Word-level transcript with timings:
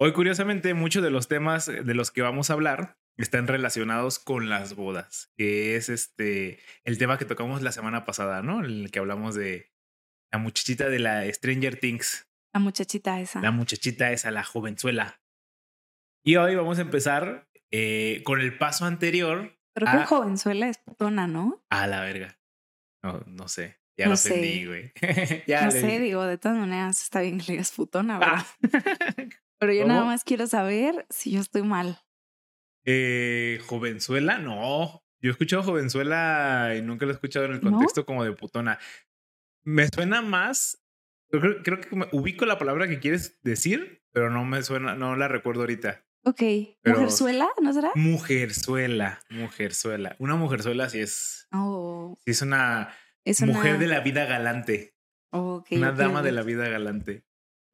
Hoy, 0.00 0.12
curiosamente, 0.12 0.74
muchos 0.74 1.02
de 1.02 1.10
los 1.10 1.26
temas 1.26 1.66
de 1.66 1.94
los 1.94 2.12
que 2.12 2.22
vamos 2.22 2.50
a 2.50 2.52
hablar 2.52 2.96
están 3.16 3.48
relacionados 3.48 4.20
con 4.20 4.48
las 4.48 4.76
bodas, 4.76 5.32
que 5.36 5.74
es 5.74 5.88
este 5.88 6.60
el 6.84 6.98
tema 6.98 7.18
que 7.18 7.24
tocamos 7.24 7.62
la 7.62 7.72
semana 7.72 8.04
pasada, 8.04 8.40
¿no? 8.40 8.60
En 8.60 8.66
el 8.66 8.90
que 8.92 9.00
hablamos 9.00 9.34
de 9.34 9.72
la 10.30 10.38
muchachita 10.38 10.88
de 10.88 11.00
la 11.00 11.24
Stranger 11.32 11.80
Things. 11.80 12.28
La 12.54 12.60
muchachita 12.60 13.20
esa. 13.20 13.40
La 13.40 13.50
muchachita 13.50 14.12
esa, 14.12 14.30
la 14.30 14.44
jovenzuela. 14.44 15.20
Y 16.24 16.36
hoy 16.36 16.54
vamos 16.54 16.78
a 16.78 16.82
empezar 16.82 17.48
eh, 17.72 18.22
con 18.24 18.40
el 18.40 18.56
paso 18.56 18.84
anterior. 18.84 19.58
Creo 19.74 19.90
que 19.90 20.06
jovenzuela 20.06 20.68
es 20.68 20.78
putona, 20.78 21.26
¿no? 21.26 21.60
A 21.70 21.88
la 21.88 22.02
verga. 22.02 22.38
No, 23.02 23.24
no 23.26 23.48
sé. 23.48 23.80
Ya 23.96 24.04
no 24.04 24.12
lo 24.12 24.16
sé. 24.16 24.64
güey. 24.64 24.92
no 25.48 25.70
sé, 25.72 25.98
digo, 25.98 26.24
de 26.24 26.38
todas 26.38 26.56
maneras 26.56 27.02
está 27.02 27.20
bien 27.20 27.38
que 27.38 27.46
le 27.46 27.52
digas 27.54 27.72
putona, 27.72 28.20
¿verdad? 28.20 28.46
Pero 29.58 29.72
yo 29.72 29.86
nada 29.86 30.04
más 30.04 30.24
quiero 30.24 30.46
saber 30.46 31.06
si 31.10 31.32
yo 31.32 31.40
estoy 31.40 31.62
mal. 31.62 31.98
Eh, 32.84 33.60
jovenzuela, 33.66 34.38
no. 34.38 35.02
Yo 35.20 35.30
he 35.30 35.32
escuchado 35.32 35.62
jovenzuela 35.62 36.74
y 36.76 36.82
nunca 36.82 37.06
lo 37.06 37.12
he 37.12 37.14
escuchado 37.14 37.46
en 37.46 37.52
el 37.52 37.60
contexto 37.60 38.06
como 38.06 38.24
de 38.24 38.32
putona. 38.32 38.78
Me 39.64 39.88
suena 39.88 40.22
más. 40.22 40.82
Creo, 41.30 41.62
creo 41.62 41.80
que 41.80 41.94
me 41.94 42.06
ubico 42.12 42.46
la 42.46 42.58
palabra 42.58 42.88
que 42.88 43.00
quieres 43.00 43.38
decir, 43.42 44.02
pero 44.12 44.30
no 44.30 44.44
me 44.44 44.62
suena, 44.62 44.94
no 44.94 45.16
la 45.16 45.28
recuerdo 45.28 45.62
ahorita. 45.62 46.04
Ok. 46.24 46.42
¿Mujerzuela? 46.84 47.48
¿No 47.60 47.72
será? 47.72 47.90
Mujerzuela, 47.94 49.20
mujerzuela. 49.30 50.16
Una 50.18 50.36
mujerzuela 50.36 50.88
sí 50.88 51.00
es. 51.00 51.48
Oh. 51.52 52.18
Sí 52.24 52.30
es 52.32 52.42
una 52.42 52.94
mujer 53.46 53.78
de 53.78 53.86
la 53.86 54.00
vida 54.00 54.24
galante. 54.24 54.94
una 55.32 55.92
dama 55.92 56.22
de 56.22 56.32
la 56.32 56.42
vida 56.42 56.68
galante. 56.68 57.24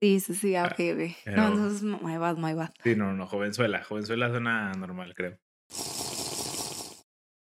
Sí, 0.04 0.20
sí, 0.20 0.34
sí, 0.34 0.54
ah, 0.54 0.66
ok, 0.66 0.80
ok. 0.92 1.34
no, 1.34 1.46
entonces, 1.46 1.82
my 1.82 2.18
bad, 2.18 2.36
my 2.36 2.52
bad. 2.52 2.74
Sí, 2.82 2.95
no, 2.95 3.14
no, 3.14 3.26
jovenzuela. 3.26 3.82
Jovenzuela 3.82 4.28
suena 4.28 4.70
normal, 4.74 5.14
creo. 5.14 5.38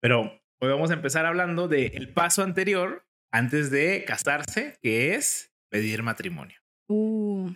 Pero 0.01 0.23
hoy 0.59 0.69
vamos 0.69 0.91
a 0.91 0.95
empezar 0.95 1.25
hablando 1.25 1.69
del 1.69 2.11
paso 2.11 2.43
anterior 2.43 3.07
antes 3.31 3.71
de 3.71 4.03
casarse, 4.05 4.77
que 4.81 5.15
es 5.15 5.53
pedir 5.69 6.03
matrimonio. 6.03 6.57
Uh. 6.89 7.49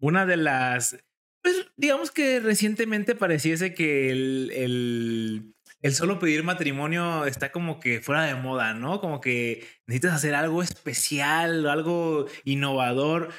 Una 0.00 0.26
de 0.26 0.36
las. 0.36 0.98
Pues 1.44 1.68
digamos 1.76 2.10
que 2.10 2.40
recientemente 2.40 3.14
pareciese 3.14 3.72
que 3.72 4.10
el, 4.10 4.50
el, 4.52 5.54
el 5.80 5.94
solo 5.94 6.18
pedir 6.18 6.42
matrimonio 6.42 7.24
está 7.24 7.52
como 7.52 7.78
que 7.78 8.00
fuera 8.00 8.24
de 8.24 8.34
moda, 8.34 8.74
¿no? 8.74 9.00
Como 9.00 9.20
que 9.20 9.64
necesitas 9.86 10.16
hacer 10.16 10.34
algo 10.34 10.60
especial, 10.60 11.68
algo 11.68 12.26
innovador 12.42 13.30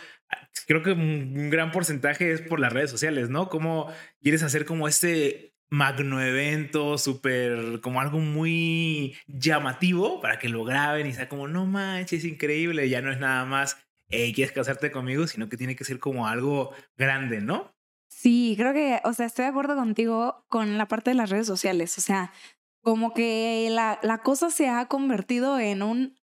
creo 0.68 0.84
que 0.84 0.92
un, 0.92 1.50
gran 1.50 1.72
porcentaje 1.72 2.32
es 2.32 2.42
por 2.42 2.60
las 2.60 2.74
redes 2.74 2.92
sociales, 2.92 3.30
¿no? 3.30 3.50
Como 3.50 3.92
quieres 4.22 4.44
hacer 4.44 4.66
como 4.66 4.88
este 4.88 5.54
magno 5.70 6.22
evento, 6.22 6.98
súper, 6.98 7.80
como 7.82 8.02
algo 8.02 8.20
muy 8.20 9.16
llamativo 9.28 10.20
para 10.20 10.38
que 10.38 10.50
lo 10.50 10.66
graben 10.66 11.08
y 11.08 11.14
sea 11.14 11.30
como, 11.30 11.48
no 11.48 11.66
manches, 11.66 12.20
es 12.20 12.26
increíble, 12.26 12.90
ya 12.90 13.02
no 13.02 13.12
es 13.12 13.20
nada 13.20 13.46
más, 13.46 13.78
quieres 14.10 14.52
casarte 14.52 14.92
conmigo, 14.92 15.28
sino 15.28 15.48
que 15.48 15.58
tiene 15.58 15.76
que 15.76 15.86
ser 15.86 16.00
como 16.00 16.28
algo 16.28 16.74
grande, 16.98 17.40
¿no? 17.40 17.74
Sí, 18.10 18.56
creo 18.58 18.74
que, 18.74 19.00
o 19.06 19.14
sea, 19.14 19.26
estoy 19.26 19.46
de 19.46 19.50
acuerdo 19.50 19.76
contigo 19.76 20.46
con 20.50 20.78
la 20.78 20.88
parte 20.88 21.12
de 21.12 21.16
las 21.16 21.30
redes 21.30 21.48
sociales, 21.48 21.98
o 21.98 22.02
sea, 22.02 22.34
como 22.82 23.14
que 23.14 23.68
la, 23.72 24.00
la 24.04 24.20
cosa 24.20 24.50
se 24.50 24.68
ha 24.68 24.86
convertido 24.88 25.58
en 25.58 25.82
un 25.82 26.21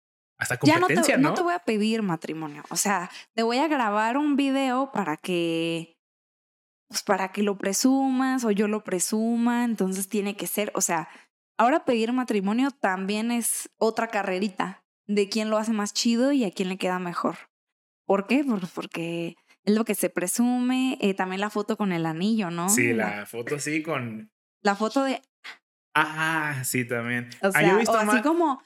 ya 0.64 0.80
no 0.80 0.88
te, 0.88 1.18
¿no? 1.18 1.34
te 1.34 1.42
voy 1.42 1.54
a 1.54 1.60
pedir 1.60 2.02
matrimonio. 2.02 2.64
O 2.70 2.76
sea, 2.76 3.10
te 3.34 3.44
voy 3.44 3.58
a 3.58 3.68
grabar 3.68 4.18
un 4.18 4.36
video 4.36 4.92
para 4.92 5.18
que, 5.18 5.98
pues 6.88 7.04
para 7.04 7.32
que 7.32 7.44
lo 7.44 7.58
presumas 7.58 8.44
o 8.46 8.52
yo 8.52 8.68
lo 8.68 8.84
presuma. 8.84 9.64
Entonces 9.64 10.10
tiene 10.10 10.36
que 10.36 10.48
ser, 10.48 10.72
o 10.76 10.82
sea, 10.82 11.10
ahora 11.58 11.86
pedir 11.86 12.14
matrimonio 12.14 12.72
también 12.72 13.32
es 13.32 13.70
otra 13.78 14.08
carrerita 14.08 14.84
de 15.08 15.30
quién 15.30 15.50
lo 15.50 15.58
hace 15.58 15.74
más 15.74 15.94
chido 15.94 16.32
y 16.32 16.44
a 16.46 16.52
quién 16.52 16.70
le 16.70 16.78
queda 16.78 17.00
mejor. 17.00 17.36
¿Por 18.06 18.28
qué? 18.28 18.46
Porque 18.74 19.36
es 19.64 19.74
lo 19.74 19.86
que 19.86 19.96
se 19.96 20.10
presume. 20.10 20.98
Eh, 21.02 21.14
también 21.14 21.42
la 21.42 21.50
foto 21.50 21.78
con 21.78 21.92
el 21.92 22.06
anillo, 22.06 22.50
¿no? 22.52 22.70
Sí, 22.70 22.94
la, 22.94 23.26
foto 23.26 23.60
sí 23.60 23.82
con... 23.82 24.32
La 24.62 24.76
foto 24.76 25.04
de... 25.04 25.22
Ah, 25.96 26.62
sí, 26.64 26.86
también. 26.86 27.30
O 27.42 27.52
sea, 27.52 27.78
o 27.88 27.96
así 27.96 28.22
como 28.22 28.62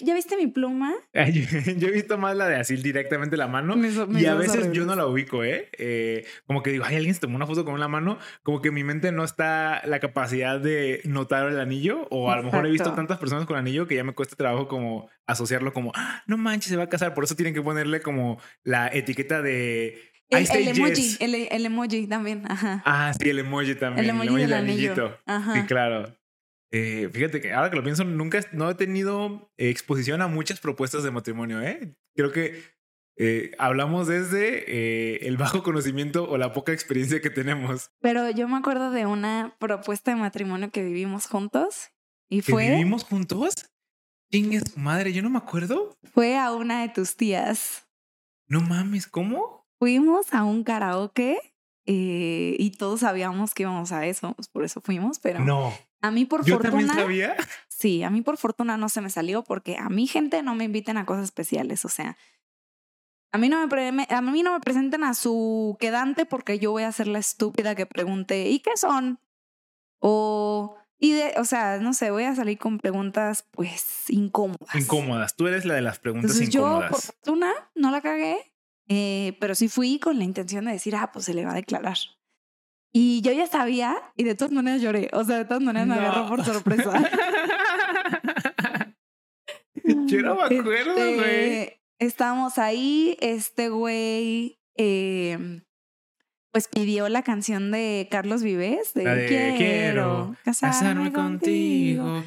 ¿Ya 0.00 0.14
viste 0.14 0.36
mi 0.36 0.48
pluma? 0.48 0.92
Yo, 1.14 1.88
he 1.88 1.92
visto 1.92 2.18
más 2.18 2.36
la 2.36 2.48
de 2.48 2.56
así 2.56 2.76
directamente 2.76 3.36
la 3.36 3.46
mano 3.46 3.76
y 4.18 4.26
a 4.26 4.34
veces 4.34 4.72
yo 4.72 4.84
no 4.84 4.96
la 4.96 5.06
ubico, 5.06 5.44
¿eh? 5.44 5.68
¿eh? 5.78 6.26
Como 6.46 6.62
que 6.62 6.70
digo, 6.70 6.84
ay, 6.84 6.96
alguien 6.96 7.14
se 7.14 7.20
tomó 7.20 7.36
una 7.36 7.46
foto 7.46 7.64
con 7.64 7.78
la 7.78 7.86
mano, 7.86 8.18
como 8.42 8.60
que 8.60 8.72
mi 8.72 8.82
mente 8.82 9.12
no 9.12 9.22
está 9.22 9.82
la 9.84 10.00
capacidad 10.00 10.58
de 10.58 11.00
notar 11.04 11.48
el 11.48 11.60
anillo 11.60 12.08
o 12.10 12.30
a 12.30 12.36
lo 12.36 12.42
mejor 12.42 12.66
he 12.66 12.70
visto 12.70 12.92
tantas 12.94 13.18
personas 13.18 13.46
con 13.46 13.56
anillo 13.56 13.86
que 13.86 13.94
ya 13.94 14.04
me 14.04 14.14
cuesta 14.14 14.34
trabajo 14.34 14.66
como 14.66 15.08
asociarlo 15.26 15.72
como, 15.72 15.92
ah, 15.94 16.24
no 16.26 16.36
manches, 16.36 16.70
se 16.70 16.76
va 16.76 16.84
a 16.84 16.88
casar, 16.88 17.14
por 17.14 17.24
eso 17.24 17.36
tienen 17.36 17.54
que 17.54 17.62
ponerle 17.62 18.00
como 18.00 18.40
la 18.64 18.88
etiqueta 18.88 19.42
de... 19.42 20.10
El, 20.30 20.46
el 20.50 20.68
emoji, 20.68 21.16
el, 21.20 21.66
emoji 21.66 22.06
también, 22.06 22.42
ajá. 22.50 22.82
Ah, 22.84 23.12
sí, 23.18 23.30
el 23.30 23.38
emoji 23.38 23.76
también. 23.76 24.04
El 24.04 24.10
emoji, 24.10 24.42
del, 24.42 24.52
anillito. 24.52 25.18
Sí, 25.54 25.62
claro. 25.66 26.17
Eh, 26.70 27.08
fíjate 27.12 27.40
que 27.40 27.52
ahora 27.52 27.70
que 27.70 27.76
lo 27.76 27.82
pienso, 27.82 28.04
nunca 28.04 28.40
no 28.52 28.70
he 28.70 28.74
tenido 28.74 29.50
exposición 29.56 30.20
a 30.20 30.28
muchas 30.28 30.60
propuestas 30.60 31.02
de 31.02 31.10
matrimonio. 31.10 31.62
¿eh? 31.62 31.96
Creo 32.14 32.30
que 32.32 32.62
eh, 33.16 33.52
hablamos 33.58 34.06
desde 34.06 34.64
eh, 34.68 35.26
el 35.26 35.36
bajo 35.36 35.62
conocimiento 35.62 36.28
o 36.28 36.36
la 36.36 36.52
poca 36.52 36.72
experiencia 36.72 37.20
que 37.20 37.30
tenemos. 37.30 37.90
Pero 38.00 38.30
yo 38.30 38.48
me 38.48 38.56
acuerdo 38.56 38.90
de 38.90 39.06
una 39.06 39.56
propuesta 39.58 40.12
de 40.12 40.18
matrimonio 40.20 40.70
que 40.70 40.84
vivimos 40.84 41.26
juntos 41.26 41.90
y 42.28 42.42
fue. 42.42 42.70
¿Vivimos 42.70 43.04
juntos? 43.04 43.54
Chingues, 44.30 44.76
madre, 44.76 45.12
yo 45.14 45.22
no 45.22 45.30
me 45.30 45.38
acuerdo. 45.38 45.96
Fue 46.12 46.36
a 46.36 46.52
una 46.52 46.82
de 46.82 46.90
tus 46.90 47.16
tías. 47.16 47.88
No 48.46 48.60
mames, 48.60 49.06
¿cómo? 49.06 49.66
Fuimos 49.78 50.34
a 50.34 50.44
un 50.44 50.64
karaoke 50.64 51.38
y 51.86 52.70
todos 52.78 53.00
sabíamos 53.00 53.54
que 53.54 53.62
íbamos 53.62 53.92
a 53.92 54.04
eso, 54.04 54.34
pues 54.34 54.48
por 54.48 54.64
eso 54.64 54.82
fuimos, 54.82 55.18
pero. 55.18 55.40
No. 55.42 55.72
A 56.00 56.10
mí 56.10 56.24
por 56.24 56.44
¿Yo 56.44 56.54
fortuna. 56.54 56.86
También 56.86 56.88
sabía? 56.94 57.36
Sí, 57.68 58.02
a 58.02 58.10
mí 58.10 58.22
por 58.22 58.36
fortuna 58.38 58.76
no 58.76 58.88
se 58.88 59.00
me 59.00 59.10
salió 59.10 59.44
porque 59.44 59.76
a 59.76 59.88
mi 59.88 60.06
gente 60.06 60.42
no 60.42 60.54
me 60.54 60.64
inviten 60.64 60.96
a 60.96 61.06
cosas 61.06 61.24
especiales. 61.24 61.84
O 61.84 61.88
sea, 61.88 62.16
a 63.30 63.38
mí 63.38 63.48
no 63.48 63.66
me, 63.66 64.06
a 64.08 64.22
mí 64.22 64.42
no 64.42 64.52
me 64.52 64.60
presenten 64.60 65.04
a 65.04 65.14
su 65.14 65.76
quedante 65.78 66.26
porque 66.26 66.58
yo 66.58 66.70
voy 66.70 66.84
a 66.84 66.92
ser 66.92 67.08
la 67.08 67.18
estúpida 67.18 67.74
que 67.74 67.86
pregunte, 67.86 68.48
¿y 68.48 68.60
qué 68.60 68.76
son? 68.76 69.20
O. 70.00 70.76
Y 71.00 71.12
de, 71.12 71.34
o 71.36 71.44
sea, 71.44 71.78
no 71.78 71.92
sé, 71.92 72.10
voy 72.10 72.24
a 72.24 72.34
salir 72.34 72.58
con 72.58 72.78
preguntas 72.78 73.46
pues 73.52 74.10
incómodas. 74.10 74.74
Incómodas. 74.74 75.36
Tú 75.36 75.46
eres 75.46 75.64
la 75.64 75.74
de 75.74 75.82
las 75.82 76.00
preguntas 76.00 76.40
incómodas. 76.40 76.90
Yo, 76.90 76.90
por 76.90 77.00
fortuna, 77.00 77.52
no 77.76 77.92
la 77.92 78.00
cagué, 78.00 78.52
eh, 78.88 79.36
pero 79.38 79.54
sí 79.54 79.68
fui 79.68 80.00
con 80.00 80.18
la 80.18 80.24
intención 80.24 80.64
de 80.64 80.72
decir, 80.72 80.96
ah, 80.96 81.12
pues 81.12 81.26
se 81.26 81.34
le 81.34 81.44
va 81.44 81.52
a 81.52 81.54
declarar. 81.54 81.98
Y 82.92 83.20
yo 83.20 83.32
ya 83.32 83.46
sabía 83.46 83.96
y 84.16 84.24
de 84.24 84.34
todas 84.34 84.52
maneras 84.52 84.80
lloré. 84.80 85.10
O 85.12 85.24
sea, 85.24 85.38
de 85.38 85.44
todas 85.44 85.62
maneras 85.62 85.88
me 85.88 85.94
agarró 85.94 86.28
por 86.28 86.44
sorpresa. 86.44 86.92
yo 89.84 90.22
no 90.22 90.36
me 90.36 90.42
acuerdo, 90.42 90.96
este, 90.96 91.16
güey. 91.16 91.80
estábamos 91.98 92.58
ahí, 92.58 93.16
este 93.20 93.68
güey 93.68 94.58
em, 94.76 95.62
pues 96.52 96.68
pidió 96.68 97.08
la 97.08 97.22
canción 97.22 97.70
de 97.70 98.08
Carlos 98.10 98.42
Vives 98.42 98.94
de, 98.94 99.54
Quiero, 99.56 100.34
casarme, 100.44 101.12
contigo. 101.12 102.22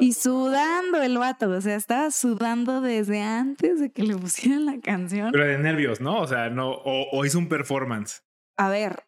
Y 0.00 0.12
sudando 0.12 1.02
el 1.02 1.18
vato, 1.18 1.50
o 1.50 1.60
sea, 1.60 1.74
estaba 1.74 2.12
sudando 2.12 2.80
desde 2.80 3.20
antes 3.20 3.80
de 3.80 3.90
que 3.90 4.04
le 4.04 4.16
pusieran 4.16 4.64
la 4.64 4.80
canción. 4.80 5.32
Pero 5.32 5.46
de 5.46 5.58
nervios, 5.58 6.00
¿no? 6.00 6.20
O 6.20 6.26
sea, 6.26 6.50
no, 6.50 6.70
o, 6.70 7.10
o 7.10 7.24
hizo 7.24 7.38
un 7.38 7.48
performance. 7.48 8.22
A 8.56 8.70
ver, 8.70 9.02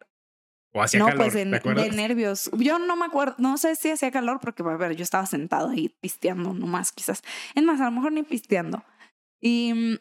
¿O 0.73 0.81
hacía 0.81 1.01
no, 1.01 1.09
pues 1.17 1.33
de, 1.33 1.45
nervios. 1.45 2.49
Yo 2.57 2.79
no 2.79 2.95
me 2.95 3.05
acuerdo, 3.05 3.35
no 3.39 3.57
sé 3.57 3.75
si 3.75 3.89
hacía 3.89 4.09
calor 4.09 4.39
porque, 4.39 4.63
a 4.63 4.77
ver, 4.77 4.95
yo 4.95 5.03
estaba 5.03 5.25
sentado 5.25 5.69
ahí 5.69 5.89
pisteando 5.99 6.53
nomás, 6.53 6.91
quizás. 6.93 7.23
Es 7.55 7.63
más, 7.63 7.81
a 7.81 7.85
lo 7.85 7.91
mejor 7.91 8.13
ni 8.13 8.23
pisteando. 8.23 8.83
Y, 9.41 9.99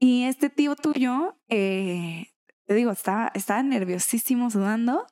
y 0.00 0.24
este 0.24 0.50
tío 0.50 0.74
tuyo, 0.74 1.36
eh, 1.48 2.26
te 2.66 2.74
digo, 2.74 2.90
estaba, 2.90 3.30
estaba 3.34 3.62
nerviosísimo 3.62 4.50
sudando. 4.50 5.06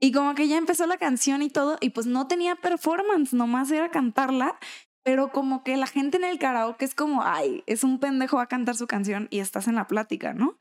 Y 0.00 0.12
como 0.12 0.34
que 0.34 0.48
ya 0.48 0.56
empezó 0.56 0.86
la 0.86 0.98
canción 0.98 1.42
y 1.42 1.50
todo, 1.50 1.78
y 1.80 1.90
pues 1.90 2.06
no 2.06 2.26
tenía 2.26 2.56
performance, 2.56 3.34
nomás 3.34 3.70
era 3.70 3.90
cantarla. 3.90 4.58
Pero 5.02 5.30
como 5.30 5.62
que 5.62 5.76
la 5.76 5.86
gente 5.86 6.16
en 6.16 6.24
el 6.24 6.40
karaoke 6.40 6.84
es 6.84 6.94
como, 6.94 7.22
ay, 7.22 7.62
es 7.66 7.84
un 7.84 8.00
pendejo 8.00 8.40
a 8.40 8.48
cantar 8.48 8.74
su 8.74 8.88
canción 8.88 9.28
y 9.30 9.38
estás 9.38 9.68
en 9.68 9.76
la 9.76 9.86
plática, 9.86 10.34
¿no? 10.34 10.58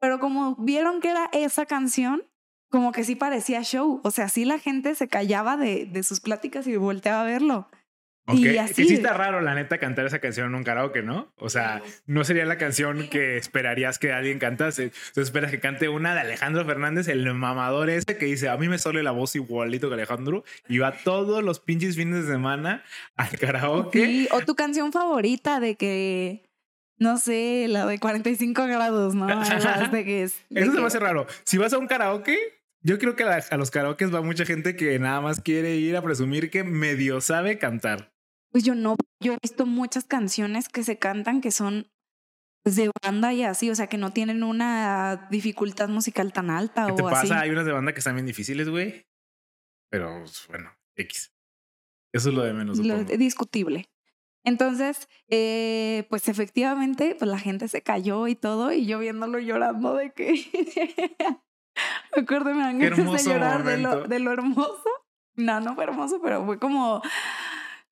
Pero 0.00 0.20
como 0.20 0.54
vieron 0.54 1.00
que 1.00 1.10
era 1.10 1.28
esa 1.32 1.66
canción, 1.66 2.22
como 2.70 2.92
que 2.92 3.04
sí 3.04 3.16
parecía 3.16 3.62
show. 3.62 4.00
O 4.04 4.10
sea, 4.10 4.28
sí 4.28 4.44
la 4.44 4.58
gente 4.58 4.94
se 4.94 5.08
callaba 5.08 5.56
de, 5.56 5.86
de 5.86 6.02
sus 6.02 6.20
pláticas 6.20 6.66
y 6.66 6.76
volteaba 6.76 7.22
a 7.22 7.24
verlo. 7.24 7.68
Y 8.34 8.58
así. 8.58 8.74
Que 8.74 8.88
sí 8.88 8.94
está 8.94 9.14
raro, 9.14 9.40
la 9.40 9.54
neta, 9.54 9.78
cantar 9.78 10.06
esa 10.06 10.18
canción 10.18 10.48
en 10.48 10.54
un 10.54 10.62
karaoke, 10.62 11.02
¿no? 11.02 11.32
O 11.36 11.48
sea, 11.48 11.82
no 12.06 12.24
sería 12.24 12.44
la 12.44 12.58
canción 12.58 13.08
que 13.08 13.36
esperarías 13.36 13.98
que 13.98 14.12
alguien 14.12 14.38
cantase. 14.38 14.84
Entonces 14.84 15.24
esperas 15.24 15.50
que 15.50 15.60
cante 15.60 15.88
una 15.88 16.14
de 16.14 16.20
Alejandro 16.20 16.64
Fernández, 16.64 17.08
el 17.08 17.32
mamador 17.32 17.90
ese 17.90 18.18
que 18.18 18.26
dice, 18.26 18.48
a 18.48 18.56
mí 18.56 18.68
me 18.68 18.78
sale 18.78 19.02
la 19.02 19.12
voz 19.12 19.34
igualito 19.34 19.88
que 19.88 19.94
Alejandro, 19.94 20.44
y 20.68 20.78
va 20.78 20.92
todos 20.92 21.42
los 21.42 21.60
pinches 21.60 21.96
fines 21.96 22.26
de 22.26 22.32
semana 22.32 22.84
al 23.16 23.30
karaoke. 23.30 24.04
Sí, 24.04 24.28
o 24.30 24.40
tu 24.40 24.54
canción 24.54 24.92
favorita 24.92 25.60
de 25.60 25.76
que 25.76 26.44
no 26.98 27.16
sé, 27.16 27.66
la 27.68 27.86
de 27.86 27.98
45 27.98 28.66
grados, 28.66 29.14
¿no? 29.14 29.26
de 29.92 30.04
que 30.04 30.24
es, 30.24 30.44
Eso 30.50 30.72
se 30.72 30.80
me 30.80 30.86
hace 30.86 30.98
raro. 30.98 31.26
Si 31.44 31.56
vas 31.56 31.72
a 31.72 31.78
un 31.78 31.86
karaoke, 31.86 32.57
yo 32.82 32.98
creo 32.98 33.16
que 33.16 33.24
a, 33.24 33.56
los 33.56 33.70
karaoke 33.70 34.06
va 34.06 34.22
mucha 34.22 34.44
gente 34.44 34.76
que 34.76 34.98
nada 34.98 35.20
más 35.20 35.40
quiere 35.40 35.76
ir 35.76 35.96
a 35.96 36.02
presumir 36.02 36.50
que 36.50 36.64
medio 36.64 37.20
sabe 37.20 37.58
cantar. 37.58 38.12
Pues 38.50 38.64
yo 38.64 38.74
no, 38.74 38.96
yo 39.20 39.34
he 39.34 39.38
visto 39.42 39.66
muchas 39.66 40.04
canciones 40.04 40.68
que 40.68 40.82
se 40.82 40.98
cantan 40.98 41.40
que 41.40 41.50
son 41.50 41.90
de 42.64 42.90
banda 43.02 43.32
y 43.32 43.44
así, 43.44 43.70
o 43.70 43.74
sea, 43.74 43.86
que 43.86 43.98
no 43.98 44.12
tienen 44.12 44.42
una 44.42 45.28
dificultad 45.30 45.88
musical 45.88 46.32
tan 46.32 46.50
alta 46.50 46.86
¿Qué 46.86 46.92
te 46.92 47.02
pasa? 47.02 47.40
Hay 47.40 47.50
unas 47.50 47.66
de 47.66 47.72
banda 47.72 47.92
que 47.92 48.00
están 48.00 48.14
bien 48.14 48.26
difíciles, 48.26 48.68
güey. 48.68 49.06
Pero 49.90 50.20
pues, 50.20 50.46
bueno, 50.48 50.70
X. 50.96 51.32
Eso 52.12 52.30
es 52.30 52.34
lo 52.34 52.42
de 52.42 52.52
menos. 52.52 52.78
Lo 52.78 53.04
discutible. 53.04 53.88
Entonces, 54.44 55.08
eh, 55.28 56.06
pues 56.08 56.28
efectivamente, 56.28 57.14
pues 57.18 57.30
la 57.30 57.38
gente 57.38 57.68
se 57.68 57.82
cayó 57.82 58.28
y 58.28 58.34
todo, 58.34 58.72
y 58.72 58.86
yo 58.86 58.98
viéndolo 58.98 59.38
llorando 59.38 59.94
de 59.94 60.12
que. 60.12 60.34
me 62.16 62.22
acuerdo, 62.22 62.54
me 62.54 62.62
dan 62.62 62.78
ganas 62.78 63.24
de 63.24 63.30
llorar 63.30 63.64
de 63.64 63.78
lo, 63.78 64.08
de 64.08 64.18
lo 64.18 64.32
hermoso. 64.32 64.88
No, 65.36 65.60
no 65.60 65.74
fue 65.74 65.84
hermoso, 65.84 66.20
pero 66.20 66.44
fue 66.44 66.58
como 66.58 67.00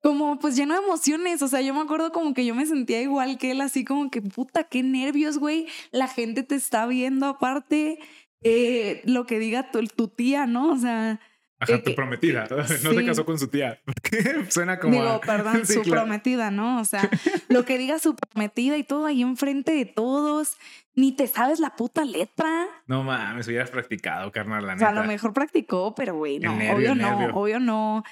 como 0.02 0.38
pues 0.38 0.54
lleno 0.54 0.74
de 0.74 0.84
emociones. 0.86 1.42
O 1.42 1.48
sea, 1.48 1.60
yo 1.60 1.74
me 1.74 1.80
acuerdo 1.80 2.12
como 2.12 2.32
que 2.32 2.44
yo 2.44 2.54
me 2.54 2.66
sentía 2.66 3.00
igual 3.02 3.38
que 3.38 3.50
él, 3.50 3.60
así 3.60 3.84
como 3.84 4.10
que 4.10 4.22
puta, 4.22 4.64
qué 4.64 4.82
nervios, 4.82 5.38
güey. 5.38 5.66
La 5.90 6.06
gente 6.06 6.42
te 6.42 6.54
está 6.54 6.86
viendo 6.86 7.26
aparte 7.26 7.98
eh, 8.42 9.02
lo 9.04 9.26
que 9.26 9.38
diga 9.38 9.70
tu, 9.70 9.84
tu 9.86 10.08
tía, 10.08 10.46
¿no? 10.46 10.72
O 10.72 10.76
sea. 10.76 11.20
Ajá, 11.58 11.82
tu 11.82 11.94
prometida. 11.94 12.46
No 12.50 12.64
se 12.92 13.06
casó 13.06 13.24
con 13.24 13.38
su 13.38 13.48
tía. 13.48 13.80
Suena 14.50 14.78
como. 14.78 14.92
Digo, 14.92 15.20
perdón, 15.20 15.66
su 15.66 15.82
prometida, 15.82 16.50
¿no? 16.50 16.80
O 16.80 16.84
sea, 16.84 17.08
lo 17.48 17.64
que 17.64 17.78
diga 17.78 17.98
su 17.98 18.14
prometida 18.14 18.76
y 18.76 18.84
todo 18.84 19.06
ahí 19.06 19.22
enfrente 19.22 19.72
de 19.72 19.86
todos. 19.86 20.56
Ni 20.94 21.12
te 21.12 21.26
sabes 21.26 21.60
la 21.60 21.76
puta 21.76 22.06
letra. 22.06 22.66
No 22.86 23.02
mames, 23.02 23.46
hubieras 23.48 23.68
practicado, 23.68 24.32
carnal, 24.32 24.66
la 24.66 24.74
O 24.74 24.78
sea, 24.78 24.88
a 24.88 24.92
lo 24.92 25.04
mejor 25.04 25.34
practicó, 25.34 25.94
pero 25.94 26.14
güey, 26.14 26.38
no, 26.38 26.52
obvio 26.52 26.94
no, 26.94 27.26
obvio 27.34 27.60
no. 27.60 28.02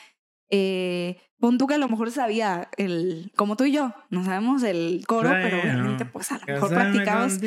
Eh, 0.56 1.17
pon 1.41 1.59
tú 1.59 1.67
que 1.67 1.75
a 1.75 1.79
lo 1.79 1.89
mejor 1.89 2.12
sabía 2.12 2.69
el, 2.77 3.33
como 3.35 3.56
tú 3.56 3.65
y 3.65 3.73
yo, 3.73 3.93
no 4.09 4.25
sabemos 4.25 4.62
el 4.62 5.03
coro, 5.05 5.31
pero 5.31 5.61
obviamente 5.61 6.05
pues 6.05 6.31
a 6.31 6.39
lo 6.39 6.47
mejor 6.47 6.69
practicamos 6.69 7.41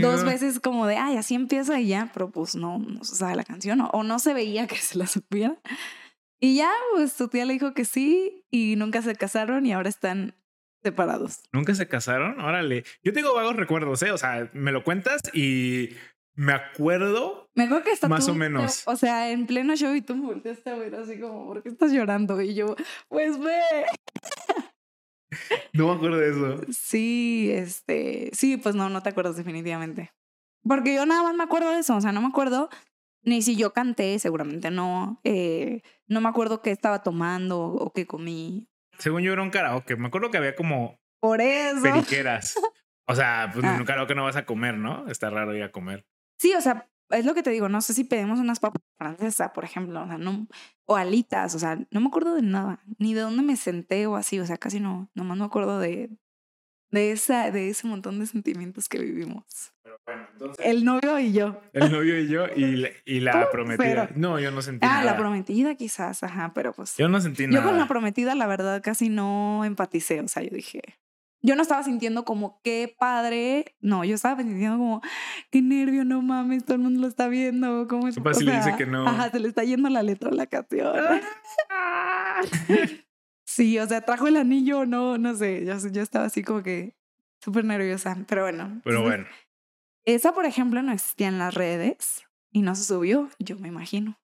dos 0.00 0.24
veces 0.24 0.60
como 0.60 0.86
de, 0.86 0.96
ay, 0.96 1.18
así 1.18 1.34
empieza 1.34 1.78
y 1.78 1.88
ya, 1.88 2.10
pero 2.14 2.30
pues 2.30 2.56
no, 2.56 2.78
no 2.78 3.04
se 3.04 3.16
sabe 3.16 3.36
la 3.36 3.44
canción 3.44 3.86
o, 3.92 4.02
no 4.02 4.18
se 4.18 4.32
veía 4.32 4.66
que 4.66 4.76
se 4.76 4.96
la 4.96 5.06
supiera. 5.06 5.58
Y 6.40 6.56
ya, 6.56 6.70
pues 6.94 7.14
tu 7.16 7.28
tía 7.28 7.44
le 7.44 7.52
dijo 7.52 7.74
que 7.74 7.84
sí 7.84 8.46
y 8.50 8.76
nunca 8.76 9.02
se 9.02 9.14
casaron 9.14 9.66
y 9.66 9.74
ahora 9.74 9.90
están 9.90 10.34
separados. 10.82 11.42
¿Nunca 11.52 11.74
se 11.74 11.86
casaron? 11.86 12.40
Órale. 12.40 12.84
Yo 13.02 13.12
tengo 13.12 13.34
vagos 13.34 13.56
recuerdos, 13.56 14.02
¿eh? 14.02 14.10
O 14.10 14.18
sea, 14.18 14.50
me 14.54 14.72
lo 14.72 14.84
cuentas 14.84 15.20
y 15.34 15.90
me 16.34 16.52
acuerdo. 16.52 17.48
Me 17.54 17.64
acuerdo 17.64 17.84
que 17.84 17.92
está 17.92 18.08
Más 18.08 18.28
o 18.28 18.34
menos. 18.34 18.82
O 18.86 18.96
sea, 18.96 19.30
en 19.30 19.46
pleno 19.46 19.76
show 19.76 19.94
y 19.94 20.02
tú 20.02 20.16
me 20.16 20.26
volteaste 20.26 20.70
a 20.70 20.74
ver 20.74 20.94
así 20.94 21.20
como, 21.20 21.46
¿por 21.46 21.62
qué 21.62 21.68
estás 21.68 21.92
llorando? 21.92 22.40
Y 22.40 22.54
yo, 22.54 22.74
pues 23.08 23.38
ve. 23.38 23.60
No 25.72 25.88
me 25.88 25.94
acuerdo 25.94 26.18
de 26.18 26.30
eso. 26.30 26.60
Sí, 26.70 27.50
este. 27.52 28.30
Sí, 28.32 28.56
pues 28.56 28.76
no, 28.76 28.88
no 28.88 29.02
te 29.02 29.08
acuerdas 29.08 29.36
definitivamente. 29.36 30.12
Porque 30.62 30.94
yo 30.94 31.06
nada 31.06 31.24
más 31.24 31.34
me 31.34 31.42
acuerdo 31.42 31.72
de 31.72 31.80
eso. 31.80 31.96
O 31.96 32.00
sea, 32.00 32.12
no 32.12 32.20
me 32.20 32.28
acuerdo 32.28 32.68
ni 33.24 33.42
si 33.42 33.56
yo 33.56 33.72
canté, 33.72 34.18
seguramente 34.18 34.70
no. 34.70 35.20
Eh, 35.24 35.82
no 36.06 36.20
me 36.20 36.28
acuerdo 36.28 36.62
qué 36.62 36.70
estaba 36.70 37.02
tomando 37.02 37.60
o 37.60 37.92
qué 37.92 38.06
comí. 38.06 38.68
Según 38.98 39.22
yo 39.22 39.32
era 39.32 39.42
un 39.42 39.50
karaoke. 39.50 39.96
Me 39.96 40.06
acuerdo 40.06 40.30
que 40.30 40.38
había 40.38 40.54
como. 40.54 41.00
Por 41.20 41.40
eso. 41.40 41.82
Periqueras. 41.82 42.54
O 43.06 43.14
sea, 43.14 43.50
pues 43.52 43.64
en 43.64 43.80
un 43.80 43.84
karaoke 43.84 44.14
no 44.14 44.24
vas 44.24 44.36
a 44.36 44.46
comer, 44.46 44.78
¿no? 44.78 45.08
Está 45.08 45.30
raro 45.30 45.54
ir 45.54 45.62
a 45.62 45.72
comer. 45.72 46.06
Sí, 46.36 46.54
o 46.54 46.60
sea, 46.60 46.88
es 47.10 47.24
lo 47.24 47.34
que 47.34 47.42
te 47.42 47.50
digo, 47.50 47.68
no 47.68 47.80
sé 47.80 47.94
si 47.94 48.04
pedimos 48.04 48.38
unas 48.40 48.60
papas 48.60 48.82
francesas, 48.96 49.50
por 49.54 49.64
ejemplo, 49.64 50.02
o 50.02 50.06
sea, 50.06 50.18
no, 50.18 50.46
o 50.86 50.96
alitas, 50.96 51.54
o 51.54 51.58
sea, 51.58 51.78
no 51.90 52.00
me 52.00 52.08
acuerdo 52.08 52.34
de 52.34 52.42
nada, 52.42 52.82
ni 52.98 53.14
de 53.14 53.20
dónde 53.20 53.42
me 53.42 53.56
senté 53.56 54.06
o 54.06 54.16
así, 54.16 54.40
o 54.40 54.46
sea, 54.46 54.56
casi 54.56 54.80
no, 54.80 55.10
nomás 55.14 55.38
me 55.38 55.44
acuerdo 55.44 55.78
de, 55.78 56.10
de, 56.90 57.12
esa, 57.12 57.50
de 57.50 57.70
ese 57.70 57.86
montón 57.86 58.18
de 58.18 58.26
sentimientos 58.26 58.88
que 58.88 58.98
vivimos. 58.98 59.44
Pero 59.82 59.98
bueno, 60.06 60.26
entonces, 60.32 60.66
el 60.66 60.84
novio 60.84 61.18
y 61.18 61.32
yo. 61.32 61.60
El 61.72 61.92
novio 61.92 62.18
y 62.18 62.28
yo 62.28 62.46
y, 62.56 62.86
y 63.04 63.20
la 63.20 63.50
prometida. 63.50 64.10
no, 64.14 64.40
yo 64.40 64.50
no 64.50 64.62
sentí 64.62 64.86
nada. 64.86 65.00
Ah, 65.00 65.04
la 65.04 65.16
prometida 65.16 65.74
quizás, 65.74 66.22
ajá, 66.22 66.52
pero 66.54 66.72
pues. 66.72 66.96
Yo 66.96 67.08
no 67.08 67.20
sentí 67.20 67.46
nada. 67.46 67.60
Yo 67.60 67.68
con 67.68 67.78
la 67.78 67.86
prometida, 67.86 68.34
la 68.34 68.46
verdad, 68.46 68.82
casi 68.82 69.10
no 69.10 69.64
empaticé, 69.64 70.20
o 70.20 70.28
sea, 70.28 70.42
yo 70.42 70.50
dije, 70.50 70.82
yo 71.44 71.56
no 71.56 71.62
estaba 71.62 71.82
sintiendo 71.82 72.24
como 72.24 72.60
qué 72.64 72.96
padre, 72.98 73.76
no, 73.80 74.02
yo 74.02 74.14
estaba 74.14 74.42
sintiendo 74.42 74.78
como 74.78 75.02
qué 75.50 75.60
nervio, 75.60 76.04
no 76.04 76.22
mames, 76.22 76.64
todo 76.64 76.76
el 76.76 76.82
mundo 76.82 77.02
lo 77.02 77.06
está 77.06 77.28
viendo, 77.28 77.86
cómo 77.86 78.08
es. 78.08 78.14
si 78.14 78.44
le 78.44 78.56
dice 78.56 78.74
que 78.76 78.86
no. 78.86 79.06
Ajá, 79.06 79.30
se 79.30 79.38
le 79.38 79.48
está 79.48 79.62
yendo 79.62 79.90
la 79.90 80.02
letra 80.02 80.30
de 80.30 80.36
la 80.36 80.46
canción. 80.46 80.94
sí, 83.46 83.78
o 83.78 83.86
sea, 83.86 84.00
trajo 84.00 84.26
el 84.26 84.36
anillo, 84.36 84.86
no, 84.86 85.18
no 85.18 85.34
sé, 85.34 85.66
yo, 85.66 85.76
yo 85.90 86.00
estaba 86.00 86.24
así 86.24 86.42
como 86.42 86.62
que 86.62 86.96
súper 87.42 87.66
nerviosa, 87.66 88.16
pero 88.26 88.44
bueno. 88.44 88.80
Pero 88.82 89.02
bueno. 89.02 89.26
Esa, 90.06 90.32
por 90.32 90.46
ejemplo, 90.46 90.82
no 90.82 90.92
existía 90.92 91.28
en 91.28 91.38
las 91.38 91.52
redes 91.52 92.24
y 92.52 92.62
no 92.62 92.74
se 92.74 92.84
subió, 92.84 93.28
yo 93.38 93.58
me 93.58 93.68
imagino. 93.68 94.18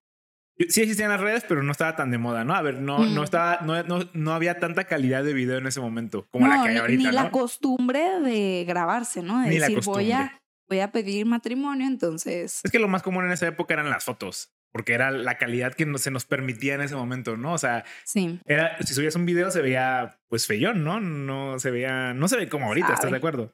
Sí 0.69 0.81
existían 0.81 1.09
las 1.09 1.21
redes, 1.21 1.45
pero 1.47 1.63
no 1.63 1.71
estaba 1.71 1.95
tan 1.95 2.11
de 2.11 2.17
moda, 2.17 2.43
¿no? 2.43 2.53
A 2.53 2.61
ver, 2.61 2.81
no, 2.81 3.05
no 3.05 3.21
mm. 3.21 3.23
estaba, 3.23 3.59
no, 3.61 3.81
no, 3.83 4.09
no, 4.13 4.33
había 4.33 4.59
tanta 4.59 4.83
calidad 4.85 5.23
de 5.23 5.33
video 5.33 5.57
en 5.57 5.67
ese 5.67 5.79
momento 5.79 6.27
como 6.31 6.47
la 6.47 6.63
que 6.63 6.69
hay 6.69 6.77
ahorita. 6.77 7.09
Ni 7.09 7.15
la 7.15 7.31
costumbre 7.31 8.19
de 8.19 8.65
grabarse, 8.67 9.21
¿no? 9.21 9.41
De 9.41 9.49
decir, 9.49 9.79
voy 9.85 10.11
a, 10.11 10.41
voy 10.67 10.79
a 10.79 10.91
pedir 10.91 11.25
matrimonio, 11.25 11.87
entonces. 11.87 12.61
Es 12.63 12.71
que 12.71 12.79
lo 12.79 12.87
más 12.87 13.03
común 13.03 13.25
en 13.25 13.31
esa 13.31 13.47
época 13.47 13.73
eran 13.73 13.89
las 13.89 14.03
fotos, 14.03 14.51
porque 14.71 14.93
era 14.93 15.11
la 15.11 15.37
calidad 15.37 15.73
que 15.73 15.85
no, 15.85 15.97
se 15.97 16.11
nos 16.11 16.25
permitía 16.25 16.75
en 16.75 16.81
ese 16.81 16.95
momento, 16.95 17.37
¿no? 17.37 17.53
O 17.53 17.57
sea, 17.57 17.85
sí. 18.03 18.39
era, 18.45 18.77
si 18.81 18.93
subías 18.93 19.15
un 19.15 19.25
video 19.25 19.51
se 19.51 19.61
veía 19.61 20.19
pues 20.27 20.47
feyón, 20.47 20.83
¿no? 20.83 20.99
No 20.99 21.59
se 21.59 21.71
veía, 21.71 22.13
no 22.13 22.27
se 22.27 22.37
ve 22.37 22.49
como 22.49 22.67
ahorita, 22.67 22.93
¿estás 22.93 23.11
de 23.11 23.17
acuerdo? 23.17 23.53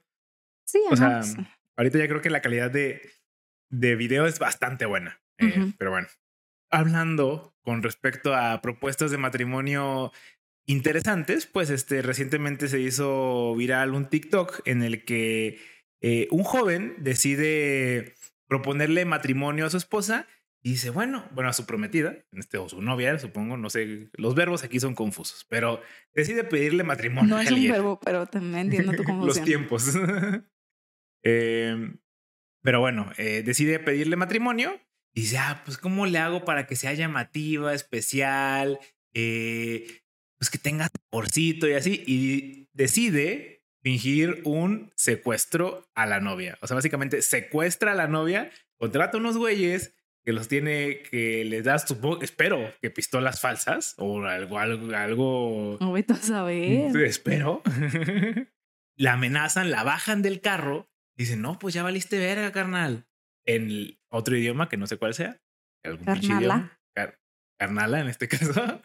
Sí, 0.66 0.80
o 0.90 0.96
sea, 0.96 1.22
ahorita 1.78 1.98
ya 1.98 2.08
creo 2.08 2.22
que 2.22 2.30
la 2.30 2.42
calidad 2.42 2.70
de, 2.70 3.02
de 3.70 3.96
video 3.96 4.26
es 4.26 4.40
bastante 4.40 4.86
buena. 4.86 5.22
Eh, 5.40 5.74
pero 5.78 5.92
bueno, 5.92 6.08
hablando 6.70 7.56
con 7.62 7.84
respecto 7.84 8.36
a 8.36 8.62
propuestas 8.62 9.12
de 9.12 9.18
matrimonio 9.18 10.12
interesantes, 10.66 11.48
pues 11.48 11.70
este 11.70 12.02
recientemente 12.02 12.68
se 12.68 12.80
hizo 12.80 13.56
viral 13.56 13.94
un 13.94 14.10
TikTok 14.10 14.62
en 14.66 14.84
el 14.84 15.06
que 15.06 15.60
eh, 16.02 16.28
un 16.32 16.44
joven 16.44 16.96
decide 17.00 18.14
proponerle 18.48 19.06
matrimonio 19.06 19.66
a 19.66 19.70
su 19.70 19.78
esposa 19.78 20.28
y 20.62 20.72
dice, 20.72 20.90
bueno, 20.90 21.26
bueno, 21.32 21.50
a 21.50 21.54
su 21.54 21.66
prometida, 21.66 22.18
en 22.32 22.40
este, 22.40 22.58
o 22.58 22.68
su 22.68 22.82
novia, 22.82 23.18
supongo, 23.20 23.56
no 23.58 23.70
sé, 23.70 24.10
los 24.14 24.36
verbos 24.36 24.64
aquí 24.64 24.80
son 24.80 24.96
confusos, 24.96 25.46
pero 25.48 25.82
decide 26.14 26.44
pedirle 26.44 26.84
matrimonio. 26.84 27.36
No 27.36 27.40
es 27.40 27.52
un 27.52 27.68
verbo, 27.68 28.00
pero 28.04 28.26
también 28.26 28.66
entiendo 28.66 28.94
tu 28.94 29.04
confusión. 29.06 29.28
los 29.28 29.42
tiempos. 29.44 29.94
Em, 31.24 31.98
pero 32.64 32.80
bueno, 32.80 33.12
eh, 33.18 33.42
decide 33.44 33.80
pedirle 33.80 34.16
matrimonio 34.16 34.80
y 35.18 35.22
dice, 35.22 35.40
ah, 35.40 35.64
pues 35.66 35.80
¿cómo 35.80 36.06
le 36.06 36.20
hago 36.20 36.46
para 36.46 36.68
que 36.68 36.76
sea 36.76 36.94
llamativa, 36.94 37.74
especial, 37.74 38.78
eh, 39.16 40.04
pues 40.38 40.52
que 40.52 40.60
tenga 40.60 40.90
porcito 41.10 41.68
y 41.68 41.74
así? 41.74 42.04
Y 42.06 42.70
decide 42.72 43.64
fingir 43.82 44.44
un 44.44 44.92
secuestro 44.96 45.90
a 45.96 46.06
la 46.06 46.20
novia. 46.20 46.60
O 46.62 46.68
sea, 46.68 46.76
básicamente 46.76 47.24
secuestra 47.24 47.94
a 47.94 47.96
la 47.96 48.08
novia, 48.08 48.52
contrata 48.78 49.18
unos 49.18 49.38
güeyes 49.38 49.96
que 50.24 50.34
los 50.34 50.48
tiene, 50.50 51.02
que 51.02 51.44
les 51.46 51.64
da, 51.64 51.80
supongo, 51.80 52.22
espero 52.22 52.72
que 52.80 52.92
pistolas 52.92 53.42
falsas 53.42 53.96
o 53.98 54.22
algo, 54.22 54.60
algo, 54.60 54.96
algo. 54.96 55.78
No 55.82 55.96
a 55.96 56.16
saber. 56.18 56.96
Espero. 56.96 57.64
la 58.96 59.14
amenazan, 59.14 59.72
la 59.72 59.82
bajan 59.82 60.22
del 60.22 60.42
carro. 60.42 60.92
Dicen, 61.16 61.42
no, 61.42 61.58
pues 61.58 61.74
ya 61.74 61.82
valiste 61.82 62.20
verga, 62.20 62.52
carnal 62.52 63.07
en 63.48 63.98
otro 64.10 64.38
idioma 64.38 64.70
que 64.70 64.78
no 64.78 64.86
sé 64.86 64.98
cuál 64.98 65.16
sea. 65.16 65.42
Algún 65.84 66.06
Carnala. 66.06 66.80
carnala 67.60 68.00
en 68.02 68.08
este 68.08 68.28
caso. 68.28 68.82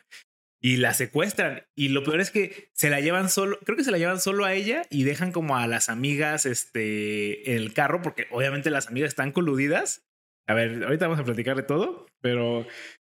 Y 0.63 0.77
la 0.77 0.95
secuestran. 0.95 1.67
Y 1.75 1.89
lo 1.89 2.05
peor 2.05 2.21
es 2.21 2.31
que 2.31 2.71
se 2.73 2.89
la 2.89 3.01
llevan 3.01 3.29
solo, 3.29 3.59
creo 3.65 3.77
que 3.77 3.85
se 3.85 3.91
la 3.91 3.99
llevan 3.99 4.21
solo 4.21 4.45
a 4.45 4.55
ella 4.55 4.83
y 4.91 5.03
dejan 5.03 5.33
como 5.33 5.57
a 5.57 5.67
las 5.67 5.89
amigas 5.89 6.47
este, 6.47 7.53
en 7.53 7.59
el 7.59 7.75
carro, 7.75 8.01
porque 8.01 8.29
obviamente 8.31 8.71
las 8.71 8.87
amigas 8.87 9.09
están 9.09 9.33
coludidas. 9.33 10.07
A 10.47 10.55
ver, 10.55 10.85
ahorita 10.85 11.07
vamos 11.07 11.21
a 11.21 11.25
platicar 11.25 11.57
de 11.57 11.63
todo, 11.65 12.07
pero 12.21 12.67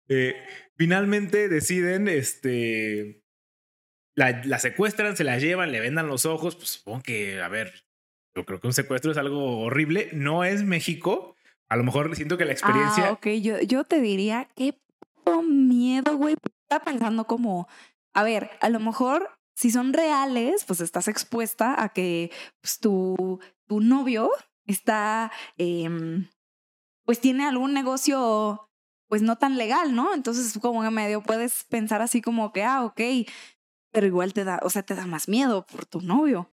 eh, 0.09 0.35
finalmente 0.77 1.49
deciden 1.49 2.09
este, 2.09 3.23
la, 4.17 4.59
secuestran, 4.59 5.17
se 5.17 5.25
la 5.25 5.39
llevan, 5.39 5.73
le 5.73 5.81
vendan 5.81 6.09
los 6.09 6.27
ojos, 6.27 6.57
pues 6.57 6.71
supongo 6.71 7.03
que, 7.03 7.41
a 7.41 7.49
ver, 7.49 7.85
yo 8.37 8.45
creo 8.45 8.61
que 8.61 8.67
un 8.67 8.73
secuestro 8.73 9.13
es 9.13 9.19
algo 9.19 9.61
horrible. 9.61 10.11
No 10.13 10.45
es 10.45 10.65
México. 10.65 11.34
A 11.69 11.77
lo 11.77 11.85
mejor 11.85 12.15
siento 12.15 12.37
que 12.37 12.45
la 12.45 12.53
experiencia. 12.53 13.09
Ah, 13.09 13.13
ok, 13.13 13.27
yo, 13.41 13.61
yo 13.61 13.85
te 13.85 14.01
diría, 14.01 14.49
qué 14.55 14.79
miedo, 15.43 16.17
güey. 16.17 16.37
Estaba 16.63 16.85
pensando 16.85 17.27
como, 17.27 17.69
a 18.13 18.23
ver, 18.23 18.51
a 18.61 18.69
lo 18.69 18.81
mejor 18.81 19.31
si 19.55 19.71
son 19.71 19.93
reales, 19.93 20.65
pues 20.65 20.81
estás 20.81 21.09
expuesta 21.09 21.83
a 21.83 21.91
que 21.91 22.31
pues, 22.61 22.81
tu, 22.81 23.41
tu 23.67 23.81
novio 23.81 24.31
está, 24.67 25.31
em, 25.57 26.29
pues 27.05 27.21
tiene 27.21 27.47
algún 27.47 27.73
negocio, 27.75 28.69
pues 29.09 29.23
no 29.23 29.37
tan 29.37 29.57
legal, 29.57 29.95
¿no? 29.95 30.15
Entonces, 30.15 30.59
como 30.61 30.83
que 30.83 30.91
medio 30.91 31.23
puedes 31.23 31.65
pensar 31.65 32.03
así 32.03 32.21
como 32.21 32.53
que, 32.53 32.65
ah, 32.65 32.85
ok, 32.85 33.01
pero 33.93 34.07
igual 34.07 34.33
te 34.33 34.45
da, 34.45 34.59
o 34.63 34.71
sea, 34.71 34.83
te 34.83 34.95
da 34.95 35.07
más 35.07 35.29
miedo 35.29 35.67
por 35.67 35.87
tu 35.87 36.01
novio. 36.01 36.51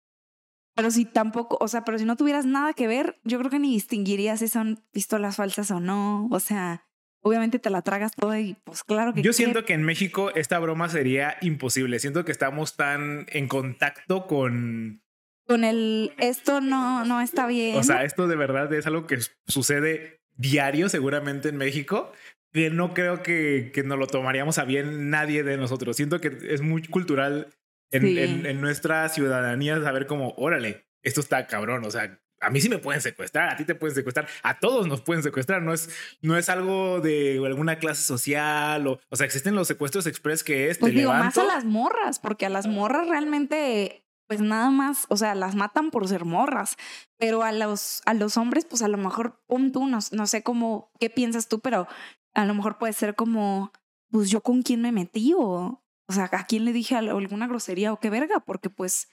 Pero 0.79 0.91
si 0.91 1.03
tampoco, 1.03 1.57
o 1.59 1.67
sea, 1.67 1.83
pero 1.83 1.99
si 1.99 2.05
no 2.05 2.15
tuvieras 2.15 2.45
nada 2.45 2.71
que 2.71 2.87
ver, 2.87 3.19
yo 3.25 3.37
creo 3.37 3.51
que 3.51 3.59
ni 3.59 3.73
distinguirías 3.73 4.39
si 4.39 4.47
son 4.47 4.81
pistolas 4.93 5.35
falsas 5.35 5.71
o 5.71 5.81
no. 5.81 6.29
O 6.31 6.39
sea, 6.39 6.87
obviamente 7.19 7.59
te 7.59 7.69
la 7.69 7.81
tragas 7.81 8.13
toda 8.15 8.39
y 8.39 8.55
pues 8.63 8.85
claro 8.85 9.13
que... 9.13 9.21
Yo 9.21 9.33
siento 9.33 9.65
que 9.65 9.73
en 9.73 9.83
México 9.83 10.31
esta 10.35 10.57
broma 10.57 10.87
sería 10.87 11.35
imposible. 11.41 11.99
Siento 11.99 12.23
que 12.23 12.31
estamos 12.31 12.77
tan 12.77 13.25
en 13.27 13.49
contacto 13.49 14.25
con... 14.25 15.03
Con 15.45 15.65
el... 15.65 16.13
Esto 16.17 16.61
no, 16.61 17.03
no 17.03 17.19
está 17.19 17.45
bien. 17.45 17.75
O 17.75 17.83
sea, 17.83 18.05
esto 18.05 18.29
de 18.29 18.37
verdad 18.37 18.71
es 18.71 18.87
algo 18.87 19.05
que 19.05 19.19
sucede 19.47 20.21
diario 20.37 20.87
seguramente 20.87 21.49
en 21.49 21.57
México, 21.57 22.13
que 22.53 22.69
no 22.69 22.93
creo 22.93 23.21
que, 23.21 23.71
que 23.73 23.83
nos 23.83 23.99
lo 23.99 24.07
tomaríamos 24.07 24.57
a 24.59 24.63
bien 24.63 25.09
nadie 25.09 25.43
de 25.43 25.57
nosotros. 25.57 25.97
Siento 25.97 26.21
que 26.21 26.37
es 26.49 26.61
muy 26.61 26.83
cultural 26.83 27.49
en, 27.91 28.05
en, 28.17 28.45
en 28.45 28.61
nuestra 28.61 29.09
ciudadanía 29.09 29.81
saber 29.81 30.05
como, 30.05 30.33
órale, 30.37 30.87
esto 31.03 31.21
está 31.21 31.47
cabrón, 31.47 31.85
o 31.85 31.91
sea, 31.91 32.19
a 32.41 32.49
mí 32.49 32.61
sí 32.61 32.69
me 32.69 32.77
pueden 32.77 33.01
secuestrar, 33.01 33.49
a 33.49 33.57
ti 33.57 33.65
te 33.65 33.75
pueden 33.75 33.95
secuestrar, 33.95 34.27
a 34.43 34.59
todos 34.59 34.87
nos 34.87 35.01
pueden 35.01 35.23
secuestrar, 35.23 35.61
no 35.61 35.73
es, 35.73 35.89
no 36.21 36.37
es 36.37 36.49
algo 36.49 37.01
de 37.01 37.41
alguna 37.45 37.79
clase 37.79 38.03
social 38.03 38.87
o, 38.87 38.99
o 39.09 39.15
sea, 39.15 39.25
existen 39.25 39.55
los 39.55 39.67
secuestros 39.67 40.07
express 40.07 40.43
que 40.43 40.69
es... 40.69 40.77
Pues 40.77 40.93
digo, 40.93 41.11
más 41.11 41.37
a 41.37 41.43
las 41.43 41.65
morras, 41.65 42.19
porque 42.19 42.45
a 42.45 42.49
las 42.49 42.67
morras 42.67 43.07
realmente, 43.07 44.05
pues 44.27 44.41
nada 44.41 44.69
más, 44.69 45.05
o 45.09 45.17
sea, 45.17 45.35
las 45.35 45.55
matan 45.55 45.91
por 45.91 46.07
ser 46.07 46.25
morras, 46.25 46.75
pero 47.17 47.43
a 47.43 47.51
los, 47.51 48.01
a 48.05 48.13
los 48.13 48.37
hombres, 48.37 48.65
pues 48.65 48.81
a 48.81 48.87
lo 48.87 48.97
mejor, 48.97 49.41
pon 49.47 49.71
tú, 49.71 49.87
no, 49.87 49.99
no 50.11 50.27
sé 50.27 50.43
cómo, 50.43 50.91
qué 50.99 51.09
piensas 51.09 51.47
tú, 51.47 51.59
pero 51.59 51.87
a 52.33 52.45
lo 52.45 52.53
mejor 52.53 52.77
puede 52.77 52.93
ser 52.93 53.15
como, 53.15 53.71
pues 54.11 54.29
yo 54.29 54.41
con 54.41 54.61
quién 54.61 54.81
me 54.81 54.91
metí 54.91 55.33
o, 55.37 55.83
o 56.09 56.13
sea, 56.13 56.27
a 56.31 56.45
quién 56.45 56.65
le 56.65 56.73
dije 56.73 56.95
alguna 56.95 57.47
grosería 57.47 57.93
o 57.93 57.99
qué 57.99 58.09
verga, 58.09 58.39
porque 58.39 58.69
pues 58.69 59.09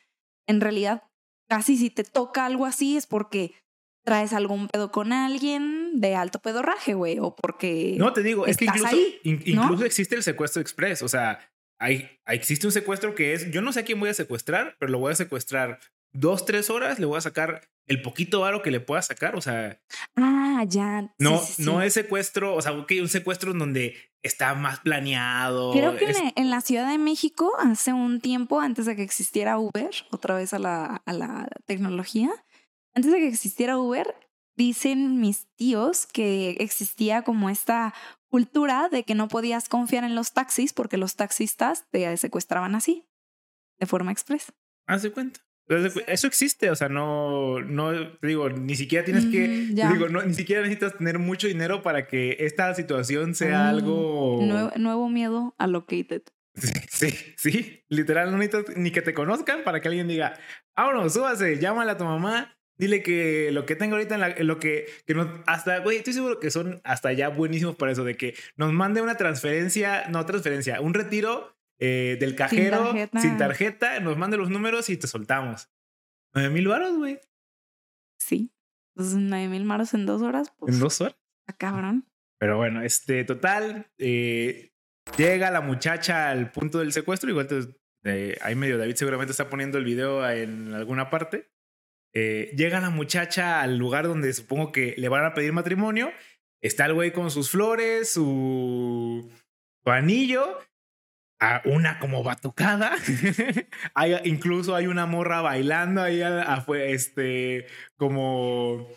en 0.49 0.63
realidad 0.63 1.05
casi 1.49 1.77
si 1.77 1.91
te 1.91 2.05
toca 2.05 2.47
algo 2.47 2.65
así 2.65 2.97
es 2.97 3.07
porque 3.07 3.55
traes 4.03 4.33
algún 4.33 4.69
pedo 4.69 4.91
con 4.91 5.13
alguien 5.13 6.01
de 6.01 6.15
alto 6.15 6.39
pedorraje, 6.41 6.95
güey, 6.95 7.19
o 7.19 7.37
porque. 7.37 7.97
No, 7.99 8.13
te 8.13 8.23
digo, 8.23 8.47
es 8.47 8.57
que 8.57 8.65
incluso, 8.65 8.97
incluso 9.25 9.85
existe 9.85 10.15
el 10.15 10.23
secuestro 10.23 10.63
express. 10.63 11.03
O 11.03 11.09
sea, 11.09 11.39
hay, 11.79 12.09
existe 12.27 12.67
un 12.67 12.73
secuestro 12.73 13.15
que 13.15 13.35
es: 13.35 13.51
yo 13.51 13.61
no 13.61 13.73
sé 13.73 13.81
a 13.81 13.85
quién 13.85 14.01
voy 14.01 14.09
a 14.09 14.15
secuestrar, 14.15 14.77
pero 14.79 14.91
lo 14.91 14.99
voy 14.99 15.13
a 15.13 15.17
secuestrar 15.17 15.81
dos, 16.13 16.47
tres 16.47 16.71
horas, 16.71 16.99
le 16.99 17.07
voy 17.07 17.19
a 17.19 17.21
sacar 17.21 17.69
el 17.87 18.01
poquito 18.01 18.45
aro 18.45 18.63
que 18.63 18.71
le 18.71 18.81
pueda 18.81 19.03
sacar, 19.03 19.37
o 19.37 19.41
sea. 19.41 19.81
Ah, 20.17 20.65
ya. 20.67 21.13
No, 21.19 21.43
no 21.59 21.83
es 21.83 21.93
secuestro, 21.93 22.55
o 22.55 22.63
sea, 22.63 22.73
ok, 22.73 22.93
un 23.01 23.09
secuestro 23.09 23.53
en 23.53 23.59
donde 23.59 23.97
está 24.27 24.55
más 24.55 24.81
planeado. 24.81 25.73
Creo 25.73 25.97
que 25.97 26.13
en 26.35 26.51
la 26.51 26.61
Ciudad 26.61 26.89
de 26.91 26.99
México, 26.99 27.53
hace 27.59 27.93
un 27.93 28.21
tiempo, 28.21 28.61
antes 28.61 28.87
de 28.87 28.97
que 28.97 29.03
existiera 29.03 29.59
Uber, 29.59 29.91
otra 30.11 30.35
vez 30.35 30.53
a 30.53 30.59
la, 30.59 31.03
a 31.05 31.13
la 31.13 31.49
tecnología, 31.65 32.31
antes 32.95 33.13
de 33.13 33.19
que 33.19 33.29
existiera 33.29 33.79
Uber, 33.79 34.15
dicen 34.57 35.21
mis 35.21 35.47
tíos 35.55 36.07
que 36.07 36.57
existía 36.61 37.23
como 37.23 37.51
esta 37.51 37.95
cultura 38.29 38.89
de 38.89 39.05
que 39.05 39.15
no 39.15 39.29
podías 39.29 39.69
confiar 39.69 40.05
en 40.05 40.15
los 40.15 40.33
taxis 40.33 40.73
porque 40.73 40.97
los 40.97 41.15
taxistas 41.17 41.87
te 41.91 42.17
secuestraban 42.17 42.75
así, 42.75 43.07
de 43.79 43.87
forma 43.87 44.13
express. 44.13 44.53
Hace 44.87 45.13
cuenta. 45.13 45.46
Eso 45.69 46.29
existe, 46.29 46.71
o 46.71 46.77
sea, 46.77 46.89
no, 46.89 47.61
no, 47.61 47.91
te 48.19 48.27
digo, 48.29 48.49
ni 48.51 48.77
siquiera 48.77 49.05
tienes 49.05 49.27
que, 49.27 49.49
digo, 49.49 50.09
no, 50.09 50.23
ni 50.23 50.33
siquiera 50.33 50.63
necesitas 50.63 50.97
tener 50.97 51.19
mucho 51.19 51.49
dinero 51.49 51.83
para 51.83 52.07
que 52.07 52.37
esta 52.39 52.73
situación 52.75 53.35
sea 53.35 53.65
mm, 53.65 53.67
algo... 53.67 54.39
Nuevo, 54.77 55.09
miedo 55.09 55.57
allocated. 55.59 56.23
Sí, 56.89 57.09
sí, 57.37 57.85
literal, 57.89 58.31
no 58.31 58.39
necesitas 58.39 58.77
ni 58.77 58.93
que 58.93 59.03
te 59.03 59.13
conozcan 59.13 59.65
para 59.65 59.81
que 59.81 59.89
alguien 59.89 60.07
diga, 60.07 60.39
vámonos, 60.77 61.13
súbase, 61.13 61.59
llámale 61.59 61.91
a 61.91 61.99
tu 61.99 62.05
mamá, 62.05 62.57
dile 62.79 63.03
que 63.03 63.51
lo 63.51 63.67
que 63.67 63.75
tengo 63.75 63.97
ahorita 63.97 64.15
en, 64.15 64.21
la, 64.21 64.29
lo 64.39 64.59
que, 64.59 64.87
que 65.05 65.15
no, 65.15 65.43
hasta, 65.47 65.81
güey, 65.81 65.99
estoy 65.99 66.13
seguro 66.13 66.39
que 66.39 66.51
son 66.51 66.81
hasta 66.85 67.13
ya 67.13 67.29
buenísimos 67.29 67.75
para 67.75 67.93
eso, 67.93 68.05
de 68.05 68.17
que 68.17 68.35
nos 68.57 68.73
mande 68.73 69.03
una 69.03 69.17
transferencia, 69.17 70.09
no 70.09 70.25
transferencia, 70.25 70.81
un 70.81 70.95
retiro 70.95 71.56
eh, 71.79 72.17
del 72.19 72.35
cajero 72.35 72.93
sin 73.21 73.37
tarjeta. 73.37 74.01
nos 74.01 74.17
mande 74.17 74.37
los 74.37 74.51
números 74.51 74.89
y 74.89 74.97
te 74.97 75.07
soltamos. 75.07 75.71
Nueve 76.35 76.51
mil 76.51 76.69
varos, 76.69 76.97
güey. 76.97 77.21
Sí. 78.19 78.53
Entonces, 78.95 79.19
nueve 79.19 79.49
mil 79.49 79.67
varos 79.67 79.93
en 79.95 80.07
dos 80.07 80.23
horas. 80.23 80.53
Pues, 80.59 80.75
en 80.75 80.81
dos 80.81 81.01
horas. 81.01 81.17
A 81.47 81.53
cabrón. 81.53 82.09
Pero 82.39 82.57
bueno, 82.57 82.83
este, 82.83 83.25
total, 83.25 83.91
eh, 83.99 84.73
llega 85.17 85.51
la 85.51 85.61
muchacha 85.61 86.31
al 86.31 86.51
punto 86.51 86.79
del 86.79 86.93
secuestro. 86.93 87.31
Igual 87.31 87.47
te, 87.47 88.39
ahí 88.43 88.55
medio 88.55 88.79
David 88.79 88.97
seguramente 88.97 89.33
está 89.33 89.49
poniendo 89.49 89.79
el 89.79 89.85
video 89.85 90.29
en 90.29 90.75
alguna 90.75 91.11
parte. 91.11 91.51
Eh, 92.15 92.53
llega 92.57 92.81
la 92.81 92.91
muchacha 92.91 93.61
al 93.61 93.77
lugar 93.77 94.07
donde 94.07 94.33
supongo 94.33 94.73
que 94.73 94.95
le 94.97 95.09
van 95.09 95.25
a 95.25 95.35
pedir 95.35 95.53
matrimonio. 95.53 96.11
Está 96.63 96.87
el 96.87 96.95
güey 96.95 97.13
con 97.13 97.31
sus 97.31 97.51
flores, 97.51 98.11
su, 98.13 99.31
su 99.85 99.91
anillo 99.91 100.59
a 101.41 101.63
una 101.65 101.99
como 101.99 102.23
batucada. 102.23 102.93
hay, 103.95 104.17
incluso 104.25 104.75
hay 104.75 104.87
una 104.87 105.07
morra 105.07 105.41
bailando 105.43 106.03
ahí 106.03 106.23
fue 106.65 106.93
este, 106.93 107.67
como, 107.97 108.89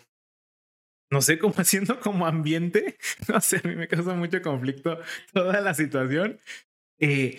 no 1.10 1.22
sé, 1.22 1.38
como 1.38 1.54
haciendo 1.58 2.00
como 2.00 2.26
ambiente. 2.26 2.96
No 3.28 3.40
sé, 3.40 3.60
a 3.62 3.68
mí 3.68 3.76
me 3.76 3.88
causa 3.88 4.14
mucho 4.14 4.40
conflicto 4.42 4.98
toda 5.32 5.60
la 5.60 5.74
situación. 5.74 6.40
Eh, 6.98 7.38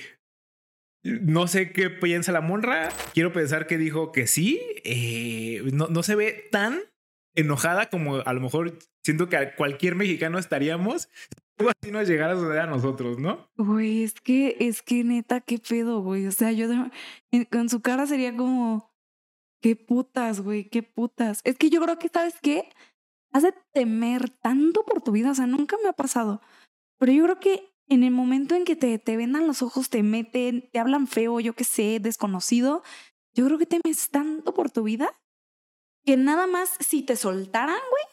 no 1.04 1.48
sé 1.48 1.72
qué 1.72 1.90
piensa 1.90 2.32
la 2.32 2.42
monra. 2.42 2.90
Quiero 3.14 3.34
pensar 3.34 3.68
que 3.68 3.78
dijo 3.78 4.12
que 4.12 4.28
sí. 4.28 4.62
Eh, 4.84 5.64
no, 5.74 5.88
no 5.88 6.04
se 6.04 6.16
ve 6.16 6.48
tan 6.52 6.80
enojada 7.36 7.90
como 7.90 8.18
a 8.18 8.34
lo 8.34 8.42
mejor 8.42 8.78
siento 9.04 9.30
que 9.30 9.54
cualquier 9.56 9.96
mexicano 9.96 10.38
estaríamos 10.38 11.10
así 11.70 11.92
nos 11.92 12.08
llegara 12.08 12.34
a 12.64 12.68
nosotros, 12.68 13.20
¿no? 13.20 13.48
Güey, 13.58 14.04
es 14.04 14.14
que, 14.14 14.58
es 14.60 14.82
que 14.82 15.04
neta, 15.04 15.42
qué 15.42 15.58
pedo, 15.60 16.02
güey. 16.02 16.28
O 16.28 16.32
sea, 16.32 16.52
yo 16.52 16.68
con 17.52 17.70
su 17.70 17.82
cara 17.82 18.06
sería 18.08 18.36
como, 18.36 18.92
qué 19.62 19.76
putas, 19.76 20.42
güey, 20.42 20.70
qué 20.70 20.84
putas. 20.84 21.42
Es 21.44 21.58
que 21.58 21.70
yo 21.70 21.82
creo 21.82 21.98
que, 22.00 22.10
¿sabes 22.10 22.36
qué? 22.42 22.70
Has 23.32 23.44
de 23.44 23.54
temer 23.74 24.30
tanto 24.30 24.84
por 24.84 25.02
tu 25.02 25.12
vida, 25.12 25.32
o 25.32 25.36
sea, 25.36 25.48
nunca 25.48 25.78
me 25.82 25.90
ha 25.90 25.94
pasado. 25.94 26.42
Pero 26.98 27.12
yo 27.12 27.24
creo 27.24 27.40
que 27.40 27.72
en 27.88 28.04
el 28.04 28.12
momento 28.12 28.56
en 28.56 28.66
que 28.66 28.76
te, 28.76 28.98
te 29.00 29.18
vendan 29.18 29.48
los 29.48 29.62
ojos, 29.62 29.90
te 29.90 30.04
meten, 30.04 30.70
te 30.72 30.80
hablan 30.80 31.08
feo, 31.08 31.40
yo 31.40 31.54
qué 31.54 31.64
sé, 31.64 32.00
desconocido, 32.00 32.84
yo 33.34 33.46
creo 33.46 33.58
que 33.58 33.66
temes 33.66 34.10
tanto 34.10 34.54
por 34.54 34.72
tu 34.72 34.84
vida 34.84 35.14
que 36.06 36.18
nada 36.18 36.48
más 36.48 36.72
si 36.80 37.04
te 37.04 37.16
soltaran, 37.16 37.80
güey, 37.90 38.04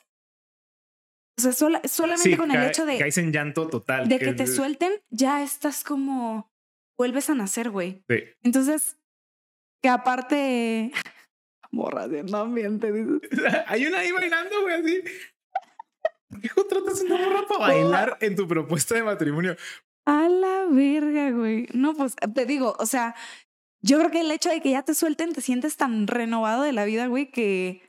o 1.38 1.52
sea, 1.52 1.52
solamente 1.52 2.37
con 2.37 2.50
el 2.50 2.64
hecho 2.64 2.85
de. 2.85 2.99
Caes 2.99 3.18
en 3.18 3.33
llanto 3.33 3.68
total. 3.68 4.09
De 4.09 4.18
que, 4.18 4.33
te 4.33 4.47
suelten, 4.47 4.92
ya 5.11 5.42
estás 5.42 5.85
como. 5.85 6.52
Vuelves 6.97 7.30
a 7.30 7.35
nacer, 7.35 7.71
güey. 7.71 8.02
Sí. 8.09 8.25
Entonces, 8.42 8.99
que 9.80 9.88
aparte. 9.88 10.92
Morra 11.71 12.09
de 12.09 12.25
ambiente. 12.35 12.88
Hay 13.66 13.87
una 13.87 13.99
ahí 13.99 14.11
bailando, 14.11 14.62
güey, 14.62 14.75
así. 14.75 15.02
¿Por 16.28 16.40
qué 16.40 16.49
contratas 16.49 17.00
una 17.02 17.16
morra 17.16 17.47
para 17.47 17.61
bailar 17.61 18.18
en 18.21 18.37
tu 18.37 18.47
propuesta 18.47 18.95
de 18.95 19.02
matrimonio? 19.02 19.57
A 20.04 20.28
la 20.28 20.66
verga, 20.71 21.30
güey. 21.30 21.68
No, 21.73 21.95
pues 21.95 22.16
te 22.35 22.45
digo, 22.45 22.75
o 22.78 22.87
sea, 22.87 23.14
yo 23.80 23.99
creo 23.99 24.11
que 24.11 24.21
el 24.21 24.30
hecho 24.30 24.50
de 24.50 24.61
que 24.61 24.71
ya 24.71 24.83
te 24.83 24.95
suelten, 24.95 25.33
te 25.33 25.40
sientes 25.40 25.76
tan 25.76 26.07
renovado 26.07 26.64
de 26.64 26.73
la 26.73 26.85
vida, 26.85 27.07
güey, 27.07 27.30
que, 27.30 27.83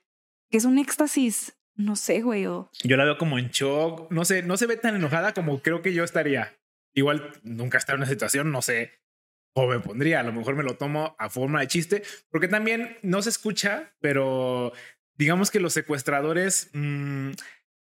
que 0.49 0.57
es 0.57 0.65
un 0.65 0.77
éxtasis 0.77 1.58
no 1.79 1.95
sé, 1.95 2.21
güey. 2.21 2.45
O... 2.45 2.69
Yo 2.83 2.97
la 2.97 3.05
veo 3.05 3.17
como 3.17 3.39
en 3.39 3.49
shock. 3.49 4.11
No 4.11 4.25
sé, 4.25 4.43
no 4.43 4.57
se 4.57 4.67
ve 4.67 4.77
tan 4.77 4.95
enojada 4.95 5.33
como 5.33 5.61
creo 5.61 5.81
que 5.81 5.93
yo 5.93 6.03
estaría. 6.03 6.55
Igual 6.93 7.31
nunca 7.43 7.77
está 7.77 7.93
en 7.93 7.99
una 7.99 8.07
situación, 8.07 8.51
no 8.51 8.61
sé 8.61 8.99
o 9.53 9.67
me 9.67 9.79
pondría. 9.79 10.19
A 10.19 10.23
lo 10.23 10.33
mejor 10.33 10.55
me 10.55 10.63
lo 10.63 10.75
tomo 10.75 11.15
a 11.17 11.29
forma 11.29 11.61
de 11.61 11.67
chiste, 11.67 12.03
porque 12.29 12.47
también 12.47 12.97
no 13.01 13.21
se 13.21 13.29
escucha, 13.29 13.93
pero 13.99 14.73
digamos 15.15 15.51
que 15.51 15.59
los 15.59 15.73
secuestradores, 15.73 16.69
mmm, 16.73 17.31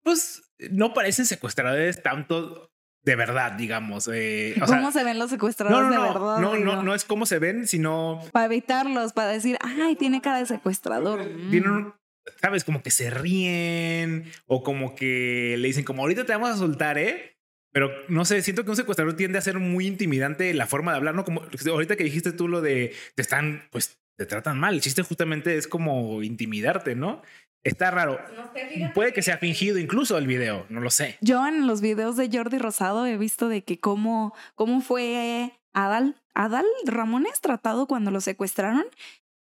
pues 0.03 0.53
no 0.71 0.95
parecen 0.95 1.27
secuestradores 1.27 2.03
tanto 2.03 2.71
de 3.03 3.17
verdad, 3.17 3.53
digamos. 3.53 4.09
Eh, 4.13 4.55
¿Cómo 4.67 4.93
se 4.93 5.05
ven 5.05 5.19
los 5.19 5.31
secuestradores 5.31 5.89
no, 5.89 5.91
de 5.91 6.09
verdad? 6.09 6.39
No, 6.39 6.57
no, 6.57 6.83
no 6.83 6.95
es 6.95 7.05
cómo 7.05 7.25
se 7.25 7.39
ven, 7.39 7.67
sino... 7.67 8.21
Para 8.33 8.47
evitarlos, 8.47 9.15
para 9.15 9.29
decir, 9.29 9.57
ay, 9.61 9.97
tiene 9.97 10.21
cara 10.21 10.39
de 10.39 10.47
secuestrador. 10.47 11.25
Tienen, 11.51 11.95
sabes, 12.41 12.65
como 12.65 12.83
que 12.83 12.91
se 12.91 13.11
ríen 13.11 14.31
o 14.47 14.63
como 14.63 14.95
que 14.95 15.57
le 15.59 15.69
dicen 15.69 15.85
como 15.85 16.03
ahorita 16.03 16.25
te 16.25 16.33
vamos 16.33 16.51
a 16.51 16.57
soltar, 16.57 16.99
¿eh? 16.99 17.37
Pero 17.73 17.91
no 18.09 18.25
sé, 18.25 18.43
siento 18.43 18.65
que 18.65 18.71
un 18.71 18.77
secuestrador 18.77 19.15
tiende 19.15 19.39
a 19.39 19.43
ser 19.43 19.59
muy 19.59 19.87
intimidante 19.87 20.53
la 20.55 20.67
forma 20.67 20.91
de 20.91 20.99
hablar, 20.99 21.15
¿no? 21.15 21.25
Como 21.25 21.43
ahorita 21.43 21.97
que 21.97 22.05
dijiste 22.05 22.33
tú 22.33 22.49
lo 22.49 22.61
de 22.61 22.95
te 23.15 23.23
están, 23.23 23.63
pues 23.71 23.99
te 24.17 24.27
tratan 24.27 24.59
mal. 24.59 24.75
El 24.75 24.81
chiste 24.81 25.03
justamente 25.03 25.57
es 25.57 25.69
como 25.69 26.23
intimidarte, 26.23 26.95
¿no? 26.95 27.23
Está 27.63 27.91
raro. 27.91 28.19
Puede 28.95 29.13
que 29.13 29.23
sea 29.23 29.39
fingido 29.39 29.79
incluso 29.79 30.17
el 30.19 30.27
video, 30.27 30.67
no 30.71 30.81
lo 30.81 30.91
sé. 30.91 31.19
Yo 31.21 31.47
en 31.47 31.67
los 31.67 31.81
videos 31.81 32.17
de 32.17 32.31
Jordi 32.33 32.59
Rosado 32.59 33.07
he 33.07 33.19
visto 33.19 33.49
de 33.49 33.63
que 33.63 33.79
cómo, 33.79 34.35
cómo 34.55 34.81
fue 34.81 35.53
Adal, 35.73 36.17
Adal 36.35 36.65
Ramones 36.87 37.41
tratado 37.41 37.87
cuando 37.87 38.11
lo 38.11 38.21
secuestraron. 38.21 38.85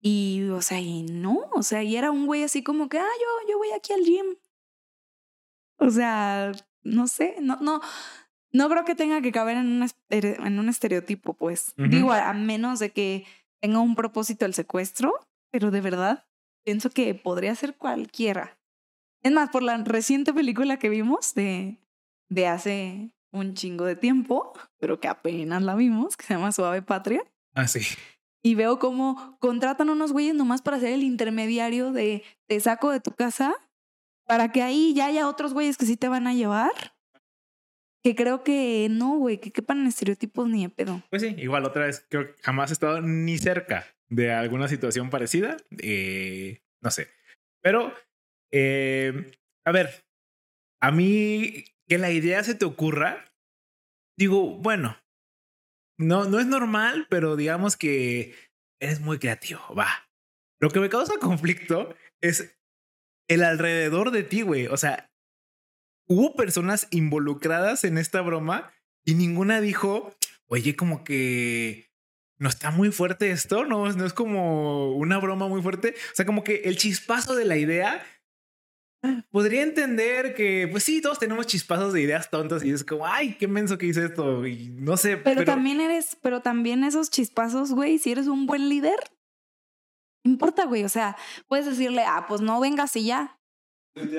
Y, 0.01 0.49
o 0.49 0.61
sea, 0.61 0.79
y 0.79 1.03
no, 1.03 1.49
o 1.53 1.61
sea, 1.61 1.83
y 1.83 1.95
era 1.95 2.09
un 2.09 2.25
güey 2.25 2.43
así 2.43 2.63
como 2.63 2.89
que, 2.89 2.97
ah, 2.97 3.05
yo, 3.19 3.49
yo 3.49 3.57
voy 3.57 3.71
aquí 3.71 3.93
al 3.93 4.03
gym. 4.03 4.35
O 5.77 5.89
sea, 5.91 6.51
no 6.83 7.07
sé, 7.07 7.35
no, 7.39 7.57
no, 7.61 7.81
no 8.51 8.69
creo 8.69 8.83
que 8.83 8.95
tenga 8.95 9.21
que 9.21 9.31
caber 9.31 9.57
en 9.57 9.81
un, 9.81 9.89
en 10.09 10.59
un 10.59 10.69
estereotipo, 10.69 11.33
pues. 11.33 11.73
Digo, 11.77 12.11
a 12.11 12.33
menos 12.33 12.79
de 12.79 12.91
que 12.91 13.25
tenga 13.59 13.79
un 13.79 13.95
propósito 13.95 14.45
el 14.45 14.53
secuestro, 14.53 15.13
pero 15.51 15.69
de 15.71 15.81
verdad 15.81 16.25
pienso 16.63 16.89
que 16.89 17.13
podría 17.13 17.53
ser 17.55 17.75
cualquiera. 17.75 18.57
Es 19.21 19.31
más, 19.31 19.49
por 19.49 19.61
la 19.61 19.77
reciente 19.77 20.33
película 20.33 20.79
que 20.79 20.89
vimos 20.89 21.35
de, 21.35 21.77
de 22.29 22.47
hace 22.47 23.11
un 23.31 23.53
chingo 23.53 23.85
de 23.85 23.95
tiempo, 23.95 24.53
pero 24.79 24.99
que 24.99 25.07
apenas 25.07 25.61
la 25.61 25.75
vimos, 25.75 26.17
que 26.17 26.25
se 26.25 26.33
llama 26.33 26.51
Suave 26.51 26.81
Patria. 26.81 27.23
Ah, 27.53 27.67
sí. 27.67 27.81
Y 28.43 28.55
veo 28.55 28.79
cómo 28.79 29.37
contratan 29.39 29.89
unos 29.89 30.11
güeyes 30.11 30.33
nomás 30.33 30.61
para 30.61 30.79
ser 30.79 30.93
el 30.93 31.03
intermediario 31.03 31.91
de 31.91 32.23
te 32.47 32.59
saco 32.59 32.91
de 32.91 32.99
tu 32.99 33.11
casa 33.11 33.55
para 34.25 34.51
que 34.51 34.61
ahí 34.61 34.93
ya 34.95 35.07
haya 35.07 35.27
otros 35.27 35.53
güeyes 35.53 35.77
que 35.77 35.85
sí 35.85 35.97
te 35.97 36.07
van 36.07 36.27
a 36.27 36.33
llevar. 36.33 36.71
Que 38.03 38.15
creo 38.15 38.43
que 38.43 38.87
no, 38.89 39.17
güey, 39.17 39.39
que 39.39 39.51
quepan 39.51 39.85
estereotipos 39.85 40.47
ni 40.49 40.63
de 40.63 40.69
pedo. 40.69 41.03
Pues 41.09 41.21
sí, 41.21 41.35
igual 41.37 41.65
otra 41.65 41.85
vez, 41.85 42.05
creo 42.09 42.27
que 42.27 42.41
jamás 42.41 42.71
he 42.71 42.73
estado 42.73 43.01
ni 43.01 43.37
cerca 43.37 43.85
de 44.09 44.31
alguna 44.31 44.67
situación 44.67 45.09
parecida. 45.09 45.57
Eh, 45.79 46.61
no 46.81 46.89
sé. 46.89 47.09
Pero, 47.61 47.93
eh, 48.51 49.37
a 49.65 49.71
ver, 49.71 50.03
a 50.81 50.91
mí 50.91 51.65
que 51.87 51.97
la 51.97 52.09
idea 52.09 52.43
se 52.43 52.55
te 52.55 52.65
ocurra, 52.65 53.25
digo, 54.17 54.57
bueno, 54.57 54.97
no, 56.01 56.25
no 56.25 56.39
es 56.39 56.45
normal, 56.45 57.07
pero 57.09 57.35
digamos 57.35 57.77
que 57.77 58.35
eres 58.79 58.99
muy 58.99 59.19
creativo, 59.19 59.61
va. 59.77 59.87
Lo 60.59 60.69
que 60.69 60.79
me 60.79 60.89
causa 60.89 61.13
conflicto 61.21 61.95
es 62.21 62.55
el 63.29 63.43
alrededor 63.43 64.11
de 64.11 64.23
ti, 64.23 64.41
güey. 64.41 64.67
O 64.67 64.77
sea, 64.77 65.09
hubo 66.07 66.35
personas 66.35 66.87
involucradas 66.91 67.83
en 67.83 67.97
esta 67.97 68.21
broma 68.21 68.71
y 69.05 69.15
ninguna 69.15 69.61
dijo, 69.61 70.13
oye, 70.47 70.75
como 70.75 71.03
que 71.03 71.89
no 72.37 72.49
está 72.49 72.71
muy 72.71 72.91
fuerte 72.91 73.31
esto, 73.31 73.65
no, 73.65 73.91
no 73.91 74.05
es 74.05 74.13
como 74.13 74.95
una 74.95 75.19
broma 75.19 75.47
muy 75.47 75.61
fuerte. 75.61 75.95
O 76.11 76.15
sea, 76.15 76.25
como 76.25 76.43
que 76.43 76.61
el 76.65 76.77
chispazo 76.77 77.35
de 77.35 77.45
la 77.45 77.57
idea 77.57 78.03
podría 79.31 79.63
entender 79.63 80.33
que, 80.33 80.67
pues 80.69 80.83
sí, 80.83 81.01
todos 81.01 81.19
tenemos 81.19 81.47
chispazos 81.47 81.93
de 81.93 82.01
ideas 82.01 82.29
tontas 82.29 82.63
y 82.63 82.71
es 82.71 82.83
como, 82.83 83.05
ay, 83.05 83.35
qué 83.35 83.47
menso 83.47 83.77
que 83.77 83.87
hice 83.87 84.05
esto 84.05 84.45
y 84.45 84.69
no 84.69 84.97
sé. 84.97 85.17
Pero, 85.17 85.43
también 85.43 85.81
eres, 85.81 86.17
pero 86.21 86.41
también 86.41 86.83
esos 86.83 87.09
chispazos, 87.09 87.71
güey, 87.71 87.97
si 87.97 88.11
eres 88.11 88.27
un 88.27 88.45
buen 88.45 88.69
líder, 88.69 88.99
importa, 90.23 90.65
güey. 90.65 90.83
O 90.83 90.89
sea, 90.89 91.17
puedes 91.47 91.65
decirle, 91.65 92.03
ah, 92.05 92.25
pues 92.27 92.41
no 92.41 92.59
vengas 92.59 92.95
y 92.95 93.05
ya. 93.05 93.37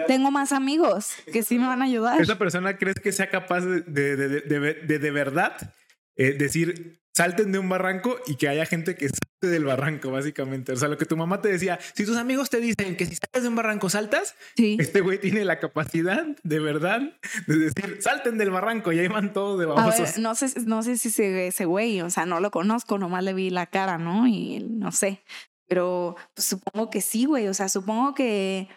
Tengo 0.07 0.31
más 0.31 0.53
amigos 0.53 1.15
que 1.33 1.43
sí 1.43 1.59
me 1.59 1.67
van 1.67 1.81
a 1.81 1.87
ayudar. 1.87 2.21
¿Esa 2.21 2.39
persona 2.39 2.77
crees 2.77 3.01
que 3.01 3.11
sea 3.11 3.31
capaz 3.31 3.63
de 3.63 3.81
de, 3.81 4.17
de, 4.17 4.75
de, 4.75 4.99
de 4.99 5.11
verdad 5.11 5.75
eh, 6.17 6.33
decir, 6.33 7.02
salten 7.15 7.53
de 7.53 7.59
un 7.59 7.69
barranco 7.69 8.19
y 8.27 8.37
que 8.37 8.49
haya 8.49 8.67
gente 8.67 8.95
que 8.97 9.09
salte 9.09 9.47
del 9.49 9.65
barranco, 9.65 10.11
básicamente. 10.11 10.73
O 10.73 10.77
sea, 10.77 10.89
lo 10.89 10.97
que 10.99 11.05
tu 11.05 11.17
mamá 11.17 11.41
te 11.41 11.49
decía, 11.49 11.79
si 11.95 12.05
tus 12.05 12.17
amigos 12.17 12.51
te 12.51 12.61
dicen 12.61 12.97
que 12.97 13.07
si 13.07 13.17
sales 13.17 13.43
de 13.43 13.49
un 13.49 13.57
barranco 13.57 13.91
saltas, 13.91 14.35
este 14.57 15.01
güey 15.01 15.19
tiene 15.19 15.45
la 15.45 15.59
capacidad 15.59 16.25
de 16.43 16.59
verdad 16.61 17.01
de 17.47 17.57
decir, 17.57 17.99
salten 18.01 18.39
del 18.39 18.51
barranco 18.51 18.93
y 18.93 18.99
ahí 18.99 19.09
van 19.09 19.33
todos 19.33 19.59
de 19.59 19.67
babosos. 19.67 20.19
no 20.19 20.35
sé, 20.35 20.53
no 20.65 20.83
sé 20.83 20.97
si 20.97 21.09
ese, 21.09 21.49
ese 21.49 21.65
güey, 21.65 22.01
o 22.01 22.11
sea, 22.11 22.27
no 22.27 22.41
lo 22.41 22.51
conozco, 22.51 22.99
nomás 22.99 23.25
le 23.25 23.35
vi 23.35 23.51
la 23.51 23.67
cara, 23.67 23.99
¿no? 23.99 24.27
Y 24.27 24.61
no 24.61 24.93
sé. 24.93 25.23
Pero 25.69 26.17
pues, 26.35 26.47
supongo 26.47 26.91
que 26.91 27.01
sí, 27.01 27.25
güey. 27.25 27.49
O 27.49 27.55
sea, 27.55 27.69
supongo 27.69 28.15
que 28.15 28.69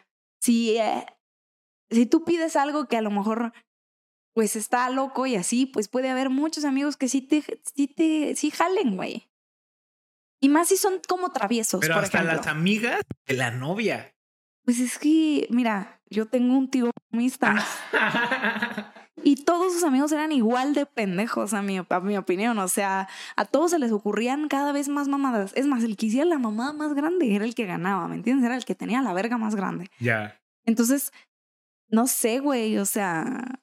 si, 0.41 0.77
eh, 0.77 1.05
si 1.89 2.05
tú 2.05 2.23
pides 2.23 2.55
algo 2.55 2.87
que 2.87 2.97
a 2.97 3.01
lo 3.01 3.11
mejor 3.11 3.51
pues 4.35 4.57
está 4.57 4.89
loco 4.89 5.25
y 5.25 5.37
así, 5.37 5.65
pues 5.65 5.87
puede 5.87 6.09
haber 6.09 6.29
muchos 6.29 6.65
amigos 6.65 6.97
que 6.97 7.07
sí 7.07 7.21
te, 7.21 7.41
sí 7.73 7.87
te, 7.87 8.35
sí 8.35 8.51
jalen, 8.51 8.97
güey. 8.97 9.29
Y 10.41 10.49
más 10.49 10.67
si 10.67 10.75
son 10.75 10.99
como 11.07 11.31
traviesos. 11.31 11.79
Pero 11.79 11.95
hasta 11.95 12.21
las 12.21 12.45
amigas 12.45 13.01
de 13.25 13.33
la 13.33 13.51
novia. 13.51 14.13
Pues 14.65 14.81
es 14.81 14.99
que, 14.99 15.47
mira, 15.49 16.01
yo 16.09 16.25
tengo 16.25 16.53
un 16.57 16.69
tío 16.69 16.91
amistad. 17.13 17.55
y 19.23 19.37
todos 19.37 19.71
sus 19.71 19.85
amigos 19.85 20.11
eran 20.11 20.33
igual 20.33 20.73
de 20.73 20.85
pendejos, 20.85 21.53
a 21.53 21.61
mi, 21.61 21.77
a 21.77 21.99
mi 22.01 22.17
opinión. 22.17 22.59
O 22.59 22.67
sea, 22.67 23.07
a 23.37 23.45
todos 23.45 23.71
se 23.71 23.79
les 23.79 23.93
ocurrían 23.93 24.49
cada 24.49 24.73
vez 24.73 24.89
más 24.89 25.07
mamadas. 25.07 25.53
Es 25.55 25.65
más, 25.65 25.81
el 25.85 25.95
que 25.95 26.07
hiciera 26.07 26.25
la 26.25 26.39
mamada 26.39 26.73
más 26.73 26.93
grande 26.93 27.33
era 27.33 27.45
el 27.45 27.55
que 27.55 27.65
ganaba, 27.65 28.09
¿me 28.09 28.15
entiendes? 28.15 28.45
Era 28.45 28.57
el 28.57 28.65
que 28.65 28.75
tenía 28.75 29.01
la 29.01 29.13
verga 29.13 29.37
más 29.37 29.55
grande. 29.55 29.89
Ya. 29.99 30.37
Entonces, 30.65 31.13
no 31.87 32.05
sé, 32.07 32.39
güey, 32.39 32.77
o 32.79 32.85
sea, 32.85 33.61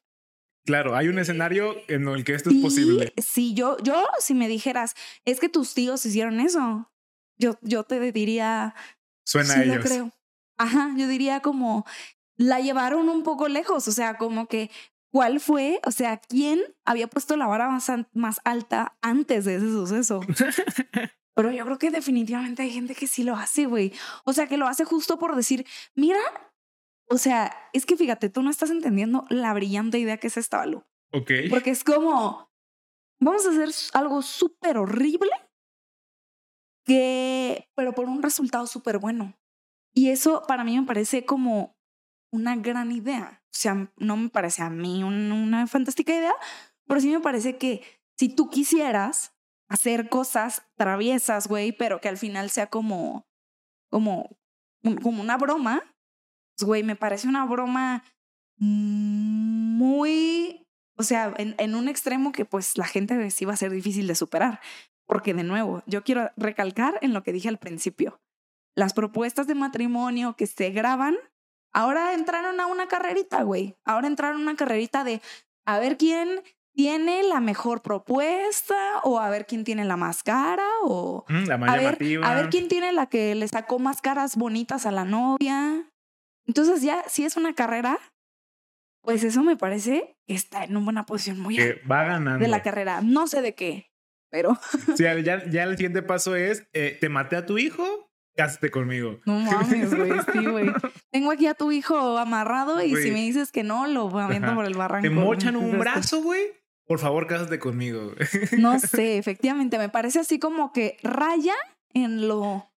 Claro, 0.65 0.95
hay 0.97 1.09
un 1.09 1.19
escenario 1.19 1.77
en 1.89 2.07
el 2.07 2.25
que 2.25 2.35
esto 2.35 2.51
es 2.51 2.57
posible. 2.57 3.13
Sí, 3.17 3.55
yo, 3.55 3.77
yo, 3.83 4.07
si 4.19 4.35
me 4.35 4.49
dijeras, 4.49 4.95
es 5.25 5.41
que 5.41 5.49
tus 5.49 5.75
tíos 5.75 6.05
hicieron 6.07 6.41
eso, 6.41 6.91
yo, 7.39 7.59
yo 7.63 7.85
te 7.85 7.99
diría. 8.13 8.75
Suena 9.25 9.55
a 9.55 9.63
ellos. 9.65 9.85
creo. 9.85 10.13
Ajá, 10.59 10.95
yo 10.97 11.09
diría 11.09 11.41
como 11.41 11.85
la 12.37 12.61
llevaron 12.61 13.09
un 13.09 13.23
poco 13.23 13.49
lejos, 13.49 13.89
o 13.89 13.93
sea, 13.93 14.17
como 14.17 14.47
que 14.47 14.71
cuál 15.13 15.41
fue, 15.41 15.81
o 15.85 15.91
sea, 15.91 16.19
quién 16.19 16.61
había 16.85 17.07
puesto 17.07 17.37
la 17.37 17.47
vara 17.47 17.69
más, 17.69 17.91
más 18.13 18.41
alta 18.45 18.97
antes 19.03 19.45
de 19.45 19.57
ese 19.57 19.71
suceso. 19.71 20.21
Pero 21.35 21.51
yo 21.51 21.65
creo 21.65 21.79
que 21.79 21.91
definitivamente 21.91 22.63
hay 22.63 22.71
gente 22.71 22.95
que 22.95 23.07
sí 23.07 23.23
lo 23.23 23.35
hace, 23.37 23.67
güey. 23.67 23.93
O 24.25 24.33
sea, 24.33 24.47
que 24.47 24.59
lo 24.59 24.67
hace 24.67 24.85
justo 24.85 25.19
por 25.19 25.35
decir, 25.35 25.67
mira, 25.95 26.21
o 27.13 27.19
sea, 27.19 27.55
es 27.75 27.85
que 27.85 27.99
fíjate, 27.99 28.31
tú 28.31 28.43
no 28.43 28.49
estás 28.49 28.71
entendiendo 28.71 29.27
la 29.29 29.53
brillante 29.53 29.99
idea 29.99 30.17
que 30.17 30.29
es 30.29 30.39
esta, 30.39 30.57
Balu. 30.57 30.83
Ok. 31.13 31.31
Porque 31.51 31.69
es 31.69 31.85
como, 31.85 32.51
vamos 33.21 33.45
a 33.45 33.51
hacer 33.51 33.69
algo 33.93 34.23
súper 34.23 34.79
horrible, 34.79 35.31
que, 36.87 37.69
pero 37.75 37.93
por 37.93 38.09
un 38.09 38.23
resultado 38.23 38.67
súper 38.67 38.99
bueno. 38.99 39.39
Y 39.95 40.09
eso 40.09 40.43
para 40.49 40.65
mí 40.65 40.81
me 40.81 40.87
parece 40.87 41.27
como 41.27 41.77
una 42.33 42.57
gran 42.57 42.91
idea. 42.93 43.43
O 43.45 43.55
sea, 43.55 43.93
no 43.99 44.17
me 44.17 44.31
parece 44.31 44.63
a 44.63 44.71
mí 44.71 45.05
una 45.05 45.67
fantástica 45.67 46.15
idea, 46.15 46.35
pero 46.87 46.99
sí 46.99 47.11
me 47.11 47.21
parece 47.21 47.59
que 47.59 47.83
si 48.19 48.31
tú 48.31 48.49
quisieras 48.49 49.37
hacer 49.69 50.09
cosas 50.09 50.63
traviesas, 50.77 51.47
güey, 51.47 51.73
pero 51.73 52.01
que 52.01 52.09
al 52.09 52.17
final 52.17 52.49
sea 52.49 52.71
como, 52.71 53.27
como, 53.91 54.31
como 55.03 55.21
una 55.21 55.37
broma, 55.37 55.92
güey, 56.65 56.83
me 56.83 56.97
parece 56.97 57.29
una 57.29 57.45
broma 57.45 58.05
muy, 58.59 60.67
o 60.97 61.03
sea, 61.03 61.35
en, 61.37 61.55
en, 61.59 61.75
un 61.75 61.89
extremo 61.89 62.33
que 62.33 62.45
pues 62.45 62.79
la 62.79 62.87
gente 62.87 63.31
sí 63.31 63.45
va 63.45 63.55
a 63.55 63.57
ser 63.57 63.73
difícil 63.73 64.07
de 64.07 64.15
superar. 64.15 64.61
Porque 65.07 65.35
de 65.35 65.43
nuevo, 65.43 65.83
yo 65.87 66.05
quiero 66.05 66.31
recalcar 66.37 66.99
en 67.03 67.13
lo 67.13 67.23
que 67.23 67.33
dije 67.33 67.49
al 67.49 67.59
principio. 67.59 68.21
Las 68.75 68.95
propuestas 68.95 69.47
de 69.47 69.55
matrimonio 69.55 70.37
que 70.37 70.47
se 70.47 70.71
graban, 70.71 71.17
ahora 71.73 72.15
entraron 72.15 72.61
a 72.61 72.67
una 72.67 72.89
carrerita, 72.89 73.43
güey. 73.43 73.77
Ahora 73.85 74.07
entraron 74.07 74.41
a 74.41 74.43
una 74.43 74.57
carrerita 74.57 75.05
de 75.05 75.21
a 75.67 75.79
ver 75.79 75.99
quién 75.99 76.43
tiene 76.75 77.23
la 77.25 77.41
mejor 77.41 77.83
propuesta 77.83 79.01
o 79.03 79.21
a 79.21 79.29
ver 79.29 79.47
quién 79.47 79.65
tiene 79.65 79.85
la 79.85 79.97
más 79.97 80.23
cara 80.23 80.67
o 80.83 81.25
mm, 81.29 81.45
la 81.45 81.59
más 81.59 81.71
a. 81.71 81.77
Ver, 81.77 81.99
a 82.25 82.35
ver 82.35 82.49
quién 82.49 82.69
tiene 82.69 82.93
la 82.93 83.07
que 83.07 83.35
le 83.35 83.47
sacó 83.49 83.79
más 83.79 84.01
caras 84.01 84.37
bonitas 84.37 84.87
a 84.87 84.93
la 84.93 85.05
novia. 85.05 85.92
Entonces 86.47 86.83
ya 86.83 87.05
si 87.09 87.25
es 87.25 87.37
una 87.37 87.55
carrera, 87.55 87.99
pues 89.03 89.25
eso 89.25 89.43
me 89.43 89.57
parece 89.57 90.17
que 90.27 90.35
está 90.35 90.65
en 90.65 90.77
una 90.77 90.85
buena 90.85 91.07
posición 91.07 91.41
muy 91.41 91.57
que 91.57 91.81
va 91.91 92.05
ganando. 92.05 92.43
de 92.43 92.49
la 92.49 92.63
carrera. 92.63 93.01
No 93.03 93.27
sé 93.27 93.43
de 93.43 93.55
qué, 93.55 93.91
pero... 94.31 94.59
Sí, 94.97 95.05
ya, 95.05 95.45
ya 95.49 95.65
el 95.65 95.77
siguiente 95.77 96.03
paso 96.03 96.37
es, 96.37 96.67
eh, 96.73 96.97
te 97.01 97.09
maté 97.09 97.37
a 97.37 97.47
tu 97.47 97.59
hijo, 97.59 97.85
cásate 98.37 98.71
conmigo. 98.71 99.21
No 99.27 99.39
mames, 99.41 99.95
güey, 99.95 100.13
sí, 100.33 100.47
güey. 100.47 100.73
Tengo 101.11 101.31
aquí 101.31 101.47
a 101.47 101.55
tu 101.55 101.73
hijo 101.73 102.17
amarrado 102.19 102.83
y 102.83 102.95
si 102.97 103.11
me 103.11 103.21
dices 103.21 103.53
que 103.53 103.63
no, 103.63 103.87
lo 103.87 104.09
aviento 104.19 104.55
por 104.55 104.65
el 104.65 104.75
barranco. 104.75 105.09
Te 105.09 105.15
mochan 105.15 105.57
un 105.57 105.79
brazo, 105.79 106.23
güey. 106.23 106.43
por 106.87 106.99
favor, 106.99 107.27
cásate 107.27 107.59
conmigo. 107.59 108.13
No 108.59 108.79
sé, 108.79 109.19
efectivamente, 109.19 109.79
me 109.79 109.89
parece 109.89 110.21
así 110.21 110.39
como 110.39 110.73
que 110.73 110.97
raya 111.03 111.55
en 111.91 112.29
lo... 112.29 112.69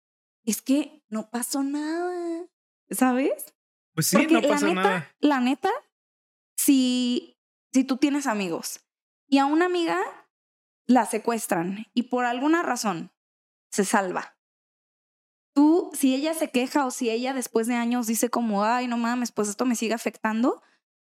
Es 0.44 0.62
que 0.62 1.04
no 1.10 1.30
pasó 1.32 1.64
nada, 1.64 2.46
¿sabes? 2.92 3.55
Pues 3.96 4.08
sí, 4.08 4.28
no 4.30 4.42
pasó 4.42 4.74
nada. 4.74 5.10
La 5.20 5.40
neta, 5.40 5.72
si, 6.58 7.40
si 7.74 7.86
tú 7.86 7.98
tienes 7.98 8.28
amigos 8.28 8.82
y 9.28 9.38
a 9.38 9.46
una 9.46 9.66
amiga 9.66 10.00
la 10.86 11.06
secuestran 11.06 11.88
y 11.94 12.04
por 12.04 12.26
alguna 12.26 12.62
razón 12.62 13.12
se 13.72 13.86
salva. 13.86 14.38
Tú, 15.54 15.90
si 15.94 16.14
ella 16.14 16.34
se 16.34 16.52
queja 16.52 16.86
o 16.86 16.92
si 16.92 17.10
ella 17.10 17.34
después 17.34 17.68
de 17.68 17.76
años 17.76 18.06
dice 18.06 18.30
como, 18.30 18.66
ay, 18.66 18.88
no 18.88 18.98
mames, 18.98 19.32
pues 19.32 19.48
esto 19.48 19.66
me 19.66 19.76
sigue 19.76 19.94
afectando, 19.94 20.62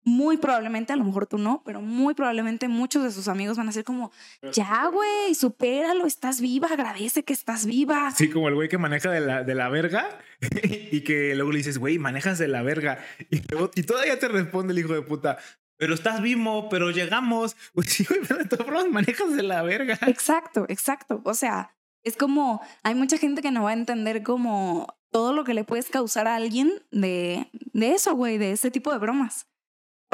muy 0.04 0.36
probablemente, 0.36 0.92
a 0.92 0.96
lo 0.96 1.04
mejor 1.04 1.26
tú 1.26 1.38
no, 1.38 1.62
pero 1.64 1.80
muy 1.80 2.14
probablemente 2.14 2.68
muchos 2.68 3.02
de 3.02 3.10
sus 3.10 3.26
amigos 3.28 3.56
van 3.56 3.68
a 3.68 3.72
ser 3.72 3.84
como, 3.84 4.12
ya, 4.52 4.86
güey, 4.88 5.34
supéralo, 5.34 6.06
estás 6.06 6.40
viva, 6.40 6.68
agradece 6.68 7.24
que 7.24 7.32
estás 7.32 7.64
viva. 7.66 8.10
Sí, 8.10 8.28
como 8.28 8.48
el 8.48 8.54
güey 8.54 8.68
que 8.68 8.78
maneja 8.78 9.10
de 9.10 9.20
la, 9.20 9.42
de 9.42 9.54
la 9.54 9.68
verga 9.68 10.18
y 10.62 11.00
que 11.02 11.34
luego 11.34 11.52
le 11.52 11.58
dices, 11.58 11.78
güey, 11.78 11.98
manejas 11.98 12.38
de 12.38 12.48
la 12.48 12.62
verga. 12.62 12.98
Y, 13.30 13.38
y 13.74 13.82
todavía 13.82 14.18
te 14.18 14.28
responde 14.28 14.72
el 14.72 14.78
hijo 14.78 14.92
de 14.92 15.02
puta, 15.02 15.38
pero 15.76 15.94
estás 15.94 16.20
vivo, 16.20 16.68
pero 16.68 16.90
llegamos. 16.90 17.56
Pues 17.74 17.88
sí, 17.88 18.04
güey, 18.04 18.20
pero 18.26 18.40
de 18.40 18.44
todas 18.44 18.88
manejas 18.90 19.34
de 19.34 19.42
la 19.42 19.62
verga. 19.62 19.98
Exacto, 20.06 20.66
exacto. 20.68 21.20
O 21.24 21.34
sea, 21.34 21.74
es 22.02 22.16
como, 22.16 22.60
hay 22.82 22.94
mucha 22.94 23.18
gente 23.18 23.42
que 23.42 23.50
no 23.50 23.64
va 23.64 23.70
a 23.70 23.74
entender 23.74 24.22
como 24.22 24.94
todo 25.10 25.32
lo 25.32 25.44
que 25.44 25.54
le 25.54 25.64
puedes 25.64 25.88
causar 25.88 26.26
a 26.28 26.36
alguien 26.36 26.72
de, 26.90 27.48
de 27.72 27.92
eso, 27.92 28.14
güey, 28.14 28.38
de 28.38 28.52
ese 28.52 28.70
tipo 28.70 28.92
de 28.92 28.98
bromas. 28.98 29.46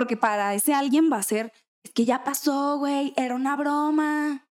Porque 0.01 0.17
para 0.17 0.55
ese 0.55 0.73
alguien 0.73 1.13
va 1.13 1.19
a 1.19 1.23
ser, 1.23 1.53
que 1.95 2.07
ya 2.07 2.25
pasó, 2.25 2.79
güey, 2.79 3.13
era 3.19 3.35
una 3.35 3.55
broma. 3.55 4.49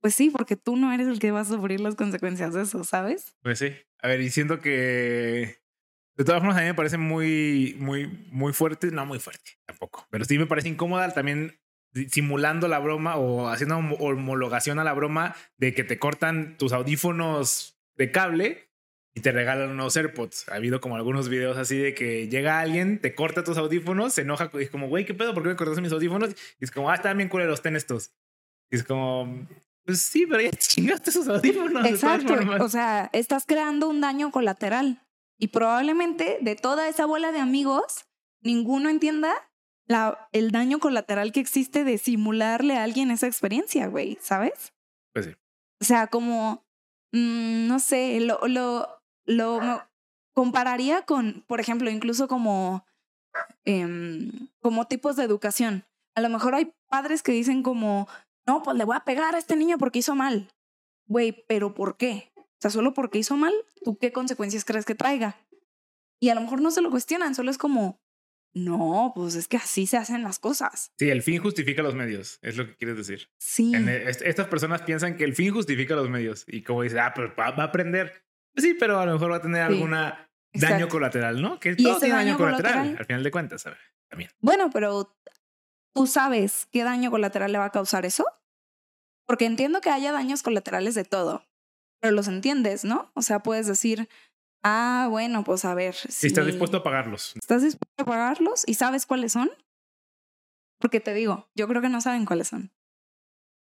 Pues 0.00 0.16
sí, 0.16 0.30
porque 0.30 0.56
tú 0.56 0.74
no 0.74 0.92
eres 0.92 1.06
el 1.06 1.20
que 1.20 1.30
va 1.30 1.42
a 1.42 1.44
sufrir 1.44 1.78
las 1.78 1.94
consecuencias 1.94 2.52
de 2.52 2.62
eso, 2.62 2.82
¿sabes? 2.82 3.36
Pues 3.44 3.60
sí. 3.60 3.72
A 4.00 4.08
ver, 4.08 4.20
y 4.20 4.30
siento 4.30 4.58
que 4.58 5.62
de 6.16 6.24
todas 6.24 6.40
formas, 6.40 6.56
a 6.56 6.62
mí 6.62 6.66
me 6.66 6.74
parece 6.74 6.98
muy, 6.98 7.76
muy, 7.78 8.08
muy 8.32 8.52
fuerte. 8.52 8.90
No 8.90 9.06
muy 9.06 9.20
fuerte 9.20 9.52
tampoco, 9.64 10.08
pero 10.10 10.24
sí 10.24 10.36
me 10.40 10.46
parece 10.46 10.70
incómoda 10.70 11.14
también 11.14 11.60
simulando 12.10 12.66
la 12.66 12.80
broma 12.80 13.14
o 13.14 13.46
haciendo 13.46 13.76
homologación 13.76 14.80
a 14.80 14.84
la 14.84 14.92
broma 14.92 15.36
de 15.56 15.72
que 15.72 15.84
te 15.84 16.00
cortan 16.00 16.58
tus 16.58 16.72
audífonos 16.72 17.78
de 17.94 18.10
cable 18.10 18.65
y 19.16 19.22
te 19.22 19.32
regalan 19.32 19.70
unos 19.70 19.96
AirPods. 19.96 20.50
Ha 20.50 20.56
habido 20.56 20.82
como 20.82 20.94
algunos 20.94 21.30
videos 21.30 21.56
así 21.56 21.78
de 21.78 21.94
que 21.94 22.28
llega 22.28 22.60
alguien, 22.60 23.00
te 23.00 23.14
corta 23.14 23.42
tus 23.42 23.56
audífonos, 23.56 24.12
se 24.12 24.20
enoja 24.20 24.50
y 24.52 24.62
es 24.62 24.70
como, 24.70 24.88
güey, 24.88 25.06
¿qué 25.06 25.14
pedo? 25.14 25.32
¿Por 25.32 25.42
qué 25.42 25.48
me 25.48 25.56
cortaste 25.56 25.80
mis 25.80 25.90
audífonos? 25.90 26.36
Y 26.60 26.64
es 26.64 26.70
como, 26.70 26.90
ah, 26.90 26.96
están 26.96 27.16
bien 27.16 27.30
culeros, 27.30 27.62
ten 27.62 27.76
estos. 27.76 28.12
Y 28.70 28.76
es 28.76 28.84
como, 28.84 29.48
pues 29.86 30.02
sí, 30.02 30.26
pero 30.26 30.42
ya 30.42 30.50
chingaste 30.58 31.08
esos 31.08 31.26
audífonos. 31.28 31.86
Exacto. 31.86 32.34
O 32.60 32.68
sea, 32.68 33.08
estás 33.14 33.46
creando 33.46 33.88
un 33.88 34.02
daño 34.02 34.30
colateral. 34.30 35.02
Y 35.38 35.48
probablemente 35.48 36.36
de 36.42 36.54
toda 36.54 36.86
esa 36.86 37.06
bola 37.06 37.32
de 37.32 37.40
amigos, 37.40 38.04
ninguno 38.42 38.90
entienda 38.90 39.32
la, 39.86 40.28
el 40.32 40.50
daño 40.50 40.78
colateral 40.78 41.32
que 41.32 41.40
existe 41.40 41.84
de 41.84 41.96
simularle 41.96 42.76
a 42.76 42.82
alguien 42.82 43.10
esa 43.10 43.26
experiencia, 43.26 43.86
güey, 43.86 44.18
¿sabes? 44.20 44.74
Pues 45.14 45.24
sí. 45.24 45.32
O 45.80 45.84
sea, 45.86 46.08
como, 46.08 46.66
mm, 47.12 47.66
no 47.66 47.78
sé, 47.78 48.20
lo, 48.20 48.46
lo, 48.46 48.95
lo 49.26 49.60
compararía 50.32 51.02
con, 51.02 51.44
por 51.46 51.60
ejemplo, 51.60 51.90
incluso 51.90 52.28
como, 52.28 52.86
em, 53.64 54.30
como 54.60 54.86
tipos 54.86 55.16
de 55.16 55.24
educación. 55.24 55.84
A 56.14 56.20
lo 56.20 56.28
mejor 56.28 56.54
hay 56.54 56.72
padres 56.88 57.22
que 57.22 57.32
dicen 57.32 57.62
como, 57.62 58.08
no, 58.46 58.62
pues 58.62 58.76
le 58.76 58.84
voy 58.84 58.96
a 58.96 59.04
pegar 59.04 59.34
a 59.34 59.38
este 59.38 59.56
niño 59.56 59.78
porque 59.78 59.98
hizo 59.98 60.14
mal. 60.14 60.48
Güey, 61.06 61.44
pero 61.46 61.74
¿por 61.74 61.96
qué? 61.96 62.32
O 62.36 62.58
sea, 62.60 62.70
solo 62.70 62.94
porque 62.94 63.18
hizo 63.18 63.36
mal, 63.36 63.52
¿tú 63.84 63.98
qué 63.98 64.12
consecuencias 64.12 64.64
crees 64.64 64.84
que 64.84 64.94
traiga? 64.94 65.36
Y 66.20 66.30
a 66.30 66.34
lo 66.34 66.40
mejor 66.40 66.60
no 66.62 66.70
se 66.70 66.80
lo 66.80 66.90
cuestionan, 66.90 67.34
solo 67.34 67.50
es 67.50 67.58
como, 67.58 68.00
no, 68.56 69.12
pues 69.14 69.34
es 69.34 69.48
que 69.48 69.58
así 69.58 69.86
se 69.86 69.98
hacen 69.98 70.22
las 70.22 70.38
cosas. 70.38 70.90
Sí, 70.98 71.10
el 71.10 71.22
fin 71.22 71.42
justifica 71.42 71.82
los 71.82 71.94
medios, 71.94 72.38
es 72.40 72.56
lo 72.56 72.66
que 72.66 72.74
quieres 72.76 72.96
decir. 72.96 73.28
Sí. 73.38 73.74
E, 73.74 74.08
estas 74.08 74.46
personas 74.46 74.80
piensan 74.80 75.16
que 75.18 75.24
el 75.24 75.34
fin 75.34 75.52
justifica 75.52 75.94
los 75.94 76.08
medios 76.08 76.44
y 76.48 76.62
como 76.62 76.82
dice, 76.82 76.98
ah, 76.98 77.12
pero 77.14 77.34
va, 77.36 77.48
a 77.48 77.64
aprender. 77.64 78.25
Sí, 78.56 78.74
pero 78.74 78.98
a 78.98 79.06
lo 79.06 79.12
mejor 79.12 79.32
va 79.32 79.36
a 79.36 79.42
tener 79.42 79.62
alguna 79.62 80.26
daño 80.52 80.88
colateral, 80.88 81.40
¿no? 81.40 81.60
Que 81.60 81.76
todo 81.76 81.98
tiene 81.98 82.14
daño, 82.14 82.36
colateral, 82.36 82.96
al 82.98 83.04
final 83.04 83.22
de 83.22 83.30
cuentas, 83.30 83.62
¿sabes? 83.62 83.78
También. 84.08 84.30
Bueno, 84.40 84.70
pero 84.72 85.16
¿tú 85.94 86.06
sabes 86.06 86.66
qué 86.70 86.84
daño 86.84 87.10
colateral 87.10 87.52
le 87.52 87.58
va 87.58 87.66
a 87.66 87.72
causar 87.72 88.06
eso? 88.06 88.24
Porque 89.26 89.44
entiendo 89.44 89.80
que 89.80 89.90
haya 89.90 90.12
daños 90.12 90.42
colaterales 90.42 90.94
de 90.94 91.04
todo, 91.04 91.44
pero 92.00 92.14
los 92.14 92.28
entiendes, 92.28 92.84
¿no? 92.84 93.10
O 93.14 93.22
sea, 93.22 93.40
puedes 93.40 93.66
decir, 93.66 94.08
ah, 94.62 95.08
bueno, 95.10 95.42
pues 95.44 95.64
a 95.64 95.74
ver. 95.74 95.94
Si 95.94 96.28
estás 96.28 96.46
dispuesto 96.46 96.78
a 96.78 96.82
pagarlos. 96.82 97.34
¿Estás 97.36 97.62
dispuesto 97.62 98.02
a 98.02 98.06
pagarlos 98.06 98.62
y 98.66 98.74
sabes 98.74 99.06
cuáles 99.06 99.32
son? 99.32 99.50
Porque 100.78 101.00
te 101.00 101.14
digo, 101.14 101.48
yo 101.54 101.66
creo 101.68 101.82
que 101.82 101.88
no 101.88 102.00
saben 102.00 102.26
cuáles 102.26 102.48
son. 102.48 102.72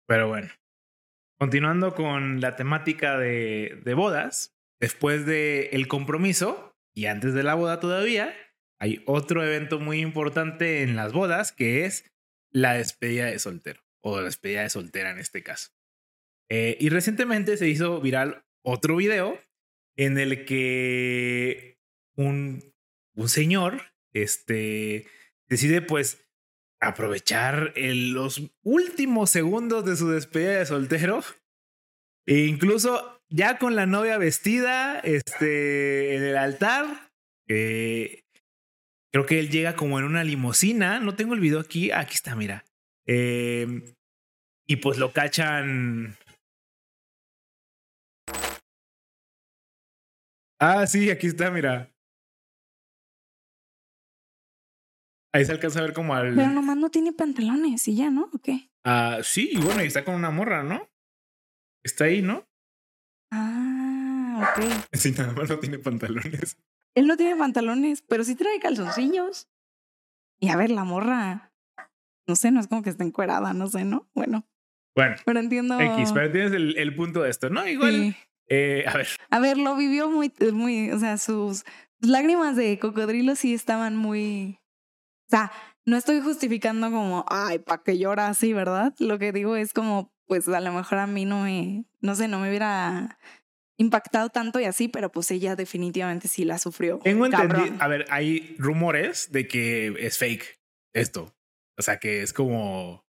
Pero 0.08 0.28
bueno, 0.28 0.50
continuando 1.40 1.96
con 1.96 2.42
la 2.42 2.56
temática 2.56 3.18
de, 3.18 3.82
de 3.84 3.94
bodas, 3.94 4.55
después 4.80 5.26
del 5.26 5.70
el 5.72 5.88
compromiso 5.88 6.76
y 6.94 7.06
antes 7.06 7.34
de 7.34 7.44
la 7.44 7.56
boda 7.56 7.80
todavía, 7.80 8.34
hay 8.80 9.04
otro 9.06 9.44
evento 9.44 9.80
muy 9.80 10.00
importante 10.00 10.82
en 10.82 10.96
las 10.96 11.14
bodas 11.14 11.52
que 11.52 11.86
es 11.86 12.12
la 12.52 12.74
despedida 12.74 13.26
de 13.26 13.40
soltero 13.40 13.82
o 14.02 14.18
la 14.18 14.26
despedida 14.26 14.62
de 14.62 14.70
soltera 14.70 15.12
en 15.12 15.20
este 15.20 15.44
caso. 15.44 15.72
Eh, 16.50 16.78
y 16.80 16.90
recientemente 16.90 17.58
se 17.58 17.68
hizo 17.68 18.00
viral 18.02 18.46
otro 18.64 18.96
video 18.96 19.40
en 19.98 20.18
el 20.18 20.46
que 20.46 21.80
un, 22.16 22.74
un 23.16 23.30
señor 23.30 23.82
este, 24.14 25.08
decide 25.48 25.82
pues 25.82 26.26
aprovechar 26.80 27.74
los 27.76 28.42
últimos 28.64 29.30
segundos 29.30 29.86
de 29.86 29.96
su 29.96 30.10
despedida 30.10 30.60
de 30.60 30.66
soltero 30.66 31.24
e 32.28 32.46
incluso 32.46 33.15
ya 33.30 33.58
con 33.58 33.76
la 33.76 33.86
novia 33.86 34.18
vestida 34.18 35.00
este, 35.00 36.16
en 36.16 36.24
el 36.24 36.38
altar. 36.38 37.10
Eh, 37.48 38.24
creo 39.12 39.26
que 39.26 39.40
él 39.40 39.50
llega 39.50 39.76
como 39.76 40.00
en 40.00 40.06
una 40.06 40.24
limusina. 40.24 41.00
No 41.00 41.16
tengo 41.16 41.34
el 41.34 41.40
video 41.40 41.60
aquí. 41.60 41.92
Aquí 41.92 42.16
está, 42.16 42.36
mira. 42.36 42.66
Eh, 43.08 43.94
y 44.68 44.78
pues 44.78 44.98
lo 44.98 45.14
cachan 45.14 46.18
Ah, 50.60 50.88
sí, 50.88 51.10
aquí 51.10 51.28
está, 51.28 51.52
mira. 51.52 51.92
Ahí 55.34 55.44
se 55.44 55.52
alcanza 55.52 55.80
a 55.80 55.84
ver 55.84 55.94
como 55.94 56.16
al. 56.16 56.34
Pero 56.34 56.50
nomás 56.50 56.78
no 56.78 56.90
tiene 56.90 57.12
pantalones 57.12 57.88
y 57.90 57.96
ya, 57.96 58.10
¿no? 58.10 58.30
¿O 58.32 58.40
qué? 58.40 58.70
Ah, 58.86 59.20
sí, 59.22 59.50
y 59.52 59.58
bueno, 59.58 59.84
y 59.84 59.88
está 59.88 60.06
con 60.06 60.16
una 60.16 60.32
morra, 60.32 60.64
¿no? 60.64 60.88
Está 61.84 62.06
ahí, 62.06 62.22
¿no? 62.22 62.48
Ah, 63.36 64.54
ok. 64.58 64.66
Sí, 64.94 65.12
nada 65.12 65.34
más 65.34 65.50
no 65.50 65.60
tiene 65.60 65.80
pantalones. 65.80 66.58
Él 66.96 67.08
no 67.08 67.18
tiene 67.18 67.36
pantalones, 67.36 68.02
pero 68.02 68.24
sí 68.24 68.36
trae 68.36 68.60
calzoncillos. 68.60 69.50
Y 70.40 70.50
a 70.50 70.56
ver, 70.56 70.72
la 70.72 70.84
morra. 70.84 71.52
No 72.28 72.36
sé, 72.36 72.52
no 72.52 72.60
es 72.60 72.68
como 72.68 72.82
que 72.82 72.90
esté 72.90 73.04
encuerada, 73.04 73.54
no 73.54 73.68
sé, 73.68 73.84
¿no? 73.84 74.10
Bueno. 74.14 74.48
Bueno. 74.96 75.16
Pero 75.26 75.40
entiendo. 75.40 75.80
X, 75.80 76.12
pero 76.14 76.32
tienes 76.32 76.54
el, 76.54 76.78
el 76.78 76.96
punto 76.96 77.22
de 77.22 77.30
esto, 77.30 77.50
¿no? 77.50 77.68
Igual. 77.68 78.16
Eh, 78.48 78.86
a 78.88 78.98
ver. 78.98 79.08
A 79.30 79.40
ver, 79.40 79.58
lo 79.58 79.76
vivió 79.76 80.10
muy, 80.10 80.32
muy, 80.54 80.92
o 80.92 81.00
sea, 81.00 81.18
sus, 81.18 81.66
lágrimas 82.00 82.56
de 82.56 82.78
cocodrilo 82.80 83.36
sí 83.36 83.54
estaban 83.54 83.96
muy, 83.96 84.60
o 85.28 85.30
sea, 85.30 85.52
no 85.86 85.98
estoy 85.98 86.22
justificando 86.22 86.92
como, 86.92 87.26
ay, 87.28 87.60
¿para 87.60 87.84
que 87.84 87.98
llora 87.98 88.28
así, 88.28 88.54
verdad? 88.54 88.94
Lo 89.00 89.20
que 89.20 89.32
digo 89.32 89.56
es 89.56 89.74
como, 89.74 90.14
pues 90.28 90.48
a 90.48 90.62
lo 90.62 90.72
mejor 90.72 90.98
a 90.98 91.08
mí 91.08 91.26
no 91.26 91.44
me, 91.44 91.86
no 92.02 92.16
sé, 92.16 92.28
no 92.28 92.40
me 92.40 92.50
hubiera 92.50 93.18
impactado 93.78 94.30
tanto 94.30 94.60
y 94.60 94.66
así, 94.66 94.88
pero 94.88 95.12
pues 95.12 95.30
ella 95.32 95.56
definitivamente 95.56 96.28
sí 96.28 96.46
la 96.46 96.58
sufrió. 96.58 97.00
Tengo 97.04 97.26
entendido, 97.26 97.76
a 97.80 97.88
ver, 97.88 98.06
hay 98.10 98.56
rumores 98.58 99.32
de 99.32 99.48
que 99.48 99.94
es 100.00 100.18
fake 100.18 100.60
esto. 100.94 101.36
O 101.78 101.82
sea, 101.82 101.98
que 101.98 102.22
es 102.22 102.32
como, 102.32 103.06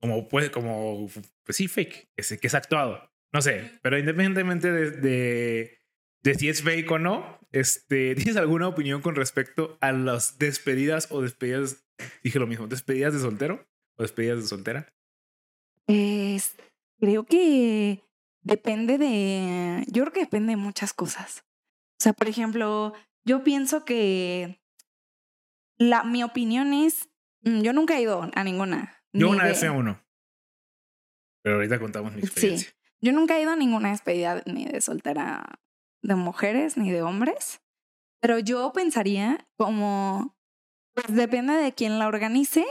como, 0.00 0.28
pues, 0.28 0.50
como, 0.50 1.10
pues 1.44 1.56
sí, 1.56 1.68
fake, 1.68 2.08
que 2.16 2.46
es 2.46 2.54
actuado. 2.54 3.12
No 3.32 3.42
sé, 3.42 3.70
pero 3.82 3.98
independientemente 3.98 4.72
de, 4.72 5.78
de, 6.22 6.34
si 6.34 6.48
es 6.48 6.62
fake 6.62 6.90
o 6.90 6.98
no, 6.98 7.38
este, 7.52 8.14
¿tienes 8.16 8.36
alguna 8.36 8.68
opinión 8.68 9.02
con 9.02 9.14
respecto 9.14 9.76
a 9.80 9.92
las 9.92 10.38
despedidas 10.38 11.08
o 11.10 11.20
despedidas? 11.20 11.84
Dije 12.22 12.38
lo 12.38 12.46
mismo, 12.46 12.66
¿despedidas 12.66 13.12
de 13.12 13.20
soltero 13.20 13.66
o 13.96 14.02
despedidas 14.02 14.38
de 14.38 14.48
soltera? 14.48 14.94
Es, 15.88 16.56
creo 17.00 17.24
que 17.24 18.04
depende 18.42 18.98
de, 18.98 19.84
yo 19.88 20.04
creo 20.04 20.12
que 20.12 20.20
depende 20.20 20.50
de 20.50 20.56
muchas 20.56 20.92
cosas. 20.92 21.44
O 21.98 22.02
sea, 22.02 22.12
por 22.12 22.28
ejemplo, 22.28 22.92
yo 23.24 23.42
pienso 23.42 23.84
que 23.84 24.60
la, 25.78 26.04
mi 26.04 26.22
opinión 26.22 26.72
es, 26.72 27.08
mm, 27.42 27.62
yo 27.62 27.72
nunca 27.72 27.96
he 27.96 28.02
ido 28.02 28.30
a 28.32 28.44
ninguna 28.44 29.02
Yo 29.12 29.30
una 29.30 29.44
vez 29.44 29.58
fui 29.58 29.68
a 29.68 29.72
uno. 29.72 30.00
Pero 31.42 31.56
ahorita 31.56 31.78
contamos 31.78 32.12
mi 32.14 32.20
experiencia. 32.20 32.70
Sí. 32.70 32.74
Yo 33.00 33.12
nunca 33.12 33.36
he 33.36 33.42
ido 33.42 33.52
a 33.52 33.56
ninguna 33.56 33.90
despedida 33.90 34.42
ni 34.44 34.66
de 34.66 34.80
soltera 34.80 35.60
de 36.02 36.14
mujeres 36.14 36.76
ni 36.76 36.90
de 36.90 37.02
hombres. 37.02 37.62
Pero 38.20 38.38
yo 38.38 38.72
pensaría 38.72 39.48
como, 39.56 40.36
pues 40.94 41.14
depende 41.14 41.54
de 41.54 41.72
quién 41.72 41.98
la 41.98 42.08
organice, 42.08 42.66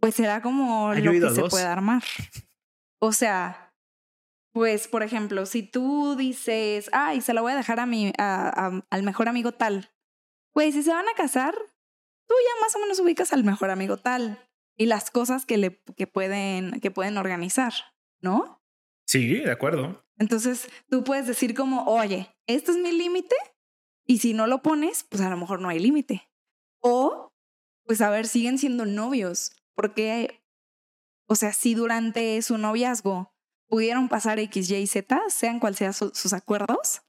pues 0.00 0.14
será 0.14 0.42
como 0.42 0.94
lo 0.94 1.12
que 1.12 1.30
se 1.30 1.44
puede 1.44 1.64
armar. 1.64 2.02
O 3.00 3.12
sea, 3.12 3.74
pues 4.52 4.88
por 4.88 5.02
ejemplo, 5.02 5.46
si 5.46 5.62
tú 5.62 6.16
dices, 6.16 6.90
ay, 6.92 7.20
se 7.20 7.34
la 7.34 7.40
voy 7.40 7.52
a 7.52 7.56
dejar 7.56 7.80
a 7.80 7.86
mi, 7.86 8.12
a, 8.18 8.82
al 8.90 9.02
mejor 9.02 9.28
amigo 9.28 9.52
tal, 9.52 9.90
pues 10.52 10.74
si 10.74 10.82
se 10.82 10.92
van 10.92 11.08
a 11.08 11.14
casar, 11.14 11.54
tú 11.54 12.34
ya 12.34 12.60
más 12.64 12.74
o 12.74 12.80
menos 12.80 12.98
ubicas 13.00 13.32
al 13.32 13.44
mejor 13.44 13.70
amigo 13.70 13.96
tal 13.96 14.38
y 14.76 14.86
las 14.86 15.10
cosas 15.10 15.46
que 15.46 15.58
le 15.58 15.82
que 15.96 16.06
pueden 16.06 16.80
que 16.80 16.90
pueden 16.90 17.18
organizar, 17.18 17.72
¿no? 18.20 18.62
Sí, 19.06 19.34
de 19.34 19.50
acuerdo. 19.50 20.04
Entonces, 20.18 20.68
tú 20.88 21.04
puedes 21.04 21.26
decir 21.26 21.54
como, 21.54 21.84
"Oye, 21.84 22.28
este 22.46 22.72
es 22.72 22.76
mi 22.76 22.92
límite." 22.92 23.36
Y 24.06 24.18
si 24.18 24.34
no 24.34 24.46
lo 24.46 24.62
pones, 24.62 25.04
pues 25.04 25.22
a 25.22 25.30
lo 25.30 25.36
mejor 25.36 25.60
no 25.60 25.68
hay 25.68 25.78
límite. 25.78 26.28
O 26.80 27.28
pues 27.88 28.02
a 28.02 28.10
ver, 28.10 28.26
siguen 28.26 28.58
siendo 28.58 28.84
novios, 28.84 29.52
porque 29.78 30.42
o 31.28 31.36
sea, 31.36 31.52
si 31.52 31.74
durante 31.74 32.40
su 32.42 32.58
noviazgo 32.58 33.32
pudieron 33.68 34.08
pasar 34.08 34.38
X, 34.38 34.70
Y, 34.70 34.86
Z, 34.86 35.20
sean 35.28 35.60
cual 35.60 35.76
sean 35.76 35.92
sus 35.92 36.32
acuerdos, 36.32 37.02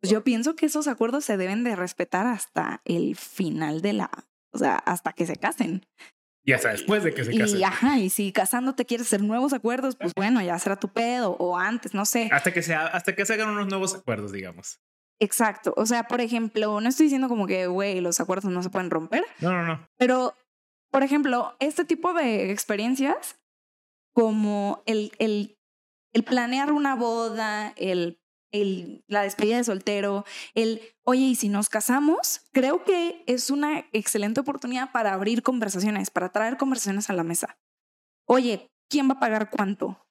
pues 0.00 0.10
yo 0.12 0.22
pienso 0.22 0.54
que 0.54 0.66
esos 0.66 0.88
acuerdos 0.88 1.24
se 1.24 1.38
deben 1.38 1.64
de 1.64 1.74
respetar 1.74 2.26
hasta 2.26 2.82
el 2.84 3.16
final 3.16 3.80
de 3.80 3.94
la, 3.94 4.10
o 4.52 4.58
sea, 4.58 4.76
hasta 4.76 5.14
que 5.14 5.26
se 5.26 5.36
casen. 5.36 5.86
Y 6.44 6.52
hasta 6.52 6.68
después 6.68 7.02
de 7.02 7.14
que 7.14 7.24
se 7.24 7.36
casen. 7.36 7.58
Y 7.58 7.64
ajá, 7.64 7.98
y 7.98 8.10
si 8.10 8.30
casándote 8.30 8.84
quieres 8.84 9.06
hacer 9.06 9.22
nuevos 9.22 9.54
acuerdos, 9.54 9.96
pues 9.96 10.12
bueno, 10.14 10.42
ya 10.42 10.58
será 10.58 10.76
tu 10.76 10.88
pedo 10.88 11.30
o 11.38 11.56
antes, 11.56 11.94
no 11.94 12.04
sé. 12.04 12.28
Hasta 12.30 12.52
que, 12.52 12.62
sea, 12.62 12.86
hasta 12.86 13.16
que 13.16 13.24
se 13.24 13.32
hagan 13.32 13.48
unos 13.48 13.68
nuevos 13.68 13.94
acuerdos, 13.94 14.32
digamos. 14.32 14.80
Exacto. 15.18 15.72
O 15.78 15.86
sea, 15.86 16.04
por 16.04 16.20
ejemplo, 16.20 16.78
no 16.82 16.88
estoy 16.90 17.04
diciendo 17.04 17.28
como 17.28 17.46
que, 17.46 17.68
güey, 17.68 18.02
los 18.02 18.20
acuerdos 18.20 18.52
no 18.52 18.62
se 18.62 18.68
pueden 18.68 18.90
romper. 18.90 19.24
No, 19.40 19.50
no, 19.50 19.64
no. 19.64 19.88
Pero, 19.96 20.34
por 20.90 21.02
ejemplo, 21.02 21.56
este 21.60 21.84
tipo 21.84 22.14
de 22.14 22.50
experiencias, 22.50 23.38
como 24.14 24.82
el, 24.86 25.12
el, 25.18 25.56
planear 26.24 26.72
una 26.72 26.94
boda, 26.94 27.74
el 27.76 28.18
el, 28.52 29.04
la 29.08 29.22
despedida 29.22 29.56
de 29.56 29.64
soltero, 29.64 30.24
el, 30.54 30.80
oye, 31.04 31.22
¿y 31.22 31.34
si 31.34 31.48
nos 31.48 31.68
casamos? 31.68 32.42
Creo 32.52 32.84
que 32.84 33.22
es 33.26 33.50
una 33.50 33.80
excelente 33.92 34.40
oportunidad 34.40 34.92
para 34.92 35.12
abrir 35.12 35.42
conversaciones, 35.42 36.10
para 36.10 36.30
traer 36.30 36.56
conversaciones 36.56 37.10
a 37.10 37.12
la 37.12 37.24
mesa. 37.24 37.58
Oye, 38.26 38.70
¿quién 38.88 39.08
va 39.08 39.14
a 39.14 39.20
pagar 39.20 39.50
cuánto? 39.50 40.06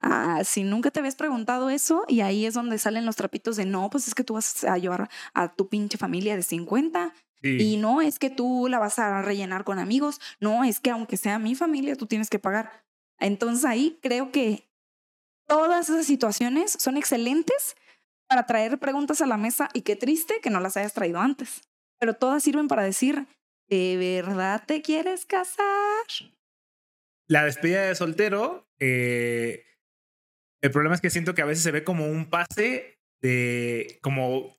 Ah, 0.00 0.42
si 0.44 0.64
nunca 0.64 0.90
te 0.90 0.98
habías 0.98 1.14
preguntado 1.14 1.70
eso, 1.70 2.04
y 2.08 2.22
ahí 2.22 2.44
es 2.44 2.54
donde 2.54 2.78
salen 2.78 3.06
los 3.06 3.16
trapitos 3.16 3.56
de 3.56 3.66
no, 3.66 3.88
pues 3.88 4.08
es 4.08 4.14
que 4.14 4.24
tú 4.24 4.34
vas 4.34 4.64
a 4.64 4.76
llevar 4.76 5.08
a 5.32 5.54
tu 5.54 5.68
pinche 5.68 5.96
familia 5.96 6.34
de 6.34 6.42
50. 6.42 7.14
Y 7.42 7.76
no 7.76 8.00
es 8.00 8.18
que 8.20 8.30
tú 8.30 8.68
la 8.68 8.78
vas 8.78 9.00
a 9.00 9.20
rellenar 9.20 9.64
con 9.64 9.80
amigos, 9.80 10.20
no 10.38 10.62
es 10.62 10.78
que 10.78 10.90
aunque 10.90 11.16
sea 11.16 11.40
mi 11.40 11.54
familia, 11.56 11.96
tú 11.96 12.06
tienes 12.06 12.30
que 12.30 12.38
pagar. 12.38 12.84
Entonces 13.18 13.64
ahí 13.64 13.98
creo 14.00 14.30
que 14.30 14.68
Todas 15.52 15.90
esas 15.90 16.06
situaciones 16.06 16.72
son 16.72 16.96
excelentes 16.96 17.76
para 18.26 18.46
traer 18.46 18.78
preguntas 18.78 19.20
a 19.20 19.26
la 19.26 19.36
mesa 19.36 19.68
y 19.74 19.82
qué 19.82 19.96
triste 19.96 20.40
que 20.42 20.50
no 20.50 20.60
las 20.60 20.76
hayas 20.76 20.94
traído 20.94 21.20
antes. 21.20 21.62
Pero 21.98 22.14
todas 22.14 22.42
sirven 22.42 22.68
para 22.68 22.82
decir, 22.82 23.26
¿de 23.68 23.96
verdad 23.98 24.64
te 24.66 24.82
quieres 24.82 25.26
casar? 25.26 26.06
La 27.28 27.44
despedida 27.44 27.82
de 27.82 27.94
soltero, 27.94 28.66
eh, 28.78 29.64
el 30.62 30.70
problema 30.70 30.94
es 30.94 31.00
que 31.00 31.10
siento 31.10 31.34
que 31.34 31.42
a 31.42 31.46
veces 31.46 31.64
se 31.64 31.70
ve 31.70 31.84
como 31.84 32.06
un 32.06 32.30
pase 32.30 32.98
de, 33.20 33.98
como 34.02 34.56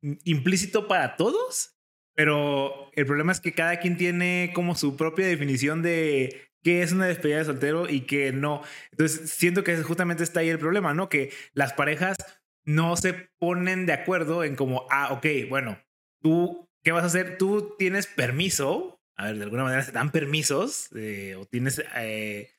implícito 0.00 0.86
para 0.86 1.16
todos, 1.16 1.79
pero 2.14 2.90
el 2.92 3.06
problema 3.06 3.32
es 3.32 3.40
que 3.40 3.52
cada 3.52 3.78
quien 3.78 3.96
tiene 3.96 4.52
como 4.54 4.74
su 4.74 4.96
propia 4.96 5.26
definición 5.26 5.82
de 5.82 6.50
qué 6.62 6.82
es 6.82 6.92
una 6.92 7.06
despedida 7.06 7.38
de 7.38 7.44
soltero 7.44 7.88
y 7.88 8.02
qué 8.02 8.32
no. 8.32 8.62
Entonces, 8.90 9.30
siento 9.30 9.64
que 9.64 9.76
justamente 9.82 10.22
está 10.22 10.40
ahí 10.40 10.48
el 10.48 10.58
problema, 10.58 10.94
¿no? 10.94 11.08
Que 11.08 11.32
las 11.52 11.72
parejas 11.72 12.16
no 12.64 12.96
se 12.96 13.14
ponen 13.38 13.86
de 13.86 13.94
acuerdo 13.94 14.44
en 14.44 14.56
como, 14.56 14.86
ah, 14.90 15.12
ok, 15.12 15.26
bueno, 15.48 15.78
tú, 16.20 16.68
¿qué 16.82 16.92
vas 16.92 17.04
a 17.04 17.06
hacer? 17.06 17.38
Tú 17.38 17.74
tienes 17.78 18.06
permiso, 18.06 19.00
a 19.16 19.26
ver, 19.26 19.36
de 19.36 19.44
alguna 19.44 19.64
manera 19.64 19.82
se 19.82 19.92
dan 19.92 20.10
permisos, 20.10 20.90
o 20.92 21.46
tienes, 21.46 21.82
eh, 21.96 22.50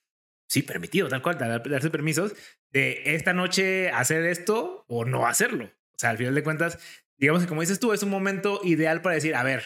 sí, 0.47 0.63
permitido, 0.63 1.07
tal 1.07 1.21
cual, 1.21 1.37
darse 1.37 1.89
permisos 1.89 2.33
de 2.71 3.01
esta 3.15 3.33
noche 3.33 3.89
hacer 3.89 4.25
esto 4.25 4.85
o 4.87 5.05
no 5.05 5.27
hacerlo. 5.27 5.65
O 5.65 5.97
sea, 5.97 6.09
al 6.09 6.17
final 6.17 6.35
de 6.35 6.43
cuentas, 6.43 6.79
digamos 7.21 7.41
que 7.41 7.47
como 7.47 7.61
dices 7.61 7.79
tú, 7.79 7.93
es 7.93 8.03
un 8.03 8.09
momento 8.09 8.59
ideal 8.63 9.01
para 9.01 9.15
decir, 9.15 9.35
a 9.35 9.43
ver, 9.43 9.63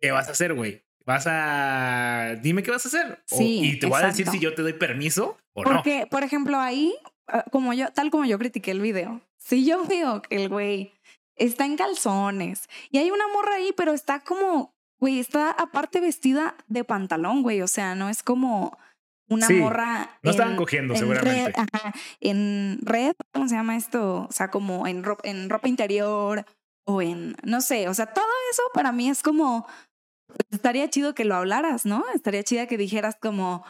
¿qué 0.00 0.10
vas 0.10 0.28
a 0.28 0.32
hacer, 0.32 0.54
güey? 0.54 0.84
vas 1.04 1.26
a. 1.26 2.36
Dime 2.42 2.62
qué 2.62 2.70
vas 2.70 2.84
a 2.84 2.88
hacer. 2.88 3.22
Sí, 3.26 3.60
y 3.62 3.78
te 3.78 3.86
voy 3.86 4.02
a 4.02 4.06
decir 4.06 4.28
si 4.28 4.38
yo 4.38 4.54
te 4.54 4.62
doy 4.62 4.72
permiso 4.72 5.38
o 5.52 5.64
no. 5.64 5.70
Porque, 5.70 6.06
por 6.10 6.22
ejemplo, 6.22 6.58
ahí, 6.58 6.94
ah, 7.28 7.44
como 7.50 7.72
yo, 7.72 7.90
tal 7.92 8.10
como 8.10 8.24
yo 8.24 8.38
critiqué 8.38 8.70
el 8.70 8.80
video, 8.80 9.20
si 9.38 9.64
yo 9.64 9.84
veo 9.88 10.22
que 10.22 10.36
el 10.36 10.48
güey 10.48 10.92
está 11.36 11.64
en 11.64 11.76
calzones 11.76 12.68
y 12.90 12.98
hay 12.98 13.10
una 13.10 13.26
morra 13.28 13.56
ahí, 13.56 13.72
pero 13.76 13.92
está 13.92 14.20
como, 14.20 14.74
güey, 14.98 15.18
está 15.18 15.50
aparte 15.50 16.00
vestida 16.00 16.56
de 16.68 16.84
pantalón, 16.84 17.42
güey. 17.42 17.62
O 17.62 17.68
sea, 17.68 17.94
no 17.94 18.08
es 18.08 18.22
como 18.22 18.78
una 19.28 19.48
morra. 19.50 20.18
No 20.22 20.30
estaban 20.30 20.56
cogiendo, 20.56 20.96
seguramente. 20.96 21.52
en 22.20 22.78
red, 22.82 23.14
¿cómo 23.32 23.48
se 23.48 23.56
llama 23.56 23.76
esto? 23.76 24.26
O 24.28 24.32
sea, 24.32 24.50
como 24.50 24.86
en 24.86 25.04
en 25.24 25.50
ropa 25.50 25.68
interior 25.68 26.46
o 26.84 27.02
en, 27.02 27.36
no 27.42 27.60
sé, 27.60 27.88
o 27.88 27.94
sea, 27.94 28.06
todo 28.06 28.24
eso 28.50 28.62
para 28.72 28.92
mí 28.92 29.08
es 29.08 29.22
como, 29.22 29.66
estaría 30.50 30.88
chido 30.90 31.14
que 31.14 31.24
lo 31.24 31.34
hablaras, 31.34 31.86
¿no? 31.86 32.04
Estaría 32.14 32.42
chida 32.42 32.66
que 32.66 32.76
dijeras 32.76 33.16
como, 33.20 33.64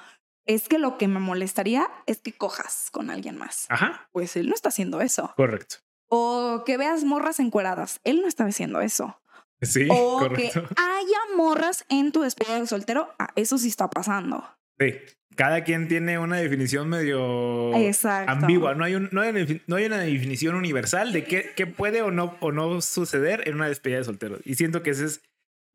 es 0.46 0.68
que 0.68 0.78
lo 0.78 0.98
que 0.98 1.08
me 1.08 1.20
molestaría 1.20 1.90
es 2.06 2.20
que 2.20 2.32
cojas 2.32 2.88
con 2.90 3.10
alguien 3.10 3.36
más. 3.36 3.66
Ajá. 3.68 4.08
Pues 4.12 4.36
él 4.36 4.48
no 4.48 4.54
está 4.54 4.68
haciendo 4.68 5.00
eso. 5.00 5.32
Correcto. 5.36 5.76
O 6.08 6.62
que 6.66 6.76
veas 6.76 7.04
morras 7.04 7.40
encueradas. 7.40 8.00
Él 8.04 8.20
no 8.20 8.28
está 8.28 8.44
haciendo 8.44 8.80
eso. 8.80 9.20
Sí, 9.62 9.88
o 9.90 10.28
que 10.34 10.48
haya 10.48 11.18
morras 11.36 11.86
en 11.88 12.12
tu 12.12 12.20
despedida 12.20 12.60
de 12.60 12.66
soltero. 12.66 13.14
Ah, 13.18 13.28
eso 13.36 13.56
sí 13.56 13.68
está 13.68 13.88
pasando. 13.88 14.46
Sí. 14.78 14.94
Cada 15.36 15.64
quien 15.64 15.88
tiene 15.88 16.18
una 16.18 16.36
definición 16.36 16.88
medio 16.88 17.72
ambigua. 18.28 18.74
No 18.76 18.84
hay, 18.84 18.94
un, 18.94 19.08
no, 19.10 19.20
hay, 19.20 19.62
no 19.66 19.76
hay, 19.76 19.86
una 19.86 19.98
definición 19.98 20.54
universal 20.54 21.12
de 21.12 21.24
qué, 21.24 21.50
qué 21.56 21.66
puede 21.66 22.02
o 22.02 22.12
no, 22.12 22.36
o 22.40 22.52
no 22.52 22.80
suceder 22.80 23.48
en 23.48 23.56
una 23.56 23.66
despedida 23.66 23.98
de 23.98 24.04
soltero. 24.04 24.38
Y 24.44 24.54
siento 24.54 24.84
que 24.84 24.90
ese 24.90 25.06
es 25.06 25.22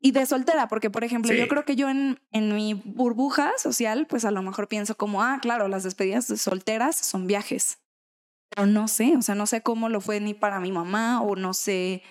y 0.02 0.12
de 0.12 0.24
soltera, 0.24 0.66
porque 0.66 0.88
por 0.88 1.04
ejemplo, 1.04 1.32
yo 1.34 1.46
creo 1.46 1.66
que 1.66 1.76
yo 1.76 1.90
en, 1.90 2.18
en 2.32 2.54
mi 2.54 2.72
burbuja 2.72 3.52
social, 3.58 4.06
pues 4.08 4.24
a 4.24 4.30
lo 4.30 4.40
mejor 4.40 4.66
pienso 4.66 4.96
como, 4.96 5.22
ah, 5.22 5.38
claro, 5.42 5.68
las 5.68 5.82
despedidas 5.82 6.26
de 6.26 6.38
solteras 6.38 6.96
son 6.96 7.26
viajes. 7.26 7.80
Pero 8.48 8.66
no 8.66 8.88
sé, 8.88 9.14
o 9.18 9.22
sea, 9.22 9.34
no 9.34 9.46
sé 9.46 9.62
cómo 9.62 9.90
lo 9.90 10.00
fue 10.00 10.18
ni 10.20 10.32
para 10.32 10.58
mi 10.58 10.72
mamá 10.72 11.20
o 11.20 11.36
no 11.36 11.52
sé 11.52 12.02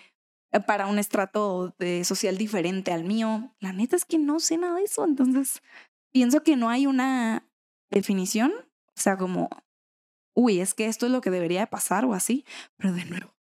eh, 0.52 0.60
para 0.66 0.86
un 0.86 1.00
estrato 1.00 1.76
de 1.80 2.04
social 2.04 2.38
diferente 2.38 2.92
al 2.92 3.06
mío. 3.06 3.56
La 3.60 3.74
neta 3.74 3.96
es 3.96 4.06
que 4.06 4.20
no 4.20 4.40
sé 4.40 4.58
nada 4.58 4.76
de 4.76 4.84
eso, 4.84 5.04
entonces 5.04 5.64
pienso 6.12 6.44
que 6.44 6.56
no 6.56 6.70
hay 6.70 6.88
una 6.88 7.48
definición, 7.92 8.52
o 8.52 9.02
sea, 9.02 9.18
como, 9.18 9.50
uy, 10.36 10.60
es 10.60 10.74
que 10.74 10.86
esto 10.86 11.06
es 11.06 11.12
lo 11.12 11.22
que 11.22 11.32
debería 11.32 11.62
de 11.62 11.68
pasar 11.68 12.06
o 12.06 12.14
así, 12.14 12.46
pero 12.78 12.94
de 12.94 13.06
nuevo, 13.06 13.34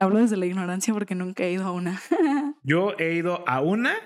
Hablo 0.00 0.20
desde 0.20 0.36
la 0.36 0.46
ignorancia 0.46 0.94
porque 0.94 1.14
nunca 1.14 1.44
he 1.44 1.52
ido 1.52 1.64
a 1.64 1.72
una. 1.72 2.00
Yo 2.62 2.94
he 2.98 3.14
ido 3.14 3.46
a 3.48 3.60
una 3.60 3.96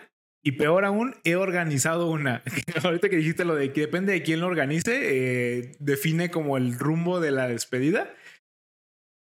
y 0.43 0.53
peor 0.53 0.85
aún, 0.85 1.15
he 1.25 1.37
organizado 1.37 2.11
una. 2.11 2.43
Ahorita 2.83 3.09
que 3.09 3.17
dijiste 3.17 3.45
lo 3.45 3.55
de 3.55 3.73
que 3.73 3.83
depende 3.83 4.13
de 4.13 4.23
quién 4.23 4.41
lo 4.41 4.47
organice, 4.47 4.93
eh, 5.03 5.77
define 5.79 6.31
como 6.31 6.57
el 6.57 6.79
rumbo 6.79 7.21
de 7.21 7.31
la 7.31 7.47
despedida. 7.47 8.15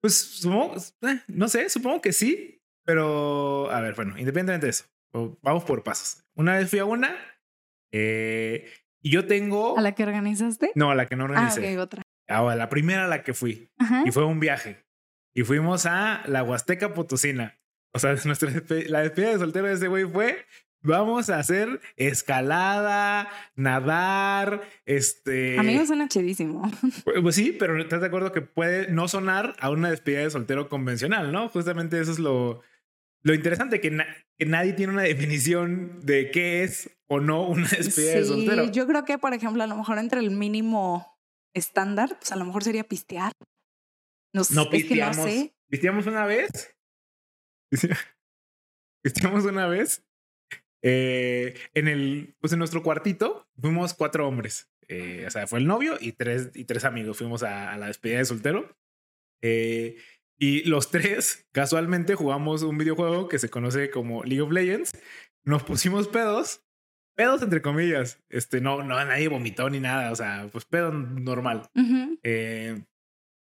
Pues 0.01 0.17
supongo, 0.17 0.77
eh, 1.03 1.21
no 1.27 1.49
sé, 1.49 1.71
supongo 1.71 2.01
que 2.03 2.13
sí, 2.13 2.63
pero 2.85 3.71
a 3.71 3.81
ver, 3.81 3.95
bueno, 3.95 4.13
independientemente 4.19 4.67
de 4.67 4.71
eso, 4.71 4.85
vamos 5.43 5.65
por 5.65 5.83
pasos. 5.83 6.25
Una 6.37 6.57
vez 6.57 6.71
fui 6.71 6.79
a 6.79 6.85
una 6.85 7.17
eh, 7.93 8.71
y 9.01 9.11
yo 9.11 9.27
tengo. 9.27 9.79
¿A 9.79 9.83
la 9.83 9.93
que 9.93 10.03
organizaste? 10.03 10.73
No, 10.75 10.91
a 10.91 10.95
la 10.95 11.07
que 11.07 11.17
no 11.17 11.25
organicé. 11.25 11.69
Ah, 11.69 11.73
ok, 11.73 11.79
otra. 11.81 12.03
A 12.29 12.55
la 12.55 12.69
primera 12.69 13.05
a 13.05 13.09
la 13.09 13.23
que 13.23 13.35
fui. 13.35 13.71
Y 14.05 14.11
fue 14.11 14.25
un 14.25 14.41
viaje 14.41 14.85
y 15.35 15.45
fuimos 15.45 15.87
a 15.87 16.23
la 16.27 16.43
Huasteca 16.43 16.95
Potosina. 16.95 17.59
O 17.95 17.99
sea, 17.99 18.15
nuestra, 18.25 18.51
la 18.89 19.01
despedida 19.01 19.31
de 19.31 19.39
soltero 19.39 19.69
de 19.69 19.75
ese 19.75 19.89
güey 19.89 20.05
fue 20.05 20.45
Vamos 20.81 21.29
a 21.29 21.39
hacer 21.39 21.81
escalada, 21.97 23.29
nadar, 23.57 24.63
este... 24.87 25.59
Amigos, 25.59 25.89
suena 25.89 26.09
chidísimo. 26.09 26.71
Pues, 27.05 27.21
pues, 27.21 27.35
sí, 27.35 27.57
pero 27.59 27.81
estás 27.81 28.01
de 28.01 28.07
acuerdo 28.07 28.33
que 28.33 28.43
puede 28.43 28.91
no 28.91 29.09
sonar 29.09 29.57
a 29.59 29.71
una 29.71 29.91
despedida 29.91 30.21
de 30.21 30.31
soltero 30.31 30.69
convencional, 30.69 31.33
¿no? 31.33 31.49
Justamente 31.49 32.01
eso 32.01 32.13
es 32.13 32.21
lo, 32.21 32.63
lo 33.23 33.35
interesante 33.35 33.81
que, 33.81 33.97
que 34.39 34.47
nadie 34.47 34.73
tiene 34.73 34.93
una 34.93 35.03
definición 35.03 36.01
de 36.03 36.31
qué 36.31 36.63
es 36.63 36.98
o 37.09 37.21
no 37.21 37.47
una 37.47 37.69
despedida 37.69 38.15
de 38.15 38.25
soltero. 38.25 38.71
Yo 38.71 38.87
creo 38.87 39.05
que, 39.05 39.19
por 39.19 39.35
ejemplo, 39.35 39.63
a 39.63 39.67
lo 39.67 39.77
mejor 39.77 39.99
entre 39.99 40.21
el 40.21 40.31
mínimo 40.31 41.19
estándar, 41.55 42.17
pues 42.19 42.33
a 42.33 42.37
lo 42.37 42.45
mejor 42.45 42.65
sería 42.65 42.85
pistear. 42.85 43.33
No, 44.35 44.43
no 44.51 44.71
pisteamos. 44.71 45.29
Pisteamos 45.71 46.07
una 46.07 46.27
vez. 46.27 46.77
Pisteamos 49.03 49.45
una 49.45 49.67
vez. 49.67 50.05
Eh, 50.83 51.59
en 51.75 51.89
el, 51.89 52.37
pues 52.41 52.53
en 52.53 52.61
nuestro 52.61 52.83
cuartito 52.83 53.49
fuimos 53.59 53.95
cuatro 53.95 54.29
hombres. 54.29 54.71
Eh, 54.87 55.25
o 55.27 55.31
sea, 55.31 55.47
fue 55.47 55.59
el 55.59 55.67
novio 55.67 55.97
y 56.01 56.13
tres, 56.13 56.51
y 56.55 56.65
tres 56.65 56.85
amigos. 56.85 57.19
Fuimos 57.19 57.43
a, 57.43 57.73
a 57.73 57.79
la 57.79 57.87
despedida 57.87 58.19
de 58.19 58.25
soltero. 58.25 58.77
Eh, 59.43 59.97
y 60.39 60.63
los 60.65 60.91
tres, 60.91 61.49
casualmente, 61.53 62.15
jugamos 62.15 62.63
un 62.63 62.79
videojuego 62.79 63.29
que 63.29 63.39
se 63.39 63.51
conoce 63.51 63.91
como 63.91 64.23
League 64.25 64.41
of 64.41 64.53
Legends. 64.53 64.93
Nos 65.45 65.65
pusimos 65.65 66.09
pedos, 66.09 66.63
pedos 67.19 67.43
entre 67.43 67.61
comillas. 67.61 68.23
Este, 68.31 68.61
no, 68.61 68.85
no, 68.85 69.05
nadie 69.05 69.27
vomitó 69.27 69.69
ni 69.69 69.81
nada. 69.81 70.13
O 70.13 70.17
sea, 70.17 70.49
pues 70.53 70.65
pedo 70.65 70.93
normal. 70.93 71.69
Eh, 72.23 72.85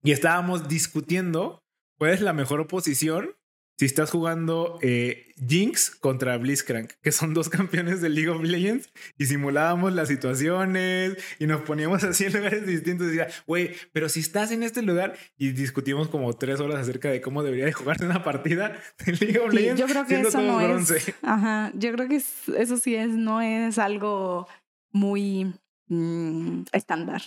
y 0.01 0.11
estábamos 0.11 0.67
discutiendo 0.67 1.63
cuál 1.99 2.11
es 2.11 2.21
la 2.21 2.33
mejor 2.33 2.61
oposición 2.61 3.35
si 3.79 3.85
estás 3.85 4.11
jugando 4.11 4.77
eh, 4.81 5.33
Jinx 5.47 5.91
contra 5.91 6.37
Blitzcrank, 6.37 6.91
que 7.01 7.13
son 7.13 7.33
dos 7.33 7.47
campeones 7.49 8.01
de 8.01 8.09
League 8.09 8.27
of 8.27 8.43
Legends, 8.43 8.91
y 9.17 9.25
simulábamos 9.25 9.93
las 9.93 10.09
situaciones 10.09 11.15
y 11.39 11.47
nos 11.47 11.61
poníamos 11.61 12.03
así 12.03 12.25
en 12.25 12.33
lugares 12.33 12.67
distintos. 12.67 13.07
Y 13.07 13.11
decía, 13.11 13.29
güey, 13.47 13.71
pero 13.93 14.09
si 14.09 14.19
estás 14.19 14.51
en 14.51 14.63
este 14.63 14.81
lugar 14.81 15.15
y 15.37 15.51
discutimos 15.53 16.09
como 16.09 16.33
tres 16.33 16.59
horas 16.59 16.77
acerca 16.77 17.09
de 17.09 17.21
cómo 17.21 17.41
debería 17.41 17.63
de 17.63 17.71
jugarse 17.71 18.03
una 18.03 18.21
partida 18.21 18.77
de 19.05 19.13
League 19.13 19.39
of 19.39 19.53
Legends. 19.53 19.79
yo 19.79 19.87
creo 19.87 20.05
que 20.05 20.19
eso 20.19 20.41
no 20.41 20.59
es. 20.59 21.13
Ajá, 21.21 21.71
yo 21.73 21.93
creo 21.93 22.09
que 22.09 22.17
eso 22.17 22.77
sí 22.77 22.95
es, 22.95 23.07
no 23.07 23.41
es 23.41 23.77
algo 23.77 24.45
muy 24.91 25.53
mm, 25.87 26.63
estándar. 26.73 27.21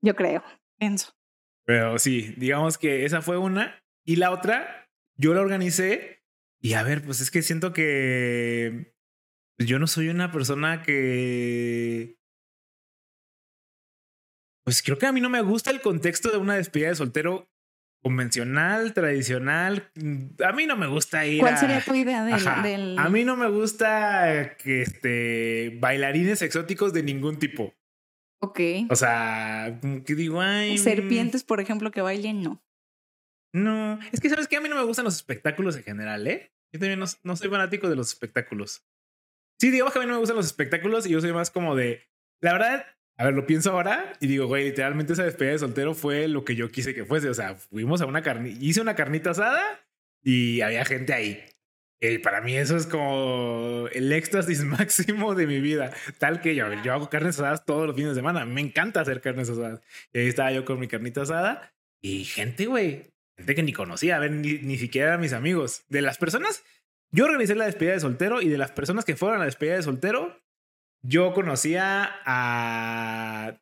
Yo 0.00 0.16
creo, 0.16 0.42
pienso. 0.78 1.12
Pero 1.66 1.98
sí, 1.98 2.32
digamos 2.38 2.78
que 2.78 3.04
esa 3.04 3.20
fue 3.20 3.36
una. 3.36 3.78
Y 4.06 4.16
la 4.16 4.30
otra, 4.30 4.85
yo 5.16 5.34
la 5.34 5.40
organicé 5.40 6.24
y 6.60 6.74
a 6.74 6.82
ver, 6.82 7.02
pues 7.04 7.20
es 7.20 7.30
que 7.30 7.42
siento 7.42 7.72
que 7.72 8.94
yo 9.58 9.78
no 9.78 9.86
soy 9.86 10.08
una 10.08 10.32
persona 10.32 10.82
que... 10.82 12.18
Pues 14.64 14.82
creo 14.82 14.98
que 14.98 15.06
a 15.06 15.12
mí 15.12 15.20
no 15.20 15.30
me 15.30 15.42
gusta 15.42 15.70
el 15.70 15.80
contexto 15.80 16.30
de 16.30 16.38
una 16.38 16.56
despedida 16.56 16.88
de 16.88 16.96
soltero 16.96 17.48
convencional, 18.02 18.94
tradicional. 18.94 19.90
A 20.44 20.52
mí 20.52 20.66
no 20.66 20.76
me 20.76 20.88
gusta 20.88 21.24
ir. 21.24 21.40
¿Cuál 21.40 21.56
sería 21.56 21.80
tu 21.80 21.94
idea 21.94 22.24
del, 22.24 22.98
A 22.98 23.08
mí 23.08 23.24
no 23.24 23.36
me 23.36 23.48
gusta 23.48 24.56
que 24.56 24.82
este 24.82 25.76
bailarines 25.80 26.42
exóticos 26.42 26.92
de 26.92 27.04
ningún 27.04 27.38
tipo. 27.38 27.74
Ok. 28.40 28.60
O 28.90 28.96
sea, 28.96 29.78
como 29.80 30.02
que 30.04 30.14
digo, 30.14 30.40
ay. 30.40 30.78
Serpientes, 30.78 31.44
por 31.44 31.60
ejemplo, 31.60 31.90
que 31.90 32.00
bailen, 32.00 32.42
no. 32.42 32.65
No, 33.56 33.98
es 34.12 34.20
que 34.20 34.28
sabes 34.28 34.48
que 34.48 34.56
a 34.56 34.60
mí 34.60 34.68
no 34.68 34.76
me 34.76 34.82
gustan 34.82 35.06
los 35.06 35.16
espectáculos 35.16 35.76
en 35.76 35.82
general, 35.82 36.26
¿eh? 36.26 36.52
Yo 36.72 36.78
también 36.78 37.00
no, 37.00 37.36
soy 37.36 37.48
fanático 37.48 37.88
de 37.88 37.96
los 37.96 38.08
espectáculos. 38.08 38.84
Sí, 39.58 39.70
digamos 39.70 39.94
que 39.94 39.98
a 39.98 40.02
mí 40.02 40.06
no 40.06 40.12
me 40.12 40.18
gustan 40.18 40.36
los 40.36 40.44
espectáculos 40.44 41.06
y 41.06 41.10
yo 41.10 41.22
soy 41.22 41.32
más 41.32 41.50
como 41.50 41.74
de. 41.74 42.02
La 42.42 42.52
verdad, 42.52 42.84
a 43.16 43.24
ver, 43.24 43.32
lo 43.32 43.46
pienso 43.46 43.72
ahora 43.72 44.12
y 44.20 44.26
digo, 44.26 44.46
güey, 44.46 44.64
literalmente 44.64 45.14
esa 45.14 45.24
despedida 45.24 45.52
de 45.52 45.58
soltero 45.60 45.94
fue 45.94 46.28
lo 46.28 46.44
que 46.44 46.54
yo 46.54 46.70
quise 46.70 46.94
que 46.94 47.06
fuese. 47.06 47.30
O 47.30 47.34
sea, 47.34 47.54
fuimos 47.54 48.02
a 48.02 48.06
una 48.06 48.20
carne, 48.20 48.54
hice 48.60 48.82
una 48.82 48.94
carnita 48.94 49.30
asada 49.30 49.62
y 50.22 50.60
había 50.60 50.84
gente 50.84 51.14
ahí. 51.14 51.42
Para 52.22 52.42
mí 52.42 52.54
eso 52.54 52.76
es 52.76 52.86
como 52.86 53.88
el 53.90 54.12
éxtasis 54.12 54.64
máximo 54.64 55.34
de 55.34 55.46
mi 55.46 55.60
vida. 55.62 55.94
Tal 56.18 56.42
que 56.42 56.54
yo, 56.54 56.66
yo 56.84 56.92
hago 56.92 57.08
carnes 57.08 57.36
asadas 57.36 57.64
todos 57.64 57.86
los 57.86 57.96
fines 57.96 58.10
de 58.10 58.16
semana. 58.16 58.44
Me 58.44 58.60
encanta 58.60 59.00
hacer 59.00 59.22
carnes 59.22 59.48
asadas. 59.48 59.80
Y 60.12 60.18
ahí 60.18 60.26
estaba 60.26 60.52
yo 60.52 60.66
con 60.66 60.78
mi 60.78 60.88
carnita 60.88 61.22
asada 61.22 61.72
y 62.02 62.24
gente, 62.24 62.66
güey, 62.66 63.15
gente 63.36 63.54
que 63.54 63.62
ni 63.62 63.72
conocía, 63.72 64.16
a 64.16 64.18
ver, 64.18 64.32
ni, 64.32 64.58
ni 64.58 64.78
siquiera 64.78 65.18
mis 65.18 65.32
amigos. 65.32 65.84
De 65.88 66.02
las 66.02 66.18
personas, 66.18 66.64
yo 67.10 67.24
organicé 67.24 67.54
la 67.54 67.66
despedida 67.66 67.92
de 67.92 68.00
soltero 68.00 68.42
y 68.42 68.48
de 68.48 68.58
las 68.58 68.72
personas 68.72 69.04
que 69.04 69.16
fueron 69.16 69.36
a 69.36 69.40
la 69.40 69.44
despedida 69.46 69.76
de 69.76 69.82
soltero, 69.82 70.40
yo 71.02 71.32
conocía 71.34 72.20
a 72.24 73.60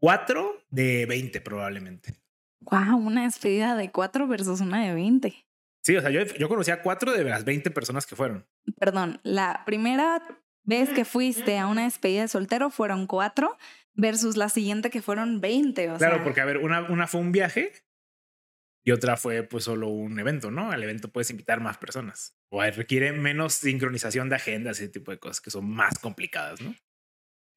cuatro 0.00 0.64
de 0.70 1.06
20 1.06 1.40
probablemente. 1.40 2.14
Wow, 2.60 2.96
una 2.96 3.24
despedida 3.24 3.74
de 3.76 3.90
cuatro 3.90 4.26
versus 4.26 4.60
una 4.60 4.84
de 4.84 4.94
20. 4.94 5.34
Sí, 5.82 5.96
o 5.96 6.00
sea, 6.00 6.10
yo, 6.10 6.24
yo 6.24 6.48
conocía 6.48 6.74
a 6.74 6.82
cuatro 6.82 7.12
de 7.12 7.24
las 7.24 7.44
20 7.44 7.70
personas 7.70 8.06
que 8.06 8.14
fueron. 8.14 8.46
Perdón, 8.78 9.20
la 9.24 9.62
primera 9.66 10.22
vez 10.62 10.90
que 10.90 11.04
fuiste 11.04 11.58
a 11.58 11.66
una 11.66 11.84
despedida 11.84 12.22
de 12.22 12.28
soltero 12.28 12.70
fueron 12.70 13.06
cuatro 13.08 13.56
versus 13.94 14.36
la 14.36 14.48
siguiente 14.48 14.90
que 14.90 15.02
fueron 15.02 15.40
20. 15.40 15.90
O 15.90 15.96
claro, 15.96 16.22
porque 16.22 16.40
a 16.40 16.44
ver, 16.44 16.58
una, 16.58 16.82
una 16.82 17.08
fue 17.08 17.20
un 17.20 17.32
viaje 17.32 17.72
y 18.84 18.90
otra 18.90 19.16
fue 19.16 19.42
pues 19.44 19.64
solo 19.64 19.88
un 19.88 20.18
evento, 20.18 20.50
¿no? 20.50 20.72
Al 20.72 20.82
evento 20.82 21.12
puedes 21.12 21.30
invitar 21.30 21.60
más 21.60 21.78
personas 21.78 22.36
o 22.50 22.62
requiere 22.62 23.12
menos 23.12 23.54
sincronización 23.54 24.28
de 24.28 24.36
agendas 24.36 24.78
ese 24.80 24.88
tipo 24.88 25.10
de 25.10 25.18
cosas 25.18 25.40
que 25.40 25.50
son 25.50 25.70
más 25.70 25.98
complicadas, 25.98 26.60
¿no? 26.60 26.74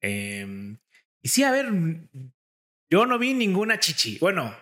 Em, 0.00 0.78
y 1.22 1.28
sí, 1.28 1.42
a 1.42 1.50
ver, 1.50 1.66
yo 2.90 3.06
no 3.06 3.18
vi 3.18 3.34
ninguna 3.34 3.80
chichi. 3.80 4.18
Bueno, 4.18 4.54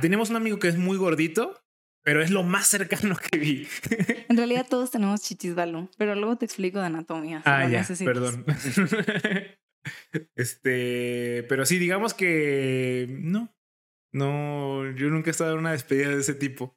tenemos 0.00 0.30
un 0.30 0.36
amigo 0.36 0.58
que 0.58 0.68
es 0.68 0.76
muy 0.76 0.96
gordito, 0.96 1.62
pero 2.02 2.20
es 2.20 2.30
lo 2.30 2.42
más 2.42 2.66
cercano 2.66 3.16
que 3.16 3.38
vi. 3.38 3.68
En 4.28 4.36
realidad 4.36 4.66
todos 4.68 4.90
tenemos 4.90 5.20
chichis, 5.20 5.54
Balú, 5.54 5.90
pero 5.98 6.14
luego 6.14 6.36
te 6.36 6.46
explico 6.46 6.80
de 6.80 6.86
anatomía. 6.86 7.42
ah, 7.44 7.68
ya, 7.68 7.86
perdón. 8.04 8.44
este, 10.34 11.44
pero 11.48 11.66
sí, 11.66 11.78
digamos 11.78 12.14
que 12.14 13.06
no, 13.20 13.54
no, 14.12 14.90
yo 14.92 15.08
nunca 15.08 15.30
he 15.30 15.32
estado 15.32 15.54
en 15.54 15.60
una 15.60 15.72
despedida 15.72 16.10
de 16.10 16.20
ese 16.20 16.34
tipo. 16.34 16.76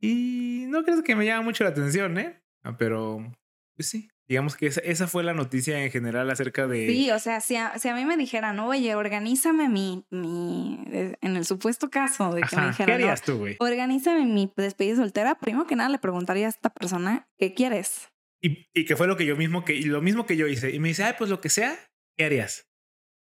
Y 0.00 0.66
no 0.68 0.84
creo 0.84 1.02
que 1.02 1.16
me 1.16 1.24
llama 1.24 1.42
mucho 1.42 1.64
la 1.64 1.70
atención, 1.70 2.18
¿eh? 2.18 2.42
Ah, 2.62 2.76
pero, 2.76 3.32
pues 3.74 3.88
sí. 3.88 4.08
Digamos 4.28 4.56
que 4.56 4.66
esa, 4.66 4.80
esa, 4.80 5.06
fue 5.06 5.22
la 5.22 5.34
noticia 5.34 5.84
en 5.84 5.90
general 5.92 6.28
acerca 6.28 6.66
de... 6.66 6.88
Sí, 6.88 7.12
o 7.12 7.18
sea, 7.20 7.40
si 7.40 7.54
a, 7.54 7.78
si 7.78 7.88
a 7.88 7.94
mí 7.94 8.04
me 8.04 8.16
dijeran, 8.16 8.58
oye, 8.58 8.96
organízame 8.96 9.68
mi, 9.68 10.04
mi... 10.10 10.82
En 11.20 11.36
el 11.36 11.44
supuesto 11.44 11.90
caso 11.90 12.34
de 12.34 12.42
que 12.42 12.56
me 12.56 12.66
dijeran... 12.66 12.86
¿Qué 12.86 12.92
harías 13.04 13.22
tú, 13.22 13.38
güey? 13.38 13.56
Organízame 13.60 14.26
mi 14.26 14.52
despedida 14.56 14.96
soltera. 14.96 15.38
Primero 15.38 15.68
que 15.68 15.76
nada 15.76 15.88
le 15.90 16.00
preguntaría 16.00 16.46
a 16.46 16.48
esta 16.48 16.70
persona, 16.70 17.28
¿qué 17.38 17.54
quieres? 17.54 18.08
Y, 18.42 18.66
y 18.74 18.84
que 18.84 18.96
fue 18.96 19.06
lo 19.06 19.16
que 19.16 19.26
yo 19.26 19.36
mismo 19.36 19.64
que... 19.64 19.74
Y 19.74 19.84
lo 19.84 20.02
mismo 20.02 20.26
que 20.26 20.36
yo 20.36 20.48
hice. 20.48 20.74
Y 20.74 20.80
me 20.80 20.88
dice, 20.88 21.04
ay, 21.04 21.14
pues 21.16 21.30
lo 21.30 21.40
que 21.40 21.48
sea, 21.48 21.78
¿qué 22.16 22.24
harías? 22.24 22.66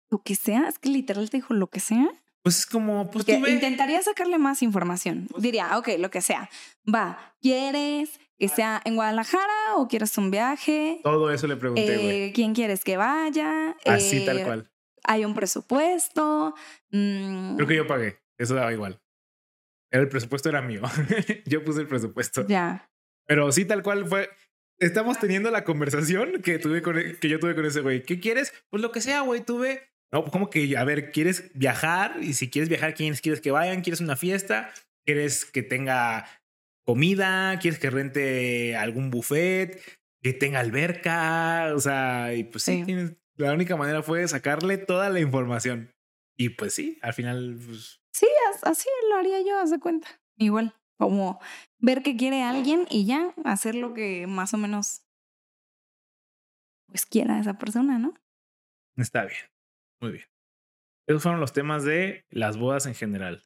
Lo 0.10 0.21
que 0.21 0.36
sea, 0.36 0.69
es 0.69 0.79
que 0.79 0.88
literal 0.88 1.29
te 1.29 1.38
dijo 1.38 1.53
lo 1.53 1.67
que 1.67 1.82
sea. 1.82 2.10
Pues 2.43 2.60
es 2.60 2.65
como, 2.65 3.10
pues 3.10 3.27
Intentaría 3.29 4.01
sacarle 4.01 4.38
más 4.38 4.62
información. 4.62 5.27
Pues 5.32 5.41
Diría, 5.41 5.77
ok, 5.77 5.91
lo 5.97 6.12
que 6.12 6.21
sea. 6.21 6.49
Va, 6.93 7.36
¿quieres 7.41 8.19
que 8.38 8.49
sea 8.49 8.82
en 8.84 8.95
Guadalajara 8.95 9.75
o 9.77 9.88
quieres 9.88 10.17
un 10.17 10.29
viaje? 10.29 10.99
Todo 11.03 11.32
eso 11.32 11.47
le 11.47 11.56
pregunté, 11.56 12.25
eh, 12.25 12.34
¿Quién 12.34 12.53
quieres 12.53 12.84
que 12.84 12.97
vaya? 12.97 13.77
Así 13.86 14.25
tal 14.25 14.39
eh, 14.39 14.43
cual. 14.43 14.71
Hay 15.06 15.23
un 15.23 15.34
presupuesto. 15.34 16.53
Mm. 16.91 17.56
Creo 17.56 17.67
que 17.67 17.75
yo 17.77 17.88
pagué. 17.88 18.19
Eso 18.38 18.56
daba 18.56 18.73
igual. 18.73 19.01
El 19.89 20.10
presupuesto 20.10 20.49
era 20.49 20.62
mío. 20.62 20.82
yo 21.45 21.63
puse 21.63 21.79
el 21.79 21.88
presupuesto. 21.88 22.45
Ya. 22.47 22.91
Pero 23.25 23.51
sí, 23.53 23.63
tal 23.63 23.84
cual 23.84 24.06
fue. 24.06 24.29
Estamos 24.79 25.17
teniendo 25.17 25.49
la 25.49 25.63
conversación 25.63 26.41
que 26.41 26.60
tuve 26.60 26.82
con, 26.82 26.95
que 27.21 27.29
yo 27.29 27.39
tuve 27.39 27.56
con 27.56 27.65
ese 27.65 27.79
güey. 27.79 28.03
¿Qué 28.03 28.19
quieres? 28.19 28.53
Pues 28.69 28.82
lo 28.82 28.91
que 28.91 28.99
sea, 28.99 29.21
güey. 29.21 29.45
Tuve 29.45 29.92
no, 30.13 30.26
como 30.26 30.52
que, 30.52 30.78
a 30.78 30.84
ver, 30.84 31.12
¿quieres 31.12 31.52
viajar? 31.56 32.17
Y 32.21 32.36
si 32.36 32.52
quieres 32.52 32.69
viajar, 32.69 32.93
¿quiénes 32.93 33.19
quieres 33.19 33.41
que 33.41 33.49
vayan? 33.49 33.82
¿Quieres 33.82 33.99
una 33.99 34.15
fiesta? 34.15 34.71
¿Quieres 35.06 35.43
que 35.43 35.63
tenga 35.63 36.28
comida? 36.86 37.58
¿Quieres 37.60 37.80
que 37.80 37.89
rente 37.89 38.76
algún 38.76 39.10
buffet? 39.10 39.82
¿Que 40.21 40.34
tenga 40.34 40.60
alberca? 40.60 41.73
O 41.73 41.80
sea, 41.80 42.36
y 42.36 42.43
pues 42.43 42.63
sí, 42.63 42.86
la 43.38 43.54
única 43.54 43.76
manera 43.76 44.04
fue 44.04 44.28
sacarle 44.28 44.78
toda 44.78 45.10
la 45.10 45.19
información. 45.19 45.91
Y 46.38 46.49
pues 46.49 46.76
sí, 46.76 46.99
al 47.02 47.13
final, 47.13 47.60
pues... 47.65 47.99
Sí, 48.13 48.28
así 48.62 48.88
lo 49.10 49.15
haría 49.15 49.41
yo, 49.41 49.60
haz 49.60 49.71
de 49.71 49.80
cuenta. 49.80 50.08
Igual, 50.38 50.76
como 50.99 51.41
ver 51.80 52.04
que 52.04 52.15
quiere 52.15 52.43
alguien 52.43 52.86
y 52.91 53.08
ya 53.08 53.34
hacer 53.45 53.73
lo 53.73 53.95
que 53.95 54.28
más 54.28 54.53
o 54.53 54.57
menos 54.57 55.01
pues 56.88 57.07
quiera 57.07 57.39
esa 57.39 57.57
persona, 57.57 57.97
¿no? 57.97 58.14
Está 58.95 59.26
bien. 59.26 59.53
Muy 60.04 60.12
bien. 60.12 60.26
Esos 61.08 61.24
fueron 61.24 61.39
los 61.39 61.54
temas 61.54 61.86
de 61.86 62.26
las 62.30 62.58
bodas 62.58 62.86
en 62.88 62.93
general. 62.93 63.41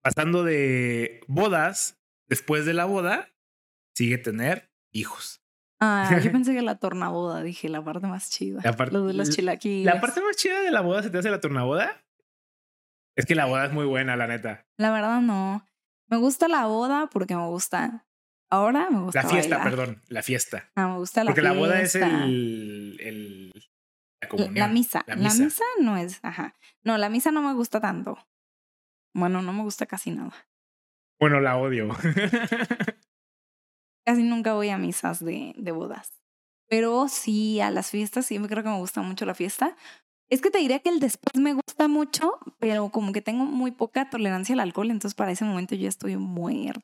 Pasando 0.00 0.44
de 0.44 1.22
bodas, 1.26 1.98
después 2.28 2.64
de 2.64 2.72
la 2.72 2.84
boda, 2.84 3.28
sigue 3.96 4.16
tener 4.18 4.70
hijos. 4.92 5.42
Ah, 5.80 6.20
yo 6.22 6.30
pensé 6.32 6.54
que 6.54 6.62
la 6.62 6.78
tornaboda, 6.78 7.42
dije, 7.42 7.68
la 7.68 7.82
parte 7.84 8.06
más 8.06 8.30
chida. 8.30 8.60
La 8.62 8.76
parte, 8.76 8.96
de 8.96 9.12
los 9.12 9.30
chilaquiles. 9.30 9.92
¿La 9.92 10.00
parte 10.00 10.20
más 10.20 10.36
chida 10.36 10.60
de 10.60 10.70
la 10.70 10.82
boda 10.82 11.02
se 11.02 11.10
te 11.10 11.18
hace 11.18 11.30
la 11.30 11.40
tornaboda? 11.40 12.04
Es 13.16 13.26
que 13.26 13.34
la 13.34 13.46
boda 13.46 13.66
es 13.66 13.72
muy 13.72 13.86
buena, 13.86 14.14
la 14.14 14.28
neta. 14.28 14.68
La 14.76 14.92
verdad 14.92 15.20
no. 15.20 15.66
Me 16.06 16.16
gusta 16.16 16.46
la 16.46 16.66
boda 16.66 17.08
porque 17.12 17.34
me 17.34 17.46
gusta 17.48 18.06
Ahora 18.50 18.88
me 18.88 19.00
gusta 19.00 19.24
La 19.24 19.28
fiesta, 19.28 19.58
bailar. 19.58 19.76
perdón, 19.76 20.02
la 20.06 20.22
fiesta. 20.22 20.70
Ah, 20.76 20.86
me 20.86 20.98
gusta 20.98 21.24
la 21.24 21.30
Porque 21.32 21.40
fiesta. 21.40 21.54
la 21.54 21.60
boda 21.60 21.80
es 21.82 21.94
el, 21.96 22.96
el 23.00 23.67
la 24.20 24.26
La- 24.26 24.28
comunión. 24.28 24.54
La 24.54 24.68
misa. 24.68 25.04
La 25.06 25.16
La 25.16 25.22
misa. 25.30 25.44
misa. 25.44 25.64
no 25.80 25.96
es, 25.96 26.20
ajá. 26.22 26.54
No, 26.82 26.98
la 26.98 27.08
misa 27.08 27.30
no 27.30 27.42
me 27.42 27.52
gusta 27.54 27.80
tanto. 27.80 28.18
Bueno, 29.14 29.42
no 29.42 29.52
me 29.52 29.62
gusta 29.62 29.86
casi 29.86 30.10
nada. 30.10 30.32
Bueno, 31.20 31.40
la 31.40 31.56
odio. 31.56 31.88
Casi 34.06 34.22
nunca 34.22 34.54
voy 34.54 34.70
a 34.70 34.78
misas 34.78 35.22
de, 35.24 35.54
de 35.58 35.72
bodas. 35.72 36.12
Pero 36.68 37.08
sí, 37.08 37.60
a 37.60 37.70
las 37.70 37.90
fiestas, 37.90 38.26
sí, 38.26 38.38
me 38.38 38.48
creo 38.48 38.62
que 38.62 38.68
me 38.70 38.78
gusta 38.78 39.02
mucho 39.02 39.26
la 39.26 39.34
fiesta. 39.34 39.76
Es 40.30 40.40
que 40.40 40.50
te 40.50 40.58
diría 40.58 40.78
que 40.80 40.88
el 40.90 41.00
después 41.00 41.34
me 41.42 41.54
gusta 41.54 41.88
mucho, 41.88 42.38
pero 42.58 42.90
como 42.90 43.12
que 43.12 43.22
tengo 43.22 43.44
muy 43.44 43.70
poca 43.70 44.08
tolerancia 44.10 44.54
al 44.54 44.60
alcohol, 44.60 44.90
entonces 44.90 45.14
para 45.14 45.32
ese 45.32 45.44
momento 45.44 45.74
yo 45.74 45.88
estoy 45.88 46.16
muerta. 46.16 46.80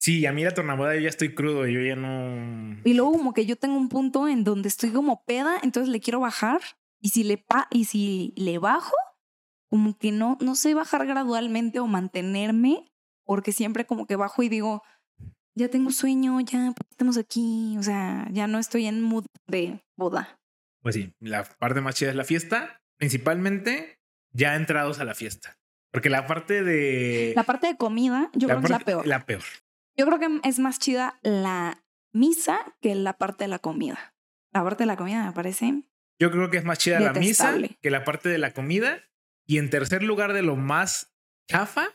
Sí, 0.00 0.26
a 0.26 0.32
mí 0.32 0.42
la 0.42 0.52
tornaboda 0.52 0.94
yo 0.94 1.02
ya 1.02 1.08
estoy 1.08 1.34
crudo, 1.34 1.66
yo 1.66 1.80
ya 1.80 1.94
no. 1.94 2.80
Y 2.84 2.94
luego 2.94 3.12
como 3.12 3.32
que 3.32 3.46
yo 3.46 3.56
tengo 3.56 3.76
un 3.76 3.88
punto 3.88 4.26
en 4.26 4.42
donde 4.42 4.68
estoy 4.68 4.90
como 4.90 5.24
peda, 5.24 5.58
entonces 5.62 5.90
le 5.90 6.00
quiero 6.00 6.20
bajar 6.20 6.60
y 7.00 7.10
si 7.10 7.22
le 7.22 7.38
pa 7.38 7.68
y 7.70 7.84
si 7.84 8.34
le 8.36 8.58
bajo, 8.58 8.96
como 9.68 9.96
que 9.96 10.10
no 10.10 10.36
no 10.40 10.56
sé 10.56 10.74
bajar 10.74 11.06
gradualmente 11.06 11.78
o 11.78 11.86
mantenerme, 11.86 12.90
porque 13.24 13.52
siempre 13.52 13.86
como 13.86 14.06
que 14.06 14.16
bajo 14.16 14.42
y 14.42 14.48
digo, 14.48 14.82
ya 15.54 15.68
tengo 15.68 15.90
sueño, 15.90 16.40
ya 16.40 16.72
pues, 16.76 16.90
estamos 16.90 17.16
aquí, 17.16 17.76
o 17.78 17.82
sea, 17.82 18.26
ya 18.32 18.46
no 18.46 18.58
estoy 18.58 18.86
en 18.86 19.02
mood 19.02 19.26
de 19.46 19.80
boda. 19.96 20.40
Pues 20.82 20.94
sí, 20.94 21.14
la 21.20 21.44
parte 21.44 21.80
más 21.80 21.94
chida 21.94 22.10
es 22.10 22.16
la 22.16 22.24
fiesta, 22.24 22.82
principalmente 22.96 24.00
ya 24.32 24.56
entrados 24.56 24.98
a 24.98 25.04
la 25.04 25.14
fiesta. 25.14 25.58
Porque 25.92 26.08
la 26.08 26.26
parte 26.26 26.62
de. 26.62 27.32
La 27.34 27.42
parte 27.42 27.66
de 27.66 27.76
comida, 27.76 28.30
yo 28.34 28.48
creo 28.48 28.60
que 28.60 28.66
es 28.66 28.70
la 28.70 28.78
peor. 28.78 29.06
La 29.06 29.26
peor. 29.26 29.42
Yo 29.96 30.06
creo 30.06 30.18
que 30.18 30.48
es 30.48 30.58
más 30.58 30.78
chida 30.78 31.18
la 31.22 31.84
misa 32.12 32.76
que 32.80 32.94
la 32.94 33.18
parte 33.18 33.44
de 33.44 33.48
la 33.48 33.58
comida. 33.58 34.14
La 34.52 34.64
parte 34.64 34.82
de 34.82 34.86
la 34.86 34.96
comida 34.96 35.24
me 35.24 35.32
parece 35.32 35.84
Yo 36.18 36.30
creo 36.30 36.50
que 36.50 36.56
es 36.56 36.64
más 36.64 36.78
chida 36.78 37.00
la 37.00 37.12
misa 37.12 37.56
que 37.80 37.90
la 37.90 38.04
parte 38.04 38.28
de 38.28 38.38
la 38.38 38.52
comida. 38.52 39.04
Y 39.46 39.58
en 39.58 39.70
tercer 39.70 40.02
lugar 40.02 40.32
de 40.32 40.42
lo 40.42 40.56
más 40.56 41.14
chafa 41.48 41.88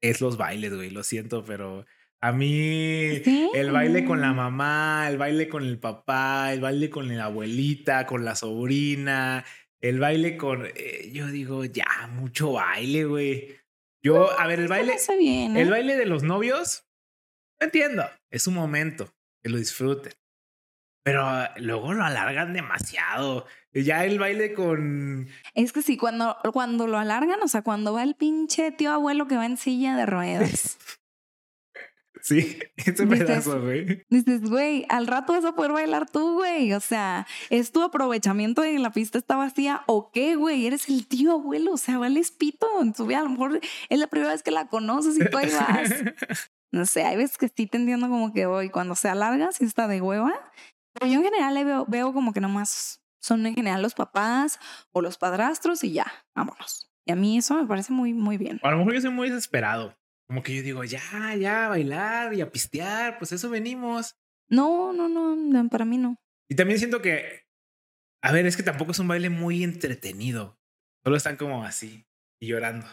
es 0.00 0.20
los 0.20 0.36
bailes, 0.36 0.74
güey. 0.74 0.90
Lo 0.90 1.02
siento, 1.02 1.44
pero 1.44 1.86
a 2.20 2.32
mí 2.32 3.20
¿Sí? 3.24 3.50
el 3.54 3.70
baile 3.70 4.04
con 4.04 4.20
la 4.20 4.32
mamá, 4.32 5.06
el 5.08 5.18
baile 5.18 5.48
con 5.48 5.64
el 5.64 5.78
papá, 5.78 6.52
el 6.52 6.60
baile 6.60 6.90
con 6.90 7.14
la 7.14 7.24
abuelita, 7.24 8.06
con 8.06 8.24
la 8.24 8.34
sobrina, 8.34 9.44
el 9.80 9.98
baile 9.98 10.36
con... 10.36 10.66
eh, 10.66 11.10
yo 11.12 11.26
digo, 11.28 11.64
ya, 11.64 12.08
mucho 12.12 12.52
baile, 12.52 13.04
güey. 13.04 13.56
Yo, 14.04 14.38
a 14.38 14.46
ver, 14.46 14.60
el 14.60 14.68
baile... 14.68 14.94
Está 14.94 15.16
bien, 15.16 15.56
¿eh? 15.56 15.62
El 15.62 15.70
baile 15.70 15.96
de 15.96 16.04
los 16.04 16.22
novios, 16.22 16.84
no 17.58 17.64
entiendo, 17.64 18.04
es 18.30 18.46
un 18.46 18.54
momento, 18.54 19.14
que 19.42 19.48
lo 19.48 19.56
disfruten. 19.56 20.12
Pero 21.02 21.22
ah, 21.22 21.54
luego 21.56 21.94
lo 21.94 22.04
alargan 22.04 22.52
demasiado. 22.52 23.46
Ya 23.72 24.04
el 24.04 24.18
baile 24.18 24.52
con... 24.52 25.28
Es 25.54 25.72
que 25.72 25.80
sí, 25.80 25.96
cuando, 25.96 26.36
cuando 26.52 26.86
lo 26.86 26.98
alargan, 26.98 27.42
o 27.42 27.48
sea, 27.48 27.62
cuando 27.62 27.94
va 27.94 28.02
el 28.02 28.14
pinche 28.14 28.72
tío 28.72 28.92
abuelo 28.92 29.26
que 29.26 29.36
va 29.36 29.46
en 29.46 29.56
silla 29.56 29.96
de 29.96 30.06
ruedas. 30.06 30.78
Sí, 32.26 32.58
ese 32.78 33.04
Dices- 33.04 33.18
pedazo, 33.26 33.60
güey. 33.60 34.02
Dices, 34.08 34.48
güey, 34.48 34.86
al 34.88 35.06
rato 35.06 35.34
vas 35.34 35.44
a 35.44 35.54
poder 35.54 35.72
bailar 35.72 36.08
tú, 36.08 36.32
güey. 36.34 36.72
O 36.72 36.80
sea, 36.80 37.26
¿es 37.50 37.70
tu 37.70 37.82
aprovechamiento 37.82 38.62
de 38.62 38.72
que 38.72 38.78
la 38.78 38.92
pista 38.92 39.18
está 39.18 39.36
vacía 39.36 39.82
o 39.86 40.10
qué, 40.10 40.34
güey? 40.34 40.66
Eres 40.66 40.88
el 40.88 41.06
tío 41.06 41.32
abuelo, 41.32 41.74
o 41.74 41.76
sea, 41.76 41.98
vales 41.98 42.30
pito 42.30 42.66
en 42.80 42.94
tu 42.94 43.04
vida. 43.04 43.20
A 43.20 43.24
lo 43.24 43.28
mejor 43.28 43.60
es 43.90 43.98
la 43.98 44.06
primera 44.06 44.32
vez 44.32 44.42
que 44.42 44.50
la 44.50 44.68
conoces 44.68 45.16
y 45.20 45.28
tú 45.28 45.36
ahí 45.36 45.50
vas. 45.50 45.90
No 46.72 46.86
sé, 46.86 47.04
hay 47.04 47.16
veces 47.16 47.38
que 47.38 47.46
sí 47.54 47.68
te 47.68 47.76
entiendo 47.76 48.08
como 48.08 48.32
que 48.32 48.46
voy. 48.46 48.68
Cuando 48.68 48.96
se 48.96 49.08
alarga, 49.08 49.52
sí 49.52 49.64
está 49.64 49.86
de 49.86 50.00
hueva. 50.00 50.32
Pero 50.94 51.06
yo 51.12 51.18
en 51.18 51.24
general 51.24 51.54
le 51.54 51.62
veo, 51.62 51.84
veo 51.86 52.12
como 52.12 52.32
que 52.32 52.40
nomás 52.40 53.00
son 53.20 53.46
en 53.46 53.54
general 53.54 53.80
los 53.80 53.94
papás 53.94 54.58
o 54.92 55.00
los 55.00 55.16
padrastros 55.16 55.84
y 55.84 55.92
ya, 55.92 56.06
vámonos. 56.34 56.90
Y 57.06 57.12
a 57.12 57.16
mí 57.16 57.38
eso 57.38 57.54
me 57.54 57.66
parece 57.66 57.92
muy, 57.92 58.12
muy 58.12 58.38
bien. 58.38 58.58
A 58.64 58.70
lo 58.72 58.78
mejor 58.78 58.94
yo 58.94 59.00
soy 59.02 59.10
muy 59.10 59.30
desesperado. 59.30 59.94
Como 60.34 60.42
que 60.42 60.56
yo 60.56 60.62
digo, 60.64 60.82
ya, 60.82 61.36
ya, 61.38 61.66
a 61.66 61.68
bailar 61.68 62.34
y 62.34 62.40
a 62.40 62.50
pistear, 62.50 63.18
pues 63.18 63.30
eso 63.30 63.48
venimos. 63.50 64.16
No, 64.48 64.92
no, 64.92 65.08
no, 65.08 65.68
para 65.68 65.84
mí 65.84 65.96
no. 65.96 66.16
Y 66.48 66.56
también 66.56 66.80
siento 66.80 67.00
que, 67.00 67.44
a 68.20 68.32
ver, 68.32 68.44
es 68.44 68.56
que 68.56 68.64
tampoco 68.64 68.90
es 68.90 68.98
un 68.98 69.06
baile 69.06 69.30
muy 69.30 69.62
entretenido. 69.62 70.58
Solo 71.04 71.16
están 71.16 71.36
como 71.36 71.62
así 71.62 72.04
y 72.40 72.48
llorando. 72.48 72.84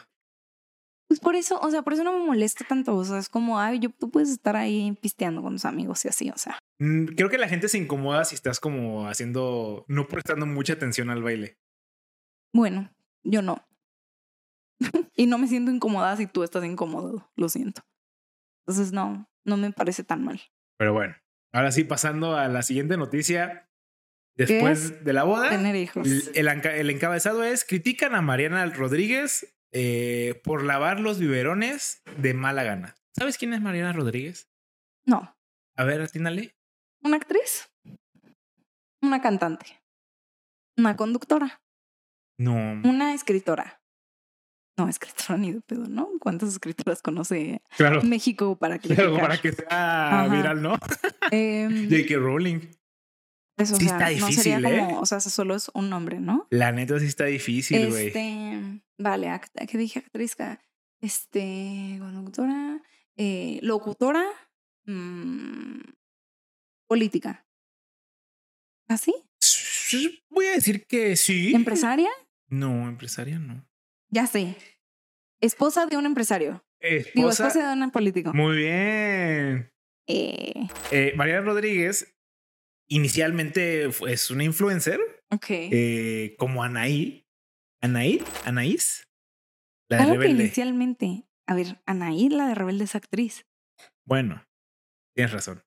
Pues 1.08 1.20
por 1.20 1.36
eso, 1.36 1.60
o 1.60 1.72
sea, 1.72 1.82
por 1.82 1.94
eso 1.94 2.04
no 2.04 2.14
me 2.14 2.24
molesta 2.24 2.64
tanto. 2.64 2.96
O 2.96 3.04
sea, 3.04 3.18
es 3.18 3.28
como, 3.28 3.60
ay, 3.60 3.80
yo, 3.80 3.90
tú 3.90 4.12
puedes 4.12 4.30
estar 4.30 4.56
ahí 4.56 4.96
pisteando 5.02 5.42
con 5.42 5.54
tus 5.54 5.66
amigos 5.66 6.06
y 6.06 6.10
así, 6.10 6.30
o 6.30 6.38
sea. 6.38 6.60
Mm, 6.78 7.06
Creo 7.16 7.32
que 7.32 7.40
la 7.40 7.50
gente 7.50 7.70
se 7.70 7.80
incomoda 7.80 8.24
si 8.24 8.36
estás 8.36 8.60
como 8.60 9.08
haciendo, 9.08 9.84
no 9.88 10.08
prestando 10.08 10.46
mucha 10.46 10.74
atención 10.74 11.10
al 11.10 11.24
baile. 11.24 11.58
Bueno, 12.54 12.94
yo 13.24 13.42
no. 13.42 13.68
y 15.16 15.28
no 15.28 15.38
me 15.38 15.48
siento 15.48 15.72
incómoda 15.72 16.16
si 16.18 16.28
tú 16.28 16.44
estás 16.44 16.64
incómodo, 16.66 17.32
lo 17.36 17.50
siento. 17.50 17.82
Entonces, 18.66 18.92
no, 18.94 19.30
no 19.46 19.58
me 19.58 19.72
parece 19.72 20.04
tan 20.04 20.24
mal. 20.24 20.42
Pero 20.78 20.94
bueno, 20.94 21.16
ahora 21.54 21.72
sí, 21.72 21.84
pasando 21.84 22.36
a 22.36 22.48
la 22.48 22.62
siguiente 22.64 22.98
noticia. 22.98 23.68
Después 24.36 25.04
de 25.04 25.14
la 25.14 25.24
boda, 25.24 25.50
Tener 25.50 25.76
hijos. 25.76 26.08
el 26.34 26.90
encabezado 26.90 27.44
es: 27.44 27.66
critican 27.66 28.16
a 28.16 28.22
Mariana 28.22 28.66
Rodríguez 28.68 29.54
eh, 29.74 30.40
por 30.44 30.64
lavar 30.64 31.00
los 31.00 31.20
biberones 31.20 32.02
de 32.18 32.34
mala 32.34 32.64
gana. 32.64 32.96
¿Sabes 33.16 33.38
quién 33.38 33.54
es 33.54 33.62
Mariana 33.62 33.94
Rodríguez? 33.94 34.50
No. 35.06 35.36
A 35.76 35.84
ver, 35.84 36.02
atínale. 36.02 36.56
¿Una 37.04 37.18
actriz? 37.18 37.70
Una 39.02 39.22
cantante. 39.22 39.82
Una 40.78 40.96
conductora. 40.96 41.62
No. 42.38 42.54
Una 42.88 43.14
escritora. 43.14 43.81
No, 44.84 44.90
escritora 44.90 45.38
ni 45.38 45.52
de 45.52 45.62
pedo, 45.62 45.88
¿no? 45.88 46.10
¿Cuántas 46.20 46.50
escritoras 46.50 47.02
conoce 47.02 47.62
Claro. 47.78 48.02
México 48.04 48.56
para 48.58 48.80
que 48.80 48.94
Claro, 48.96 49.16
para 49.18 49.38
que 49.40 49.52
sea 49.52 50.22
Ajá. 50.24 50.36
viral, 50.36 50.62
¿no? 50.62 50.78
Em, 51.32 51.90
J.K. 51.90 52.16
Rowling. 52.18 52.60
pues, 53.56 53.72
o 53.72 53.76
sí 53.76 53.86
sea, 53.88 53.94
está 54.10 54.20
no 54.20 54.32
sería 54.32 54.58
difícil, 54.58 54.66
¿eh? 54.66 54.80
como, 54.80 55.00
o 55.02 55.06
sea, 55.06 55.20
solo 55.20 55.56
es 55.56 55.70
un 55.76 55.90
nombre, 55.90 56.20
¿no? 56.20 56.48
La 56.50 56.72
neta 56.72 57.00
sí 57.00 57.06
está 57.06 57.26
difícil, 57.26 57.90
güey. 57.90 58.08
Este, 58.08 58.82
vale, 58.98 59.28
act- 59.28 59.68
¿qué 59.68 59.78
dije? 59.78 60.00
Actriz, 60.00 60.36
este, 61.02 61.98
conductora, 62.00 62.82
eh, 63.18 63.60
locutora, 63.62 64.24
mm, 64.86 65.80
política. 66.88 67.46
¿Así? 68.88 69.14
Voy 70.30 70.46
a 70.48 70.52
decir 70.54 70.86
que 70.88 71.16
sí. 71.16 71.54
¿Empresaria? 71.54 72.10
No, 72.48 72.88
empresaria 72.90 73.40
no. 73.40 73.66
Ya 74.12 74.28
sé. 74.28 74.56
Esposa 75.42 75.86
de 75.88 75.98
un 75.98 76.06
empresario. 76.06 76.64
Esposa. 76.80 77.12
Digo, 77.16 77.30
esposa 77.30 77.68
de 77.76 77.82
un 77.84 77.92
político. 77.92 78.34
Muy 78.34 78.58
bien. 78.58 79.72
Eh, 80.08 80.68
Eh, 80.92 81.14
Mariana 81.16 81.42
Rodríguez 81.46 82.16
inicialmente 82.90 83.86
es 83.86 84.32
una 84.32 84.44
influencer 84.44 85.00
ok. 85.30 85.46
eh, 85.50 86.36
como 86.38 86.64
Anaí. 86.64 87.28
Anaí, 87.82 88.24
Anaís. 88.46 89.08
La 89.90 89.98
de 89.98 90.04
¿Cómo 90.06 90.20
que 90.20 90.28
inicialmente? 90.28 91.28
A 91.48 91.56
ver, 91.56 91.82
Anaí, 91.86 92.30
la 92.30 92.48
de 92.48 92.56
Rebelde, 92.56 92.84
es 92.84 92.96
actriz. 92.96 93.46
Bueno, 94.06 94.46
tienes 95.16 95.32
razón. 95.34 95.64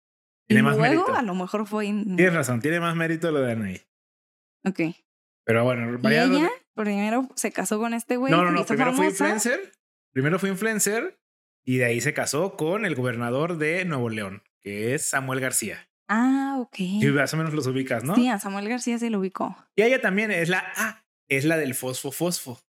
Y 0.47 0.55
Tiene 0.55 0.63
más 0.63 0.77
luego, 0.77 1.03
mérito. 1.03 1.15
a 1.15 1.23
lo 1.23 1.35
mejor 1.35 1.67
fue... 1.67 1.87
Tienes 1.87 2.33
razón, 2.35 2.61
tiene 2.61 2.79
más 2.81 2.95
mérito 2.95 3.31
lo 3.33 3.41
de 3.41 3.53
Anaí. 3.53 3.81
Ok. 4.65 4.81
Pero 5.45 5.65
bueno, 5.65 5.83
Y 5.95 5.99
Mariana 6.03 6.25
ella 6.37 6.49
Rodríguez- 6.49 6.64
primero 6.75 7.29
se 7.35 7.53
casó 7.53 7.79
con 7.79 7.95
este 7.95 8.16
güey. 8.16 8.33
No, 8.33 8.45
no, 8.45 8.51
no. 8.51 8.64
Primero 8.66 8.93
fue 8.93 9.07
influencer. 9.07 9.72
Primero 10.12 10.39
fue 10.39 10.49
influencer 10.49 11.18
y 11.64 11.79
de 11.79 11.87
ahí 11.87 12.01
se 12.01 12.14
casó 12.14 12.57
con 12.57 12.85
el 12.85 12.95
gobernador 12.95 13.59
de 13.59 13.85
Nuevo 13.85 14.11
León, 14.11 14.43
que 14.61 14.95
es 14.95 15.07
Samuel 15.07 15.41
García. 15.41 15.89
Ah, 16.09 16.57
ok. 16.59 16.77
Y 16.79 17.07
más 17.07 17.33
o 17.33 17.37
menos 17.37 17.55
los 17.55 17.66
ubicas, 17.66 18.05
¿no? 18.05 18.14
Sí, 18.14 18.29
a 18.29 18.39
Samuel 18.39 18.68
García 18.68 18.99
se 18.99 19.11
lo 19.11 19.20
ubicó. 19.20 19.57
Y 19.75 19.83
ella 19.83 20.01
también 20.01 20.31
es 20.31 20.49
la 20.49 20.64
ah, 20.77 21.05
es 21.29 21.45
la 21.45 21.57
del 21.57 21.75
fosfo 21.75 22.12
fosfo. 22.12 22.61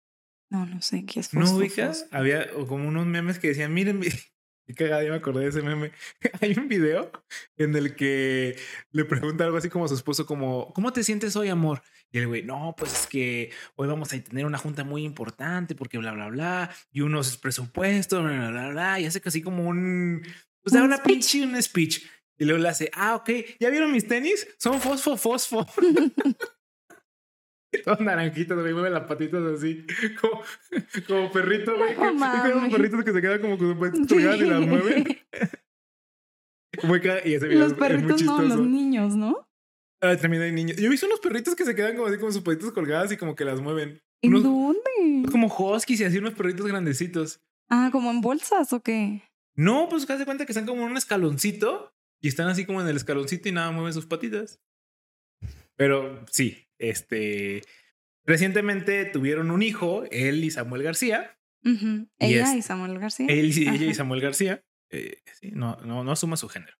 No, 0.50 0.66
no 0.66 0.82
sé 0.82 1.06
qué 1.06 1.20
es. 1.20 1.34
¿No 1.34 1.42
fosfo, 1.42 1.58
ubicas? 1.58 2.02
fosfo. 2.02 2.16
Había 2.16 2.50
como 2.68 2.88
unos 2.88 3.06
memes 3.06 3.40
que 3.40 3.50
decían, 3.50 3.74
miren, 3.74 4.02
mi-". 4.68 4.74
qué 4.74 4.74
cagada, 4.76 5.04
ya 5.04 5.10
me 5.12 5.18
acordé 5.18 5.42
de 5.44 5.50
ese 5.50 5.62
meme. 5.62 5.92
Hay 6.42 6.54
un 6.58 6.68
video 6.68 7.12
en 7.58 7.76
el 7.76 7.96
que 7.96 8.58
le 8.92 9.06
pregunta 9.06 9.44
algo 9.46 9.58
así 9.58 9.70
como 9.70 9.86
a 9.86 9.88
su 9.88 9.96
esposo, 9.96 10.26
como, 10.26 10.72
¿cómo 10.74 10.92
te 10.94 11.04
sientes 11.04 11.36
hoy, 11.36 11.50
amor? 11.50 11.82
Y 12.12 12.20
el 12.20 12.28
güey, 12.28 12.44
no, 12.44 12.74
pues 12.78 12.94
es 13.02 13.08
que 13.08 13.52
hoy 13.76 13.88
vamos 13.88 14.14
a 14.14 14.20
tener 14.24 14.46
una 14.46 14.58
junta 14.58 14.84
muy 14.84 15.04
importante 15.04 15.76
porque 15.76 15.98
bla, 15.98 16.12
bla, 16.14 16.28
bla, 16.30 16.72
y 16.92 17.02
unos 17.02 17.38
presupuestos, 17.38 18.24
bla, 18.24 18.32
bla, 18.38 18.50
bla, 18.52 18.70
bla, 18.70 19.00
y 19.00 19.06
hace 19.06 19.22
casi 19.22 19.42
como 19.42 19.68
un, 19.68 20.24
pues 20.62 20.74
da 20.74 20.82
Un 20.82 20.86
una 20.86 20.98
speech. 20.98 21.32
pinche, 21.32 21.44
un 21.46 21.62
speech. 21.62 22.06
Y 22.38 22.46
luego 22.46 22.62
le 22.62 22.70
hace, 22.70 22.90
ah, 22.94 23.16
ok, 23.16 23.30
¿ya 23.60 23.70
vieron 23.70 23.92
mis 23.92 24.08
tenis? 24.08 24.46
Son 24.60 24.82
fosfo, 24.82 25.16
fosfo. 25.18 25.66
Y 27.80 27.84
Todos 27.84 28.00
naranjitos, 28.00 28.60
güey, 28.60 28.74
mueve 28.74 28.90
las 28.90 29.04
patitas 29.04 29.44
así, 29.44 29.86
como, 30.20 30.42
como 31.08 31.32
perrito, 31.32 31.76
güey. 31.76 31.96
No 31.96 32.10
es 32.10 32.54
como 32.54 32.70
perritos 32.70 33.04
que 33.04 33.12
se 33.12 33.22
quedan 33.22 33.42
como 33.42 33.58
con 33.58 33.68
sus 33.70 33.78
patitas 33.78 34.08
colgadas 34.08 34.40
y 34.40 34.46
las 34.46 34.62
mueven. 34.62 35.18
los 37.60 37.74
perritos 37.74 38.22
no, 38.24 38.42
los 38.42 38.60
niños, 38.60 39.16
¿no? 39.16 39.48
Ah, 40.02 40.16
también 40.18 40.44
hay 40.44 40.52
niños. 40.52 40.78
Yo 40.78 40.88
he 40.88 40.90
visto 40.90 41.06
unos 41.06 41.20
perritos 41.20 41.56
que 41.56 41.66
se 41.66 41.74
quedan 41.74 41.96
como 41.96 42.08
así, 42.08 42.18
como 42.18 42.32
sus 42.32 42.42
patitas 42.42 42.72
colgadas 42.72 43.12
y 43.12 43.18
como 43.18 43.36
que 43.36 43.46
las 43.46 43.62
mueven. 43.62 44.02
¿En 44.22 44.32
dónde? 44.44 45.30
Como 45.32 45.48
huskies 45.48 46.02
y 46.02 46.04
así 46.04 46.18
unos 46.18 46.34
perritos 46.34 46.66
grandecitos. 46.66 47.42
Ah, 47.70 47.90
¿como 47.92 48.12
en 48.12 48.22
bolsas 48.22 48.74
o 48.74 48.82
qué? 48.82 49.24
No, 49.56 49.88
pues 49.90 50.10
haz 50.10 50.20
de 50.20 50.26
cuenta 50.26 50.46
que 50.46 50.52
están 50.52 50.66
como 50.66 50.84
en 50.84 50.92
un 50.92 50.98
escaloncito 50.98 51.94
y 52.22 52.28
están 52.28 52.48
así 52.48 52.66
como 52.66 52.82
en 52.82 52.88
el 52.88 52.98
escaloncito 52.98 53.50
y 53.50 53.52
nada 53.54 53.72
mueven 53.72 53.94
sus 53.94 54.06
patitas. 54.06 54.60
Pero 55.76 56.26
sí, 56.30 56.65
este. 56.80 57.62
Recientemente 58.26 59.06
tuvieron 59.06 59.52
un 59.52 59.62
hijo, 59.62 60.04
él 60.12 60.44
y 60.44 60.52
Samuel 60.52 60.84
García. 60.84 61.38
Ella 62.20 62.56
y 62.56 62.62
Samuel 62.62 63.00
García. 63.00 63.28
Él, 63.30 63.52
ella 63.56 63.86
y 63.86 63.94
Samuel 63.94 64.22
García. 64.22 64.64
Eh, 64.90 65.22
sí, 65.40 65.52
no, 65.52 65.78
no, 65.84 66.04
no 66.04 66.12
asuma 66.12 66.38
su 66.38 66.48
género. 66.48 66.76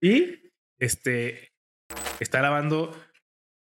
Y 0.00 0.52
este 0.78 1.52
está 2.20 2.40
lavando, 2.40 2.98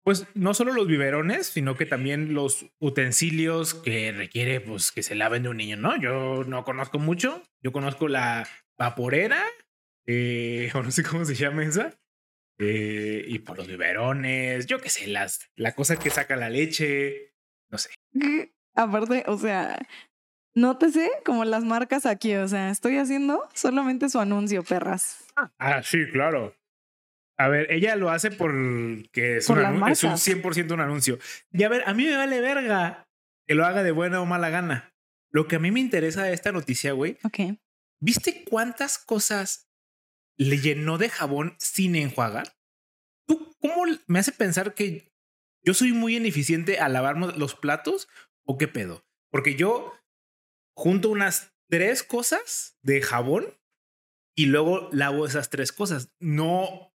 pues 0.02 0.26
no 0.34 0.54
solo 0.54 0.72
los 0.72 0.86
biberones, 0.86 1.46
sino 1.46 1.76
que 1.76 1.86
también 1.86 2.34
los 2.34 2.66
utensilios 2.78 3.74
que 3.74 4.12
requiere 4.12 4.60
pues, 4.60 4.92
que 4.92 5.02
se 5.02 5.14
laven 5.14 5.42
de 5.42 5.48
un 5.48 5.56
niño, 5.56 5.76
¿no? 5.76 6.00
Yo 6.00 6.44
no 6.44 6.64
conozco 6.64 6.98
mucho. 6.98 7.42
Yo 7.62 7.72
conozco 7.72 8.08
la 8.08 8.46
vaporera, 8.78 9.44
eh, 10.06 10.70
o 10.74 10.82
no 10.82 10.90
sé 10.90 11.02
cómo 11.02 11.24
se 11.24 11.34
llama 11.34 11.64
esa. 11.64 11.98
Eh, 12.62 13.24
y 13.26 13.38
por 13.38 13.56
los 13.56 13.66
biberones, 13.66 14.66
yo 14.66 14.80
qué 14.80 14.90
sé, 14.90 15.06
las, 15.06 15.50
la 15.56 15.74
cosa 15.74 15.96
que 15.98 16.10
saca 16.10 16.36
la 16.36 16.50
leche, 16.50 17.32
no 17.70 17.78
sé. 17.78 17.90
Aparte, 18.74 19.24
o 19.26 19.38
sea, 19.38 19.78
nótese 20.54 21.10
como 21.24 21.46
las 21.46 21.64
marcas 21.64 22.04
aquí, 22.04 22.34
o 22.34 22.46
sea, 22.46 22.70
estoy 22.70 22.98
haciendo 22.98 23.48
solamente 23.54 24.10
su 24.10 24.20
anuncio, 24.20 24.62
perras. 24.62 25.24
Ah, 25.58 25.82
sí, 25.82 26.06
claro. 26.12 26.54
A 27.38 27.48
ver, 27.48 27.72
ella 27.72 27.96
lo 27.96 28.10
hace 28.10 28.30
porque 28.30 29.38
es, 29.38 29.48
un, 29.48 29.88
es 29.88 30.04
un 30.04 30.12
100% 30.12 30.72
un 30.72 30.80
anuncio. 30.80 31.18
Y 31.50 31.62
a 31.62 31.70
ver, 31.70 31.82
a 31.86 31.94
mí 31.94 32.04
me 32.04 32.16
vale 32.16 32.42
verga 32.42 33.08
que 33.46 33.54
lo 33.54 33.64
haga 33.64 33.82
de 33.82 33.92
buena 33.92 34.20
o 34.20 34.26
mala 34.26 34.50
gana. 34.50 34.92
Lo 35.30 35.48
que 35.48 35.56
a 35.56 35.58
mí 35.58 35.70
me 35.70 35.80
interesa 35.80 36.24
de 36.24 36.34
esta 36.34 36.52
noticia, 36.52 36.92
güey. 36.92 37.16
Ok. 37.24 37.58
¿Viste 37.98 38.44
cuántas 38.44 38.98
cosas 38.98 39.69
le 40.36 40.58
llenó 40.58 40.98
de 40.98 41.08
jabón 41.08 41.56
sin 41.58 41.96
enjuagar? 41.96 42.56
¿Tú 43.26 43.56
cómo 43.60 43.84
me 44.06 44.18
hace 44.18 44.32
pensar 44.32 44.74
que 44.74 45.12
yo 45.62 45.74
soy 45.74 45.92
muy 45.92 46.16
ineficiente 46.16 46.78
a 46.78 46.88
lavar 46.88 47.16
los 47.16 47.54
platos 47.54 48.08
o 48.44 48.58
qué 48.58 48.68
pedo? 48.68 49.04
Porque 49.30 49.54
yo 49.54 49.94
junto 50.74 51.10
unas 51.10 51.54
tres 51.68 52.02
cosas 52.02 52.78
de 52.82 53.02
jabón 53.02 53.58
y 54.34 54.46
luego 54.46 54.88
lavo 54.92 55.26
esas 55.26 55.50
tres 55.50 55.72
cosas. 55.72 56.12
No 56.18 56.94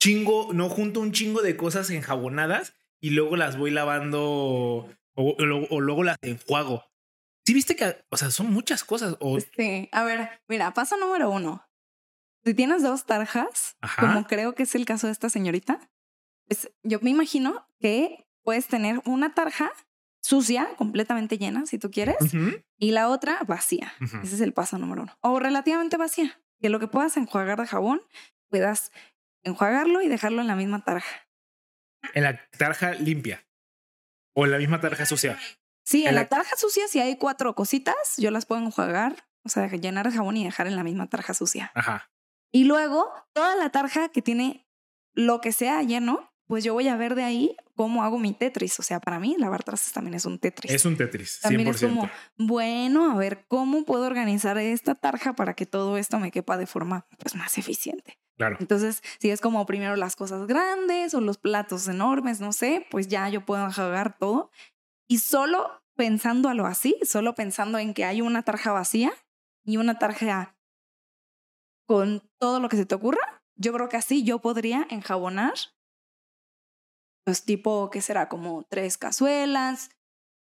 chingo, 0.00 0.52
no 0.52 0.68
junto 0.68 1.00
un 1.00 1.12
chingo 1.12 1.42
de 1.42 1.56
cosas 1.56 1.90
enjabonadas 1.90 2.74
y 3.00 3.10
luego 3.10 3.36
las 3.36 3.56
voy 3.56 3.70
lavando 3.70 4.88
o, 5.14 5.36
luego 5.80 6.04
las 6.04 6.18
enjuago. 6.22 6.84
Sí, 7.46 7.52
viste 7.52 7.76
que, 7.76 8.04
o 8.08 8.16
sea, 8.16 8.30
son 8.30 8.52
muchas 8.52 8.84
cosas. 8.84 9.16
O... 9.20 9.38
Sí, 9.40 9.88
a 9.92 10.04
ver, 10.04 10.40
mira, 10.48 10.72
paso 10.72 10.96
número 10.96 11.30
uno. 11.30 11.66
Si 12.44 12.54
tienes 12.54 12.82
dos 12.82 13.06
tarjas, 13.06 13.76
como 13.98 14.26
creo 14.26 14.54
que 14.54 14.64
es 14.64 14.74
el 14.74 14.84
caso 14.84 15.06
de 15.06 15.12
esta 15.12 15.30
señorita, 15.30 15.80
pues 16.46 16.70
yo 16.82 16.98
me 17.00 17.10
imagino 17.10 17.66
que 17.80 18.26
puedes 18.42 18.68
tener 18.68 19.00
una 19.06 19.34
tarja 19.34 19.72
sucia, 20.20 20.68
completamente 20.76 21.38
llena, 21.38 21.66
si 21.66 21.78
tú 21.78 21.90
quieres, 21.90 22.16
y 22.78 22.90
la 22.90 23.08
otra 23.08 23.40
vacía. 23.46 23.94
Ese 24.22 24.34
es 24.34 24.40
el 24.40 24.52
paso 24.52 24.78
número 24.78 25.02
uno. 25.02 25.18
O 25.20 25.38
relativamente 25.38 25.96
vacía, 25.96 26.38
que 26.60 26.68
lo 26.68 26.80
que 26.80 26.88
puedas 26.88 27.16
enjuagar 27.16 27.58
de 27.60 27.66
jabón, 27.66 28.02
puedas 28.50 28.92
enjuagarlo 29.42 30.02
y 30.02 30.08
dejarlo 30.08 30.40
en 30.40 30.46
la 30.46 30.56
misma 30.56 30.84
tarja. 30.84 31.28
En 32.12 32.24
la 32.24 32.40
tarja 32.58 32.92
limpia. 32.92 33.46
O 34.34 34.44
en 34.44 34.52
la 34.52 34.58
misma 34.58 34.80
tarja 34.80 35.06
sucia. 35.06 35.38
Sí, 35.84 36.06
en, 36.06 36.14
la... 36.14 36.26
tarja 36.28 36.56
sucia, 36.56 36.88
si 36.88 37.00
hay 37.00 37.16
cuatro 37.16 37.54
cositas, 37.54 37.94
yo 38.16 38.30
las 38.30 38.46
puedo 38.46 38.62
enjuagar, 38.62 39.26
o 39.44 39.48
sea, 39.48 39.66
llenar 39.68 40.10
de 40.10 40.16
jabón 40.16 40.36
y 40.36 40.44
dejar 40.44 40.66
en 40.66 40.76
la 40.76 40.84
misma 40.84 41.08
tarja 41.08 41.34
sucia. 41.34 41.70
Ajá. 41.74 42.10
Y 42.54 42.62
luego, 42.66 43.12
toda 43.32 43.56
la 43.56 43.70
tarja 43.70 44.10
que 44.10 44.22
tiene 44.22 44.64
lo 45.12 45.40
que 45.40 45.50
sea 45.50 45.82
lleno, 45.82 46.30
pues 46.46 46.62
yo 46.62 46.72
voy 46.72 46.86
a 46.86 46.96
ver 46.96 47.16
de 47.16 47.24
ahí 47.24 47.56
cómo 47.74 48.04
hago 48.04 48.20
mi 48.20 48.32
Tetris. 48.32 48.78
O 48.78 48.84
sea, 48.84 49.00
para 49.00 49.18
mí 49.18 49.34
lavar 49.36 49.64
trastes 49.64 49.92
también 49.92 50.14
es 50.14 50.24
un 50.24 50.38
Tetris. 50.38 50.70
Es 50.70 50.84
un 50.84 50.96
Tetris. 50.96 51.40
100%. 51.40 51.42
También 51.42 51.68
es 51.68 51.80
como, 51.80 52.08
bueno, 52.38 53.10
a 53.10 53.16
ver 53.16 53.44
cómo 53.48 53.84
puedo 53.84 54.06
organizar 54.06 54.56
esta 54.58 54.94
tarja 54.94 55.32
para 55.32 55.54
que 55.54 55.66
todo 55.66 55.96
esto 55.96 56.20
me 56.20 56.30
quepa 56.30 56.56
de 56.56 56.68
forma 56.68 57.08
pues, 57.18 57.34
más 57.34 57.58
eficiente. 57.58 58.20
Claro. 58.36 58.56
Entonces, 58.60 59.02
si 59.18 59.30
es 59.30 59.40
como 59.40 59.66
primero 59.66 59.96
las 59.96 60.14
cosas 60.14 60.46
grandes 60.46 61.12
o 61.14 61.20
los 61.20 61.38
platos 61.38 61.88
enormes, 61.88 62.40
no 62.40 62.52
sé, 62.52 62.86
pues 62.88 63.08
ya 63.08 63.28
yo 63.30 63.44
puedo 63.44 63.64
enjuagar 63.64 64.16
todo. 64.16 64.52
Y 65.08 65.18
solo 65.18 65.82
pensándolo 65.96 66.66
así, 66.66 66.94
solo 67.02 67.34
pensando 67.34 67.78
en 67.80 67.94
que 67.94 68.04
hay 68.04 68.20
una 68.20 68.44
tarja 68.44 68.70
vacía 68.70 69.12
y 69.64 69.76
una 69.76 69.98
tarja 69.98 70.54
con 71.86 72.22
todo 72.38 72.60
lo 72.60 72.68
que 72.68 72.76
se 72.76 72.86
te 72.86 72.94
ocurra, 72.94 73.42
yo 73.56 73.72
creo 73.72 73.88
que 73.88 73.96
así 73.96 74.24
yo 74.24 74.40
podría 74.40 74.86
enjabonar, 74.90 75.54
pues 77.24 77.44
tipo, 77.44 77.90
¿qué 77.90 78.00
será? 78.00 78.28
Como 78.28 78.64
tres 78.68 78.98
cazuelas, 78.98 79.90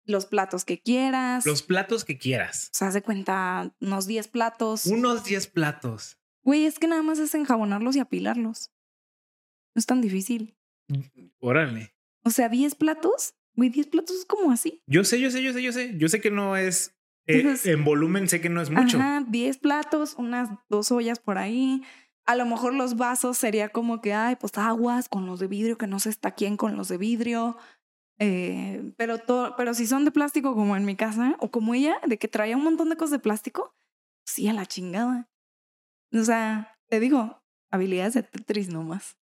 los 0.05 0.25
platos 0.25 0.65
que 0.65 0.81
quieras. 0.81 1.45
Los 1.45 1.63
platos 1.63 2.05
que 2.05 2.17
quieras. 2.17 2.69
O 2.73 2.77
sea, 2.77 2.87
haz 2.89 2.93
de 2.93 3.01
cuenta 3.01 3.75
unos 3.79 4.07
10 4.07 4.27
platos. 4.27 4.85
Unos 4.85 5.23
10 5.23 5.47
platos. 5.47 6.19
Güey, 6.43 6.65
es 6.65 6.79
que 6.79 6.87
nada 6.87 7.01
más 7.01 7.19
es 7.19 7.33
enjabonarlos 7.33 7.95
y 7.95 7.99
apilarlos. 7.99 8.71
No 9.73 9.79
es 9.79 9.85
tan 9.85 10.01
difícil. 10.01 10.55
Órale. 11.39 11.95
O 12.23 12.29
sea, 12.29 12.49
10 12.49 12.75
platos. 12.75 13.35
Güey, 13.55 13.69
10 13.69 13.87
platos 13.87 14.15
es 14.17 14.25
como 14.25 14.51
así. 14.51 14.83
Yo 14.85 15.03
sé, 15.03 15.19
yo 15.19 15.31
sé, 15.31 15.41
yo 15.41 15.53
sé, 15.53 15.61
yo 15.61 15.71
sé. 15.71 15.97
Yo 15.97 16.07
sé 16.07 16.21
que 16.21 16.31
no 16.31 16.55
es. 16.55 16.94
Eh, 17.27 17.55
en 17.65 17.83
volumen 17.83 18.27
sé 18.29 18.41
que 18.41 18.49
no 18.49 18.61
es 18.61 18.69
mucho. 18.69 18.97
Ajá, 18.97 19.23
10 19.27 19.57
platos, 19.57 20.15
unas 20.17 20.49
dos 20.69 20.91
ollas 20.91 21.19
por 21.19 21.37
ahí. 21.37 21.83
A 22.25 22.35
lo 22.35 22.45
mejor 22.45 22.73
los 22.73 22.97
vasos 22.97 23.37
sería 23.37 23.69
como 23.69 24.01
que, 24.01 24.13
ay, 24.13 24.35
pues 24.35 24.57
aguas 24.57 25.09
con 25.09 25.25
los 25.25 25.39
de 25.39 25.47
vidrio, 25.47 25.77
que 25.77 25.87
no 25.87 25.99
se 25.99 26.09
está 26.09 26.31
quién 26.31 26.57
con 26.57 26.75
los 26.75 26.87
de 26.87 26.97
vidrio. 26.97 27.57
Eh, 28.19 28.93
pero, 28.97 29.17
todo, 29.19 29.55
pero 29.55 29.73
si 29.73 29.87
son 29.87 30.05
de 30.05 30.11
plástico, 30.11 30.55
como 30.55 30.75
en 30.77 30.85
mi 30.85 30.95
casa, 30.95 31.35
o 31.39 31.51
como 31.51 31.73
ella, 31.73 31.97
de 32.07 32.17
que 32.17 32.27
traía 32.27 32.57
un 32.57 32.63
montón 32.63 32.89
de 32.89 32.97
cosas 32.97 33.11
de 33.11 33.19
plástico, 33.19 33.75
sí, 34.25 34.47
a 34.47 34.53
la 34.53 34.65
chingada. 34.65 35.29
O 36.13 36.23
sea, 36.23 36.77
te 36.87 36.99
digo, 36.99 37.43
habilidades 37.71 38.13
de 38.13 38.23
Tetris 38.23 38.69
nomás. 38.69 39.17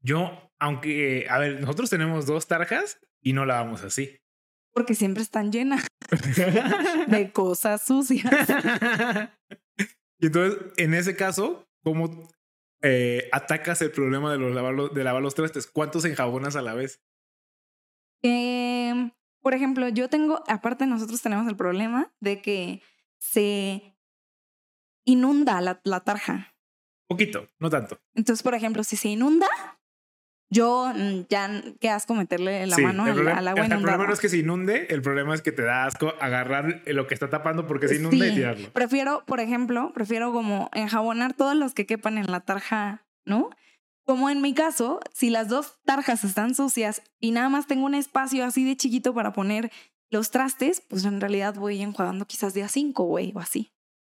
Yo, 0.00 0.52
aunque, 0.58 1.26
a 1.28 1.38
ver, 1.38 1.60
nosotros 1.60 1.90
tenemos 1.90 2.26
dos 2.26 2.46
tarjas 2.46 3.00
y 3.20 3.32
no 3.32 3.46
la 3.46 3.62
vamos 3.62 3.82
así. 3.82 4.20
Porque 4.74 4.94
siempre 4.94 5.22
están 5.22 5.52
llenas 5.52 5.86
de 7.06 7.32
cosas 7.32 7.82
sucias. 7.82 8.24
y 10.18 10.26
entonces, 10.26 10.60
en 10.76 10.94
ese 10.94 11.16
caso, 11.16 11.66
¿cómo 11.82 12.28
eh, 12.82 13.28
atacas 13.32 13.80
el 13.82 13.92
problema 13.92 14.32
de, 14.32 14.38
los 14.38 14.54
lavar, 14.54 14.74
de 14.90 15.04
lavar 15.04 15.22
los 15.22 15.34
trastes? 15.34 15.66
¿Cuántos 15.66 16.04
enjabonas 16.04 16.56
a 16.56 16.62
la 16.62 16.74
vez? 16.74 17.00
Eh, 18.22 19.12
por 19.40 19.54
ejemplo, 19.54 19.88
yo 19.88 20.08
tengo, 20.08 20.42
aparte 20.48 20.86
nosotros 20.86 21.22
tenemos 21.22 21.46
el 21.46 21.56
problema 21.56 22.12
de 22.20 22.42
que 22.42 22.82
se 23.18 23.96
inunda 25.04 25.60
la, 25.60 25.80
la 25.84 26.00
tarja. 26.00 26.56
Poquito, 27.06 27.46
no 27.60 27.70
tanto. 27.70 28.00
Entonces, 28.14 28.42
por 28.42 28.54
ejemplo, 28.54 28.82
si 28.82 28.96
se 28.96 29.08
inunda, 29.08 29.46
yo 30.50 30.92
mm, 30.94 31.26
ya 31.28 31.62
qué 31.80 31.90
asco 31.90 32.14
meterle 32.14 32.66
la 32.66 32.78
mano 32.78 33.04
al, 33.04 33.48
agua 33.48 33.64
El 33.64 33.80
problema 33.80 34.06
no 34.06 34.12
es 34.12 34.20
que 34.20 34.28
se 34.28 34.38
inunde, 34.38 34.86
el 34.90 35.02
problema 35.02 35.34
es 35.34 35.42
que 35.42 35.52
te 35.52 35.62
da 35.62 35.86
asco 35.86 36.14
agarrar 36.20 36.82
lo 36.86 37.06
que 37.06 37.14
está 37.14 37.30
tapando 37.30 37.66
porque 37.66 37.88
se 37.88 37.96
inunda 37.96 38.26
y 38.26 38.34
tirarlo. 38.34 38.72
Prefiero, 38.72 39.24
por 39.26 39.40
ejemplo, 39.40 39.92
prefiero 39.94 40.32
como 40.32 40.70
enjabonar 40.72 41.34
todos 41.34 41.56
los 41.56 41.74
que 41.74 41.86
quepan 41.86 42.18
en 42.18 42.30
la 42.30 42.40
tarja, 42.40 43.04
¿no? 43.24 43.50
Como 44.04 44.28
en 44.28 44.42
mi 44.42 44.52
caso, 44.52 45.00
si 45.12 45.30
las 45.30 45.48
dos 45.48 45.78
tarjas 45.84 46.24
están 46.24 46.54
sucias 46.54 47.02
y 47.20 47.30
nada 47.30 47.48
más 47.48 47.66
tengo 47.66 47.86
un 47.86 47.94
espacio 47.94 48.44
así 48.44 48.64
de 48.64 48.76
chiquito 48.76 49.14
para 49.14 49.32
poner 49.32 49.72
los 50.10 50.30
trastes, 50.30 50.82
pues 50.82 51.04
en 51.04 51.20
realidad 51.20 51.54
voy 51.54 51.80
enjuagando 51.80 52.26
quizás 52.26 52.52
de 52.52 52.62
a 52.62 52.68
cinco, 52.68 53.04
güey, 53.04 53.32
o 53.34 53.40
así. 53.40 53.72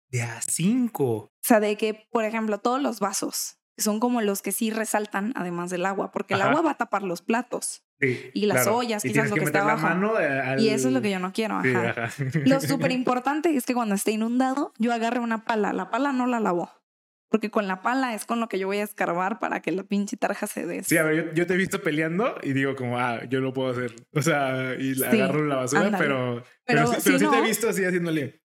De 0.09 0.21
a 0.21 0.41
cinco. 0.41 1.05
O 1.05 1.31
sea, 1.41 1.59
de 1.59 1.75
que, 1.75 2.07
por 2.09 2.23
ejemplo, 2.23 2.59
todos 2.59 2.81
los 2.81 2.99
vasos 2.99 3.60
son 3.77 3.99
como 3.99 4.21
los 4.21 4.41
que 4.41 4.51
sí 4.51 4.69
resaltan, 4.69 5.33
además 5.35 5.69
del 5.69 5.85
agua, 5.85 6.11
porque 6.11 6.33
el 6.35 6.41
agua 6.41 6.61
va 6.61 6.71
a 6.71 6.77
tapar 6.77 7.03
los 7.03 7.21
platos. 7.21 7.83
y 7.99 8.45
las 8.45 8.67
ollas, 8.67 9.03
quizás 9.03 9.29
lo 9.29 9.35
que, 9.35 9.43
está 9.43 9.61
abajo. 9.61 9.87
Y 10.57 10.69
eso 10.69 10.87
es 10.87 10.93
lo 10.93 11.01
que 11.01 11.11
yo 11.11 11.19
no 11.19 11.33
quiero. 11.33 11.61
Lo 12.45 12.59
súper 12.61 12.91
importante 12.91 13.55
es 13.55 13.65
que 13.65 13.73
cuando 13.73 13.95
esté 13.95 14.11
inundado, 14.11 14.73
yo 14.77 14.93
agarre 14.93 15.19
una 15.19 15.45
pala. 15.45 15.73
La 15.73 15.89
pala 15.89 16.11
no 16.11 16.27
la 16.27 16.39
lavo. 16.39 16.71
Porque 17.31 17.49
con 17.49 17.65
la 17.65 17.81
pala 17.81 18.13
es 18.13 18.25
con 18.25 18.41
lo 18.41 18.49
que 18.49 18.59
yo 18.59 18.67
voy 18.67 18.79
a 18.79 18.83
escarbar 18.83 19.39
para 19.39 19.61
que 19.61 19.71
la 19.71 19.83
pinche 19.83 20.17
tarja 20.17 20.47
se 20.47 20.65
des. 20.65 20.87
Sí, 20.87 20.97
a 20.97 21.03
ver, 21.03 21.33
yo, 21.33 21.47
te 21.47 21.53
he 21.53 21.57
visto 21.57 21.81
peleando 21.81 22.35
y 22.43 22.51
digo 22.51 22.75
como, 22.75 22.99
ah, 22.99 23.23
yo 23.29 23.39
lo 23.39 23.53
puedo 23.53 23.71
hacer. 23.71 23.95
O 24.13 24.21
sea, 24.21 24.75
y 24.77 25.01
agarro 25.01 25.45
la 25.45 25.55
basura, 25.55 25.97
pero, 25.97 26.43
pero, 26.65 26.87
sí, 26.87 27.17
te 27.17 27.37
he 27.37 27.41
visto 27.41 27.69
así 27.69 27.85
haciéndole. 27.85 28.40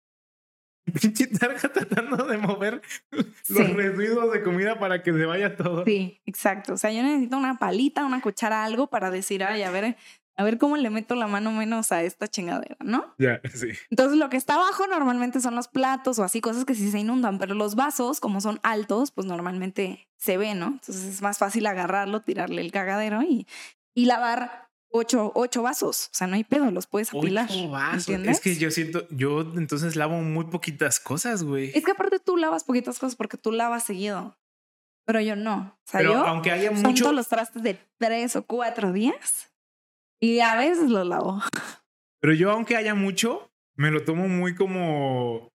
pinche 1.00 1.26
tarja 1.26 1.68
tratando 1.72 2.24
de 2.24 2.38
mover 2.38 2.82
los 3.10 3.70
residuos 3.70 4.32
de 4.32 4.42
comida 4.42 4.78
para 4.78 5.02
que 5.02 5.12
se 5.12 5.24
vaya 5.24 5.56
todo. 5.56 5.84
Sí, 5.84 6.20
exacto. 6.26 6.74
O 6.74 6.76
sea, 6.76 6.92
yo 6.92 7.02
necesito 7.02 7.36
una 7.36 7.58
palita, 7.58 8.04
una 8.04 8.20
cuchara, 8.20 8.64
algo 8.64 8.88
para 8.88 9.10
decir, 9.10 9.42
ay, 9.44 9.62
a 9.62 9.70
ver, 9.70 9.96
a 10.36 10.44
ver 10.44 10.58
cómo 10.58 10.76
le 10.76 10.90
meto 10.90 11.14
la 11.14 11.26
mano 11.26 11.52
menos 11.52 11.92
a 11.92 12.02
esta 12.02 12.28
chingadera, 12.28 12.76
¿no? 12.80 13.14
Ya, 13.18 13.40
sí. 13.52 13.68
Entonces, 13.90 14.18
lo 14.18 14.28
que 14.28 14.36
está 14.36 14.54
abajo 14.54 14.86
normalmente 14.86 15.40
son 15.40 15.54
los 15.54 15.68
platos 15.68 16.18
o 16.18 16.24
así, 16.24 16.40
cosas 16.40 16.64
que 16.64 16.74
sí 16.74 16.90
se 16.90 16.98
inundan, 16.98 17.38
pero 17.38 17.54
los 17.54 17.76
vasos, 17.76 18.20
como 18.20 18.40
son 18.40 18.60
altos, 18.62 19.10
pues 19.10 19.26
normalmente 19.26 20.08
se 20.16 20.36
ve, 20.36 20.54
¿no? 20.54 20.66
Entonces 20.66 21.04
es 21.04 21.22
más 21.22 21.38
fácil 21.38 21.66
agarrarlo, 21.66 22.22
tirarle 22.22 22.62
el 22.62 22.72
cagadero 22.72 23.22
y, 23.22 23.46
y 23.94 24.06
lavar 24.06 24.63
ocho, 24.94 25.32
ocho 25.34 25.62
vasos. 25.62 26.06
O 26.12 26.14
sea, 26.14 26.26
no 26.26 26.36
hay 26.36 26.44
pedo, 26.44 26.70
los 26.70 26.86
puedes 26.86 27.12
apilar. 27.12 27.48
Ocho 27.50 27.68
vasos. 27.68 28.08
Es 28.08 28.40
que 28.40 28.56
yo 28.56 28.70
siento, 28.70 29.06
yo 29.10 29.40
entonces 29.40 29.96
lavo 29.96 30.20
muy 30.20 30.44
poquitas 30.44 31.00
cosas, 31.00 31.42
güey. 31.42 31.72
Es 31.74 31.84
que 31.84 31.90
aparte 31.90 32.20
tú 32.20 32.36
lavas 32.36 32.64
poquitas 32.64 32.98
cosas 32.98 33.16
porque 33.16 33.36
tú 33.36 33.50
lavas 33.50 33.84
seguido. 33.84 34.36
Pero 35.04 35.20
yo 35.20 35.36
no. 35.36 35.76
O 35.76 35.90
sea, 35.90 36.02
yo 36.02 36.24
aunque 36.24 36.52
haya 36.52 36.70
mucho... 36.70 37.12
los 37.12 37.28
trastes 37.28 37.62
de 37.62 37.78
tres 37.98 38.36
o 38.36 38.46
cuatro 38.46 38.92
días 38.92 39.52
y 40.20 40.40
a 40.40 40.56
veces 40.56 40.88
los 40.88 41.06
lavo. 41.06 41.42
Pero 42.20 42.32
yo, 42.32 42.50
aunque 42.52 42.76
haya 42.76 42.94
mucho, 42.94 43.50
me 43.76 43.90
lo 43.90 44.04
tomo 44.04 44.28
muy 44.28 44.54
como 44.54 45.50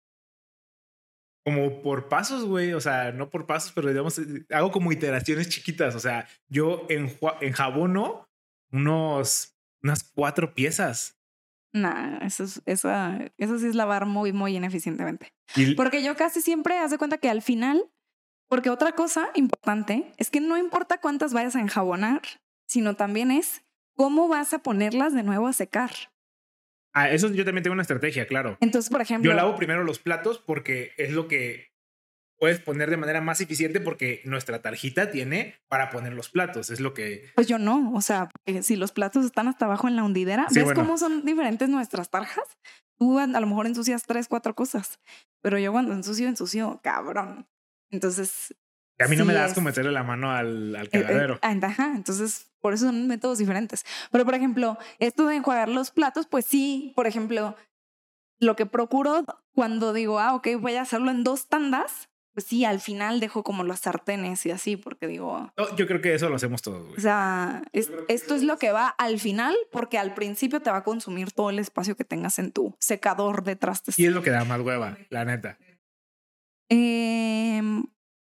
como 1.46 1.82
por 1.82 2.10
pasos, 2.10 2.46
güey. 2.46 2.74
O 2.74 2.82
sea, 2.82 3.12
no 3.12 3.30
por 3.30 3.48
pasos, 3.48 3.72
pero 3.74 3.88
digamos, 3.88 4.22
hago 4.52 4.70
como 4.70 4.92
iteraciones 4.92 5.50
chiquitas. 5.50 5.96
O 5.96 6.00
sea, 6.00 6.28
yo 6.50 6.86
en, 6.90 7.18
en 7.42 7.54
jabono 7.54 8.29
unos, 8.72 9.56
unas 9.82 10.04
cuatro 10.04 10.54
piezas. 10.54 11.20
Nah, 11.72 12.18
eso, 12.26 12.44
es, 12.44 12.62
eso, 12.66 12.90
eso 13.38 13.60
sí 13.60 13.68
es 13.68 13.76
lavar 13.76 14.06
muy, 14.06 14.34
muy 14.34 14.56
ineficientemente. 14.56 15.34
Porque 15.76 16.04
yo 16.04 16.16
casi 16.16 16.42
siempre 16.42 16.78
hace 16.80 16.98
cuenta 16.98 17.20
que 17.20 17.30
al 17.30 17.42
final, 17.42 17.90
porque 18.48 18.70
otra 18.70 18.94
cosa 18.94 19.30
importante 19.36 20.12
es 20.18 20.30
que 20.30 20.42
no 20.42 20.58
importa 20.58 21.00
cuántas 21.00 21.34
vayas 21.34 21.56
a 21.56 21.62
enjabonar, 21.62 22.22
sino 22.68 22.96
también 22.96 23.32
es 23.32 23.64
cómo 23.96 24.28
vas 24.28 24.54
a 24.54 24.60
ponerlas 24.60 25.14
de 25.14 25.24
nuevo 25.24 25.48
a 25.48 25.54
secar. 25.54 25.92
Ah, 26.94 27.10
eso 27.12 27.32
yo 27.32 27.46
también 27.46 27.64
tengo 27.64 27.74
una 27.74 27.84
estrategia, 27.84 28.26
claro. 28.26 28.58
Entonces, 28.62 28.90
por 28.90 29.02
ejemplo. 29.02 29.30
Yo 29.30 29.36
lavo 29.36 29.56
primero 29.56 29.84
los 29.84 30.00
platos 30.00 30.40
porque 30.40 30.94
es 30.98 31.12
lo 31.12 31.28
que 31.28 31.72
puedes 32.40 32.60
poner 32.60 32.90
de 32.90 32.98
manera 32.98 33.22
más 33.22 33.42
eficiente 33.42 33.80
porque 33.80 34.22
nuestra 34.24 34.62
tarjita 34.62 35.12
tiene 35.12 35.56
para 35.68 35.90
poner 35.90 36.14
los 36.14 36.30
platos. 36.30 36.70
Es 36.70 36.80
lo 36.80 36.94
que. 36.94 37.30
Pues 37.36 37.48
yo 37.48 37.60
no. 37.60 37.94
O 37.94 38.02
sea, 38.02 38.30
si 38.62 38.76
los 38.76 38.92
platos 38.92 39.26
están 39.26 39.48
hasta 39.48 39.66
abajo 39.66 39.88
en 39.88 39.96
la 39.96 40.04
hundidera, 40.04 40.48
¿ves 40.52 40.74
cómo 40.74 40.98
son 40.98 41.26
diferentes 41.26 41.70
nuestras 41.70 42.10
tarjas? 42.10 42.46
Tú 42.98 43.20
a, 43.20 43.28
lo 43.28 43.48
mejor 43.48 43.68
ensucias 43.68 44.04
tres, 44.04 44.28
cuatro 44.28 44.56
cosas, 44.56 45.00
pero 45.42 45.60
yo 45.60 45.72
cuando 45.72 45.94
ensucio, 45.94 46.28
ensucio 46.28 46.80
cabrón. 46.82 47.48
Entonces. 47.92 48.56
a 49.00 49.08
mí 49.08 49.16
no 49.16 49.26
me 49.26 49.34
das 49.34 49.54
como 49.54 49.66
meterle 49.66 49.92
la 49.92 50.04
mano 50.04 50.32
al, 50.32 50.76
al 50.76 50.86
eh, 50.88 50.90
eh, 50.92 51.02
cagadero. 51.02 51.40
ajá, 51.42 51.94
entonces 51.96 52.52
por 52.62 52.74
eso 52.74 52.86
son 52.86 53.08
métodos 53.08 53.38
diferentes. 53.38 53.86
Pero 54.12 54.26
por 54.26 54.36
ejemplo, 54.36 54.78
esto 55.00 55.28
de 55.28 55.38
enjuagar 55.38 55.70
los 55.70 55.92
platos, 55.92 56.28
pues 56.28 56.46
sí, 56.46 56.94
por 56.96 57.08
ejemplo, 57.08 57.56
lo 58.40 58.56
que 58.56 58.66
procuro 58.66 59.26
cuando 59.54 59.94
digo, 59.94 60.20
ah, 60.20 60.36
ok, 60.36 60.48
voy 60.60 60.76
a 60.76 60.82
hacerlo 60.82 61.12
en 61.12 61.24
dos 61.24 61.48
tandas, 61.48 62.10
pues 62.34 62.46
sí, 62.46 62.66
al 62.66 62.80
final 62.80 63.20
dejo 63.20 63.44
como 63.44 63.64
los 63.64 63.80
sartenes 63.80 64.46
y 64.46 64.52
así, 64.52 64.78
porque 64.78 65.08
digo... 65.08 65.52
yo 65.76 65.88
creo 65.88 66.02
que 66.02 66.14
eso 66.14 66.30
lo 66.30 66.36
hacemos 66.36 66.62
todos. 66.62 66.98
O 66.98 67.02
sea, 67.02 67.64
esto 67.74 68.36
es 68.36 68.44
lo 68.44 68.58
que 68.58 68.72
va 68.72 68.88
al 68.88 69.20
final, 69.20 69.56
porque 69.72 69.98
al 69.98 70.14
principio 70.14 70.62
te 70.62 70.70
va 70.70 70.78
a 70.78 70.84
consumir 70.84 71.32
todo 71.32 71.50
el 71.50 71.60
espacio 71.60 71.96
que 71.96 72.04
tengas 72.04 72.40
en 72.40 72.52
tu 72.52 72.76
secador 72.80 73.44
de 73.44 73.56
trastes. 73.56 73.98
Y 73.98 74.06
es 74.06 74.14
lo 74.14 74.22
que 74.22 74.30
da 74.30 74.46
más 74.46 74.62
hueva, 74.62 74.98
la 75.10 75.26
neta. 75.26 75.58
Eh, 76.70 77.62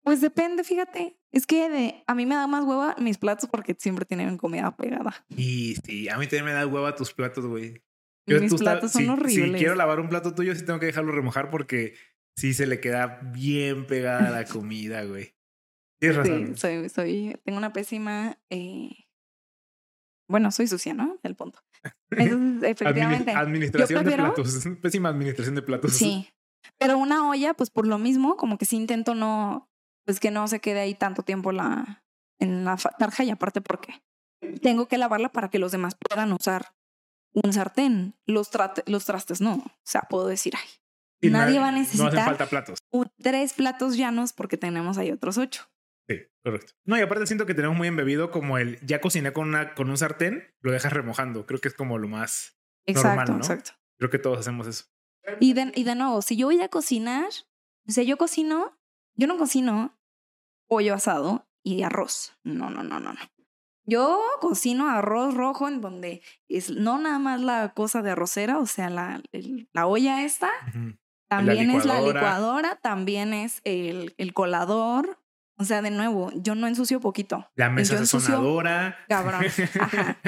pues 0.04 0.22
depende, 0.22 0.64
fíjate. 0.64 1.18
Es 1.32 1.48
que 1.48 1.70
de, 1.70 2.04
a 2.06 2.14
mí 2.14 2.26
me 2.26 2.36
da 2.36 2.46
más 2.46 2.64
hueva 2.64 2.96
mis 3.00 3.18
platos 3.18 3.50
porque 3.50 3.76
siempre 3.78 4.06
tienen 4.06 4.38
comida 4.38 4.76
pegada. 4.76 5.26
Y 5.30 5.76
sí, 5.84 6.10
a 6.10 6.18
mí 6.18 6.26
también 6.26 6.46
me 6.46 6.54
da 6.54 6.68
hueva 6.68 6.96
tus 6.96 7.14
platos, 7.14 7.46
güey. 7.46 7.82
mis 8.28 8.54
platos 8.54 8.92
son 8.92 9.10
horribles. 9.10 9.54
Si 9.54 9.58
quiero 9.58 9.76
lavar 9.76 10.00
un 10.00 10.10
plato 10.10 10.36
tuyo, 10.36 10.54
sí 10.56 10.66
tengo 10.66 10.80
que 10.80 10.88
dejarlo 10.88 11.12
remojar 11.12 11.50
porque 11.50 11.96
sí 12.36 12.54
se 12.54 12.68
le 12.68 12.80
queda 12.80 13.20
bien 13.34 13.86
pegada 13.88 14.30
la 14.30 14.46
comida, 14.46 15.04
güey. 15.04 15.36
Tienes 16.00 16.18
razón. 16.18 16.48
Sí, 16.48 16.56
soy, 16.56 16.90
soy, 16.90 17.40
tengo 17.44 17.58
una 17.58 17.74
pésima, 17.74 18.38
eh... 18.50 18.90
bueno, 20.28 20.52
soy 20.52 20.68
sucia, 20.68 20.94
¿no? 20.94 21.20
El 21.24 21.36
punto. 21.36 21.60
Entonces, 22.12 22.72
efectivamente. 22.72 23.32
administración 23.32 24.06
de 24.06 24.12
platos. 24.12 24.68
Pésima 24.82 25.10
administración 25.10 25.56
de 25.56 25.62
platos. 25.62 25.94
Sí. 25.94 26.30
Pero 26.78 26.98
una 26.98 27.30
olla, 27.30 27.54
pues 27.54 27.70
por 27.70 27.88
lo 27.88 27.98
mismo, 27.98 28.38
como 28.38 28.58
que 28.58 28.66
sí 28.66 28.78
intento 28.78 29.16
no, 29.16 29.70
pues 30.06 30.20
que 30.20 30.32
no 30.32 30.48
se 30.48 30.60
quede 30.60 30.80
ahí 30.80 30.96
tanto 30.96 31.24
tiempo 31.24 31.52
la, 31.52 32.04
en 32.40 32.66
la 32.66 32.78
tarja 32.78 33.24
y 33.24 33.30
aparte 33.30 33.62
porque 33.62 34.02
tengo 34.62 34.88
que 34.88 34.98
lavarla 34.98 35.30
para 35.30 35.50
que 35.50 35.60
los 35.60 35.72
demás 35.72 35.96
puedan 35.96 36.32
usar 36.34 36.76
un 37.34 37.54
sartén. 37.54 38.16
Los, 38.26 38.50
los 38.86 39.06
trastes 39.06 39.42
no. 39.42 39.56
O 39.56 39.72
sea, 39.84 40.02
puedo 40.10 40.28
decir, 40.28 40.54
ay, 40.56 40.70
Nadie 41.30 41.60
va 41.60 41.70
a 41.70 41.72
necesitar 41.72 42.14
no 42.14 42.22
falta 42.22 42.48
platos. 42.48 42.80
tres 43.18 43.54
platos 43.54 43.98
llanos 43.98 44.34
porque 44.34 44.58
tenemos 44.58 44.98
ahí 44.98 45.12
otros 45.12 45.38
ocho. 45.38 45.70
Sí, 46.08 46.18
correcto. 46.44 46.74
No, 46.86 46.98
y 46.98 47.02
aparte 47.02 47.26
siento 47.28 47.46
que 47.46 47.54
tenemos 47.54 47.78
muy 47.78 47.88
embebido 47.88 48.30
como 48.32 48.58
el 48.58 48.80
ya 48.86 49.00
cociné 49.00 49.32
con, 49.32 49.48
una, 49.48 49.74
con 49.74 49.90
un 49.90 49.98
sartén, 49.98 50.54
lo 50.62 50.72
dejas 50.72 50.92
remojando. 50.92 51.46
Creo 51.46 51.60
que 51.60 51.70
es 51.70 51.74
como 51.74 51.98
lo 51.98 52.08
más 52.08 52.60
exacto, 52.86 53.08
normal, 53.08 53.30
¿no? 53.30 53.38
Exacto. 53.38 53.72
Creo 53.98 54.10
que 54.10 54.20
todos 54.20 54.40
hacemos 54.40 54.68
eso. 54.68 54.86
Y 55.40 55.54
de, 55.54 55.72
y 55.76 55.86
de 55.86 55.96
nuevo, 55.96 56.22
si 56.22 56.36
yo 56.36 56.48
voy 56.48 56.62
a 56.62 56.68
cocinar, 56.68 57.30
o 57.88 57.92
sea, 57.92 58.04
yo 58.04 58.18
cocino, 58.18 58.78
yo 59.16 59.28
no 59.28 59.38
cocino 59.38 59.98
pollo 60.68 60.94
asado 60.94 61.48
y 61.64 61.84
arroz. 61.84 62.38
No, 62.44 62.70
no, 62.70 62.84
no, 62.84 63.00
no, 63.00 63.14
no. 63.14 63.20
Yo 63.86 64.22
cocino 64.40 64.90
arroz 64.90 65.34
rojo 65.34 65.68
en 65.68 65.82
donde 65.82 66.22
es 66.48 66.70
no 66.70 67.00
nada 67.00 67.20
más 67.20 67.42
la 67.42 67.74
cosa 67.74 68.02
de 68.02 68.12
arrocera, 68.12 68.58
o 68.60 68.66
sea, 68.66 68.90
la, 68.90 69.22
la 69.74 69.88
olla 69.88 70.24
esta, 70.24 70.50
también 71.38 71.72
es 71.72 71.86
la 71.86 72.02
licuadora, 72.02 72.76
también 72.82 73.34
es 73.34 73.62
el, 73.64 74.14
el, 74.18 74.34
colador. 74.34 75.20
O 75.58 75.66
sea, 75.66 75.82
de 75.82 75.92
nuevo, 75.92 76.32
yo 76.36 76.56
no 76.56 76.68
ensucio 76.68 77.00
poquito. 77.00 77.48
La 77.56 77.70
mesa 77.70 77.98
sazonadora. 77.98 78.98
Cabrón. 79.08 79.46
Ajá. 79.80 80.18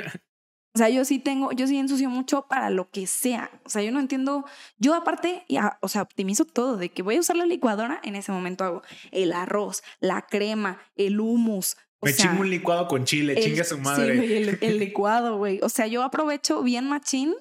O 0.75 0.77
sea, 0.77 0.89
yo 0.89 1.05
sí 1.05 1.19
tengo, 1.19 1.53
yo 1.53 1.67
sí 1.67 1.77
ensucio 1.77 2.09
mucho 2.09 2.47
para 2.49 2.69
lo 2.69 2.89
que 2.91 3.07
sea. 3.07 3.49
O 3.63 3.69
sea, 3.69 3.81
yo 3.81 3.93
no 3.93 4.01
entiendo. 4.01 4.43
Yo 4.77 4.93
aparte, 4.93 5.45
ya, 5.47 5.77
o 5.81 5.87
sea, 5.87 6.01
optimizo 6.01 6.43
todo 6.43 6.75
de 6.75 6.89
que 6.89 7.01
voy 7.01 7.15
a 7.15 7.21
usar 7.21 7.37
la 7.37 7.45
licuadora. 7.45 8.01
En 8.03 8.17
ese 8.17 8.33
momento 8.33 8.65
hago 8.65 8.81
el 9.11 9.31
arroz, 9.31 9.83
la 10.01 10.23
crema, 10.23 10.81
el 10.97 11.21
hummus. 11.21 11.77
Me 12.01 12.13
chingo 12.13 12.41
un 12.41 12.49
licuado 12.49 12.89
con 12.89 13.05
chile, 13.05 13.39
chinga 13.41 13.63
su 13.63 13.77
madre. 13.77 14.19
Sí, 14.19 14.33
el, 14.33 14.57
el 14.59 14.79
licuado, 14.79 15.37
güey. 15.37 15.61
O 15.63 15.69
sea, 15.69 15.87
yo 15.87 16.03
aprovecho 16.03 16.61
bien 16.61 16.89
machín 16.89 17.33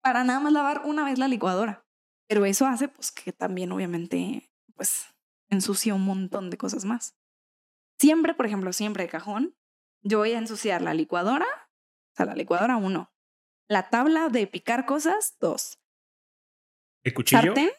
para 0.00 0.22
nada 0.22 0.38
más 0.38 0.52
lavar 0.52 0.82
una 0.84 1.04
vez 1.04 1.18
la 1.18 1.26
licuadora. 1.26 1.84
Pero 2.28 2.44
eso 2.44 2.66
hace 2.66 2.88
pues 2.88 3.10
que 3.10 3.32
también 3.32 3.72
obviamente 3.72 4.50
pues 4.74 5.06
ensucia 5.48 5.94
un 5.94 6.04
montón 6.04 6.50
de 6.50 6.58
cosas 6.58 6.84
más. 6.84 7.16
Siempre, 7.98 8.34
por 8.34 8.46
ejemplo, 8.46 8.72
siempre 8.72 9.04
de 9.04 9.08
cajón, 9.08 9.56
yo 10.02 10.18
voy 10.18 10.32
a 10.32 10.38
ensuciar 10.38 10.82
la 10.82 10.94
licuadora, 10.94 11.46
o 11.46 12.16
sea, 12.16 12.26
la 12.26 12.34
licuadora 12.34 12.76
uno, 12.76 13.12
la 13.68 13.90
tabla 13.90 14.28
de 14.28 14.46
picar 14.46 14.86
cosas 14.86 15.36
dos. 15.40 15.80
¿El 17.02 17.14
cuchillo? 17.14 17.42
¿Sartén? 17.42 17.70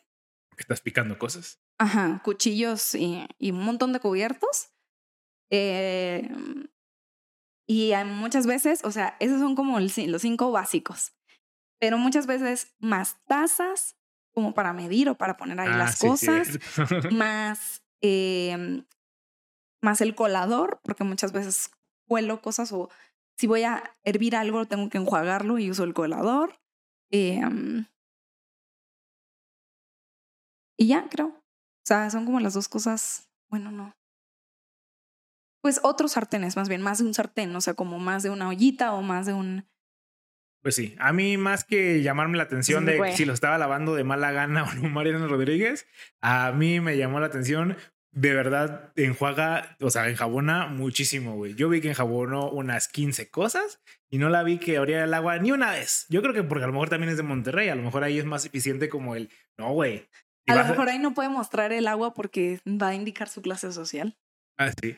Estás 0.58 0.82
picando 0.82 1.18
cosas. 1.18 1.62
Ajá, 1.78 2.22
cuchillos 2.24 2.96
y, 2.96 3.26
y 3.38 3.52
un 3.52 3.64
montón 3.64 3.94
de 3.94 4.02
cubiertos. 4.02 4.74
Eh, 5.50 6.30
y 7.66 7.94
muchas 8.06 8.46
veces, 8.46 8.84
o 8.84 8.92
sea, 8.92 9.16
esos 9.20 9.40
son 9.40 9.56
como 9.56 9.80
los 9.80 10.22
cinco 10.22 10.52
básicos. 10.52 11.14
Pero 11.80 11.98
muchas 11.98 12.28
veces 12.28 12.76
más 12.80 13.24
tazas, 13.26 13.96
como 14.34 14.54
para 14.54 14.74
medir 14.74 15.10
o 15.10 15.16
para 15.16 15.38
poner 15.38 15.60
ahí 15.60 15.70
las 15.70 16.04
ah, 16.04 16.08
cosas, 16.08 16.60
más, 17.12 17.84
eh, 18.02 18.84
más 19.82 20.02
el 20.02 20.16
colador, 20.16 20.80
porque 20.84 21.04
muchas 21.04 21.32
veces 21.32 21.72
cuelo 22.08 22.42
cosas 22.42 22.72
o 22.72 22.90
si 23.38 23.48
voy 23.48 23.64
a 23.64 23.96
hervir 24.04 24.36
algo 24.36 24.66
tengo 24.66 24.90
que 24.90 24.98
enjuagarlo 24.98 25.60
y 25.60 25.72
uso 25.72 25.86
el 25.86 25.94
colador. 25.94 26.60
Eh, 27.12 27.42
y 30.78 30.88
ya, 30.88 31.08
creo. 31.10 31.28
O 31.28 31.86
sea, 31.86 32.10
son 32.10 32.26
como 32.26 32.40
las 32.40 32.54
dos 32.54 32.68
cosas. 32.68 33.30
Bueno, 33.50 33.72
no. 33.72 33.94
Pues 35.62 35.80
otros 35.84 36.14
sartenes, 36.14 36.56
más 36.56 36.70
bien, 36.70 36.82
más 36.82 37.00
de 37.00 37.06
un 37.06 37.14
sartén, 37.14 37.54
o 37.56 37.62
sea, 37.62 37.74
como 37.74 38.00
más 38.00 38.24
de 38.24 38.30
una 38.30 38.48
ollita 38.48 38.94
o 38.94 39.02
más 39.02 39.26
de 39.26 39.34
un 39.34 39.66
pues 40.62 40.76
sí, 40.76 40.96
a 41.00 41.14
mí 41.14 41.38
más 41.38 41.64
que 41.64 42.02
llamarme 42.02 42.38
la 42.38 42.44
atención 42.44 42.86
de 42.86 43.14
si 43.14 43.26
lo 43.26 43.34
estaba 43.34 43.58
lavando 43.58 43.96
de 43.96 44.04
mala 44.04 44.32
gana 44.32 44.64
o 44.70 44.74
no 44.74 44.90
Mariano 44.90 45.28
Rodríguez, 45.28 45.88
a 46.22 46.52
mí 46.52 46.80
me 46.80 46.98
llamó 46.98 47.20
la 47.20 47.28
atención 47.28 47.78
de 48.12 48.34
verdad 48.34 48.92
enjuaga, 48.96 49.78
o 49.80 49.90
sea, 49.90 50.10
enjabona 50.10 50.68
muchísimo, 50.68 51.36
güey. 51.36 51.54
Yo 51.56 51.70
vi 51.70 51.80
que 51.80 51.90
enjabonó 51.90 52.50
unas 52.50 52.88
15 52.88 53.30
cosas 53.30 53.82
y 54.10 54.18
no 54.18 54.30
la 54.30 54.44
vi 54.44 54.58
que 54.58 54.78
abría 54.78 55.04
el 55.04 55.14
agua 55.14 55.38
ni 55.38 55.52
una 55.52 55.72
vez. 55.72 56.06
Yo 56.10 56.22
creo 56.22 56.34
que 56.34 56.44
porque 56.44 56.64
a 56.64 56.68
lo 56.68 56.74
mejor 56.74 56.90
también 56.90 57.12
es 57.12 57.18
de 57.18 57.24
Monterrey, 57.24 57.70
a 57.70 57.76
lo 57.76 57.84
mejor 57.84 58.04
ahí 58.04 58.18
es 58.18 58.26
más 58.26 58.46
eficiente 58.46 58.90
como 58.90 59.16
el, 59.16 59.30
no, 59.58 59.72
güey, 59.74 60.08
A 60.48 60.56
lo 60.56 60.66
mejor 60.66 60.90
ahí 60.90 61.00
no 61.00 61.14
puede 61.14 61.30
mostrar 61.30 61.72
el 61.72 61.88
agua 61.88 62.14
porque 62.14 62.60
va 62.66 62.90
a 62.90 62.96
indicar 62.96 63.30
su 63.30 63.42
clase 63.42 63.72
social. 63.72 64.18
Ah, 64.58 64.72
sí. 64.82 64.98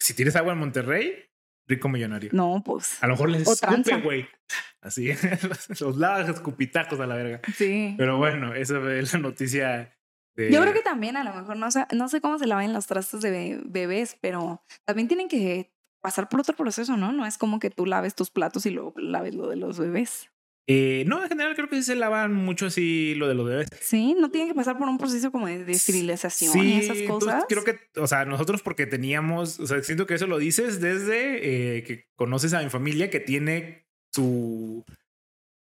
Si 0.00 0.14
tienes 0.14 0.34
agua 0.34 0.54
en 0.54 0.58
Monterrey, 0.60 1.29
rico 1.70 1.88
millonario. 1.88 2.30
No, 2.32 2.62
pues. 2.64 3.02
A 3.02 3.06
lo 3.06 3.14
mejor 3.14 3.30
les 3.30 3.48
escupe, 3.48 3.96
güey. 4.02 4.28
Así, 4.82 5.10
los 5.80 5.96
lavas 5.96 6.28
escupitacos 6.28 7.00
a 7.00 7.06
la 7.06 7.14
verga. 7.14 7.40
Sí. 7.54 7.94
Pero 7.96 8.18
bueno, 8.18 8.54
esa 8.54 8.78
es 8.92 9.12
la 9.12 9.18
noticia. 9.20 9.96
De... 10.34 10.50
Yo 10.50 10.60
creo 10.60 10.72
que 10.72 10.82
también, 10.82 11.16
a 11.16 11.24
lo 11.24 11.34
mejor, 11.34 11.56
no 11.56 11.70
sé, 11.70 11.86
no 11.92 12.08
sé 12.08 12.20
cómo 12.20 12.38
se 12.38 12.46
lavan 12.46 12.72
los 12.72 12.86
trastos 12.86 13.20
de 13.22 13.60
bebés, 13.64 14.16
pero 14.20 14.62
también 14.84 15.08
tienen 15.08 15.28
que 15.28 15.72
pasar 16.00 16.28
por 16.28 16.40
otro 16.40 16.56
proceso, 16.56 16.96
¿no? 16.96 17.12
No 17.12 17.26
es 17.26 17.36
como 17.36 17.58
que 17.58 17.70
tú 17.70 17.86
laves 17.86 18.14
tus 18.14 18.30
platos 18.30 18.64
y 18.66 18.70
luego 18.70 18.94
laves 18.96 19.34
lo 19.34 19.48
de 19.48 19.56
los 19.56 19.78
bebés. 19.78 20.30
Eh, 20.66 21.04
no, 21.06 21.22
en 21.22 21.28
general 21.28 21.54
creo 21.56 21.68
que 21.68 21.76
sí 21.76 21.82
se 21.82 21.96
lavan 21.96 22.32
mucho 22.32 22.66
así 22.66 23.14
lo 23.16 23.26
de 23.26 23.34
los 23.34 23.46
bebés. 23.46 23.68
Sí, 23.80 24.14
no 24.18 24.30
tienen 24.30 24.50
que 24.50 24.54
pasar 24.54 24.78
por 24.78 24.88
un 24.88 24.98
proceso 24.98 25.32
como 25.32 25.46
de 25.46 25.70
esterilización 25.72 26.56
y 26.64 26.78
esas 26.78 27.02
cosas. 27.02 27.44
Creo 27.48 27.64
que, 27.64 27.80
o 27.96 28.06
sea, 28.06 28.24
nosotros 28.24 28.62
porque 28.62 28.86
teníamos, 28.86 29.58
o 29.58 29.66
sea, 29.66 29.82
siento 29.82 30.06
que 30.06 30.14
eso 30.14 30.26
lo 30.26 30.38
dices 30.38 30.80
desde 30.80 31.78
eh, 31.78 31.82
que 31.82 32.08
conoces 32.14 32.54
a 32.54 32.62
mi 32.62 32.70
familia 32.70 33.10
que 33.10 33.20
tiene 33.20 33.88
su... 34.12 34.84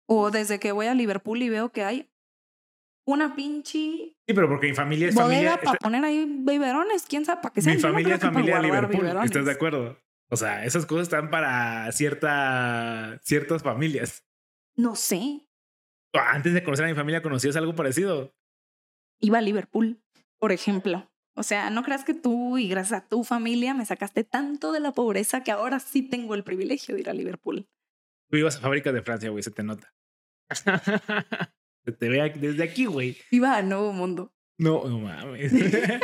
O 0.06 0.30
desde 0.30 0.60
que 0.60 0.72
voy 0.72 0.86
a 0.86 0.94
Liverpool 0.94 1.42
y 1.42 1.48
veo 1.48 1.72
que 1.72 1.82
hay 1.82 2.10
una 3.06 3.34
pinche... 3.34 3.78
Sí, 4.26 4.34
pero 4.34 4.48
porque 4.48 4.68
mi 4.68 4.74
familia 4.74 5.08
es 5.08 5.14
familia... 5.14 5.60
para 5.60 5.78
poner 5.78 6.04
ahí 6.04 6.24
biberones, 6.28 7.04
quién 7.08 7.24
sabe, 7.24 7.42
para 7.42 7.52
que 7.52 7.62
Mi 7.62 7.78
familia 7.78 8.14
es 8.14 8.20
familia 8.20 8.56
de 8.56 8.62
Liverpool, 8.62 9.06
¿estás 9.24 9.44
de 9.44 9.52
acuerdo? 9.52 9.98
O 10.30 10.36
sea, 10.36 10.64
esas 10.64 10.86
cosas 10.86 11.04
están 11.04 11.30
para 11.30 11.90
cierta, 11.92 13.18
ciertas 13.22 13.62
familias. 13.62 14.24
No 14.76 14.96
sé. 14.96 15.46
Antes 16.12 16.54
de 16.54 16.62
conocer 16.62 16.84
a 16.84 16.88
mi 16.88 16.94
familia, 16.94 17.22
¿conocías 17.22 17.56
algo 17.56 17.74
parecido? 17.74 18.32
Iba 19.20 19.38
a 19.38 19.42
Liverpool, 19.42 20.00
por 20.38 20.52
ejemplo. 20.52 21.10
O 21.36 21.42
sea, 21.42 21.70
no 21.70 21.82
creas 21.82 22.04
que 22.04 22.14
tú 22.14 22.58
y 22.58 22.68
gracias 22.68 23.02
a 23.02 23.08
tu 23.08 23.24
familia 23.24 23.74
me 23.74 23.84
sacaste 23.84 24.22
tanto 24.22 24.70
de 24.72 24.80
la 24.80 24.92
pobreza 24.92 25.42
que 25.42 25.50
ahora 25.50 25.80
sí 25.80 26.02
tengo 26.02 26.34
el 26.34 26.44
privilegio 26.44 26.94
de 26.94 27.00
ir 27.00 27.10
a 27.10 27.14
Liverpool. 27.14 27.66
Tú 28.30 28.36
ibas 28.36 28.56
a 28.56 28.60
fábricas 28.60 28.94
de 28.94 29.02
Francia, 29.02 29.30
güey, 29.30 29.42
se 29.42 29.50
te 29.50 29.64
nota. 29.64 29.92
se 31.84 31.92
te 31.92 32.08
ve 32.08 32.32
desde 32.36 32.62
aquí, 32.62 32.86
güey. 32.86 33.16
Iba 33.30 33.56
a 33.56 33.62
Nuevo 33.62 33.92
Mundo. 33.92 34.32
No, 34.58 34.84
no 34.84 35.00
mames. 35.00 35.52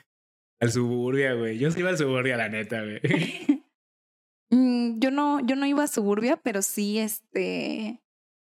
al 0.60 0.70
suburbia, 0.70 1.34
güey. 1.34 1.58
Yo 1.58 1.70
sí 1.72 1.80
iba 1.80 1.90
al 1.90 1.98
suburbia, 1.98 2.36
la 2.36 2.48
neta, 2.48 2.82
güey. 2.82 3.00
Mm, 4.52 4.98
yo 5.00 5.10
no, 5.10 5.40
yo 5.40 5.56
no 5.56 5.64
iba 5.64 5.82
a 5.82 5.88
suburbia, 5.88 6.36
pero 6.36 6.60
sí, 6.60 6.98
este, 6.98 8.02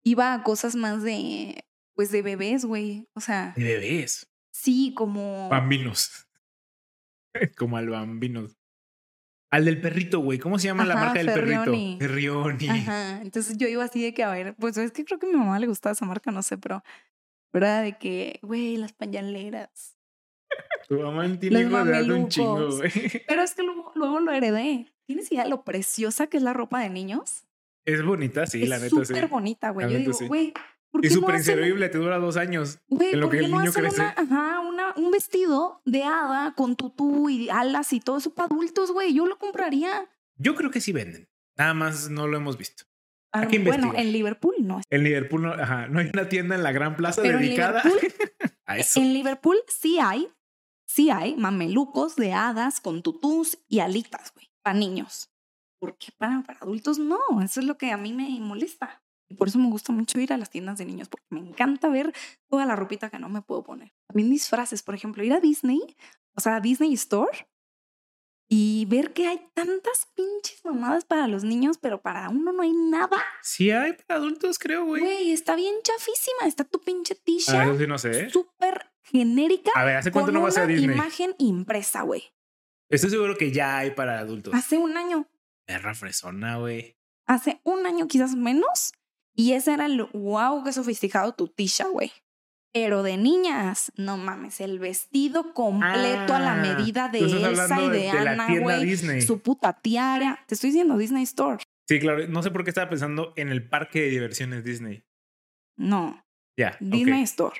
iba 0.03 0.33
a 0.33 0.43
cosas 0.43 0.75
más 0.75 1.01
de, 1.01 1.65
pues 1.93 2.11
de 2.11 2.21
bebés, 2.21 2.65
güey. 2.65 3.07
O 3.13 3.21
sea. 3.21 3.53
De 3.55 3.63
bebés. 3.63 4.29
Sí, 4.51 4.93
como. 4.93 5.47
Bambinos. 5.47 6.27
como 7.57 7.77
al 7.77 7.89
bambinos. 7.89 8.57
Al 9.51 9.63
del 9.63 9.79
perrito, 9.79 10.19
güey. 10.19 10.37
¿Cómo 10.37 10.59
se 10.59 10.67
llama 10.67 10.83
la 10.83 10.95
marca 10.95 11.19
del 11.23 11.27
perrito? 11.27 11.97
Ferrioni. 11.97 12.67
Ajá. 12.67 13.21
Entonces 13.21 13.57
yo 13.57 13.69
iba 13.69 13.85
así 13.85 14.03
de 14.03 14.13
que, 14.13 14.23
a 14.23 14.31
ver, 14.31 14.53
pues 14.59 14.75
es 14.75 14.91
que 14.91 15.05
creo 15.05 15.17
que 15.17 15.27
a 15.27 15.29
mi 15.29 15.37
mamá 15.37 15.59
le 15.59 15.67
gustaba 15.67 15.93
esa 15.93 16.05
marca, 16.05 16.29
no 16.31 16.43
sé, 16.43 16.57
pero. 16.57 16.83
¿Verdad? 17.53 17.83
De 17.83 17.97
que, 17.97 18.39
güey, 18.41 18.75
las 18.75 18.91
pañaleras. 18.91 19.95
tu 20.89 20.99
mamá 20.99 21.39
tiene 21.39 21.63
de 21.63 22.13
un 22.13 22.27
chingo, 22.27 22.69
güey. 22.75 22.91
Pero 23.29 23.43
es 23.43 23.55
que 23.55 23.63
luego, 23.63 23.93
luego 23.95 24.19
lo 24.19 24.33
heredé. 24.33 24.93
¿Tienes 25.05 25.31
idea 25.31 25.43
de 25.43 25.49
lo 25.49 25.63
preciosa 25.63 26.27
que 26.27 26.37
es 26.37 26.43
la 26.43 26.53
ropa 26.53 26.79
de 26.79 26.89
niños? 26.89 27.45
Es 27.85 28.03
bonita, 28.03 28.47
sí, 28.47 28.65
la 28.65 28.79
neta 28.79 28.95
sí. 29.01 29.05
Súper 29.05 29.27
bonita, 29.27 29.69
güey. 29.69 29.91
Yo 29.91 29.97
digo, 29.99 30.17
güey. 30.27 30.53
Y 31.01 31.09
súper 31.09 31.35
inservible, 31.35 31.89
te 31.89 31.97
dura 31.97 32.17
dos 32.17 32.37
años. 32.37 32.79
Güey, 32.87 33.13
en 33.13 33.19
lo 33.19 33.29
que 33.29 33.39
el 33.39 33.51
niño 33.51 33.71
crece. 33.71 34.01
ajá, 34.01 34.61
una, 34.61 34.93
un 34.95 35.11
vestido 35.11 35.81
de 35.85 36.03
hada 36.03 36.55
con 36.55 36.75
tutú 36.75 37.29
y 37.29 37.49
alas 37.49 37.93
y 37.93 37.99
todo 37.99 38.17
eso 38.17 38.33
para 38.33 38.47
adultos, 38.47 38.91
güey. 38.91 39.13
Yo 39.13 39.27
lo 39.27 39.37
compraría. 39.37 40.09
Yo 40.37 40.55
creo 40.55 40.71
que 40.71 40.81
sí 40.81 40.91
venden. 40.91 41.29
Nada 41.57 41.73
más 41.73 42.09
no 42.09 42.27
lo 42.27 42.37
hemos 42.37 42.57
visto. 42.57 42.85
Ah, 43.31 43.47
bueno, 43.63 43.91
en 43.95 44.13
Liverpool 44.13 44.55
no. 44.61 44.81
En 44.89 45.03
Liverpool 45.03 45.41
no, 45.41 45.51
ajá, 45.51 45.87
no 45.89 45.99
hay 45.99 46.09
una 46.13 46.29
tienda 46.29 46.55
en 46.55 46.63
la 46.63 46.71
gran 46.71 46.95
plaza 46.95 47.21
dedicada 47.21 47.83
a 48.65 48.77
eso. 48.77 49.01
En 49.01 49.13
Liverpool 49.13 49.57
sí 49.67 49.99
hay, 49.99 50.29
sí 50.85 51.09
hay 51.09 51.35
mamelucos 51.35 52.15
de 52.15 52.31
hadas 52.31 52.79
con 52.79 53.03
tutús 53.03 53.59
y 53.67 53.79
alitas, 53.79 54.31
güey 54.33 54.54
para 54.65 54.79
niños. 54.79 55.29
¿Por 55.79 55.95
qué 55.95 56.11
para, 56.17 56.41
para 56.41 56.59
adultos? 56.59 56.97
No, 56.97 57.19
eso 57.43 57.59
es 57.59 57.67
lo 57.67 57.77
que 57.77 57.91
a 57.91 57.97
mí 57.97 58.11
me 58.13 58.27
molesta. 58.39 59.03
Y 59.29 59.35
por 59.35 59.47
eso 59.47 59.59
me 59.59 59.69
gusta 59.69 59.93
mucho 59.93 60.19
ir 60.19 60.33
a 60.33 60.37
las 60.37 60.49
tiendas 60.49 60.79
de 60.79 60.85
niños, 60.85 61.07
porque 61.07 61.25
me 61.29 61.39
encanta 61.39 61.87
ver 61.87 62.13
toda 62.49 62.65
la 62.65 62.75
ropita 62.75 63.11
que 63.11 63.19
no 63.19 63.29
me 63.29 63.43
puedo 63.43 63.63
poner. 63.63 63.93
También 64.07 64.31
disfraces, 64.31 64.81
por 64.81 64.95
ejemplo, 64.95 65.23
ir 65.23 65.33
a 65.33 65.39
Disney, 65.39 65.81
o 66.35 66.41
sea, 66.41 66.55
a 66.55 66.61
Disney 66.61 66.93
Store, 66.93 67.47
y 68.47 68.85
ver 68.87 69.13
que 69.13 69.27
hay 69.27 69.39
tantas 69.53 70.07
pinches 70.15 70.63
mamadas 70.65 71.05
para 71.05 71.27
los 71.27 71.43
niños, 71.43 71.77
pero 71.79 72.01
para 72.01 72.29
uno 72.29 72.51
no 72.51 72.63
hay 72.63 72.73
nada. 72.73 73.17
Sí 73.41 73.69
hay 73.71 73.93
para 73.93 74.19
adultos, 74.19 74.57
creo, 74.57 74.85
güey. 74.85 75.01
Güey, 75.01 75.31
está 75.31 75.55
bien 75.55 75.75
chafísima. 75.83 76.47
Está 76.47 76.63
tu 76.63 76.79
pinche 76.79 77.15
t-shirt. 77.15 77.57
A 77.57 77.65
ver, 77.65 77.77
sí 77.77 77.87
no 77.87 77.97
sé. 77.97 78.29
Súper 78.29 78.91
genérica. 79.01 79.71
A 79.75 79.85
ver, 79.85 79.97
¿hace 79.97 80.11
cuánto 80.11 80.31
no 80.31 80.41
vas 80.41 80.57
a 80.57 80.67
Disney? 80.67 80.95
imagen 80.95 81.35
impresa, 81.39 82.03
güey. 82.03 82.23
Estoy 82.89 83.09
seguro 83.09 83.37
que 83.37 83.51
ya 83.51 83.77
hay 83.77 83.91
para 83.91 84.19
adultos. 84.19 84.53
Hace 84.53 84.77
un 84.77 84.97
año. 84.97 85.27
Perra 85.65 85.95
fresona, 85.95 86.57
güey. 86.57 86.95
Hace 87.25 87.59
un 87.63 87.85
año, 87.85 88.07
quizás 88.07 88.35
menos. 88.35 88.93
Y 89.33 89.53
ese 89.53 89.73
era 89.73 89.87
el 89.87 90.03
wow, 90.13 90.63
qué 90.63 90.71
sofisticado 90.71 91.33
tu 91.33 91.47
tisha, 91.47 91.87
güey. 91.87 92.11
Pero 92.73 93.03
de 93.03 93.17
niñas, 93.17 93.91
no 93.95 94.17
mames, 94.17 94.59
el 94.59 94.79
vestido 94.79 95.53
completo 95.53 96.33
a 96.33 96.39
la 96.39 96.53
ah, 96.53 96.61
medida 96.61 97.07
de 97.07 97.19
Elsa 97.19 97.81
y 97.81 97.89
de, 97.89 98.09
Ana, 98.09 98.47
güey. 98.59 99.21
Su 99.21 99.39
puta 99.39 99.73
tiara. 99.73 100.43
Te 100.45 100.55
estoy 100.55 100.71
diciendo 100.71 100.97
Disney 100.97 101.23
Store. 101.23 101.63
Sí, 101.87 101.99
claro. 101.99 102.27
No 102.27 102.43
sé 102.43 102.51
por 102.51 102.63
qué 102.63 102.71
estaba 102.71 102.89
pensando 102.89 103.33
en 103.37 103.49
el 103.49 103.67
parque 103.67 104.01
de 104.01 104.09
diversiones 104.09 104.63
Disney. 104.63 105.05
No. 105.77 106.25
Ya. 106.57 106.77
Disney 106.79 107.23
Store. 107.23 107.55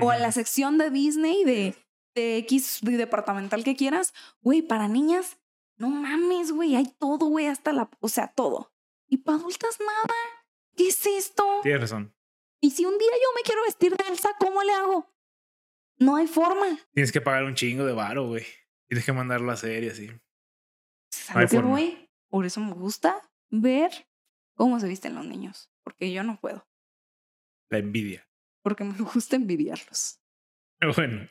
o 0.00 0.12
en 0.12 0.22
la 0.22 0.32
sección 0.32 0.78
de 0.78 0.90
Disney 0.90 1.44
de 1.44 1.74
de 2.14 2.38
X 2.38 2.80
departamental 2.82 3.64
que 3.64 3.76
quieras, 3.76 4.12
güey, 4.40 4.62
para 4.62 4.88
niñas, 4.88 5.38
no 5.76 5.88
mames, 5.88 6.52
güey, 6.52 6.76
hay 6.76 6.86
todo, 6.98 7.26
güey, 7.26 7.46
hasta 7.46 7.72
la, 7.72 7.90
o 8.00 8.08
sea, 8.08 8.28
todo. 8.28 8.72
Y 9.06 9.18
para 9.18 9.38
adultas 9.38 9.78
nada. 9.80 10.14
¿Qué 10.76 10.88
es 10.88 11.04
esto? 11.06 11.44
Tienes 11.62 11.80
razón. 11.80 12.14
Y 12.60 12.70
si 12.70 12.84
un 12.84 12.96
día 12.98 13.10
yo 13.10 13.28
me 13.34 13.42
quiero 13.42 13.62
vestir 13.64 13.96
de 13.96 14.04
Elsa, 14.08 14.30
¿cómo 14.38 14.62
le 14.62 14.72
hago? 14.72 15.10
No 15.98 16.16
hay 16.16 16.26
forma. 16.26 16.66
Tienes 16.92 17.12
que 17.12 17.20
pagar 17.20 17.44
un 17.44 17.54
chingo 17.54 17.84
de 17.84 17.92
varo, 17.92 18.26
güey. 18.26 18.44
Tienes 18.88 19.04
que 19.04 19.12
mandarlo 19.12 19.50
a 19.50 19.54
hacer 19.54 19.84
y 19.84 19.88
así. 19.88 20.10
No 21.34 21.68
güey? 21.68 22.10
Por 22.28 22.46
eso 22.46 22.60
me 22.60 22.72
gusta 22.72 23.30
ver 23.50 24.08
cómo 24.54 24.78
se 24.80 24.88
visten 24.88 25.14
los 25.14 25.26
niños. 25.26 25.70
Porque 25.82 26.12
yo 26.12 26.22
no 26.22 26.38
puedo. 26.40 26.66
La 27.70 27.78
envidia. 27.78 28.28
Porque 28.62 28.84
me 28.84 28.96
gusta 29.14 29.36
envidiarlos. 29.36 30.20
Bueno, 30.96 31.28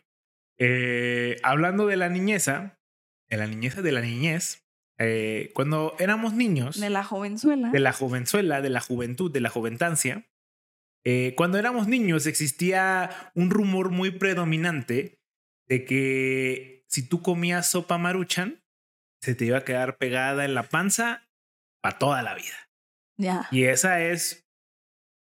eh, 0.59 1.37
hablando 1.41 1.87
de 1.87 1.95
la 1.95 2.09
niñeza, 2.09 2.77
de 3.29 3.37
la 3.37 3.47
niñeza, 3.47 3.81
de 3.81 3.93
la 3.93 4.01
niñez, 4.01 4.67
eh, 4.97 5.51
cuando 5.55 5.95
éramos 5.99 6.33
niños. 6.33 6.79
De 6.79 6.89
la 6.89 7.03
jovenzuela. 7.05 7.69
De 7.69 7.79
la 7.79 7.93
jovenzuela, 7.93 8.61
de 8.61 8.69
la 8.69 8.81
juventud, 8.81 9.31
de 9.31 9.39
la 9.39 9.49
joventancia. 9.49 10.29
Eh, 11.05 11.33
cuando 11.37 11.57
éramos 11.57 11.87
niños 11.87 12.25
existía 12.25 13.31
un 13.33 13.49
rumor 13.49 13.89
muy 13.89 14.11
predominante 14.11 15.21
de 15.65 15.85
que 15.85 16.83
si 16.89 17.07
tú 17.07 17.21
comías 17.21 17.71
sopa 17.71 17.97
maruchan, 17.97 18.61
se 19.21 19.35
te 19.35 19.45
iba 19.45 19.59
a 19.59 19.63
quedar 19.63 19.97
pegada 19.97 20.43
en 20.43 20.55
la 20.55 20.63
panza 20.63 21.29
para 21.81 21.97
toda 21.97 22.21
la 22.21 22.35
vida. 22.35 22.69
Ya. 23.17 23.47
Y 23.51 23.63
esa 23.63 24.03
es. 24.03 24.45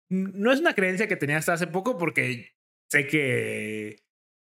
No 0.10 0.52
es 0.52 0.60
una 0.60 0.74
creencia 0.74 1.08
que 1.08 1.16
tenía 1.16 1.38
hasta 1.38 1.54
hace 1.54 1.68
poco 1.68 2.00
porque 2.00 2.56
sé 2.90 3.06
que, 3.06 4.04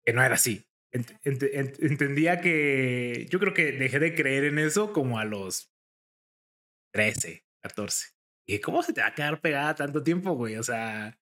que 0.06 0.14
no 0.14 0.24
era 0.24 0.36
así 0.36 0.69
entendía 0.92 2.42
que 2.42 3.28
yo 3.30 3.40
creo 3.40 3.54
que 3.54 3.72
dejé 3.72 4.00
de 4.00 4.16
creer 4.16 4.46
en 4.46 4.60
eso 4.60 4.92
como 4.92 5.20
a 5.20 5.26
los 5.26 5.72
13, 6.94 7.46
14. 7.62 8.08
Y 8.48 8.60
¿cómo 8.60 8.82
se 8.82 8.94
te 8.94 9.02
va 9.02 9.08
a 9.08 9.14
quedar 9.14 9.42
pegada 9.42 9.76
tanto 9.76 10.02
tiempo, 10.02 10.34
güey? 10.34 10.56
O 10.56 10.64
sea, 10.64 11.20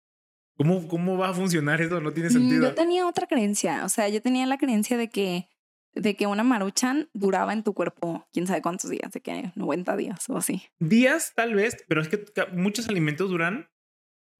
¿cómo, 0.55 0.87
cómo 0.87 1.17
va 1.17 1.29
a 1.29 1.33
funcionar 1.33 1.81
eso? 1.81 1.99
No 1.99 2.13
tiene 2.13 2.29
mm, 2.29 2.33
sentido. 2.33 2.69
Yo 2.69 2.75
tenía 2.75 3.05
otra 3.05 3.27
creencia, 3.27 3.83
o 3.83 3.89
sea, 3.89 4.07
yo 4.07 4.21
tenía 4.21 4.45
la 4.45 4.57
creencia 4.57 4.95
de 4.95 5.09
que, 5.09 5.49
de 5.93 6.15
que 6.15 6.27
una 6.27 6.43
maruchan 6.43 7.09
duraba 7.13 7.51
en 7.51 7.63
tu 7.63 7.73
cuerpo 7.73 8.25
quién 8.31 8.47
sabe 8.47 8.61
cuántos 8.61 8.89
días, 8.89 9.11
de 9.11 9.19
que 9.19 9.51
90 9.55 9.97
días 9.97 10.29
o 10.29 10.37
así. 10.37 10.63
Días 10.79 11.33
tal 11.35 11.53
vez, 11.55 11.83
pero 11.89 12.01
es 12.01 12.07
que 12.07 12.25
muchos 12.53 12.87
alimentos 12.87 13.29
duran 13.29 13.69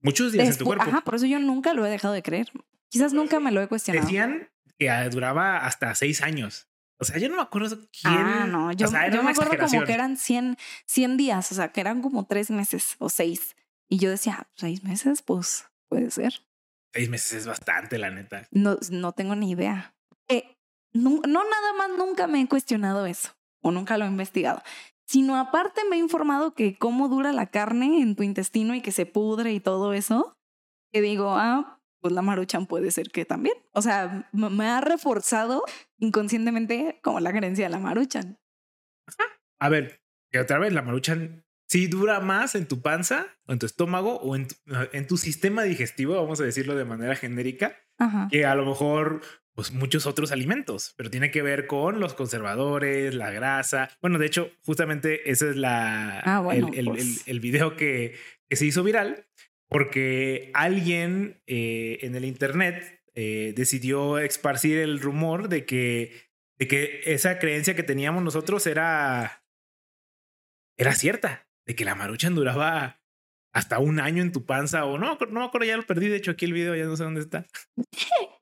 muchos 0.01 0.31
días 0.31 0.47
en 0.47 0.57
tu 0.57 0.63
cuerpo. 0.63 0.85
Ajá, 0.85 1.01
por 1.01 1.15
eso 1.15 1.25
yo 1.25 1.39
nunca 1.39 1.73
lo 1.73 1.85
he 1.85 1.89
dejado 1.89 2.13
de 2.13 2.23
creer. 2.23 2.47
Quizás 2.87 3.11
nunca 3.11 3.41
me 3.41 3.51
lo 3.51 3.61
he 3.61 3.67
cuestionado. 3.67 4.05
Decían 4.05 4.49
que 4.77 4.89
ah, 4.89 5.07
duraba 5.09 5.65
hasta 5.65 5.93
seis 5.95 6.21
años. 6.21 6.69
O 6.99 7.05
sea, 7.05 7.19
yo 7.19 7.29
no 7.29 7.35
me 7.35 7.41
acuerdo 7.43 7.77
quién. 7.91 8.13
Ah, 8.13 8.45
no, 8.47 8.71
yo, 8.71 8.87
yo 9.11 9.23
me 9.23 9.31
acuerdo 9.31 9.57
como 9.57 9.83
que 9.83 9.93
eran 9.93 10.17
100, 10.17 10.57
100 10.87 11.17
días, 11.17 11.51
o 11.51 11.55
sea, 11.55 11.71
que 11.71 11.81
eran 11.81 12.01
como 12.01 12.25
tres 12.25 12.49
meses 12.49 12.95
o 12.99 13.09
seis. 13.09 13.55
Y 13.87 13.99
yo 13.99 14.09
decía, 14.09 14.39
ah, 14.41 14.47
seis 14.55 14.83
meses, 14.83 15.21
pues 15.21 15.65
puede 15.89 16.09
ser. 16.11 16.41
Seis 16.93 17.09
meses 17.09 17.33
es 17.33 17.47
bastante, 17.47 17.97
la 17.97 18.09
neta. 18.09 18.47
No, 18.51 18.77
no 18.89 19.11
tengo 19.11 19.35
ni 19.35 19.51
idea. 19.51 19.93
Eh, 20.27 20.55
no, 20.93 21.21
no 21.27 21.43
nada 21.43 21.73
más 21.77 21.89
nunca 21.97 22.27
me 22.27 22.41
he 22.41 22.47
cuestionado 22.47 23.05
eso 23.05 23.37
o 23.61 23.71
nunca 23.71 23.97
lo 23.97 24.05
he 24.05 24.07
investigado, 24.07 24.63
sino 25.05 25.37
aparte 25.37 25.81
me 25.89 25.97
he 25.97 25.99
informado 25.99 26.53
que 26.53 26.77
cómo 26.77 27.07
dura 27.07 27.31
la 27.31 27.47
carne 27.47 28.01
en 28.01 28.15
tu 28.15 28.23
intestino 28.23 28.75
y 28.75 28.81
que 28.81 28.91
se 28.91 29.05
pudre 29.05 29.53
y 29.53 29.59
todo 29.59 29.93
eso, 29.93 30.35
que 30.91 31.01
digo, 31.01 31.35
ah, 31.35 31.76
pues 31.99 32.13
la 32.13 32.21
maruchan 32.21 32.67
puede 32.67 32.91
ser 32.91 33.09
que 33.09 33.25
también. 33.25 33.55
O 33.73 33.81
sea, 33.81 34.29
me 34.31 34.65
ha 34.65 34.81
reforzado 34.81 35.63
inconscientemente 35.97 36.99
como 37.03 37.19
la 37.19 37.31
creencia 37.31 37.65
de 37.65 37.69
la 37.69 37.79
maruchan. 37.79 38.39
A 39.59 39.69
ver, 39.69 40.01
que 40.31 40.39
otra 40.39 40.59
vez 40.59 40.73
la 40.73 40.81
maruchan 40.81 41.45
sí 41.67 41.87
dura 41.87 42.19
más 42.19 42.55
en 42.55 42.67
tu 42.67 42.81
panza 42.81 43.27
o 43.45 43.53
en 43.53 43.59
tu 43.59 43.65
estómago 43.65 44.17
o 44.19 44.35
en 44.35 44.47
tu, 44.47 44.55
en 44.93 45.07
tu 45.07 45.17
sistema 45.17 45.63
digestivo, 45.63 46.15
vamos 46.15 46.39
a 46.39 46.45
decirlo 46.45 46.75
de 46.75 46.85
manera 46.85 47.15
genérica, 47.15 47.75
que 48.29 48.45
a 48.45 48.55
lo 48.55 48.65
mejor 48.65 49.21
pues 49.53 49.71
muchos 49.71 50.05
otros 50.05 50.31
alimentos, 50.31 50.93
pero 50.97 51.09
tiene 51.09 51.31
que 51.31 51.41
ver 51.41 51.65
con 51.65 51.99
los 51.99 52.13
conservadores, 52.13 53.15
la 53.15 53.31
grasa. 53.31 53.89
Bueno, 54.01 54.19
de 54.19 54.27
hecho, 54.27 54.51
justamente 54.63 55.31
ese 55.31 55.49
es 55.49 55.55
la 55.55 56.19
ah, 56.19 56.47
el, 56.53 56.75
el, 56.75 56.85
pues. 56.85 57.27
el, 57.27 57.39
video 57.39 57.75
que, 57.75 58.13
que, 58.47 58.55
se 58.55 58.67
hizo 58.67 58.83
viral 58.83 59.25
porque 59.69 60.51
alguien 60.53 61.41
eh, 61.47 61.99
en 62.01 62.15
el 62.15 62.25
internet 62.25 63.03
eh, 63.13 63.53
decidió 63.55 64.19
esparcir 64.19 64.77
el 64.77 64.99
rumor 64.99 65.49
de 65.49 65.65
que, 65.65 66.29
de 66.57 66.67
que 66.67 67.01
esa 67.05 67.39
creencia 67.39 67.75
que 67.75 67.83
teníamos 67.83 68.23
nosotros 68.23 68.67
era, 68.67 69.43
era 70.77 70.93
cierta, 70.93 71.47
de 71.65 71.75
que 71.75 71.85
la 71.85 71.95
maruchan 71.95 72.35
duraba 72.35 73.01
hasta 73.53 73.79
un 73.79 73.99
año 73.99 74.21
en 74.21 74.31
tu 74.31 74.45
panza 74.45 74.85
o 74.85 74.97
no, 74.97 75.17
no 75.31 75.51
me 75.51 75.67
ya 75.67 75.77
lo 75.77 75.85
perdí, 75.85 76.09
de 76.09 76.17
hecho 76.17 76.31
aquí 76.31 76.45
el 76.45 76.53
video 76.53 76.75
ya 76.75 76.85
no 76.85 76.95
sé 76.95 77.03
dónde 77.03 77.21
está. 77.21 77.47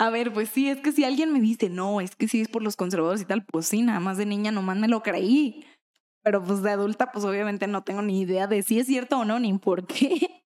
A 0.00 0.10
ver, 0.10 0.32
pues 0.32 0.48
sí, 0.48 0.68
es 0.68 0.78
que 0.78 0.92
si 0.92 1.04
alguien 1.04 1.32
me 1.32 1.40
dice, 1.40 1.68
no, 1.70 2.00
es 2.00 2.14
que 2.14 2.28
sí 2.28 2.40
es 2.40 2.46
por 2.46 2.62
los 2.62 2.76
conservadores 2.76 3.20
y 3.20 3.24
tal, 3.24 3.44
pues 3.44 3.66
sí, 3.66 3.82
nada 3.82 3.98
más 3.98 4.16
de 4.16 4.26
niña 4.26 4.52
nomás 4.52 4.78
me 4.78 4.86
lo 4.86 5.02
creí. 5.02 5.64
Pero 6.28 6.44
pues 6.44 6.62
de 6.62 6.70
adulta, 6.70 7.10
pues 7.10 7.24
obviamente 7.24 7.66
no 7.66 7.82
tengo 7.84 8.02
ni 8.02 8.20
idea 8.20 8.46
de 8.46 8.62
si 8.62 8.78
es 8.78 8.86
cierto 8.86 9.20
o 9.20 9.24
no, 9.24 9.40
ni 9.40 9.56
por 9.56 9.86
qué. 9.86 10.44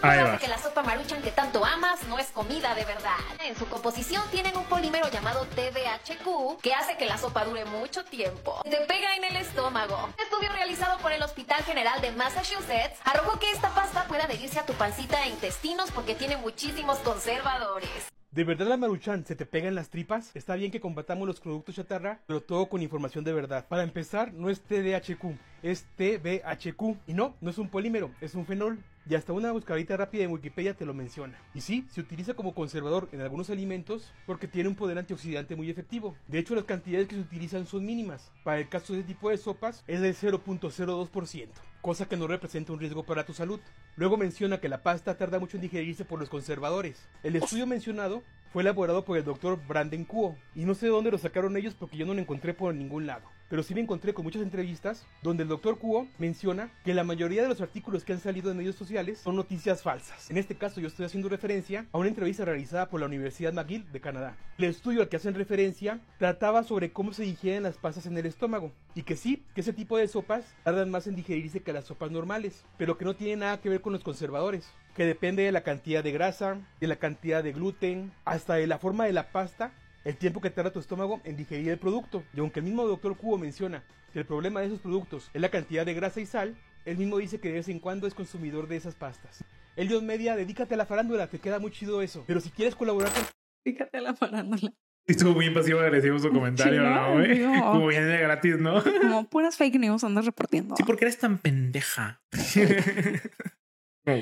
Pruebas 0.00 0.32
de 0.32 0.38
que 0.38 0.46
la 0.46 0.58
sopa 0.58 0.84
maruchan 0.84 1.20
que 1.20 1.32
tanto 1.32 1.64
amas 1.64 2.06
no 2.06 2.16
es 2.16 2.28
comida 2.28 2.76
de 2.76 2.84
verdad. 2.84 3.16
En 3.44 3.56
su 3.56 3.66
composición 3.66 4.22
tienen 4.30 4.56
un 4.56 4.62
polímero 4.66 5.10
llamado 5.10 5.44
TDHQ 5.46 6.60
que 6.62 6.74
hace 6.74 6.96
que 6.96 7.06
la 7.06 7.18
sopa 7.18 7.44
dure 7.44 7.64
mucho 7.64 8.04
tiempo. 8.04 8.60
Te 8.62 8.76
pega 8.86 9.16
en 9.16 9.24
el 9.24 9.34
estómago. 9.34 9.96
Un 10.16 10.24
estudio 10.24 10.52
realizado 10.52 10.96
por 10.98 11.10
el 11.10 11.20
Hospital 11.20 11.64
General 11.64 12.00
de 12.00 12.12
Massachusetts 12.12 13.00
arrojó 13.04 13.40
que 13.40 13.50
esta 13.50 13.74
pasta 13.74 14.04
puede 14.06 14.22
adherirse 14.22 14.60
a 14.60 14.64
tu 14.64 14.74
pancita 14.74 15.24
e 15.24 15.30
intestinos 15.30 15.90
porque 15.90 16.14
tiene 16.14 16.36
muchísimos 16.36 16.98
conservadores. 16.98 18.17
¿De 18.30 18.44
verdad 18.44 18.66
la 18.68 18.76
maruchan 18.76 19.24
se 19.24 19.34
te 19.36 19.46
pega 19.46 19.68
en 19.68 19.74
las 19.74 19.88
tripas? 19.88 20.36
Está 20.36 20.54
bien 20.54 20.70
que 20.70 20.80
combatamos 20.80 21.26
los 21.26 21.40
productos 21.40 21.76
chatarra, 21.76 22.20
pero 22.26 22.42
todo 22.42 22.68
con 22.68 22.82
información 22.82 23.24
de 23.24 23.32
verdad. 23.32 23.66
Para 23.66 23.82
empezar, 23.82 24.34
no 24.34 24.50
es 24.50 24.60
TDHQ, 24.60 25.34
es 25.62 25.86
TBHQ. 25.96 26.98
Y 27.06 27.14
no, 27.14 27.34
no 27.40 27.48
es 27.48 27.56
un 27.56 27.70
polímero, 27.70 28.10
es 28.20 28.34
un 28.34 28.44
fenol 28.44 28.84
y 29.08 29.14
hasta 29.14 29.32
una 29.32 29.52
buscadita 29.52 29.96
rápida 29.96 30.24
en 30.24 30.32
Wikipedia 30.32 30.74
te 30.74 30.84
lo 30.84 30.92
menciona. 30.92 31.38
Y 31.54 31.62
sí, 31.62 31.86
se 31.90 32.00
utiliza 32.00 32.34
como 32.34 32.54
conservador 32.54 33.08
en 33.12 33.22
algunos 33.22 33.48
alimentos 33.48 34.12
porque 34.26 34.46
tiene 34.46 34.68
un 34.68 34.74
poder 34.74 34.98
antioxidante 34.98 35.56
muy 35.56 35.70
efectivo. 35.70 36.14
De 36.26 36.38
hecho, 36.38 36.54
las 36.54 36.64
cantidades 36.64 37.08
que 37.08 37.14
se 37.14 37.22
utilizan 37.22 37.66
son 37.66 37.86
mínimas. 37.86 38.30
Para 38.44 38.58
el 38.58 38.68
caso 38.68 38.92
de 38.92 39.00
este 39.00 39.14
tipo 39.14 39.30
de 39.30 39.38
sopas 39.38 39.82
es 39.86 40.00
del 40.00 40.14
0.02%, 40.14 41.48
cosa 41.80 42.06
que 42.06 42.16
no 42.16 42.26
representa 42.26 42.72
un 42.72 42.80
riesgo 42.80 43.04
para 43.04 43.24
tu 43.24 43.32
salud. 43.32 43.60
Luego 43.96 44.18
menciona 44.18 44.60
que 44.60 44.68
la 44.68 44.82
pasta 44.82 45.16
tarda 45.16 45.38
mucho 45.38 45.56
en 45.56 45.62
digerirse 45.62 46.04
por 46.04 46.20
los 46.20 46.28
conservadores. 46.28 47.08
El 47.22 47.36
estudio 47.36 47.66
mencionado 47.66 48.22
fue 48.52 48.62
elaborado 48.62 49.04
por 49.04 49.16
el 49.16 49.24
doctor 49.24 49.58
Brandon 49.66 50.04
Kuo 50.04 50.36
y 50.54 50.64
no 50.64 50.74
sé 50.74 50.86
de 50.86 50.92
dónde 50.92 51.10
lo 51.10 51.18
sacaron 51.18 51.56
ellos 51.56 51.74
porque 51.74 51.96
yo 51.96 52.04
no 52.04 52.14
lo 52.14 52.20
encontré 52.20 52.52
por 52.52 52.74
ningún 52.74 53.06
lado 53.06 53.37
pero 53.48 53.62
sí 53.62 53.74
me 53.74 53.80
encontré 53.80 54.14
con 54.14 54.24
muchas 54.24 54.42
entrevistas 54.42 55.06
donde 55.22 55.42
el 55.42 55.48
doctor 55.48 55.78
Kuo 55.78 56.06
menciona 56.18 56.70
que 56.84 56.94
la 56.94 57.04
mayoría 57.04 57.42
de 57.42 57.48
los 57.48 57.60
artículos 57.60 58.04
que 58.04 58.12
han 58.12 58.20
salido 58.20 58.50
en 58.50 58.56
medios 58.56 58.76
sociales 58.76 59.18
son 59.18 59.36
noticias 59.36 59.82
falsas. 59.82 60.30
En 60.30 60.36
este 60.36 60.54
caso 60.54 60.80
yo 60.80 60.88
estoy 60.88 61.06
haciendo 61.06 61.28
referencia 61.28 61.86
a 61.92 61.98
una 61.98 62.08
entrevista 62.08 62.44
realizada 62.44 62.88
por 62.88 63.00
la 63.00 63.06
Universidad 63.06 63.52
McGill 63.52 63.90
de 63.90 64.00
Canadá. 64.00 64.36
El 64.58 64.64
estudio 64.64 65.02
al 65.02 65.08
que 65.08 65.16
hacen 65.16 65.34
referencia 65.34 66.00
trataba 66.18 66.62
sobre 66.62 66.92
cómo 66.92 67.12
se 67.12 67.22
digieren 67.22 67.62
las 67.62 67.78
pastas 67.78 68.06
en 68.06 68.16
el 68.18 68.26
estómago 68.26 68.72
y 68.94 69.02
que 69.02 69.16
sí, 69.16 69.44
que 69.54 69.60
ese 69.60 69.72
tipo 69.72 69.96
de 69.96 70.08
sopas 70.08 70.44
tardan 70.64 70.90
más 70.90 71.06
en 71.06 71.16
digerirse 71.16 71.60
que 71.60 71.72
las 71.72 71.84
sopas 71.84 72.10
normales, 72.10 72.64
pero 72.76 72.98
que 72.98 73.04
no 73.04 73.14
tiene 73.14 73.36
nada 73.36 73.60
que 73.60 73.68
ver 73.68 73.80
con 73.80 73.92
los 73.92 74.02
conservadores 74.02 74.68
que 74.94 75.06
depende 75.06 75.44
de 75.44 75.52
la 75.52 75.62
cantidad 75.62 76.02
de 76.02 76.10
grasa, 76.10 76.58
de 76.80 76.86
la 76.88 76.96
cantidad 76.96 77.44
de 77.44 77.52
gluten, 77.52 78.12
hasta 78.24 78.54
de 78.54 78.66
la 78.66 78.78
forma 78.78 79.04
de 79.04 79.12
la 79.12 79.30
pasta 79.30 79.72
el 80.04 80.16
tiempo 80.16 80.40
que 80.40 80.50
tarda 80.50 80.72
tu 80.72 80.80
estómago 80.80 81.20
en 81.24 81.36
digerir 81.36 81.70
el 81.70 81.78
producto. 81.78 82.22
Y 82.34 82.40
aunque 82.40 82.60
el 82.60 82.66
mismo 82.66 82.86
doctor 82.86 83.16
Cubo 83.16 83.38
menciona 83.38 83.82
que 84.12 84.20
el 84.20 84.26
problema 84.26 84.60
de 84.60 84.66
esos 84.66 84.80
productos 84.80 85.30
es 85.34 85.40
la 85.40 85.50
cantidad 85.50 85.84
de 85.84 85.94
grasa 85.94 86.20
y 86.20 86.26
sal, 86.26 86.56
él 86.84 86.96
mismo 86.96 87.18
dice 87.18 87.40
que 87.40 87.48
de 87.48 87.54
vez 87.54 87.68
en 87.68 87.80
cuando 87.80 88.06
es 88.06 88.14
consumidor 88.14 88.68
de 88.68 88.76
esas 88.76 88.94
pastas. 88.94 89.44
Dios 89.76 90.02
Media, 90.02 90.34
dedícate 90.34 90.74
a 90.74 90.76
la 90.76 90.86
farándula, 90.86 91.28
te 91.28 91.38
queda 91.38 91.58
muy 91.58 91.70
chido 91.70 92.02
eso. 92.02 92.24
Pero 92.26 92.40
si 92.40 92.50
quieres 92.50 92.74
colaborar 92.74 93.12
con... 93.12 93.22
Dedícate 93.64 93.98
a 93.98 94.00
la 94.00 94.14
farándula. 94.14 94.72
Estuvo 95.06 95.32
muy 95.32 95.48
pasivo 95.50 95.80
agresivo 95.80 96.18
su 96.18 96.28
comentario, 96.32 96.82
¿no? 96.82 97.72
Como 97.72 97.86
viene 97.86 98.06
de 98.06 98.18
gratis, 98.18 98.58
¿no? 98.58 98.82
Como 98.82 99.28
puras 99.28 99.56
fake 99.56 99.78
news 99.78 100.04
andas 100.04 100.26
reportando. 100.26 100.76
Sí, 100.76 100.82
porque 100.82 101.04
eres 101.04 101.18
tan 101.18 101.38
pendeja. 101.38 102.20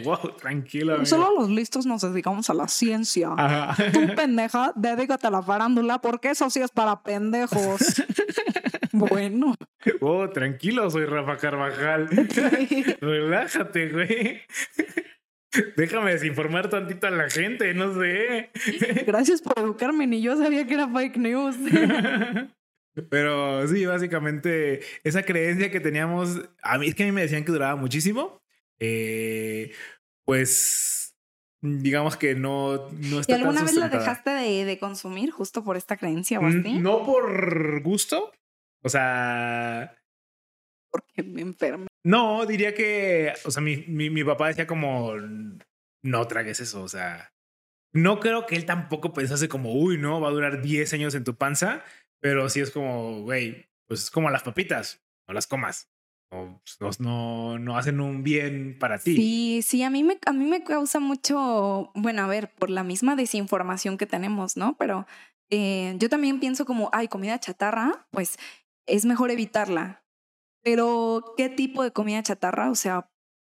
wow, 0.05 0.37
tranquilo. 0.41 1.05
Solo 1.07 1.35
los 1.39 1.51
listos 1.51 1.87
nos 1.87 2.03
dedicamos 2.03 2.51
a 2.51 2.55
la 2.55 2.69
ciencia. 2.69 3.31
Tú, 3.93 4.15
pendeja, 4.15 4.73
dedícate 4.75 5.27
a 5.27 5.31
la 5.31 5.43
farándula 5.43 6.01
porque 6.01 6.31
eso 6.31 6.51
sí 6.51 6.61
es 6.61 6.71
para 6.71 7.03
pendejos. 7.03 8.03
bueno. 8.93 9.55
Oh, 10.01 10.29
tranquilo, 10.31 10.91
soy 10.91 11.07
Rafa 11.07 11.37
Carvajal. 11.37 12.09
Relájate, 13.01 13.89
güey. 13.91 14.41
Déjame 15.77 16.13
desinformar 16.13 16.69
tantito 16.69 17.07
a 17.07 17.11
la 17.11 17.31
gente, 17.31 17.73
no 17.75 17.95
sé. 17.99 18.51
Gracias 19.07 19.41
por 19.41 19.59
educarme, 19.59 20.07
ni 20.07 20.21
yo 20.21 20.37
sabía 20.37 20.67
que 20.67 20.75
era 20.75 20.89
fake 20.89 21.17
news. 21.17 21.57
Pero 23.11 23.67
sí, 23.69 23.85
básicamente 23.85 24.81
esa 25.05 25.23
creencia 25.23 25.71
que 25.71 25.81
teníamos, 25.81 26.41
a 26.63 26.79
mí 26.79 26.89
es 26.89 26.95
que 26.95 27.03
a 27.03 27.07
mí 27.07 27.13
me 27.13 27.23
decían 27.23 27.45
que 27.45 27.53
duraba 27.53 27.77
muchísimo 27.77 28.41
eh, 28.79 29.73
pues 30.25 31.15
digamos 31.63 32.17
que 32.17 32.35
no, 32.35 32.91
no 32.91 33.21
está 33.21 33.33
¿Y 33.33 33.35
alguna 33.37 33.63
vez 33.63 33.75
la 33.75 33.89
dejaste 33.89 34.31
de, 34.31 34.65
de, 34.65 34.79
consumir 34.79 35.31
justo 35.31 35.65
por 35.65 35.77
esta 35.77 35.97
creencia 35.97 36.39
o 36.41 36.47
así? 36.47 36.79
No 36.79 37.05
por 37.05 37.83
gusto. 37.83 38.33
O 38.83 38.89
sea. 38.89 39.97
Porque 40.91 41.23
me 41.23 41.43
enfermo. 41.43 41.87
No, 42.05 42.47
diría 42.47 42.75
que. 42.75 43.33
O 43.45 43.51
sea, 43.51 43.63
mi, 43.63 43.79
mi, 43.89 44.11
mi 44.11 44.25
papá 44.25 44.49
decía 44.49 44.67
como. 44.67 45.15
No 46.03 46.27
tragues 46.29 46.61
eso. 46.61 46.83
O 46.83 46.89
sea. 46.89 47.33
No 47.93 48.21
creo 48.21 48.47
que 48.47 48.57
él 48.57 48.67
tampoco 48.67 49.15
pensase 49.15 49.49
como, 49.49 49.73
uy, 49.73 49.97
no, 49.97 50.21
va 50.21 50.29
a 50.29 50.33
durar 50.33 50.61
10 50.61 50.93
años 50.93 51.15
en 51.15 51.25
tu 51.25 51.35
panza. 51.37 51.83
Pero 52.21 52.49
sí 52.49 52.61
es 52.61 52.71
como, 52.71 53.23
güey, 53.23 53.67
pues 53.89 54.05
es 54.05 54.11
como 54.11 54.31
las 54.31 54.43
papitas. 54.43 55.03
No 55.27 55.35
las 55.35 55.47
comas. 55.47 55.89
Pues, 56.29 57.01
no, 57.01 57.59
no 57.59 57.79
hacen 57.79 58.01
un 58.01 58.23
bien 58.23 58.77
para 58.79 58.99
ti. 58.99 59.17
Sí, 59.17 59.61
sí, 59.63 59.83
a 59.83 59.91
mí, 59.91 60.03
me, 60.03 60.19
a 60.27 60.33
mí 60.33 60.45
me 60.45 60.65
causa 60.65 61.01
mucho, 61.01 61.93
bueno, 61.95 62.23
a 62.23 62.27
ver, 62.27 62.53
por 62.55 62.71
la 62.71 62.83
misma 62.83 63.17
desinformación 63.17 63.97
que 63.97 64.07
tenemos, 64.07 64.57
¿no? 64.57 64.77
Pero 64.77 65.07
eh, 65.51 65.95
yo 65.99 66.09
también 66.09 66.41
pienso 66.41 66.67
como, 66.67 66.91
ay, 66.93 67.09
comida 67.09 67.39
chatarra, 67.39 68.07
pues 68.11 68.39
es 68.87 69.05
mejor 69.05 69.31
evitarla. 69.31 70.05
Pero, 70.63 71.35
¿qué 71.37 71.49
tipo 71.49 71.83
de 71.85 71.93
comida 71.93 72.23
chatarra? 72.23 72.71
O 72.71 72.75
sea, 72.75 73.09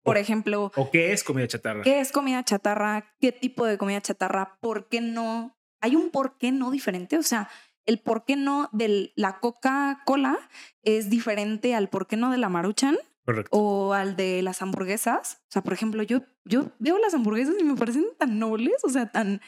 por 0.03 0.17
ejemplo... 0.17 0.71
¿O 0.75 0.89
qué 0.91 1.11
es 1.11 1.23
comida 1.23 1.47
chatarra? 1.47 1.83
¿Qué 1.83 1.99
es 1.99 2.11
comida 2.11 2.43
chatarra? 2.43 3.13
¿Qué 3.19 3.31
tipo 3.31 3.65
de 3.65 3.77
comida 3.77 4.01
chatarra? 4.01 4.57
¿Por 4.61 4.87
qué 4.87 5.01
no? 5.01 5.57
¿Hay 5.81 5.95
un 5.95 6.09
por 6.09 6.37
qué 6.37 6.51
no 6.51 6.71
diferente? 6.71 7.17
O 7.17 7.23
sea, 7.23 7.49
el 7.85 7.99
por 7.99 8.25
qué 8.25 8.35
no 8.35 8.69
de 8.71 9.11
la 9.15 9.39
Coca-Cola 9.39 10.37
es 10.83 11.09
diferente 11.09 11.75
al 11.75 11.89
por 11.89 12.07
qué 12.07 12.17
no 12.17 12.31
de 12.31 12.37
la 12.37 12.49
Maruchan. 12.49 12.97
O 13.51 13.93
al 13.93 14.17
de 14.17 14.41
las 14.41 14.61
hamburguesas. 14.61 15.41
O 15.47 15.51
sea, 15.51 15.61
por 15.61 15.71
ejemplo, 15.71 16.03
yo, 16.03 16.23
yo 16.43 16.71
veo 16.79 16.97
las 16.97 17.13
hamburguesas 17.13 17.55
y 17.57 17.63
me 17.63 17.75
parecen 17.75 18.05
tan 18.17 18.39
nobles, 18.39 18.83
o 18.83 18.89
sea, 18.89 19.09
tan... 19.09 19.41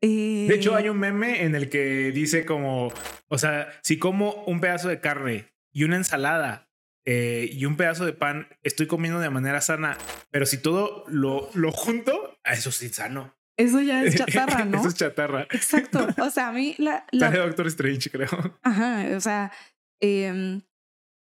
De 0.00 0.54
hecho, 0.54 0.74
hay 0.74 0.88
un 0.88 0.98
meme 0.98 1.44
en 1.44 1.54
el 1.54 1.68
que 1.68 2.10
dice 2.10 2.44
como, 2.44 2.90
o 3.28 3.38
sea, 3.38 3.68
si 3.82 3.98
como 3.98 4.32
un 4.46 4.60
pedazo 4.60 4.88
de 4.88 5.00
carne 5.00 5.52
y 5.70 5.84
una 5.84 5.96
ensalada 5.96 6.72
eh, 7.04 7.50
y 7.52 7.66
un 7.66 7.76
pedazo 7.76 8.04
de 8.04 8.12
pan, 8.12 8.48
estoy 8.62 8.86
comiendo 8.88 9.20
de 9.20 9.30
manera 9.30 9.60
sana, 9.60 9.98
pero 10.30 10.46
si 10.46 10.58
todo 10.58 11.04
lo, 11.06 11.50
lo 11.54 11.70
junto, 11.70 12.38
eso 12.44 12.70
es 12.70 12.82
insano. 12.82 13.36
Eso 13.56 13.80
ya 13.80 14.02
es 14.02 14.14
chatarra, 14.16 14.64
¿no? 14.64 14.78
Eso 14.78 14.88
es 14.88 14.94
chatarra. 14.94 15.42
Exacto. 15.50 16.06
O 16.22 16.30
sea, 16.30 16.48
a 16.48 16.52
mí 16.52 16.74
la... 16.78 17.06
la... 17.10 17.30
Doctor 17.30 17.66
Strange, 17.68 18.10
creo. 18.10 18.28
Ajá, 18.62 19.06
o 19.16 19.20
sea, 19.20 19.52
em, 20.00 20.62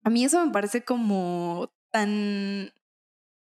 a 0.04 0.10
mí 0.10 0.24
eso 0.26 0.46
me 0.46 0.52
parece 0.52 0.84
como 0.84 1.72
tan 1.92 2.72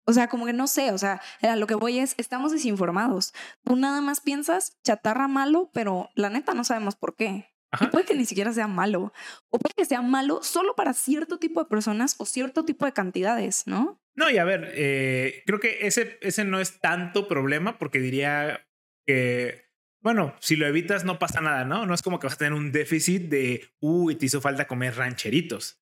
O 0.05 0.13
sea, 0.13 0.27
como 0.27 0.45
que 0.45 0.53
no 0.53 0.67
sé, 0.67 0.91
o 0.91 0.97
sea, 0.97 1.21
a 1.41 1.55
lo 1.55 1.67
que 1.67 1.75
voy 1.75 1.99
es, 1.99 2.15
estamos 2.17 2.51
desinformados. 2.51 3.33
Tú 3.63 3.75
nada 3.75 4.01
más 4.01 4.21
piensas 4.21 4.77
chatarra 4.83 5.27
malo, 5.27 5.69
pero 5.73 6.09
la 6.15 6.29
neta 6.29 6.53
no 6.53 6.63
sabemos 6.63 6.95
por 6.95 7.15
qué. 7.15 7.47
Y 7.79 7.87
puede 7.87 8.05
que 8.05 8.15
ni 8.15 8.25
siquiera 8.25 8.51
sea 8.51 8.67
malo. 8.67 9.13
O 9.49 9.57
puede 9.57 9.73
que 9.75 9.85
sea 9.85 10.01
malo 10.01 10.43
solo 10.43 10.75
para 10.75 10.93
cierto 10.93 11.39
tipo 11.39 11.63
de 11.63 11.69
personas 11.69 12.15
o 12.17 12.25
cierto 12.25 12.65
tipo 12.65 12.85
de 12.85 12.91
cantidades, 12.91 13.65
¿no? 13.65 14.00
No, 14.15 14.29
y 14.29 14.37
a 14.37 14.43
ver, 14.43 14.71
eh, 14.73 15.43
creo 15.45 15.59
que 15.59 15.87
ese, 15.87 16.17
ese 16.21 16.43
no 16.43 16.59
es 16.59 16.79
tanto 16.79 17.27
problema 17.27 17.77
porque 17.77 17.99
diría 17.99 18.67
que, 19.05 19.65
bueno, 20.01 20.35
si 20.39 20.55
lo 20.55 20.67
evitas 20.67 21.05
no 21.05 21.19
pasa 21.19 21.41
nada, 21.41 21.63
¿no? 21.63 21.85
No 21.85 21.93
es 21.93 22.01
como 22.01 22.19
que 22.19 22.27
vas 22.27 22.35
a 22.35 22.39
tener 22.39 22.53
un 22.53 22.71
déficit 22.71 23.29
de, 23.29 23.69
uy, 23.79 24.15
te 24.15 24.25
hizo 24.25 24.41
falta 24.41 24.67
comer 24.67 24.95
rancheritos. 24.95 25.81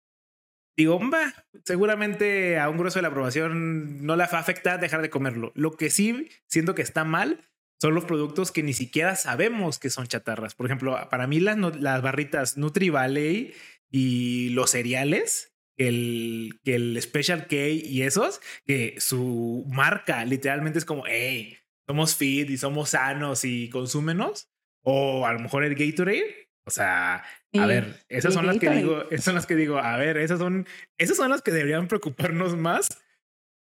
Digo, 0.78 1.00
va, 1.10 1.34
seguramente 1.66 2.58
a 2.58 2.70
un 2.70 2.78
grueso 2.78 3.00
de 3.00 3.02
la 3.02 3.10
aprobación 3.10 4.06
no 4.06 4.16
la 4.16 4.28
va 4.28 4.38
a 4.38 4.42
afectar 4.42 4.80
dejar 4.80 5.02
de 5.02 5.10
comerlo. 5.10 5.52
Lo 5.56 5.72
que 5.72 5.90
sí 5.90 6.30
siento 6.48 6.76
que 6.76 6.82
está 6.82 7.04
mal 7.04 7.50
son 7.82 7.96
los 7.96 8.06
productos 8.06 8.52
que 8.52 8.64
ni 8.64 8.74
siquiera 8.74 9.16
sabemos 9.16 9.80
que 9.80 9.90
son 9.90 10.08
chatarras. 10.08 10.56
Por 10.56 10.68
ejemplo, 10.68 10.98
para 11.10 11.28
mí 11.28 11.40
las, 11.40 11.58
las 11.58 12.02
barritas 12.02 12.58
Nutri 12.58 12.90
Valley 12.90 13.54
y 13.90 14.50
los 14.50 14.72
cereales, 14.72 15.49
el, 15.80 16.60
que 16.64 16.76
el 16.76 17.02
Special 17.02 17.48
K 17.48 17.56
y 17.56 18.04
esos, 18.04 18.42
que 18.66 18.96
su 19.00 19.66
marca 19.68 20.24
literalmente 20.26 20.78
es 20.78 20.86
como, 20.86 21.04
hey, 21.08 21.58
somos 21.88 22.16
fit 22.16 22.50
y 22.50 22.58
somos 22.58 22.90
sanos 22.90 23.44
y 23.44 23.70
consúmenos. 23.70 24.50
O 24.84 25.26
a 25.26 25.34
lo 25.34 25.40
mejor 25.40 25.64
el 25.64 25.76
Gatorade. 25.76 26.50
O 26.66 26.72
sea, 26.72 27.24
a 27.58 27.66
ver, 27.66 28.06
esas 28.10 28.34
son 28.34 28.46
las 28.46 28.60
que 28.60 28.70
digo, 28.70 29.10
esas 29.10 29.26
son 29.26 29.36
las 29.36 29.48
que 29.48 29.56
digo, 29.56 29.80
a 29.80 29.98
ver, 29.98 30.18
esas 30.18 30.38
son, 30.38 30.68
esas 31.00 31.18
son 31.18 31.32
las 31.32 31.42
que 31.42 31.52
deberían 31.52 31.88
preocuparnos 31.88 32.56
más 32.56 32.90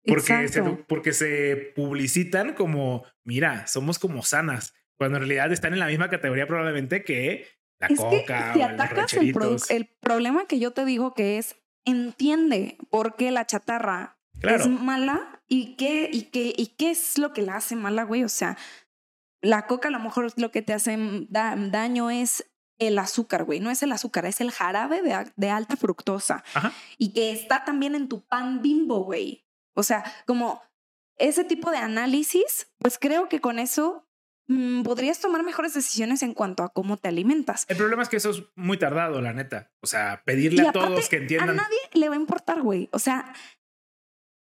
porque 0.05 0.49
se, 0.49 0.63
porque 0.63 1.13
se 1.13 1.73
publicitan 1.75 2.55
como, 2.55 3.05
mira, 3.25 3.67
somos 3.67 3.99
como 3.99 4.23
sanas, 4.23 4.75
cuando 4.97 5.19
en 5.19 5.23
realidad 5.23 5.53
están 5.53 5.73
en 5.73 5.79
la 5.79 5.87
misma 5.87 6.11
categoría 6.11 6.47
probablemente 6.47 7.05
que 7.05 7.47
la 7.79 7.89
coca. 7.89 8.53
si 8.55 8.63
atacas 8.63 9.15
el, 9.15 9.35
el, 9.69 9.87
problema 10.01 10.47
que 10.47 10.59
yo 10.59 10.73
te 10.73 10.85
digo 10.85 11.15
que 11.15 11.39
es, 11.39 11.57
entiende 11.85 12.79
por 12.91 13.17
qué 13.17 13.31
la 13.31 13.47
chatarra 13.47 14.19
es 14.43 14.69
mala 14.69 15.43
y 15.49 15.77
qué, 15.77 16.09
y, 16.13 16.23
qué, 16.25 16.53
y 16.57 16.69
qué 16.79 16.91
es 16.91 17.19
lo 17.19 17.33
que 17.33 17.43
la 17.43 17.57
hace 17.57 17.77
mala, 17.77 18.05
güey. 18.05 18.25
O 18.25 18.29
sea, 18.29 18.57
la 19.41 19.67
coca 19.67 19.89
a 19.89 19.91
lo 19.91 20.01
mejor 20.01 20.33
lo 20.37 20.51
que 20.51 20.63
te 20.63 20.73
hace 20.73 20.97
daño 21.29 22.11
es 22.11 22.51
el 22.79 22.99
azúcar, 22.99 23.45
güey. 23.45 23.61
No 23.61 23.71
es 23.71 23.83
el 23.83 23.93
azúcar, 23.93 24.27
es 24.27 24.41
el 24.41 24.51
jarabe 24.51 25.03
de, 25.03 25.31
de 25.37 25.51
alta 25.51 25.77
fructosa. 25.77 26.43
Y 26.99 27.13
que 27.13 27.33
está 27.33 27.65
también 27.65 27.95
en 27.95 28.09
tu 28.09 28.25
pan 28.25 28.63
bimbo, 28.63 29.05
güey. 29.05 29.45
O 29.75 29.83
sea, 29.83 30.05
como 30.27 30.63
ese 31.17 31.45
tipo 31.45 31.71
de 31.71 31.79
análisis, 31.79 32.73
pues 32.79 32.99
creo 32.99 33.29
que 33.29 33.41
con 33.41 33.59
eso 33.59 34.09
podrías 34.85 35.21
tomar 35.21 35.43
mejores 35.45 35.75
decisiones 35.75 36.23
en 36.23 36.35
cuanto 36.35 36.63
a 36.63 36.69
cómo 36.69 36.97
te 36.97 37.09
alimentas. 37.09 37.65
El 37.69 37.77
problema 37.77 38.03
es 38.03 38.09
que 38.09 38.17
eso 38.17 38.31
es 38.31 38.43
muy 38.55 38.79
tardado, 38.79 39.21
la 39.21 39.33
neta. 39.33 39.73
O 39.81 39.87
sea, 39.87 40.23
pedirle 40.25 40.69
a 40.69 40.73
todos 40.73 41.09
que 41.09 41.17
entiendan. 41.17 41.51
A 41.51 41.63
nadie 41.63 41.79
le 41.95 42.09
va 42.09 42.15
a 42.15 42.19
importar, 42.19 42.61
güey. 42.61 42.89
O 42.93 42.99
sea, 42.99 43.33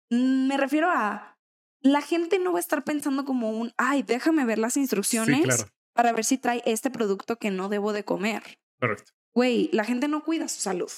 mm, 0.09 0.47
me 0.47 0.57
refiero 0.57 0.89
a 0.91 1.37
la 1.81 2.01
gente 2.01 2.39
no 2.39 2.53
va 2.53 2.59
a 2.59 2.61
estar 2.61 2.83
pensando 2.83 3.25
como 3.25 3.51
un, 3.51 3.73
ay, 3.77 4.03
déjame 4.03 4.45
ver 4.45 4.59
las 4.59 4.77
instrucciones 4.77 5.67
para 5.93 6.11
ver 6.11 6.25
si 6.25 6.37
trae 6.37 6.61
este 6.65 6.89
producto 6.89 7.37
que 7.37 7.51
no 7.51 7.69
debo 7.69 7.93
de 7.93 8.03
comer. 8.03 8.59
Correcto. 8.79 9.11
Güey, 9.33 9.69
la 9.71 9.83
gente 9.83 10.07
no 10.07 10.23
cuida 10.23 10.47
su 10.47 10.59
salud. 10.59 10.91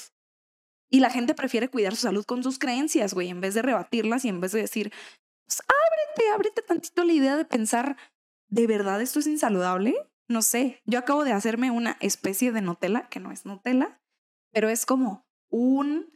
Y 0.92 1.02
la 1.02 1.10
gente 1.10 1.36
prefiere 1.36 1.70
cuidar 1.70 1.96
su 1.96 2.02
salud 2.02 2.26
con 2.26 2.44
sus 2.44 2.58
creencias, 2.58 3.14
güey, 3.14 3.30
en 3.30 3.42
vez 3.42 3.54
de 3.54 3.62
rebatirlas 3.62 4.26
y 4.26 4.30
en 4.30 4.42
vez 4.42 4.52
de 4.52 4.62
decir, 4.62 4.92
pues 5.46 5.62
ábrete, 5.62 6.32
ábrete 6.32 6.62
tantito 6.64 7.04
la 7.04 7.14
idea 7.14 7.38
de 7.38 7.46
pensar, 7.46 7.96
¿de 8.50 8.68
verdad 8.68 9.02
esto 9.02 9.20
es 9.20 9.28
insaludable? 9.28 9.96
No 10.28 10.42
sé, 10.42 10.82
yo 10.86 11.00
acabo 11.00 11.24
de 11.24 11.32
hacerme 11.32 11.72
una 11.72 11.98
especie 12.02 12.52
de 12.52 12.62
Nutella, 12.62 13.08
que 13.10 13.20
no 13.20 13.32
es 13.32 13.46
Nutella, 13.46 14.00
pero 14.52 14.70
es 14.70 14.86
como 14.86 15.26
un 15.50 16.14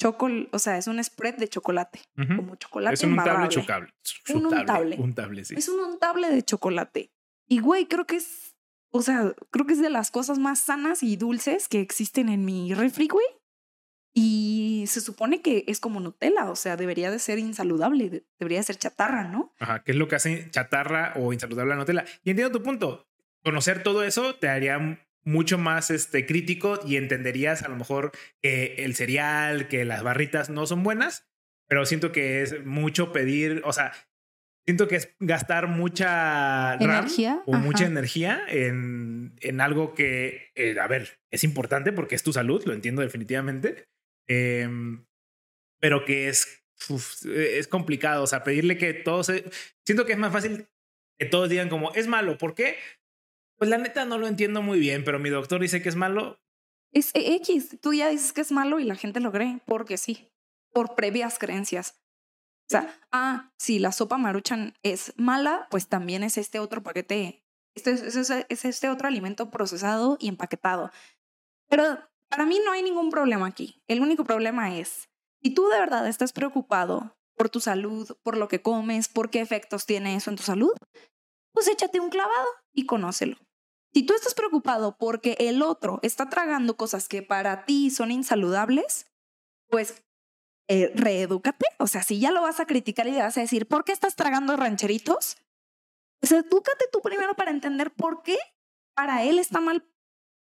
chocolate, 0.00 0.48
o 0.52 0.58
sea, 0.58 0.78
es 0.78 0.86
un 0.86 1.02
spread 1.02 1.36
de 1.36 1.48
chocolate, 1.48 2.00
como 2.16 2.56
chocolate 2.56 2.94
Es 2.94 3.04
un 3.04 3.18
untable 3.18 3.48
chocable. 3.48 3.92
Un 4.30 4.46
untable. 4.46 4.96
untable 4.98 5.44
sí. 5.44 5.54
Es 5.56 5.68
un 5.68 5.80
untable 5.80 6.30
de 6.30 6.42
chocolate. 6.42 7.12
Y 7.46 7.60
güey, 7.60 7.86
creo 7.86 8.06
que 8.06 8.16
es, 8.16 8.56
o 8.92 9.02
sea, 9.02 9.34
creo 9.50 9.66
que 9.66 9.74
es 9.74 9.82
de 9.82 9.90
las 9.90 10.10
cosas 10.10 10.38
más 10.38 10.60
sanas 10.60 11.02
y 11.02 11.16
dulces 11.16 11.68
que 11.68 11.80
existen 11.80 12.30
en 12.30 12.44
mi 12.46 12.72
refri, 12.72 13.08
güey. 13.08 13.26
Y 14.12 14.84
se 14.88 15.00
supone 15.00 15.40
que 15.40 15.64
es 15.68 15.78
como 15.78 16.00
Nutella, 16.00 16.50
o 16.50 16.56
sea, 16.56 16.76
debería 16.76 17.10
de 17.10 17.18
ser 17.18 17.38
insaludable, 17.38 18.24
debería 18.38 18.58
de 18.58 18.64
ser 18.64 18.76
chatarra, 18.76 19.24
¿no? 19.24 19.54
Ajá, 19.60 19.84
¿qué 19.84 19.92
es 19.92 19.96
lo 19.96 20.08
que 20.08 20.16
hace 20.16 20.50
chatarra 20.50 21.12
o 21.16 21.32
insaludable 21.32 21.74
a 21.74 21.76
Nutella? 21.76 22.04
Y 22.24 22.30
entiendo 22.30 22.58
tu 22.58 22.64
punto. 22.64 23.08
Conocer 23.42 23.82
todo 23.82 24.02
eso 24.02 24.34
te 24.34 24.48
haría 24.48 24.98
mucho 25.22 25.58
más 25.58 25.90
este, 25.90 26.26
crítico 26.26 26.80
y 26.84 26.96
entenderías 26.96 27.62
a 27.62 27.68
lo 27.68 27.76
mejor 27.76 28.12
que 28.42 28.76
el 28.78 28.94
cereal, 28.94 29.68
que 29.68 29.84
las 29.84 30.02
barritas 30.02 30.50
no 30.50 30.66
son 30.66 30.82
buenas, 30.82 31.30
pero 31.68 31.86
siento 31.86 32.10
que 32.10 32.42
es 32.42 32.64
mucho 32.64 33.12
pedir, 33.12 33.62
o 33.64 33.72
sea, 33.72 33.92
siento 34.64 34.88
que 34.88 34.96
es 34.96 35.14
gastar 35.20 35.68
mucha 35.68 36.74
energía 36.74 37.42
o 37.46 37.56
mucha 37.56 37.86
energía 37.86 38.42
en, 38.48 39.36
en 39.40 39.60
algo 39.60 39.94
que, 39.94 40.52
eh, 40.54 40.76
a 40.80 40.86
ver, 40.86 41.20
es 41.30 41.44
importante 41.44 41.92
porque 41.92 42.14
es 42.14 42.22
tu 42.22 42.32
salud, 42.32 42.62
lo 42.66 42.72
entiendo 42.72 43.02
definitivamente, 43.02 43.88
Em, 44.30 45.04
pero 45.80 46.04
que 46.04 46.28
es, 46.28 46.64
es 47.24 47.66
complicado. 47.66 48.22
O 48.22 48.26
sea, 48.28 48.44
pedirle 48.44 48.78
que 48.78 48.94
todos. 48.94 49.26
Siento 49.84 50.06
que 50.06 50.12
es 50.12 50.18
más 50.18 50.32
fácil 50.32 50.68
que 51.18 51.26
todos 51.26 51.48
digan 51.48 51.68
como 51.68 51.92
es 51.94 52.06
malo. 52.06 52.38
¿Por 52.38 52.54
qué? 52.54 52.76
Pues 53.56 53.68
la 53.68 53.76
neta 53.76 54.04
no 54.04 54.18
lo 54.18 54.28
entiendo 54.28 54.62
muy 54.62 54.78
bien, 54.78 55.02
pero 55.02 55.18
mi 55.18 55.30
doctor 55.30 55.60
dice 55.60 55.82
que 55.82 55.88
es 55.88 55.96
malo. 55.96 56.40
Es 56.92 57.10
X. 57.14 57.78
Tú 57.80 57.92
ya 57.92 58.08
dices 58.08 58.32
que 58.32 58.40
es 58.40 58.52
malo 58.52 58.78
y 58.78 58.84
la 58.84 58.94
gente 58.94 59.18
lo 59.18 59.32
cree 59.32 59.60
porque 59.66 59.96
sí, 59.96 60.30
por 60.72 60.94
previas 60.94 61.38
creencias. 61.38 62.00
O 62.68 62.70
sea, 62.70 63.00
ah, 63.10 63.52
si 63.58 63.80
la 63.80 63.90
sopa 63.90 64.16
maruchan 64.16 64.74
es 64.84 65.12
mala, 65.16 65.66
pues 65.72 65.88
también 65.88 66.22
es 66.22 66.38
este 66.38 66.60
otro 66.60 66.84
paquete. 66.84 67.44
Este 67.74 67.92
es, 67.92 68.14
es 68.14 68.64
este 68.64 68.88
otro 68.88 69.08
alimento 69.08 69.50
procesado 69.50 70.16
y 70.20 70.28
empaquetado. 70.28 70.92
Pero 71.68 71.98
para 72.30 72.46
mí 72.46 72.60
no 72.64 72.72
hay 72.72 72.82
ningún 72.82 73.10
problema 73.10 73.46
aquí. 73.46 73.82
El 73.88 74.00
único 74.00 74.24
problema 74.24 74.76
es, 74.76 75.08
si 75.42 75.50
tú 75.52 75.68
de 75.68 75.78
verdad 75.78 76.06
estás 76.06 76.32
preocupado 76.32 77.16
por 77.36 77.50
tu 77.50 77.60
salud, 77.60 78.16
por 78.22 78.36
lo 78.36 78.48
que 78.48 78.62
comes, 78.62 79.08
por 79.08 79.30
qué 79.30 79.40
efectos 79.40 79.84
tiene 79.84 80.14
eso 80.14 80.30
en 80.30 80.36
tu 80.36 80.42
salud, 80.42 80.72
pues 81.52 81.68
échate 81.68 82.00
un 82.00 82.10
clavado 82.10 82.46
y 82.72 82.86
conócelo. 82.86 83.36
Si 83.92 84.04
tú 84.04 84.14
estás 84.14 84.34
preocupado 84.34 84.96
porque 84.96 85.36
el 85.40 85.62
otro 85.62 85.98
está 86.02 86.28
tragando 86.28 86.76
cosas 86.76 87.08
que 87.08 87.22
para 87.22 87.64
ti 87.64 87.90
son 87.90 88.12
insaludables, 88.12 89.06
pues 89.68 90.04
eh, 90.68 90.92
reedúcate. 90.94 91.66
O 91.78 91.88
sea, 91.88 92.04
si 92.04 92.20
ya 92.20 92.30
lo 92.30 92.42
vas 92.42 92.60
a 92.60 92.66
criticar 92.66 93.08
y 93.08 93.12
le 93.12 93.22
vas 93.22 93.36
a 93.36 93.40
decir, 93.40 93.66
¿por 93.66 93.84
qué 93.84 93.90
estás 93.90 94.14
tragando 94.14 94.56
rancheritos? 94.56 95.36
Pues 96.20 96.30
edúcate 96.30 96.84
tú 96.92 97.00
primero 97.00 97.34
para 97.34 97.50
entender 97.50 97.92
por 97.92 98.22
qué 98.22 98.38
para 98.94 99.24
él 99.24 99.40
está 99.40 99.60
mal 99.60 99.84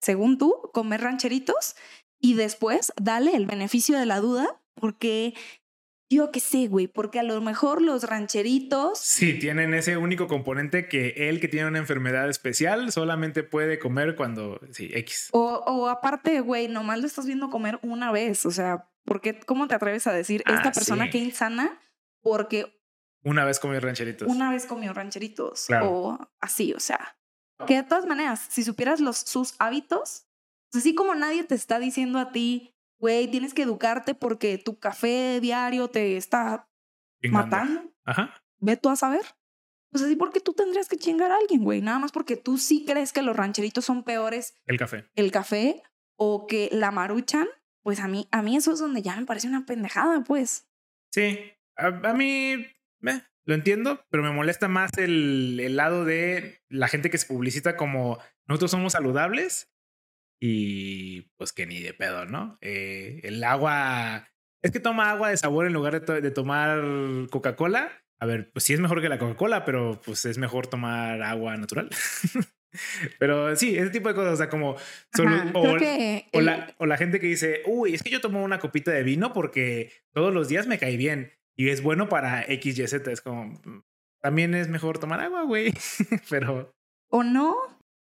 según 0.04 0.38
tú, 0.38 0.70
comer 0.74 1.02
rancheritos 1.02 1.76
y 2.20 2.36
después 2.36 2.94
dale 3.02 3.36
el 3.36 3.46
beneficio 3.46 3.98
de 3.98 4.06
la 4.06 4.20
duda 4.20 4.62
porque 4.76 5.34
yo 6.10 6.32
qué 6.32 6.40
sé, 6.40 6.68
güey, 6.68 6.88
porque 6.88 7.20
a 7.20 7.24
lo 7.24 7.40
mejor 7.42 7.82
los 7.82 8.04
rancheritos... 8.04 9.00
Sí, 9.00 9.40
tienen 9.40 9.74
ese 9.74 9.98
único 9.98 10.28
componente 10.28 10.88
que 10.88 11.30
él 11.30 11.40
que 11.40 11.48
tiene 11.48 11.68
una 11.68 11.80
enfermedad 11.80 12.30
especial 12.30 12.92
solamente 12.92 13.44
puede 13.44 13.80
comer 13.80 14.16
cuando... 14.16 14.60
Sí, 14.72 14.92
X. 14.94 15.30
O, 15.32 15.64
o 15.66 15.88
aparte, 15.88 16.42
güey, 16.42 16.68
nomás 16.68 17.00
lo 17.00 17.08
estás 17.08 17.26
viendo 17.26 17.50
comer 17.50 17.80
una 17.82 18.12
vez. 18.12 18.46
O 18.46 18.52
sea, 18.52 18.90
¿por 19.06 19.22
qué, 19.22 19.40
¿cómo 19.40 19.68
te 19.68 19.76
atreves 19.76 20.06
a 20.06 20.14
decir 20.14 20.44
esta 20.46 20.70
ah, 20.70 20.74
persona 20.74 21.10
que 21.10 21.18
insana? 21.18 21.80
Porque... 22.22 22.78
Una 23.24 23.46
vez 23.46 23.60
comió 23.60 23.80
rancheritos. 23.80 24.28
Una 24.28 24.52
vez 24.52 24.66
comió 24.66 24.94
rancheritos. 24.94 25.68
O 25.82 26.20
así, 26.42 26.74
o 26.74 26.80
sea. 26.80 27.18
Que 27.66 27.76
de 27.76 27.84
todas 27.84 28.06
maneras, 28.06 28.46
si 28.50 28.64
supieras 28.64 29.00
los, 29.00 29.18
sus 29.18 29.56
hábitos, 29.60 30.28
así 30.74 30.96
como 30.96 31.16
nadie 31.16 31.44
te 31.44 31.56
está 31.56 31.80
diciendo 31.80 32.20
a 32.20 32.32
ti, 32.32 32.74
güey, 33.00 33.30
tienes 33.30 33.54
que 33.54 33.64
educarte 33.64 34.16
porque 34.16 34.58
tu 34.58 34.80
café 34.80 35.40
diario 35.42 35.90
te 35.90 36.18
está 36.18 36.70
matando. 37.30 37.92
Ajá. 38.06 38.42
Ve 38.60 38.78
tú 38.78 38.90
a 38.90 38.96
saber. 38.96 39.24
Pues 39.92 40.04
así 40.04 40.16
porque 40.16 40.40
tú 40.40 40.54
tendrías 40.54 40.88
que 40.88 40.98
chingar 40.98 41.32
a 41.32 41.38
alguien, 41.38 41.64
güey. 41.64 41.82
Nada 41.82 42.00
más 42.00 42.12
porque 42.12 42.36
tú 42.36 42.58
sí 42.58 42.84
crees 42.86 43.14
que 43.14 43.22
los 43.22 43.36
rancheritos 43.36 43.86
son 43.86 44.04
peores. 44.04 44.56
El 44.66 44.78
café. 44.78 45.06
El 45.16 45.32
café 45.32 45.84
o 46.16 46.48
que 46.48 46.70
la 46.72 46.92
maruchan. 46.92 47.48
Pues 47.84 48.00
a 48.00 48.08
mí, 48.08 48.28
a 48.32 48.42
mí 48.42 48.56
eso 48.56 48.72
es 48.72 48.80
donde 48.80 49.02
ya 49.02 49.16
me 49.18 49.26
parece 49.26 49.48
una 49.48 49.66
pendejada, 49.66 50.24
pues. 50.24 50.68
Sí. 51.12 51.38
A, 51.76 51.88
a 51.88 52.14
mí, 52.14 52.66
lo 53.46 53.54
entiendo, 53.54 54.06
pero 54.10 54.24
me 54.24 54.32
molesta 54.32 54.68
más 54.68 54.92
el, 54.98 55.60
el, 55.60 55.76
lado 55.76 56.06
de 56.06 56.62
la 56.70 56.88
gente 56.88 57.10
que 57.10 57.18
se 57.18 57.28
publicita 57.28 57.76
como 57.76 58.20
nosotros 58.48 58.72
somos 58.72 58.94
saludables 58.94 59.72
y 60.40 61.22
pues 61.38 61.54
que 61.54 61.66
ni 61.66 61.82
de 61.82 61.94
pedo, 61.94 62.26
¿no? 62.26 62.58
Eh, 62.62 63.22
el 63.24 63.44
agua 63.44 64.28
es 64.62 64.72
que 64.72 64.80
toma 64.80 65.10
agua 65.10 65.30
de 65.30 65.38
sabor 65.38 65.68
en 65.68 65.74
lugar 65.74 66.06
de, 66.06 66.22
de 66.22 66.32
tomar 66.32 66.82
Coca-Cola. 67.30 67.92
A 68.20 68.26
ver, 68.26 68.52
pues 68.52 68.64
sí 68.66 68.74
es 68.74 68.80
mejor 68.80 69.02
que 69.02 69.10
la 69.10 69.20
Coca-Cola, 69.20 69.66
pero 69.66 70.02
pues 70.04 70.24
es 70.26 70.38
mejor 70.38 70.68
tomar 70.68 71.22
agua 71.22 71.58
natural. 71.58 71.90
Pero 73.20 73.56
sí, 73.56 73.78
ese 73.78 73.90
tipo 73.92 74.10
de 74.10 74.16
cosas, 74.16 74.34
o 74.34 74.38
sea, 74.38 74.50
como 74.50 74.76
o, 76.32 76.42
la, 76.42 76.98
gente 76.98 77.20
que 77.20 77.28
dice, 77.28 77.62
uy, 77.66 77.94
es 77.94 78.02
que 78.02 78.10
yo 78.10 78.22
tomo 78.22 78.44
una 78.44 78.60
copita 78.60 78.92
de 78.92 79.04
vino 79.04 79.34
porque 79.34 79.92
todos 80.12 80.34
los 80.34 80.48
días 80.48 80.68
me 80.68 80.80
cae 80.80 80.98
bien 80.98 81.32
y 81.56 81.70
es 81.70 81.84
bueno 81.84 82.10
para 82.10 82.44
X, 82.44 82.78
Y, 82.78 82.88
Z. 82.88 83.12
Es 83.12 83.22
como, 83.22 83.46
mm, 83.46 83.84
también 84.22 84.54
es 84.54 84.70
mejor 84.70 85.00
tomar 85.00 85.20
agua, 85.20 85.44
güey. 85.44 85.74
Pero. 86.30 86.74
¿O 87.10 87.24
no? 87.24 87.56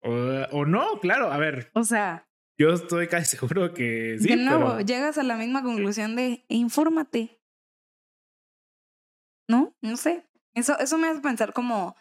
O, 0.02 0.64
no, 0.64 1.00
claro, 1.00 1.32
a 1.32 1.38
ver. 1.38 1.70
O 1.74 1.84
sea. 1.84 2.26
Yo 2.58 2.70
estoy 2.70 3.08
casi 3.08 3.36
seguro 3.36 3.72
que 3.72 4.16
sí. 4.18 4.28
De 4.28 4.36
nuevo, 4.36 4.80
llegas 4.80 5.18
a 5.18 5.22
la 5.22 5.36
misma 5.36 5.62
conclusión 5.62 6.16
de 6.16 6.44
infórmate. 6.48 7.40
¿No? 9.48 9.74
No 9.82 9.96
sé. 9.96 10.26
Eso, 10.54 10.78
eso 10.78 10.98
me 10.98 11.08
hace 11.08 11.20
pensar 11.20 11.52
como 11.52 11.96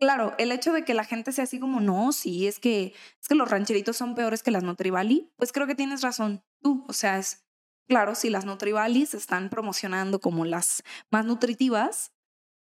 Claro, 0.00 0.34
el 0.38 0.52
hecho 0.52 0.72
de 0.72 0.84
que 0.84 0.94
la 0.94 1.02
gente 1.02 1.32
sea 1.32 1.44
así 1.44 1.58
como, 1.58 1.80
no, 1.80 2.12
sí, 2.12 2.46
es 2.46 2.60
que, 2.60 2.94
es 3.20 3.28
que 3.28 3.34
los 3.34 3.50
rancheritos 3.50 3.96
son 3.96 4.14
peores 4.14 4.44
que 4.44 4.52
las 4.52 4.62
Nutrivali, 4.62 5.32
pues 5.36 5.50
creo 5.50 5.66
que 5.66 5.74
tienes 5.74 6.02
razón 6.02 6.44
tú. 6.62 6.84
O 6.88 6.92
sea, 6.92 7.18
es 7.18 7.47
claro, 7.88 8.14
si 8.14 8.30
las 8.30 8.44
Nutrivali 8.44 9.06
se 9.06 9.16
están 9.16 9.50
promocionando 9.50 10.20
como 10.20 10.44
las 10.44 10.82
más 11.10 11.24
nutritivas 11.24 12.12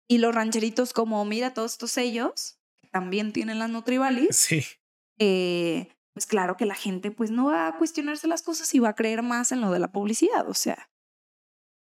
y 0.09 0.19
los 0.19 0.35
rancheritos 0.35 0.93
como, 0.93 1.25
mira, 1.25 1.55
todos 1.55 1.73
estos 1.73 1.93
sellos, 1.93 2.59
que 2.83 2.89
también 2.89 3.33
tienen 3.33 3.59
las 3.59 3.71
Nutrivali, 3.71 4.29
sí. 4.31 4.65
Eh, 5.19 5.89
pues 6.13 6.27
claro 6.27 6.57
que 6.57 6.67
la 6.67 6.75
gente 6.75 7.11
pues 7.11 7.31
no 7.31 7.47
va 7.47 7.69
a 7.69 7.79
cuestionarse 7.79 8.27
las 8.29 8.43
cosas 8.43 8.75
y 8.75 8.81
va 8.81 8.91
a 8.91 8.95
creer 8.95 9.23
más 9.23 9.53
en 9.53 9.61
lo 9.61 9.71
de 9.71 9.79
la 9.79 9.93
publicidad, 9.93 10.49
o 10.49 10.55
sea. 10.55 10.91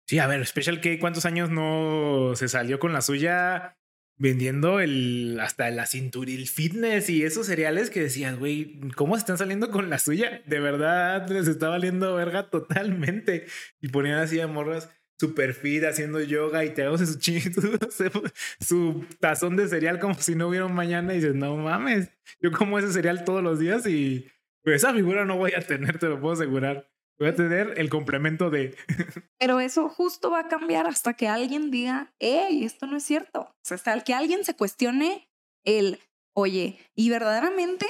Sí, 0.07 0.19
a 0.19 0.27
ver, 0.27 0.45
Special 0.45 0.81
K, 0.81 0.99
¿cuántos 0.99 1.25
años 1.25 1.49
no 1.49 2.35
se 2.35 2.49
salió 2.49 2.79
con 2.79 2.91
la 2.91 3.01
suya 3.01 3.77
vendiendo 4.17 4.79
el 4.79 5.39
hasta 5.41 5.69
la 5.71 5.85
cinturil 5.85 6.47
fitness 6.47 7.09
y 7.09 7.23
esos 7.23 7.47
cereales 7.47 7.89
que 7.89 8.01
decían, 8.01 8.39
güey, 8.39 8.79
¿cómo 8.95 9.15
se 9.15 9.19
están 9.19 9.37
saliendo 9.37 9.71
con 9.71 9.89
la 9.89 9.99
suya? 9.99 10.41
De 10.45 10.59
verdad 10.59 11.27
les 11.29 11.47
está 11.47 11.69
valiendo 11.69 12.15
verga 12.15 12.49
totalmente. 12.49 13.45
Y 13.81 13.89
ponían 13.89 14.19
así 14.19 14.39
a 14.39 14.47
morras 14.47 14.89
super 15.19 15.53
fit 15.53 15.83
haciendo 15.85 16.21
yoga 16.21 16.65
y 16.65 16.71
te 16.71 16.83
hago 16.83 16.97
su 16.97 17.05
su 18.59 19.05
tazón 19.19 19.55
de 19.55 19.67
cereal 19.67 19.99
como 19.99 20.15
si 20.15 20.35
no 20.35 20.47
hubiera 20.47 20.67
mañana 20.67 21.13
y 21.13 21.17
dices, 21.17 21.35
no 21.35 21.55
mames, 21.55 22.09
yo 22.41 22.51
como 22.51 22.79
ese 22.79 22.91
cereal 22.91 23.23
todos 23.23 23.43
los 23.43 23.59
días 23.59 23.85
y 23.87 24.27
pues 24.63 24.77
esa 24.77 24.93
figura 24.93 25.25
no 25.25 25.37
voy 25.37 25.53
a 25.55 25.61
tener, 25.61 25.97
te 25.97 26.07
lo 26.07 26.19
puedo 26.19 26.33
asegurar. 26.33 26.89
Voy 27.23 27.29
a 27.29 27.35
tener 27.35 27.79
el 27.79 27.89
complemento 27.89 28.49
de. 28.49 28.75
Pero 29.39 29.61
eso 29.61 29.87
justo 29.87 30.29
va 30.29 30.39
a 30.39 30.47
cambiar 30.49 30.87
hasta 30.87 31.13
que 31.13 31.29
alguien 31.29 31.71
diga, 31.71 32.13
hey, 32.19 32.65
esto 32.65 32.85
no 32.85 32.97
es 32.97 33.03
cierto. 33.03 33.43
O 33.43 33.55
sea, 33.61 33.75
hasta 33.75 33.97
que 34.01 34.13
alguien 34.13 34.43
se 34.43 34.57
cuestione 34.57 35.31
el, 35.63 36.01
oye, 36.33 36.79
¿y 36.95 37.09
verdaderamente 37.09 37.87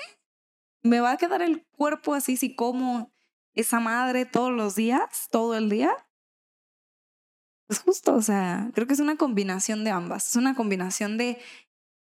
me 0.84 1.00
va 1.00 1.14
a 1.14 1.18
quedar 1.18 1.42
el 1.42 1.66
cuerpo 1.76 2.14
así 2.14 2.38
si 2.38 2.54
como 2.54 3.12
esa 3.56 3.80
madre 3.80 4.28
todos 4.28 4.52
los 4.52 4.76
días, 4.76 5.30
todo 5.32 5.56
el 5.56 5.68
día? 5.68 5.92
Pues 7.66 7.80
justo, 7.80 8.14
o 8.14 8.22
sea, 8.22 8.70
creo 8.76 8.86
que 8.86 8.94
es 8.94 9.00
una 9.00 9.18
combinación 9.18 9.84
de 9.84 9.90
ambas. 9.90 10.28
Es 10.28 10.36
una 10.36 10.54
combinación 10.54 11.18
de 11.18 11.40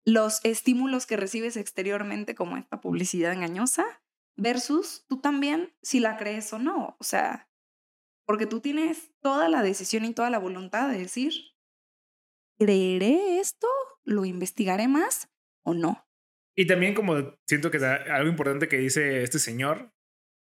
los 0.05 0.45
estímulos 0.45 1.07
que 1.07 1.16
recibes 1.16 1.57
exteriormente, 1.57 2.35
como 2.35 2.57
esta 2.57 2.81
publicidad 2.81 3.33
engañosa, 3.33 3.87
versus 4.41 5.05
tú 5.09 5.20
también 5.20 5.72
si 5.82 6.01
la 6.01 6.16
crees 6.16 6.53
o 6.53 6.59
no. 6.59 6.97
O 6.99 7.05
sea, 7.05 7.49
porque 8.26 8.47
tú 8.47 8.61
tienes 8.61 9.12
toda 9.20 9.49
la 9.49 9.62
decisión 9.62 10.05
y 10.05 10.14
toda 10.14 10.30
la 10.30 10.38
voluntad 10.38 10.88
de 10.88 10.99
decir, 10.99 11.32
¿creeré 12.59 13.38
esto? 13.38 13.68
¿Lo 14.05 14.24
investigaré 14.24 14.88
más 14.88 15.28
o 15.62 15.74
no? 15.74 16.07
Y 16.57 16.66
también 16.66 16.95
como 16.95 17.38
siento 17.47 17.70
que 17.70 17.78
algo 17.84 18.28
importante 18.28 18.68
que 18.68 18.78
dice 18.78 19.22
este 19.22 19.38
señor, 19.38 19.93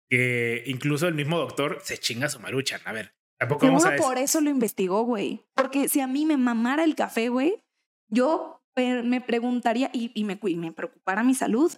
que 0.09 0.63
incluso 0.65 1.07
el 1.07 1.13
mismo 1.13 1.37
doctor 1.37 1.79
se 1.83 1.97
chinga 1.97 2.29
su 2.29 2.39
maruchan. 2.39 2.81
A 2.85 2.91
ver, 2.91 3.15
tampoco 3.37 3.65
vamos 3.65 3.85
a... 3.85 3.95
por 3.95 4.17
eso 4.17 4.41
lo 4.41 4.49
investigó, 4.49 5.03
güey. 5.03 5.45
Porque 5.53 5.87
si 5.87 6.01
a 6.01 6.07
mí 6.07 6.25
me 6.25 6.37
mamara 6.37 6.83
el 6.83 6.95
café, 6.95 7.29
güey, 7.29 7.63
yo 8.09 8.61
me 8.75 9.21
preguntaría 9.21 9.89
y, 9.93 10.11
y, 10.13 10.23
me, 10.23 10.39
y 10.43 10.55
me 10.55 10.71
preocupara 10.71 11.23
mi 11.23 11.33
salud, 11.33 11.71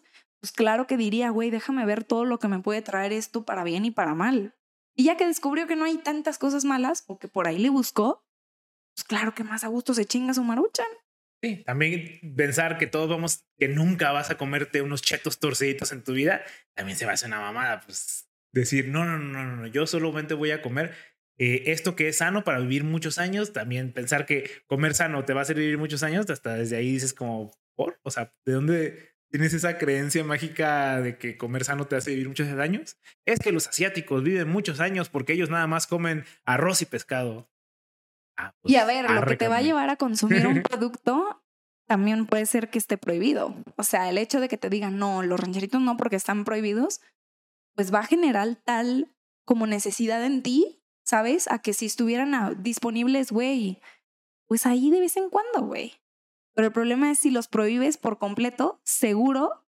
pues 0.44 0.52
claro 0.52 0.88
que 0.88 0.98
diría, 0.98 1.30
güey, 1.30 1.52
déjame 1.52 1.86
ver 1.86 2.04
todo 2.04 2.26
lo 2.26 2.38
que 2.38 2.50
me 2.50 2.60
puede 2.60 2.82
traer 2.82 3.14
esto 3.14 3.46
para 3.46 3.64
bien 3.64 3.86
y 3.86 3.92
para 3.92 4.14
mal. 4.14 4.54
Y 4.94 5.06
ya 5.06 5.16
que 5.16 5.26
descubrió 5.26 5.68
que 5.68 5.78
no 5.78 5.86
hay 5.86 6.00
tantas 6.00 6.38
cosas 6.38 6.66
malas 6.66 7.06
o 7.08 7.18
que 7.18 7.30
por 7.30 7.48
ahí 7.48 7.60
le 7.60 7.70
buscó, 7.70 8.26
pues 8.94 9.06
claro 9.06 9.34
que 9.34 9.46
más 9.46 9.64
a 9.64 9.70
gusto 9.70 9.94
se 9.94 10.04
chinga 10.04 10.34
su 10.34 10.44
maruchan. 10.44 10.86
Sí, 11.42 11.64
también 11.64 12.36
pensar 12.36 12.78
que 12.78 12.88
todos 12.88 13.08
vamos, 13.08 13.46
que 13.58 13.70
nunca 13.70 14.12
vas 14.12 14.32
a 14.32 14.38
comerte 14.38 14.82
unos 14.82 15.02
chetos 15.02 15.40
torciditos 15.40 15.94
en 15.94 16.04
tu 16.04 16.12
vida, 16.12 16.44
también 16.76 16.98
se 16.98 17.06
va 17.06 17.12
a 17.12 17.14
hacer 17.14 17.30
una 17.30 17.40
mamada. 17.40 17.80
Pues 17.80 18.30
decir, 18.52 18.90
no, 18.90 19.06
no, 19.06 19.18
no, 19.18 19.46
no, 19.46 19.56
no 19.56 19.68
yo 19.68 19.88
solamente 19.88 20.34
voy 20.34 20.52
a 20.52 20.62
comer 20.62 20.94
eh, 21.38 21.64
esto 21.68 21.96
que 21.96 22.10
es 22.10 22.18
sano 22.18 22.44
para 22.44 22.60
vivir 22.60 22.84
muchos 22.84 23.18
años. 23.18 23.54
También 23.54 23.94
pensar 23.94 24.26
que 24.26 24.50
comer 24.68 24.94
sano 24.94 25.24
te 25.24 25.32
va 25.32 25.40
a 25.40 25.44
hacer 25.44 25.56
vivir 25.56 25.78
muchos 25.78 26.04
años, 26.04 26.30
hasta 26.30 26.56
desde 26.56 26.76
ahí 26.76 26.92
dices 26.92 27.14
como, 27.14 27.54
¿por? 27.78 27.98
O 28.04 28.12
sea, 28.12 28.34
¿de 28.46 28.52
dónde, 28.52 29.13
tienes 29.34 29.56
esa 29.56 29.80
creencia 29.80 30.24
mágica 30.24 31.02
de 31.02 31.18
que 31.18 31.40
comer 31.40 31.64
sano 31.64 31.88
te 31.88 31.96
hace 31.96 32.12
vivir 32.12 32.28
muchos 32.28 32.48
años, 32.50 33.00
es 33.26 33.40
que 33.40 33.52
los 33.52 33.68
asiáticos 33.68 34.22
viven 34.22 34.48
muchos 34.48 34.80
años 34.80 35.10
porque 35.10 35.34
ellos 35.34 35.50
nada 35.50 35.66
más 35.66 35.88
comen 35.88 36.24
arroz 36.46 36.84
y 36.84 36.86
pescado. 36.86 37.50
Ah, 38.38 38.54
y 38.64 38.76
a 38.76 38.86
ver, 38.86 39.10
lo 39.10 39.26
que 39.26 39.36
te 39.36 39.48
va 39.48 39.58
a 39.58 39.62
llevar 39.64 39.90
a 39.90 39.96
consumir 39.96 40.46
un 40.46 40.62
producto 40.70 41.44
también 41.88 42.28
puede 42.28 42.46
ser 42.46 42.70
que 42.70 42.78
esté 42.78 43.00
prohibido. 43.00 43.56
O 43.76 43.82
sea, 43.82 44.08
el 44.08 44.20
hecho 44.20 44.40
de 44.40 44.48
que 44.48 44.58
te 44.58 44.70
digan, 44.70 45.00
no, 45.00 45.24
los 45.24 45.40
rancheritos 45.40 45.82
no 45.82 45.98
porque 45.98 46.16
están 46.16 46.46
prohibidos, 46.46 47.02
pues 47.74 47.92
va 47.92 48.02
a 48.02 48.06
generar 48.06 48.56
tal 48.64 49.16
como 49.46 49.66
necesidad 49.66 50.24
en 50.24 50.44
ti, 50.44 50.84
¿sabes? 51.04 51.50
A 51.50 51.58
que 51.58 51.74
si 51.74 51.88
estuvieran 51.88 52.62
disponibles, 52.62 53.32
güey, 53.32 53.82
pues 54.46 54.68
ahí 54.68 54.92
de 54.92 55.00
vez 55.00 55.18
en 55.18 55.32
cuando, 55.32 55.62
güey. 55.62 56.03
Pero 56.54 56.68
el 56.68 56.74
problema 56.74 57.12
es 57.12 57.20
si 57.20 57.32
los 57.32 57.48
prohíbes 57.48 57.98
por 57.98 58.20
completo, 58.20 58.80
seguro, 58.84 59.66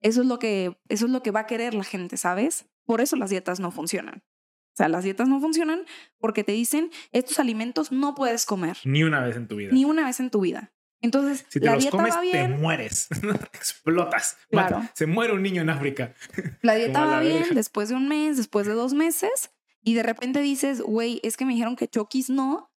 eso 0.00 0.22
es 0.22 0.26
lo 0.26 0.38
que, 0.38 0.78
eso 0.88 1.06
es 1.06 1.12
lo 1.12 1.22
que 1.22 1.30
va 1.30 1.40
a 1.40 1.46
querer 1.46 1.74
la 1.74 1.84
gente, 1.84 2.16
¿sabes? 2.16 2.66
Por 2.84 3.00
eso 3.00 3.16
las 3.16 3.30
dietas 3.30 3.60
no 3.60 3.70
funcionan. 3.70 4.24
O 4.72 4.76
sea, 4.76 4.88
las 4.88 5.04
dietas 5.04 5.28
no 5.28 5.40
funcionan 5.40 5.84
porque 6.18 6.44
te 6.44 6.52
dicen, 6.52 6.90
estos 7.12 7.38
alimentos 7.38 7.92
no 7.92 8.14
puedes 8.14 8.46
comer. 8.46 8.78
Ni 8.84 9.02
una 9.02 9.20
vez 9.20 9.36
en 9.36 9.46
tu 9.46 9.56
vida. 9.56 9.70
Ni 9.72 9.84
una 9.84 10.04
vez 10.04 10.20
en 10.20 10.30
tu 10.30 10.40
vida. 10.40 10.72
Entonces, 11.02 11.46
si 11.48 11.60
te 11.60 11.66
la 11.66 11.74
los 11.74 11.82
dieta 11.82 11.96
comes, 11.96 12.14
va 12.14 12.20
bien. 12.20 12.52
te 12.52 12.58
mueres, 12.58 13.08
explotas. 13.54 14.36
Claro. 14.50 14.82
Se 14.94 15.06
muere 15.06 15.32
un 15.32 15.42
niño 15.42 15.62
en 15.62 15.70
África. 15.70 16.14
La 16.62 16.74
dieta 16.74 17.04
va 17.04 17.20
bien 17.20 17.44
después 17.54 17.88
de 17.88 17.94
un 17.94 18.06
mes, 18.06 18.36
después 18.36 18.66
de 18.66 18.74
dos 18.74 18.92
meses, 18.92 19.50
y 19.82 19.94
de 19.94 20.02
repente 20.02 20.40
dices, 20.40 20.82
güey, 20.82 21.20
es 21.22 21.36
que 21.38 21.46
me 21.46 21.52
dijeron 21.54 21.74
que 21.74 21.88
Chokis 21.88 22.28
no, 22.28 22.69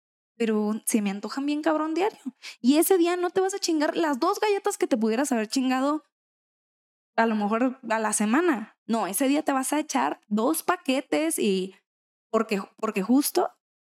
pero 0.43 0.81
se 0.83 1.01
me 1.01 1.09
antojan 1.09 1.45
bien 1.45 1.61
cabrón 1.61 1.93
diario. 1.93 2.19
Y 2.59 2.76
ese 2.76 2.97
día 2.97 3.15
no 3.15 3.30
te 3.30 3.39
vas 3.39 3.53
a 3.53 3.59
chingar 3.59 3.95
las 3.95 4.19
dos 4.19 4.41
galletas 4.41 4.77
que 4.77 4.88
te 4.88 4.97
pudieras 4.97 5.31
haber 5.31 5.47
chingado 5.47 6.03
a 7.15 7.26
lo 7.26 7.35
mejor 7.35 7.80
a 7.89 7.99
la 7.99 8.11
semana. 8.11 8.76
No, 8.85 9.07
ese 9.07 9.30
día 9.30 9.43
te 9.43 9.53
vas 9.53 9.72
a 9.72 9.80
echar 9.80 10.19
dos 10.27 10.61
paquetes 10.61 11.39
y 11.39 11.77
porque, 12.30 12.61
porque 12.76 13.03
justo 13.03 13.51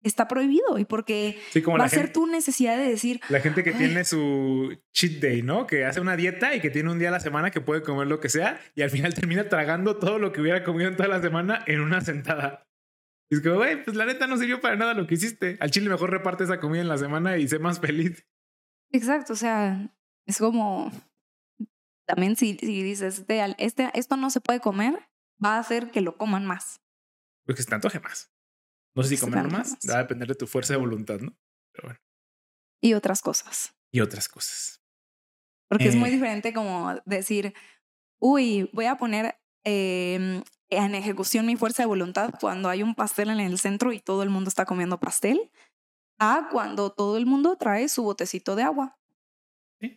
está 0.05 0.29
prohibido 0.29 0.79
y 0.79 0.85
porque 0.85 1.37
va 1.69 1.85
a 1.85 1.89
ser 1.89 2.13
tu 2.13 2.29
necesidad 2.29 2.77
de 2.77 2.91
decir. 2.91 3.21
La 3.29 3.41
gente 3.41 3.65
que 3.65 3.73
tiene 3.73 4.05
su 4.05 4.79
cheat 4.93 5.15
day, 5.21 5.43
¿no? 5.43 5.67
Que 5.67 5.85
hace 5.85 6.01
una 6.01 6.15
dieta 6.15 6.55
y 6.55 6.61
que 6.61 6.71
tiene 6.71 6.93
un 6.93 7.01
día 7.01 7.09
a 7.09 7.13
la 7.13 7.19
semana 7.19 7.51
que 7.51 7.61
puede 7.61 7.83
comer 7.83 8.07
lo 8.07 8.21
que 8.21 8.29
sea 8.29 8.61
y 8.77 8.83
al 8.83 8.91
final 8.91 9.15
termina 9.21 9.49
tragando 9.49 9.97
todo 9.97 10.21
lo 10.21 10.31
que 10.31 10.41
hubiera 10.43 10.63
comido 10.63 10.89
en 10.91 10.97
toda 10.97 11.09
la 11.09 11.21
semana 11.21 11.65
en 11.67 11.81
una 11.81 12.03
sentada. 12.03 12.63
Y 13.29 13.37
es 13.37 13.41
que, 13.41 13.51
güey, 13.51 13.83
pues 13.83 13.97
la 13.97 14.07
neta 14.07 14.27
no 14.27 14.37
sirvió 14.37 14.61
para 14.61 14.77
nada 14.77 14.95
lo 14.95 15.07
que 15.07 15.15
hiciste. 15.15 15.57
Al 15.61 15.71
chile 15.71 15.89
mejor 15.89 16.11
reparte 16.11 16.45
esa 16.45 16.61
comida 16.61 16.83
en 16.83 16.89
la 16.89 16.99
semana 16.99 17.39
y 17.39 17.49
sé 17.49 17.59
más 17.59 17.81
feliz. 17.81 18.27
Exacto, 18.93 19.33
o 19.33 19.37
sea, 19.37 19.93
es 20.27 20.39
como 20.39 20.93
también 22.07 22.37
si, 22.37 22.57
si 22.57 22.83
dices, 22.83 23.19
este, 23.19 23.55
este, 23.59 23.91
esto 23.95 24.17
no 24.17 24.31
se 24.31 24.41
puede 24.41 24.61
comer, 24.61 24.95
va 25.45 25.57
a 25.57 25.59
hacer 25.59 25.91
que 25.91 26.01
lo 26.01 26.17
coman 26.17 26.47
más. 26.47 26.81
Pues 27.45 27.57
que 27.57 27.63
se 27.63 27.69
te 27.69 27.75
antoje 27.75 28.01
más. 28.01 28.33
No 28.95 29.03
sé 29.03 29.11
si 29.11 29.19
comerlo 29.19 29.51
más, 29.51 29.77
va 29.91 29.97
a 29.97 30.03
depender 30.03 30.29
de 30.29 30.35
tu 30.37 30.47
fuerza 30.47 30.73
de 30.73 30.79
voluntad, 30.79 31.21
¿no? 31.21 31.37
Pero 31.73 31.89
bueno. 31.89 32.01
Y 32.81 32.95
otras 32.95 33.21
cosas. 33.21 33.75
Y 33.93 34.01
otras 34.01 34.29
cosas. 34.29 34.83
Porque 35.69 35.89
es 35.89 35.97
muy 35.97 36.09
eh. 36.09 36.13
diferente 36.13 36.53
como 36.53 36.95
decir, 37.05 37.53
uy, 38.19 38.71
voy 38.73 38.87
a 38.87 38.97
poner 38.97 39.37
eh, 39.67 40.43
en 40.71 40.95
ejecución 40.95 41.45
mi 41.45 41.57
fuerza 41.57 41.83
de 41.83 41.89
voluntad 41.89 42.33
cuando 42.41 42.69
hay 42.69 42.85
un 42.85 42.95
pastel 42.95 43.31
en 43.31 43.41
el 43.41 43.59
centro 43.59 43.93
y 43.93 43.99
todo 43.99 44.23
el 44.23 44.31
mundo 44.31 44.49
está 44.49 44.65
comiendo 44.65 45.01
pastel, 45.01 45.51
a 46.19 46.49
cuando 46.51 46.93
todo 46.93 47.17
el 47.17 47.27
mundo 47.27 47.57
trae 47.57 47.89
su 47.89 48.05
botecito 48.05 48.55
de 48.55 48.63
agua. 48.63 48.97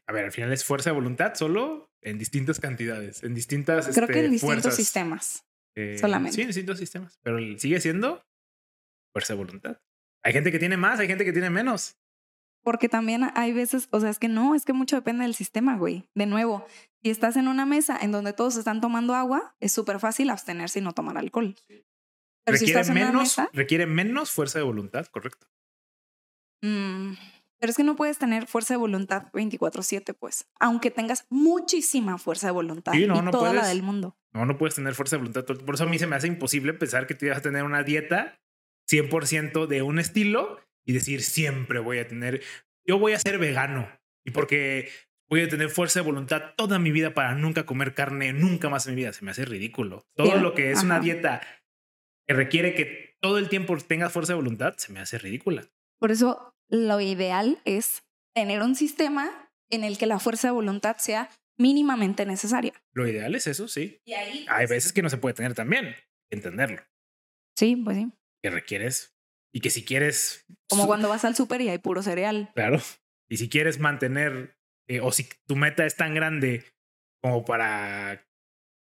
A 0.08 0.12
ver, 0.12 0.26
al 0.26 0.32
final 0.32 0.52
es 0.52 0.66
fuerza 0.66 0.90
de 0.90 0.96
voluntad 0.96 1.36
solo 1.36 1.91
en 2.02 2.18
distintas 2.18 2.60
cantidades, 2.60 3.24
en 3.24 3.36
distintas. 3.36 3.88
Creo 3.94 4.08
que 4.08 4.20
en 4.20 4.34
este, 4.34 4.48
distintos 4.48 4.76
sistemas. 4.76 5.46
Eh, 5.76 5.98
solamente. 6.00 6.36
Sí, 6.36 6.41
en 6.41 6.48
distintos 6.48 6.80
sistemas. 6.80 7.20
Pero 7.22 7.38
sigue 7.58 7.80
siendo 7.80 8.26
fuerza 9.14 9.34
de 9.34 9.38
voluntad. 9.38 9.82
Hay 10.24 10.34
gente 10.34 10.52
que 10.52 10.60
tiene 10.60 10.78
más, 10.78 11.00
hay 11.00 11.08
gente 11.08 11.24
que 11.24 11.32
tiene 11.32 11.52
menos. 11.52 11.99
Porque 12.64 12.90
también 12.90 13.31
hay 13.36 13.53
veces, 13.53 13.88
o 13.91 13.99
sea, 13.99 14.10
es 14.10 14.19
que 14.19 14.27
no, 14.27 14.53
es 14.56 14.65
que 14.65 14.73
mucho 14.73 14.95
depende 14.95 15.23
del 15.23 15.36
sistema, 15.36 15.77
güey. 15.77 16.06
De 16.14 16.26
nuevo, 16.26 16.65
si 17.02 17.10
estás 17.10 17.38
en 17.38 17.48
una 17.48 17.65
mesa 17.65 17.98
en 18.02 18.11
donde 18.11 18.34
todos 18.34 18.57
están 18.57 18.81
tomando 18.81 19.15
agua, 19.15 19.56
es 19.60 19.72
súper 19.72 19.99
fácil 19.99 20.30
abstenerse 20.30 20.80
y 20.80 20.81
no 20.81 20.94
tomar 20.94 21.18
alcohol. 21.18 21.56
Pero 21.68 21.84
requiere, 22.45 22.57
si 22.60 22.65
estás 22.65 22.90
menos, 22.90 23.10
en 23.10 23.15
una 23.15 23.23
mesa, 23.23 23.49
requiere 23.53 23.86
menos 23.86 24.31
fuerza 24.31 24.60
de 24.60 24.65
voluntad, 24.65 25.06
correcto. 25.07 25.48
Mm, 26.61 27.14
pero 27.60 27.72
es 27.72 27.77
que 27.77 27.84
no 27.84 27.95
puedes 27.95 28.18
tener 28.18 28.48
fuerza 28.48 28.73
de 28.73 28.77
voluntad 28.77 29.31
24/7, 29.34 30.14
pues. 30.14 30.48
Aunque 30.60 30.91
tengas 30.91 31.26
muchísima 31.30 32.18
fuerza 32.18 32.48
de 32.48 32.52
voluntad 32.52 32.94
y 32.94 33.07
toda 33.31 33.53
la 33.53 33.68
del 33.68 33.84
mundo. 33.84 34.18
No, 34.34 34.45
no 34.45 34.57
puedes 34.57 34.76
tener 34.76 34.94
fuerza 34.95 35.18
de 35.18 35.22
voluntad. 35.22 35.45
Por 35.45 35.76
eso 35.76 35.84
a 35.84 35.88
mí 35.88 35.99
se 35.99 36.07
me 36.07 36.15
hace 36.15 36.27
imposible 36.27 36.73
pensar 36.73 37.07
que 37.07 37.15
te 37.15 37.30
vas 37.30 37.40
a 37.40 37.41
tener 37.41 37.64
una 37.64 37.84
dieta 37.84 38.40
100% 38.90 39.68
de 39.68 39.81
un 39.81 39.99
estilo 39.99 40.60
y 40.90 40.91
decir 40.91 41.22
siempre 41.22 41.78
voy 41.78 41.99
a 41.99 42.07
tener, 42.07 42.41
yo 42.84 42.98
voy 42.98 43.14
a 43.14 43.20
ser 43.20 43.38
vegano 43.38 43.88
y 44.26 44.32
porque 44.32 44.90
voy 45.30 45.41
a 45.41 45.48
tener 45.48 45.70
fuerza 45.70 45.99
de 45.99 46.06
voluntad 46.06 46.56
toda 46.57 46.80
mi 46.80 46.90
vida 46.90 47.14
para 47.14 47.36
nunca 47.36 47.68
comer 47.68 47.94
carne, 47.94 48.34
nunca 48.34 48.70
más 48.70 48.88
en 48.88 48.95
mi 48.95 49.02
vida. 49.02 49.14
Se 49.14 49.24
me 49.24 49.30
hace 49.30 49.45
ridículo. 49.45 50.07
Todo 50.16 50.38
lo 50.38 50.56
que 50.56 50.72
es 50.72 50.82
una 50.82 50.99
dieta 50.99 51.41
que 52.28 52.34
requiere 52.34 52.74
que 52.74 53.16
todo 53.22 53.38
el 53.38 53.49
tiempo 53.49 53.78
tengas 53.78 54.11
fuerza 54.11 54.34
de 54.34 54.38
voluntad, 54.38 54.78
se 54.78 54.91
me 54.91 54.99
hace 54.99 55.20
ridícula. 55.20 55.70
Por 55.99 56.10
eso 56.10 56.56
lo 56.70 56.99
ideal 56.99 57.61
es 57.66 58.02
tener 58.34 58.64
un 58.64 58.74
sistema 58.74 59.52
en 59.70 59.84
el 59.84 59.99
que 59.99 60.07
la 60.07 60.18
fuerza 60.18 60.48
de 60.48 60.53
voluntad 60.53 60.98
sea 60.98 61.30
mínimamente 61.56 62.26
necesaria. 62.26 62.74
Lo 62.94 63.07
ideal 63.07 63.36
es 63.36 63.45
eso, 63.45 63.68
sí. 63.68 64.02
Y 64.06 64.14
ahí, 64.14 64.48
Hay 64.49 64.66
pues 64.66 64.70
veces 64.72 64.94
que 64.94 65.03
no 65.03 65.11
se 65.11 65.18
puede 65.18 65.36
tener 65.36 65.53
también, 65.53 65.95
entenderlo. 66.32 66.82
Sí, 67.56 67.76
pues 67.76 67.95
sí. 67.95 68.11
Que 68.41 68.49
requieres 68.49 69.19
y 69.54 69.62
que 69.62 69.70
si 69.70 69.84
quieres... 69.84 70.46
Como 70.70 70.88
cuando 70.88 71.10
vas 71.10 71.26
al 71.26 71.36
súper 71.36 71.62
y 71.62 71.70
hay 71.70 71.78
puro 71.80 72.02
cereal. 72.02 72.52
Claro. 72.56 72.82
Y 73.30 73.38
si 73.38 73.50
quieres 73.50 73.80
mantener, 73.80 74.58
eh, 74.88 75.02
o 75.02 75.12
si 75.12 75.30
tu 75.48 75.56
meta 75.56 75.86
es 75.86 75.96
tan 75.96 76.14
grande 76.14 76.66
como 77.22 77.46
para 77.46 78.28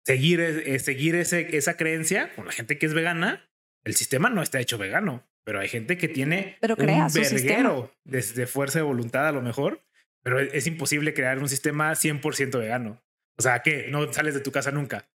seguir, 0.07 0.41
eh, 0.41 0.79
seguir 0.79 1.15
ese, 1.15 1.57
esa 1.57 1.77
creencia 1.77 2.35
con 2.35 2.47
la 2.47 2.53
gente 2.53 2.79
que 2.79 2.87
es 2.87 2.95
vegana, 2.95 3.51
el 3.85 3.95
sistema 3.95 4.31
no 4.31 4.43
está 4.43 4.61
hecho 4.61 4.79
vegano, 4.79 5.29
pero 5.45 5.61
hay 5.61 5.69
gente 5.69 5.97
que 5.97 6.09
tiene 6.09 6.57
pero 6.61 6.77
un 6.79 6.87
verguero 7.13 7.93
de, 8.05 8.47
fuerza 8.47 8.79
de 8.79 8.85
voluntad 8.85 9.27
a 9.27 9.33
lo 9.33 9.43
mejor, 9.43 9.83
pero 10.23 10.41
es, 10.41 10.67
imposible 10.67 11.15
crear 11.15 11.39
un 11.39 11.49
sistema 11.49 11.93
100% 11.93 12.59
vegano. 12.59 13.03
O 13.39 13.43
sea, 13.43 13.63
¿qué? 13.63 13.87
¿No 13.89 14.13
sales 14.13 14.35
de 14.35 14.41
tu 14.41 14.51
casa 14.51 14.71
nunca? 14.71 15.09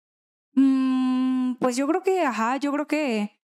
Mm, 0.54 1.56
pues 1.56 1.76
yo 1.76 1.88
creo 1.88 2.04
que, 2.04 2.22
ajá, 2.22 2.58
yo 2.58 2.72
creo 2.72 2.88
que 2.88 3.43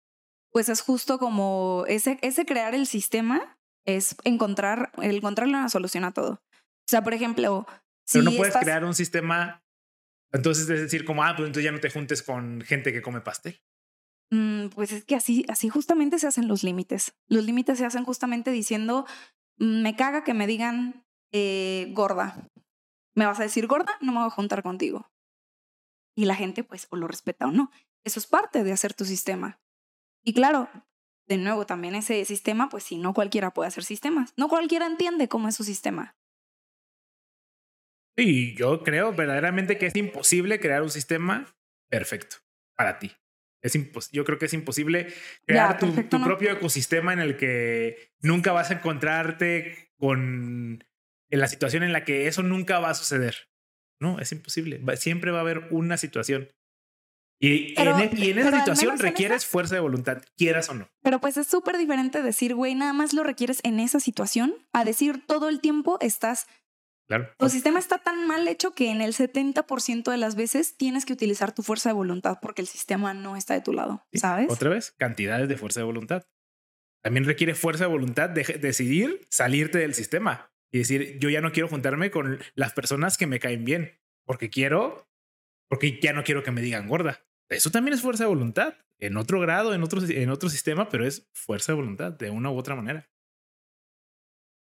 pues 0.58 0.70
es 0.70 0.82
justo 0.82 1.20
como 1.20 1.84
ese, 1.88 2.18
ese 2.24 2.44
crear 2.44 2.74
el 2.74 2.88
sistema 2.88 3.60
es 3.86 4.16
encontrar, 4.24 4.92
el 5.00 5.18
encontrarle 5.18 5.54
una 5.54 5.70
solución 5.70 6.04
a 6.04 6.14
todo. 6.14 6.42
O 6.52 6.90
sea, 6.90 7.04
por 7.04 7.14
ejemplo, 7.14 7.68
si 8.08 8.18
Pero 8.18 8.32
no 8.32 8.38
puedes 8.38 8.58
crear 8.58 8.84
un 8.84 8.96
sistema, 8.96 9.64
entonces 10.32 10.68
es 10.68 10.82
decir, 10.82 11.06
como, 11.06 11.24
ah, 11.24 11.36
pues 11.38 11.46
entonces 11.46 11.64
ya 11.64 11.72
no 11.72 11.80
te 11.80 11.92
juntes 11.92 12.24
con 12.24 12.62
gente 12.62 12.92
que 12.92 13.04
come 13.04 13.22
pastel. 13.22 13.62
Mm, 14.32 14.70
pues 14.70 14.94
es 14.94 15.06
que 15.06 15.14
así, 15.14 15.46
así 15.48 15.70
justamente 15.70 16.18
se 16.18 16.26
hacen 16.26 16.48
los 16.48 16.64
límites. 16.64 17.14
Los 17.28 17.46
límites 17.46 17.78
se 17.78 17.86
hacen 17.86 18.04
justamente 18.04 18.50
diciendo, 18.50 19.06
mm, 19.60 19.84
me 19.84 19.96
caga 19.96 20.24
que 20.24 20.34
me 20.34 20.48
digan 20.48 21.06
eh, 21.32 21.92
gorda. 21.92 22.50
¿Me 23.14 23.28
vas 23.28 23.40
a 23.40 23.44
decir 23.44 23.68
gorda? 23.68 23.92
No 24.02 24.12
me 24.12 24.18
voy 24.18 24.28
a 24.30 24.32
juntar 24.32 24.64
contigo. 24.64 25.08
Y 26.16 26.26
la 26.26 26.34
gente, 26.34 26.64
pues, 26.64 26.88
o 26.90 26.96
lo 26.96 27.08
respeta 27.08 27.46
o 27.46 27.52
no. 27.52 27.70
Eso 28.04 28.20
es 28.20 28.26
parte 28.26 28.64
de 28.64 28.72
hacer 28.72 28.96
tu 28.96 29.06
sistema. 29.06 29.60
Y 30.24 30.34
claro, 30.34 30.70
de 31.28 31.38
nuevo, 31.38 31.66
también 31.66 31.96
ese 31.96 32.24
sistema, 32.26 32.70
pues 32.70 32.84
si 32.84 32.98
no 32.98 33.14
cualquiera 33.14 33.52
puede 33.52 33.68
hacer 33.68 33.84
sistemas. 33.84 34.34
No 34.38 34.48
cualquiera 34.48 34.86
entiende 34.86 35.28
cómo 35.28 35.48
es 35.48 35.56
su 35.56 35.64
sistema. 35.64 36.16
Y 38.16 38.56
yo 38.56 38.84
creo 38.84 39.14
verdaderamente 39.14 39.78
que 39.78 39.88
es 39.88 39.96
imposible 39.96 40.60
crear 40.60 40.82
un 40.82 40.90
sistema 40.90 41.56
perfecto 41.90 42.38
para 42.76 42.98
ti. 42.98 43.12
Es 43.62 43.74
yo 44.12 44.24
creo 44.24 44.38
que 44.38 44.46
es 44.46 44.54
imposible 44.54 45.14
crear 45.46 45.78
tu, 45.78 45.94
propio 46.24 46.52
ecosistema 46.52 47.12
en 47.12 47.20
el 47.20 47.38
que 47.38 48.14
nunca 48.20 48.52
vas 48.52 48.72
a 48.72 48.76
encontrarte 48.76 49.92
con 49.98 50.84
en 51.30 51.40
la 51.40 51.48
situación 51.48 51.84
en 51.84 51.92
la 51.92 52.06
que 52.06 52.28
eso 52.28 52.44
nunca 52.44 52.80
va 52.80 52.92
a 52.92 52.96
suceder. 52.96 53.50
No, 54.00 54.20
es 54.20 54.32
imposible. 54.32 54.82
siempre 54.96 55.32
va 55.32 55.40
a 55.40 55.42
haber 55.42 55.68
una 55.72 55.98
situación. 55.98 56.50
Y, 57.40 57.80
en, 57.80 57.88
e, 57.88 58.40
esa 58.40 58.60
situación 58.60 58.98
requieres 58.98 59.46
fuerza 59.46 59.76
de 59.76 59.82
voluntad, 59.82 60.24
quieras 60.36 60.70
o 60.70 60.74
no. 60.74 60.90
Pero 61.04 61.20
pues 61.22 61.38
es 61.38 61.48
súper 61.48 61.78
diferente 61.78 62.24
decir, 62.24 62.56
güey, 62.56 62.74
nada 62.74 62.94
más 62.94 63.14
lo 63.14 63.24
requieres 63.24 63.60
en 63.64 63.80
esa 63.80 64.00
situación, 64.00 64.56
a 64.74 64.84
decir 64.84 65.24
todo 65.26 65.50
el 65.50 65.62
tiempo 65.62 65.98
estás... 66.02 66.48
Claro. 67.08 67.30
Tu 67.38 67.48
sistema 67.48 67.80
está 67.80 68.00
tan 68.00 68.28
mal 68.28 68.48
hecho 68.50 68.72
que 68.72 68.90
en 68.90 69.00
el 69.00 69.14
70% 69.14 70.12
de 70.12 70.18
las 70.18 70.36
veces 70.36 70.76
tienes 70.76 71.06
que 71.06 71.14
utilizar 71.14 71.54
tu 71.54 71.64
fuerza 71.64 71.90
de 71.90 71.94
voluntad 71.94 72.40
porque 72.42 72.62
el 72.62 72.68
sistema 72.68 73.14
no 73.14 73.38
está 73.38 73.54
de 73.54 73.62
tu 73.62 73.72
lado, 73.72 74.06
¿sabes? 74.14 74.48
Otra 74.50 74.70
vez, 74.70 74.92
cantidades 74.98 75.48
de 75.48 75.56
fuerza 75.56 75.80
de 75.80 75.86
voluntad. 75.86 76.28
También 77.02 77.24
requiere 77.24 77.56
fuerza 77.56 77.86
de 77.86 77.92
voluntad 77.92 78.30
de 78.30 78.44
decidir 78.60 79.26
salirte 79.30 79.78
del 79.78 79.94
sistema 79.94 80.52
y 80.70 80.80
decir, 80.80 81.18
yo 81.20 81.30
ya 81.30 81.40
no 81.40 81.54
quiero 81.54 81.70
juntarme 81.70 82.12
con 82.12 82.40
las 82.56 82.74
personas 82.74 83.18
que 83.18 83.28
me 83.28 83.40
caen 83.40 83.64
bien 83.64 84.02
porque 84.26 84.50
quiero, 84.50 85.08
porque 85.70 86.00
ya 86.02 86.12
no 86.12 86.26
quiero 86.26 86.44
que 86.44 86.52
me 86.52 86.62
digan 86.62 86.90
gorda. 86.90 87.27
Eso 87.50 87.72
también 87.72 87.94
es 87.94 88.02
fuerza 88.02 88.24
de 88.24 88.30
voluntad, 88.30 88.76
en 89.00 89.18
otro 89.18 89.40
grado, 89.40 89.74
en 89.74 89.84
otro, 89.84 90.02
en 90.04 90.30
otro 90.30 90.50
sistema, 90.50 90.90
pero 90.90 91.06
es 91.06 91.30
fuerza 91.34 91.72
de 91.72 91.78
voluntad 91.78 92.12
de 92.12 92.30
una 92.30 92.52
u 92.52 92.58
otra 92.58 92.76
manera. 92.76 93.10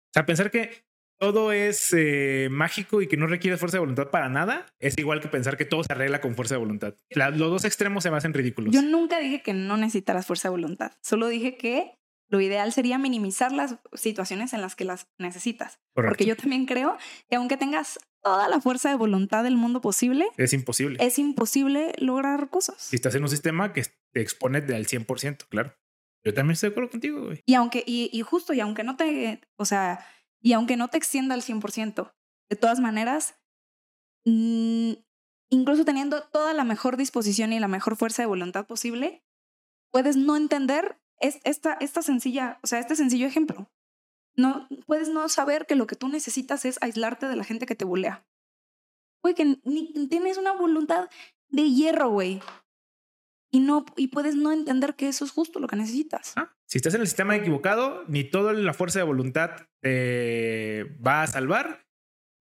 O 0.07 0.13
sea, 0.13 0.25
pensar 0.25 0.51
que 0.51 0.85
todo 1.17 1.51
es 1.51 1.93
eh, 1.93 2.49
mágico 2.51 3.01
y 3.01 3.07
que 3.07 3.17
no 3.17 3.27
requiere 3.27 3.57
fuerza 3.57 3.77
de 3.77 3.81
voluntad 3.81 4.09
para 4.09 4.29
nada, 4.29 4.65
es 4.79 4.97
igual 4.97 5.21
que 5.21 5.27
pensar 5.27 5.57
que 5.57 5.65
todo 5.65 5.83
se 5.83 5.93
arregla 5.93 6.21
con 6.21 6.35
fuerza 6.35 6.55
de 6.55 6.59
voluntad. 6.59 6.95
los 7.09 7.37
dos 7.37 7.65
extremos 7.65 8.03
se 8.03 8.11
me 8.11 8.17
hacen 8.17 8.33
ridículos. 8.33 8.73
Yo 8.73 8.81
nunca 8.81 9.19
dije 9.19 9.41
que 9.41 9.53
no 9.53 9.77
necesitaras 9.77 10.25
fuerza 10.25 10.49
de 10.49 10.51
voluntad, 10.51 10.93
solo 11.01 11.27
dije 11.27 11.57
que 11.57 11.97
lo 12.27 12.41
ideal 12.41 12.73
sería 12.73 12.97
minimizar 12.97 13.51
las 13.51 13.77
situaciones 13.93 14.53
en 14.53 14.61
las 14.61 14.75
que 14.75 14.83
las 14.83 15.07
necesitas. 15.19 15.79
Porque 15.93 16.25
yo 16.25 16.35
también 16.35 16.65
creo 16.65 16.97
que 17.29 17.35
aunque 17.35 17.55
tengas 17.55 17.99
toda 18.25 18.49
la 18.49 18.59
fuerza 18.59 18.89
de 18.89 18.95
voluntad 18.95 19.43
del 19.43 19.55
mundo 19.55 19.81
posible, 19.81 20.25
es 20.37 20.51
imposible. 20.51 20.97
Es 20.99 21.19
imposible 21.19 21.93
lograr 21.99 22.49
cosas. 22.49 22.81
Si 22.81 22.95
estás 22.95 23.13
en 23.13 23.21
un 23.21 23.29
sistema 23.29 23.71
que 23.71 23.85
te 24.11 24.21
expone 24.21 24.57
al 24.57 24.87
100%, 24.87 25.47
claro. 25.47 25.77
Yo 26.23 26.33
también 26.33 26.53
estoy 26.53 26.69
de 26.69 26.71
acuerdo 26.71 26.89
contigo, 26.89 27.25
güey. 27.25 27.43
Y 27.45 27.53
aunque, 27.53 27.83
y, 27.85 28.19
justo, 28.23 28.53
y 28.53 28.61
aunque 28.61 28.83
no 28.83 28.97
te, 28.97 29.41
o 29.57 29.65
sea, 29.65 30.03
y 30.41 30.53
aunque 30.53 30.75
no 30.75 30.87
te 30.87 30.97
extienda 30.97 31.35
al 31.35 31.43
100%, 31.43 32.15
de 32.49 32.55
todas 32.55 32.79
maneras, 32.79 33.35
mm, 34.25 34.93
incluso 35.51 35.85
teniendo 35.85 36.23
toda 36.23 36.55
la 36.55 36.63
mejor 36.63 36.97
disposición 36.97 37.53
y 37.53 37.59
la 37.59 37.67
mejor 37.67 37.95
fuerza 37.95 38.23
de 38.23 38.27
voluntad 38.27 38.65
posible, 38.65 39.23
puedes 39.91 40.17
no 40.17 40.35
entender 40.35 40.99
es 41.19 41.39
esta, 41.43 41.73
esta 41.79 42.01
sencilla, 42.01 42.59
o 42.63 42.67
sea, 42.67 42.79
este 42.79 42.95
sencillo 42.95 43.27
ejemplo. 43.27 43.69
No, 44.37 44.67
puedes 44.85 45.09
no 45.09 45.29
saber 45.29 45.65
que 45.65 45.75
lo 45.75 45.87
que 45.87 45.95
tú 45.95 46.09
necesitas 46.09 46.65
es 46.65 46.77
aislarte 46.81 47.27
de 47.27 47.35
la 47.35 47.43
gente 47.43 47.65
que 47.65 47.75
te 47.75 47.85
bulea. 47.85 48.25
Güey, 49.23 49.33
que 49.33 49.57
ni 49.63 50.07
tienes 50.07 50.37
una 50.37 50.51
voluntad 50.51 51.09
de 51.49 51.69
hierro, 51.69 52.09
güey. 52.09 52.41
Y, 53.51 53.61
no, 53.61 53.85
y 53.95 54.07
puedes 54.07 54.35
no 54.35 54.51
entender 54.51 54.95
que 54.95 55.07
eso 55.07 55.23
es 55.23 55.31
justo 55.31 55.59
lo 55.59 55.67
que 55.67 55.77
necesitas. 55.77 56.33
Ah, 56.35 56.53
si 56.65 56.77
estás 56.77 56.93
en 56.95 57.01
el 57.01 57.07
sistema 57.07 57.35
equivocado, 57.35 58.03
ni 58.07 58.25
toda 58.25 58.51
la 58.53 58.73
fuerza 58.73 58.99
de 58.99 59.05
voluntad 59.05 59.51
te 59.81 60.83
va 61.05 61.23
a 61.23 61.27
salvar, 61.27 61.87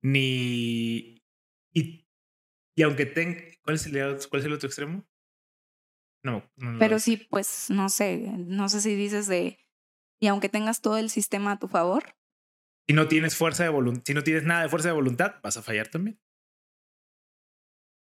ni... 0.02 1.22
Y, 1.72 2.08
y 2.74 2.82
aunque 2.82 3.06
tenga... 3.06 3.40
¿Cuál 3.62 3.76
es, 3.76 3.86
el, 3.86 3.92
¿Cuál 4.28 4.40
es 4.40 4.46
el 4.46 4.52
otro 4.52 4.66
extremo? 4.66 5.06
No, 6.24 6.50
Pero 6.78 6.98
sí, 6.98 7.18
pues 7.18 7.68
no 7.68 7.90
sé, 7.90 8.16
no 8.38 8.70
sé 8.70 8.80
si 8.80 8.94
dices 8.94 9.26
de, 9.26 9.58
y 10.20 10.26
aunque 10.28 10.48
tengas 10.48 10.80
todo 10.80 10.96
el 10.98 11.10
sistema 11.10 11.52
a 11.52 11.58
tu 11.58 11.68
favor. 11.68 12.16
Si 12.86 12.94
no 12.94 13.08
tienes 13.08 13.36
fuerza 13.36 13.62
de 13.64 13.70
voluntad, 13.70 14.02
si 14.06 14.14
no 14.14 14.22
tienes 14.22 14.44
nada 14.44 14.62
de 14.62 14.68
fuerza 14.68 14.88
de 14.88 14.94
voluntad, 14.94 15.36
vas 15.42 15.56
a 15.56 15.62
fallar 15.62 15.88
también. 15.88 16.20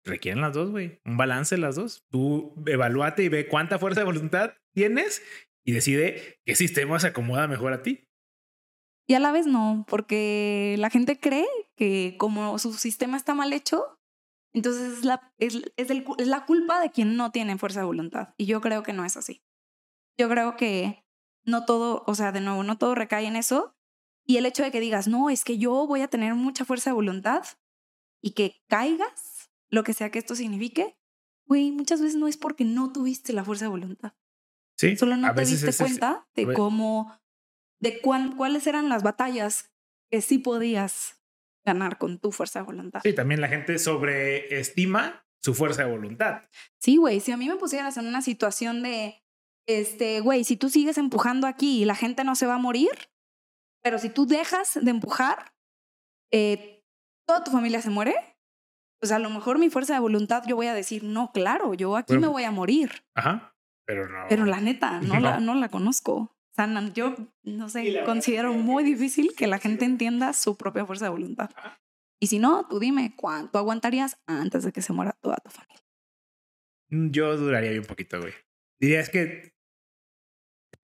Requieren 0.05 0.43
las 0.43 0.53
dos, 0.53 0.71
güey. 0.71 1.01
Un 1.05 1.17
balance 1.17 1.57
las 1.57 1.77
dos. 1.77 2.05
Tú 2.11 2.55
evalúate 2.67 3.25
y 3.25 3.29
ve 3.29 3.49
cuánta 3.49 3.79
fuerza 3.79 4.01
de 4.01 4.07
voluntad 4.07 4.55
tienes 4.75 5.23
y 5.65 5.73
decide 5.73 6.41
qué 6.45 6.55
sistema 6.55 7.01
se 7.01 7.09
acomoda 7.09 7.49
mejor 7.49 7.73
a 7.73 7.83
ti. 7.83 8.07
Y 9.07 9.15
a 9.15 9.21
la 9.21 9.33
vez 9.33 9.47
no, 9.47 9.85
porque 9.89 10.77
la 10.79 10.91
gente 10.91 11.19
cree 11.19 11.47
que 11.77 12.17
como 12.19 12.59
su 12.59 12.73
sistema 12.75 13.17
está 13.17 13.35
mal 13.35 13.53
hecho, 13.53 13.99
entonces 14.55 14.99
es 14.99 15.05
la, 15.05 15.33
es, 15.39 15.57
es, 15.77 15.91
es 15.91 16.27
la 16.27 16.47
culpa 16.47 16.81
de 16.81 16.91
quien 16.91 17.17
no 17.17 17.31
tiene 17.31 17.59
fuerza 17.59 17.81
de 17.81 17.87
voluntad. 17.87 18.35
Y 18.39 18.47
yo 18.47 18.61
creo 18.61 18.83
que 18.83 18.93
no 18.93 19.05
es 19.05 19.17
así. 19.17 19.43
Yo 20.19 20.29
creo 20.29 20.57
que 20.57 21.04
no 21.45 21.65
todo, 21.65 22.05
o 22.07 22.15
sea, 22.15 22.33
de 22.33 22.41
nuevo, 22.41 22.63
no 22.63 22.79
todo 22.79 22.95
recae 22.95 23.27
en 23.27 23.37
eso. 23.37 23.77
Y 24.27 24.39
el 24.39 24.47
hecho 24.47 24.63
de 24.63 24.71
que 24.71 24.81
digas, 24.81 25.07
no, 25.09 25.31
es 25.31 25.45
que 25.45 25.59
yo 25.59 25.87
voy 25.87 26.01
a 26.01 26.09
tener 26.09 26.35
mucha 26.35 26.65
fuerza 26.65 26.91
de 26.91 26.95
voluntad 26.95 27.45
y 28.23 28.33
que 28.33 28.63
caigas, 28.69 29.51
lo 29.69 29.85
que 29.85 29.93
sea 29.93 30.11
que 30.11 30.19
esto 30.19 30.35
signifique, 30.35 30.97
güey, 31.47 31.71
muchas 31.71 32.01
veces 32.01 32.17
no 32.17 32.27
es 32.27 32.37
porque 32.37 32.65
no 32.65 32.93
tuviste 32.93 33.33
la 33.33 33.45
fuerza 33.45 33.67
de 33.67 33.71
voluntad. 33.71 34.15
Sí. 34.77 34.97
Solo 34.97 35.17
no 35.17 35.35
te 35.35 35.45
diste 35.45 35.75
cuenta 35.77 36.27
de 36.35 36.53
cómo 36.53 37.21
de 37.81 38.01
cuáles 38.01 38.67
eran 38.67 38.89
las 38.89 39.03
batallas 39.03 39.73
que 40.11 40.21
sí 40.23 40.39
podías 40.39 41.23
ganar 41.65 41.99
con 41.99 42.19
tu 42.19 42.33
fuerza 42.33 42.61
de 42.61 42.67
voluntad. 42.67 43.01
Sí, 43.03 43.13
también 43.13 43.41
la 43.41 43.49
gente 43.49 43.79
sobreestima 43.79 45.27
su 45.39 45.55
fuerza 45.55 45.85
de 45.85 45.91
voluntad. 45.91 46.43
Sí, 46.79 46.97
güey, 46.97 47.21
si 47.21 47.33
a 47.33 47.37
mí 47.37 47.49
me 47.49 47.57
pusieras 47.57 47.97
en 47.97 48.07
una 48.07 48.23
situación 48.23 48.83
de, 48.83 49.23
este, 49.67 50.21
güey, 50.21 50.45
si 50.45 50.57
tú 50.57 50.69
sigues 50.69 50.99
empujando 50.99 51.47
aquí 51.47 51.83
y 51.83 51.85
la 51.85 51.95
gente 51.95 52.25
no 52.25 52.35
se 52.35 52.47
va 52.47 52.55
a 52.55 52.59
morir, 52.59 52.91
pero 53.83 53.99
si 53.99 54.09
tú 54.09 54.27
dejas 54.27 54.79
de 54.81 54.91
empujar, 54.91 55.55
eh, 56.33 56.85
toda 57.27 57.45
tu 57.45 57.51
familia 57.51 57.81
se 57.81 57.91
muere, 57.91 58.15
pues 59.01 59.13
a 59.13 59.19
lo 59.19 59.31
mejor 59.31 59.59
mi 59.59 59.71
fuerza 59.71 59.95
de 59.95 60.01
voluntad 60.01 60.45
yo 60.47 60.57
voy 60.57 60.67
a 60.67 60.75
decir, 60.75 61.05
no, 61.05 61.33
claro, 61.33 61.75
yo 61.75 61.97
aquí 61.97 62.17
me 62.17 62.27
voy 62.27 62.45
a 62.45 62.51
morir. 62.51 63.05
Ajá, 63.15 63.55
pero 63.87 64.09
no. 64.09 64.27
Pero 64.29 64.47
la 64.47 64.61
neta, 64.61 65.01
no, 65.01 65.15
La, 65.21 65.41
no 65.41 65.55
la 65.55 65.69
conozco. 65.69 66.15
O 66.15 66.55
sea, 66.55 66.69
yo, 66.95 67.17
no 67.43 67.69
sé, 67.69 68.05
considero 68.05 68.53
muy 68.53 68.85
difícil 68.85 69.35
que 69.37 69.49
la 69.49 69.59
gente 69.59 69.85
entienda 69.85 70.33
su 70.33 70.57
propia 70.57 70.87
fuerza 70.87 71.07
de 71.07 71.11
voluntad. 71.11 71.51
Y 72.21 72.29
si 72.29 72.39
no, 72.39 72.67
tú 72.69 72.79
dime, 72.79 73.15
¿cuánto 73.17 73.59
aguantarías 73.59 74.19
antes 74.27 74.63
de 74.63 74.73
que 74.73 74.81
se 74.81 74.93
muera 74.93 75.13
toda 75.21 75.37
tu 75.39 75.51
familia? 75.51 75.85
Mm, 76.91 77.11
yo 77.11 77.37
duraría 77.37 77.79
un 77.79 77.87
poquito, 77.87 78.21
güey. 78.21 78.33
Diría, 78.81 79.01
es 79.01 79.11
que, 79.11 79.54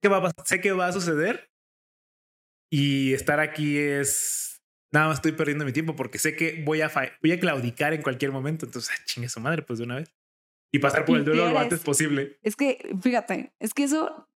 que 0.01 0.09
va 0.09 0.32
sé 0.44 0.60
que 0.60 0.72
va 0.72 0.86
a 0.86 0.93
suceder 0.93 1.51
y 2.70 3.12
estar 3.12 3.40
aquí 3.40 3.78
es 3.78 4.51
nada 4.93 5.09
más 5.09 5.18
estoy 5.18 5.32
perdiendo 5.32 5.64
mi 5.64 5.72
tiempo 5.72 5.97
porque 5.97 6.18
sé 6.18 6.36
que 6.36 6.62
voy 6.64 6.81
a, 6.81 6.90
voy 7.22 7.32
a 7.32 7.40
claudicar 7.40 7.93
en 7.93 8.02
cualquier 8.02 8.32
momento. 8.32 8.66
Entonces, 8.66 8.94
ah, 8.94 9.02
chingue 9.05 9.28
su 9.28 9.40
madre, 9.40 9.62
pues 9.62 9.78
de 9.78 9.85
una 9.85 9.97
vez. 9.97 10.12
Y 10.72 10.78
pasar 10.78 11.05
por 11.05 11.18
el 11.18 11.24
duelo 11.24 11.51
lo 11.51 11.59
antes 11.59 11.81
posible. 11.81 12.39
Es 12.43 12.55
que, 12.55 12.97
fíjate, 13.02 13.52
es 13.59 13.74
que 13.74 13.85
eso, 13.85 14.28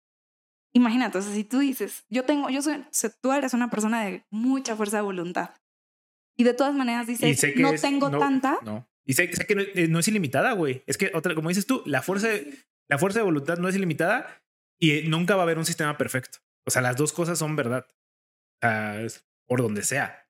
imagínate, 0.72 1.18
o 1.18 1.22
sea, 1.22 1.32
si 1.32 1.44
tú 1.44 1.60
dices, 1.60 2.04
yo 2.08 2.24
tengo, 2.24 2.50
yo 2.50 2.60
soy, 2.60 2.84
tú 3.20 3.32
eres 3.32 3.54
una 3.54 3.70
persona 3.70 4.04
de 4.04 4.24
mucha 4.30 4.74
fuerza 4.74 4.96
de 4.96 5.04
voluntad. 5.04 5.50
Y 6.36 6.42
de 6.42 6.54
todas 6.54 6.74
maneras 6.74 7.06
dices, 7.06 7.40
no 7.56 7.72
tengo 7.74 8.10
tanta. 8.18 8.58
No. 8.64 8.88
Y 9.06 9.12
sé, 9.12 9.32
sé 9.32 9.46
que 9.46 9.72
eh, 9.74 9.86
no, 9.86 10.00
es 10.00 10.08
ilimitada, 10.08 10.52
güey. 10.52 10.82
Es 10.86 10.98
que, 10.98 11.12
otra, 11.14 11.36
como 11.36 11.50
dices 11.50 11.66
tú, 11.66 11.82
la 11.86 12.02
fuerza, 12.02 12.28
la 12.88 12.98
fuerza 12.98 13.20
de 13.20 13.24
voluntad 13.24 13.58
no 13.58 13.68
es 13.68 13.76
ilimitada 13.76 14.43
y 14.90 15.08
nunca 15.08 15.36
va 15.36 15.42
a 15.42 15.44
haber 15.44 15.58
un 15.58 15.64
sistema 15.64 15.96
perfecto. 15.96 16.38
O 16.66 16.70
sea, 16.70 16.82
las 16.82 16.96
dos 16.96 17.12
cosas 17.12 17.38
son 17.38 17.56
verdad. 17.56 17.86
Por 19.46 19.60
donde 19.60 19.82
sea 19.82 20.24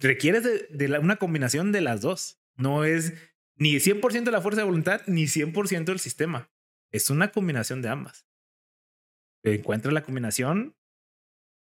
requieres 0.00 0.42
de, 0.42 0.98
una 0.98 1.16
combinación 1.16 1.72
de 1.72 1.80
las 1.80 2.00
dos. 2.00 2.40
No 2.56 2.84
es 2.84 3.14
ni 3.56 3.76
100% 3.76 4.30
la 4.30 4.40
fuerza 4.40 4.62
de 4.62 4.66
voluntad 4.66 5.02
ni 5.06 5.24
100% 5.24 5.90
el 5.90 5.98
sistema. 5.98 6.50
Es 6.90 7.10
una 7.10 7.30
combinación 7.30 7.82
de 7.82 7.88
ambas. 7.88 8.26
Encuentra 9.42 9.92
la 9.92 10.02
combinación, 10.02 10.76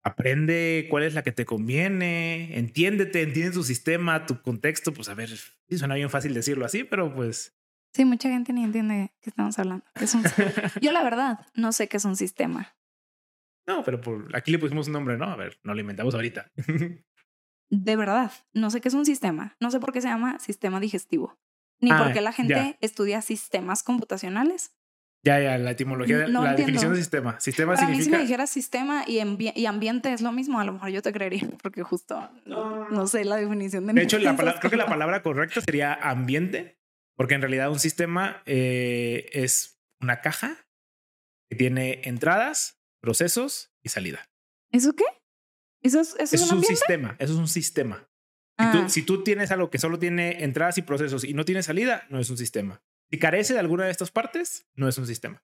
aprende 0.02 0.88
cuál 0.90 1.04
es 1.04 1.14
la 1.14 1.24
que 1.24 1.32
te 1.32 1.46
conviene, 1.46 2.58
entiéndete, 2.58 3.22
entiende 3.22 3.52
tu 3.52 3.64
sistema, 3.64 4.26
tu 4.26 4.42
contexto. 4.42 4.94
Pues 4.94 5.10
a 5.10 5.14
ver, 5.14 5.30
suena 5.70 5.96
bien 5.96 6.10
fácil 6.10 6.34
decirlo 6.34 6.66
así, 6.66 6.84
pero 6.84 7.14
pues. 7.14 7.56
Sí, 7.96 8.04
mucha 8.04 8.28
gente 8.28 8.52
ni 8.52 8.66
entiende 8.66 9.14
qué 9.22 9.30
estamos 9.30 9.58
hablando. 9.58 9.86
Yo, 10.82 10.92
la 10.92 11.02
verdad, 11.02 11.40
no 11.54 11.72
sé 11.72 11.88
qué 11.88 11.96
es 11.96 12.04
un 12.04 12.18
sistema. 12.18 12.76
No, 13.66 13.84
pero 13.86 14.02
por... 14.02 14.36
aquí 14.36 14.52
le 14.52 14.60
pusimos 14.60 14.88
un 14.88 14.94
nombre, 14.94 15.18
¿no? 15.18 15.26
A 15.26 15.38
ver, 15.38 15.60
no 15.64 15.74
lo 15.74 15.80
inventamos 15.80 16.14
ahorita. 16.14 16.52
de 17.70 17.96
verdad, 17.96 18.34
no 18.54 18.70
sé 18.70 18.82
qué 18.82 18.90
es 18.90 18.94
un 18.94 19.06
sistema, 19.06 19.56
no 19.62 19.72
sé 19.72 19.80
por 19.80 19.94
qué 19.94 20.02
se 20.02 20.10
llama 20.10 20.40
sistema 20.40 20.82
digestivo, 20.82 21.40
ni 21.80 21.90
por 21.90 22.12
qué 22.12 22.20
la 22.20 22.34
gente 22.34 22.78
estudia 22.82 23.22
sistemas 23.22 23.82
computacionales. 23.82 24.76
Ya, 25.24 25.40
ya, 25.40 25.58
la 25.58 25.72
etimología, 25.72 26.28
la 26.28 26.54
definición 26.54 26.92
de 26.92 26.98
sistema. 27.00 27.40
Sistema 27.40 27.76
Para 27.76 27.88
significa... 27.88 28.10
mí 28.10 28.12
si 28.12 28.12
me 28.12 28.22
dijeras 28.24 28.50
sistema 28.50 29.06
y, 29.08 29.22
y, 29.56 29.66
ambiente 29.68 30.12
es 30.12 30.22
lo 30.22 30.34
mismo, 30.34 30.60
a 30.60 30.66
lo 30.66 30.74
mejor 30.74 30.90
yo 30.90 31.02
te 31.02 31.14
creería, 31.14 31.48
porque 31.64 31.82
justo 31.82 32.30
no, 32.46 33.08
sé 33.08 33.24
la 33.24 33.38
definición 33.38 33.88
de 33.88 33.94
De 33.94 34.04
hecho, 34.04 34.20
la 34.20 34.36
creo 34.36 34.70
que 34.70 34.78
la 34.78 34.86
palabra 34.86 35.24
correcta 35.24 35.62
sería 35.62 35.94
ambiente, 35.94 36.78
porque 37.16 37.36
en 37.36 37.42
realidad 37.42 37.72
un 37.72 37.80
sistema 37.80 38.42
eh, 38.46 39.30
es 39.34 39.80
una 40.02 40.22
caja 40.22 40.68
que 41.50 41.56
tiene 41.56 42.02
entradas, 42.04 42.82
procesos 43.02 43.74
y 43.84 43.90
salida. 43.90 44.30
¿Eso 44.72 44.94
qué? 44.94 45.06
¿Eso 45.82 46.02
es, 46.02 46.16
eso 46.20 46.36
es, 46.36 46.52
un, 46.52 46.64
sistema, 46.64 47.16
eso 47.20 47.34
es 47.34 47.40
un 47.40 47.48
sistema. 47.48 48.10
Ah. 48.58 48.88
Si, 48.90 49.04
tú, 49.04 49.24
tienes 49.24 49.52
algo 49.52 49.70
que 49.70 49.78
solo 49.78 50.00
tiene 50.00 50.44
entradas 50.44 50.78
y 50.78 50.82
procesos 50.82 51.24
y 51.24 51.34
no 51.34 51.46
tiene 51.46 51.62
salida, 51.62 52.06
no 52.10 52.20
es 52.20 52.30
un 52.30 52.38
sistema. 52.38 52.82
Si 53.12 53.20
carece 53.20 53.54
de 53.54 53.60
alguna 53.60 53.86
de 53.86 53.92
estas 53.92 54.10
partes, 54.10 54.68
no 54.74 54.88
es 54.88 54.98
un 54.98 55.06
sistema. 55.06 55.44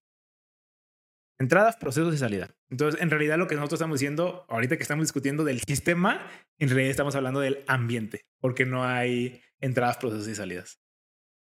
Entradas, 1.37 1.77
procesos 1.77 2.13
y 2.15 2.17
salida. 2.17 2.55
Entonces, 2.69 2.99
en 3.01 3.09
realidad 3.09 3.37
lo 3.37 3.47
que 3.47 3.55
nosotros 3.55 3.79
estamos 3.79 3.99
diciendo, 3.99 4.45
ahorita 4.49 4.77
que 4.77 4.83
estamos 4.83 5.03
discutiendo 5.03 5.43
del 5.43 5.61
sistema, 5.61 6.27
en 6.57 6.69
realidad 6.69 6.91
estamos 6.91 7.15
hablando 7.15 7.39
del 7.39 7.63
ambiente, 7.67 8.25
porque 8.39 8.65
no 8.65 8.83
hay 8.83 9.41
entradas, 9.59 9.97
procesos 9.97 10.27
y 10.27 10.35
salidas 10.35 10.81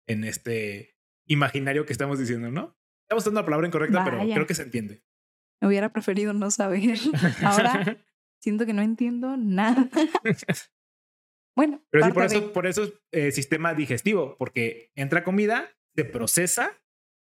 en 0.10 0.24
este 0.24 0.98
imaginario 1.26 1.86
que 1.86 1.94
estamos 1.94 2.20
diciendo, 2.20 2.52
¿no? 2.52 2.78
Estamos 3.04 3.24
usando 3.24 3.42
la 3.42 3.46
palabra 3.46 3.68
incorrecta, 3.68 4.04
pero 4.04 4.20
creo 4.20 4.48
que 4.48 4.56
se 4.56 4.64
entiende. 4.64 5.04
Me 5.62 5.68
hubiera 5.68 5.92
preferido 5.92 6.34
no 6.34 6.52
saber. 6.52 6.98
Ahora 7.44 7.98
Siento 8.40 8.66
que 8.66 8.74
no 8.74 8.82
entiendo 8.82 9.36
nada. 9.38 9.90
bueno. 11.56 11.84
Pero 11.90 12.06
sí, 12.06 12.12
por 12.12 12.24
eso, 12.24 12.54
por 12.54 12.68
eso 12.68 12.84
es 12.84 12.94
eh, 13.12 13.32
sistema 13.32 13.74
digestivo, 13.74 14.38
porque 14.38 14.92
entra 14.96 15.24
comida, 15.24 15.70
se 15.96 16.06
procesa, 16.06 16.72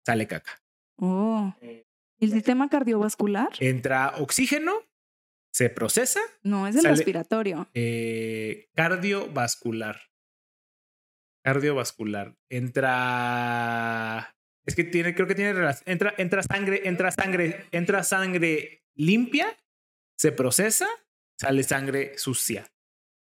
sale 0.05 0.27
caca. 0.27 0.61
Oh. 0.97 1.53
¿El 1.61 2.31
sistema 2.31 2.69
cardiovascular? 2.69 3.49
Entra 3.59 4.13
oxígeno, 4.17 4.73
se 5.53 5.69
procesa. 5.69 6.19
No, 6.43 6.67
es 6.67 6.75
el 6.75 6.83
respiratorio. 6.83 7.69
Eh, 7.73 8.69
cardiovascular. 8.75 10.01
Cardiovascular. 11.45 12.35
Entra. 12.49 14.35
Es 14.65 14.75
que 14.75 14.83
tiene, 14.83 15.13
creo 15.13 15.27
que 15.27 15.35
tiene 15.35 15.51
entra, 15.85 16.13
entra 16.17 16.41
sangre, 16.43 16.81
entra 16.85 17.11
sangre, 17.11 17.65
entra 17.71 18.03
sangre 18.03 18.83
limpia, 18.95 19.47
se 20.17 20.31
procesa 20.31 20.87
sale 21.37 21.63
sangre 21.63 22.17
sucia. 22.17 22.71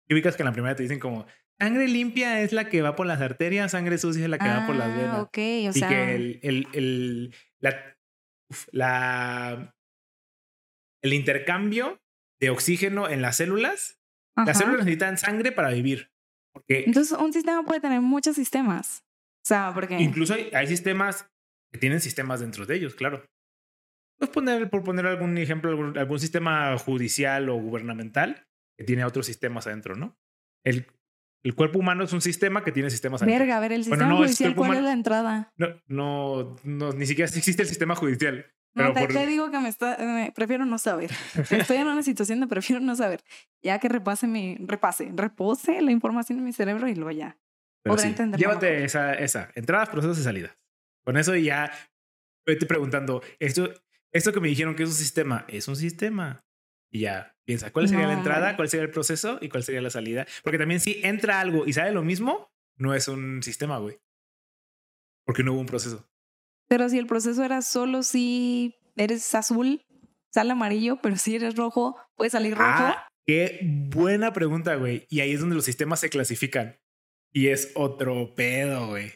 Y 0.08 0.14
ubicas 0.14 0.36
que 0.36 0.42
en 0.42 0.46
la 0.46 0.52
primera 0.52 0.74
te 0.74 0.82
dicen 0.82 0.98
como, 0.98 1.26
sangre 1.58 1.88
limpia 1.88 2.40
es 2.40 2.52
la 2.52 2.68
que 2.68 2.82
va 2.82 2.96
por 2.96 3.06
las 3.06 3.20
arterias, 3.20 3.72
sangre 3.72 3.98
sucia 3.98 4.24
es 4.24 4.30
la 4.30 4.38
que 4.38 4.48
va 4.48 4.66
por 4.66 4.76
las 4.76 4.88
ah, 4.88 4.96
venas. 4.96 5.18
Ok, 5.20 5.38
o 5.68 5.72
sea. 5.72 5.86
Y 5.86 5.94
que 5.94 6.14
el, 6.14 6.40
el, 6.42 6.68
el, 6.72 7.34
la, 7.58 7.96
la, 8.70 9.76
el 11.02 11.12
intercambio 11.12 12.00
de 12.40 12.50
oxígeno 12.50 13.08
en 13.08 13.22
las 13.22 13.36
células, 13.36 14.00
las 14.36 14.58
células 14.58 14.84
necesitan 14.84 15.18
sangre 15.18 15.52
para 15.52 15.70
vivir. 15.70 16.13
Porque 16.54 16.84
Entonces, 16.86 17.18
un 17.18 17.32
sistema 17.32 17.62
puede 17.64 17.80
tener 17.80 18.00
muchos 18.00 18.36
sistemas. 18.36 19.04
O 19.42 19.46
sea, 19.46 19.72
porque. 19.74 19.96
Incluso 20.00 20.34
hay, 20.34 20.50
hay 20.54 20.66
sistemas 20.66 21.28
que 21.72 21.78
tienen 21.78 22.00
sistemas 22.00 22.40
dentro 22.40 22.64
de 22.64 22.76
ellos, 22.76 22.94
claro. 22.94 23.28
Pues 24.18 24.30
poner, 24.30 24.70
por 24.70 24.84
poner 24.84 25.06
algún 25.06 25.36
ejemplo, 25.38 25.92
algún, 25.96 26.18
sistema 26.20 26.78
judicial 26.78 27.48
o 27.48 27.56
gubernamental 27.56 28.46
que 28.78 28.84
tiene 28.84 29.04
otros 29.04 29.26
sistemas 29.26 29.66
adentro, 29.66 29.96
¿no? 29.96 30.16
El, 30.64 30.86
el 31.42 31.54
cuerpo 31.56 31.80
humano 31.80 32.04
es 32.04 32.12
un 32.12 32.20
sistema 32.20 32.62
que 32.62 32.70
tiene 32.70 32.90
sistemas 32.90 33.22
adentro. 33.22 33.40
Verga, 33.40 33.56
a 33.56 33.60
ver, 33.60 33.72
el 33.72 33.84
sistema 33.84 34.16
judicial, 34.16 34.54
¿cuál 34.54 34.76
es 34.76 34.82
la 34.84 34.92
entrada? 34.92 35.52
No, 35.56 35.82
no, 35.88 36.56
no, 36.62 36.92
ni 36.92 37.06
siquiera 37.06 37.28
existe 37.34 37.62
el 37.62 37.68
sistema 37.68 37.96
judicial. 37.96 38.46
No, 38.74 38.92
te, 38.92 39.26
digo 39.26 39.50
que 39.50 39.58
me 39.60 39.68
está, 39.68 39.96
prefiero 40.34 40.66
no 40.66 40.78
saber. 40.78 41.10
Estoy 41.50 41.76
en 41.76 41.86
una 41.86 42.02
situación 42.02 42.40
de 42.40 42.46
prefiero 42.46 42.80
no 42.80 42.96
saber. 42.96 43.22
Ya 43.62 43.78
que 43.78 43.88
repase 43.88 44.26
mi, 44.26 44.56
repase, 44.60 45.12
repose 45.14 45.80
la 45.80 45.92
información 45.92 46.38
en 46.38 46.44
mi 46.44 46.52
cerebro 46.52 46.88
y 46.88 46.94
luego 46.94 47.12
ya. 47.12 47.38
podré 47.84 48.08
entender. 48.08 48.40
Llévate 48.40 48.84
esa, 48.84 49.14
esa, 49.14 49.50
entradas, 49.54 49.88
procesos 49.90 50.18
y 50.18 50.22
salidas. 50.22 50.56
Con 51.04 51.16
eso 51.16 51.36
ya 51.36 51.70
vete 52.44 52.66
preguntando, 52.66 53.22
¿esto 53.38 53.70
esto 54.14 54.32
que 54.32 54.38
me 54.38 54.48
dijeron 54.48 54.76
que 54.76 54.84
es 54.84 54.88
un 54.88 54.94
sistema, 54.94 55.44
es 55.48 55.66
un 55.66 55.74
sistema. 55.74 56.46
Y 56.90 57.00
ya 57.00 57.36
piensa, 57.44 57.72
¿cuál 57.72 57.88
sería 57.88 58.06
la 58.06 58.12
entrada? 58.12 58.54
¿Cuál 58.54 58.68
sería 58.68 58.84
el 58.84 58.90
proceso? 58.90 59.38
¿Y 59.40 59.48
cuál 59.48 59.64
sería 59.64 59.82
la 59.82 59.90
salida? 59.90 60.24
Porque 60.44 60.56
también 60.56 60.78
si 60.78 61.00
entra 61.02 61.40
algo 61.40 61.66
y 61.66 61.72
sale 61.72 61.90
lo 61.90 62.04
mismo, 62.04 62.52
no 62.76 62.94
es 62.94 63.08
un 63.08 63.42
sistema, 63.42 63.78
güey. 63.78 63.98
Porque 65.26 65.42
no 65.42 65.52
hubo 65.52 65.60
un 65.60 65.66
proceso. 65.66 66.08
Pero 66.68 66.88
si 66.88 66.98
el 66.98 67.06
proceso 67.06 67.44
era 67.44 67.62
solo 67.62 68.02
si 68.02 68.76
eres 68.96 69.34
azul, 69.34 69.84
sale 70.32 70.52
amarillo, 70.52 70.98
pero 71.02 71.16
si 71.16 71.36
eres 71.36 71.56
rojo, 71.56 71.96
puede 72.16 72.30
salir 72.30 72.56
rojo. 72.56 72.64
Ah, 72.66 73.08
qué 73.26 73.60
buena 73.62 74.32
pregunta, 74.32 74.74
güey. 74.76 75.06
Y 75.08 75.20
ahí 75.20 75.32
es 75.32 75.40
donde 75.40 75.56
los 75.56 75.64
sistemas 75.64 76.00
se 76.00 76.10
clasifican. 76.10 76.78
Y 77.32 77.48
es 77.48 77.72
otro 77.74 78.34
pedo, 78.34 78.88
güey. 78.88 79.12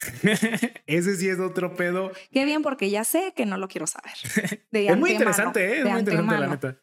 Ese 0.86 1.16
sí 1.16 1.28
es 1.28 1.38
otro 1.38 1.74
pedo. 1.74 2.10
Qué 2.30 2.44
bien, 2.44 2.62
porque 2.62 2.90
ya 2.90 3.04
sé 3.04 3.32
que 3.36 3.46
no 3.46 3.58
lo 3.58 3.68
quiero 3.68 3.86
saber. 3.86 4.12
es 4.72 4.96
muy 4.96 5.12
interesante, 5.12 5.64
¿eh? 5.64 5.78
Es 5.80 5.84
muy 5.84 6.00
interesante, 6.00 6.38
la 6.38 6.46
neta. 6.46 6.82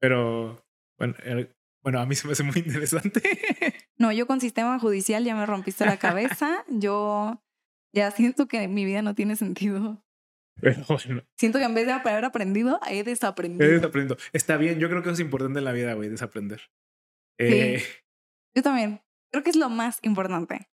Pero, 0.00 0.64
bueno, 0.98 1.14
eh, 1.22 1.52
bueno, 1.82 2.00
a 2.00 2.06
mí 2.06 2.14
se 2.14 2.26
me 2.26 2.32
hace 2.32 2.42
muy 2.42 2.56
interesante. 2.66 3.22
no, 3.98 4.12
yo 4.12 4.26
con 4.26 4.40
sistema 4.40 4.78
judicial 4.78 5.24
ya 5.24 5.34
me 5.34 5.46
rompiste 5.46 5.84
la 5.86 5.98
cabeza. 5.98 6.64
yo 6.68 7.42
ya 7.92 8.10
siento 8.10 8.46
que 8.46 8.66
mi 8.68 8.84
vida 8.84 9.02
no 9.02 9.14
tiene 9.14 9.36
sentido. 9.36 10.02
Pero 10.60 10.84
bueno. 10.88 11.22
Siento 11.36 11.58
que 11.58 11.64
en 11.64 11.74
vez 11.74 11.86
de 11.86 11.92
haber 11.92 12.24
aprendido, 12.24 12.80
he 12.88 13.02
desaprendido. 13.02 13.68
He 13.68 13.74
desaprendido. 13.74 14.16
Está 14.32 14.56
bien, 14.56 14.78
yo 14.78 14.88
creo 14.88 15.02
que 15.02 15.08
eso 15.08 15.14
es 15.14 15.20
importante 15.20 15.58
en 15.58 15.64
la 15.64 15.72
vida, 15.72 15.94
güey, 15.94 16.08
desaprender. 16.08 16.60
Eh, 17.38 17.82
yo 18.54 18.62
también. 18.62 19.00
Creo 19.30 19.42
que 19.42 19.50
es 19.50 19.56
lo 19.56 19.70
más 19.70 19.98
importante. 20.02 20.68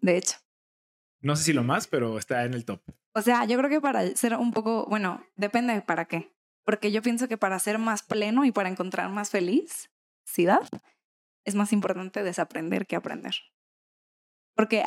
De 0.00 0.16
hecho. 0.16 0.36
No 1.20 1.36
sé 1.36 1.44
si 1.44 1.52
lo 1.52 1.62
más, 1.62 1.86
pero 1.86 2.18
está 2.18 2.44
en 2.44 2.54
el 2.54 2.64
top. 2.64 2.82
O 3.14 3.22
sea, 3.22 3.44
yo 3.44 3.56
creo 3.58 3.70
que 3.70 3.80
para 3.80 4.06
ser 4.16 4.34
un 4.36 4.52
poco, 4.52 4.86
bueno, 4.86 5.24
depende 5.36 5.74
de 5.74 5.82
para 5.82 6.06
qué. 6.06 6.34
Porque 6.64 6.90
yo 6.90 7.02
pienso 7.02 7.28
que 7.28 7.36
para 7.36 7.58
ser 7.58 7.78
más 7.78 8.02
pleno 8.02 8.44
y 8.44 8.52
para 8.52 8.68
encontrar 8.68 9.10
más 9.10 9.30
felicidad, 9.30 10.68
es 11.44 11.54
más 11.54 11.72
importante 11.72 12.22
desaprender 12.22 12.86
que 12.86 12.96
aprender. 12.96 13.34
Porque 14.56 14.84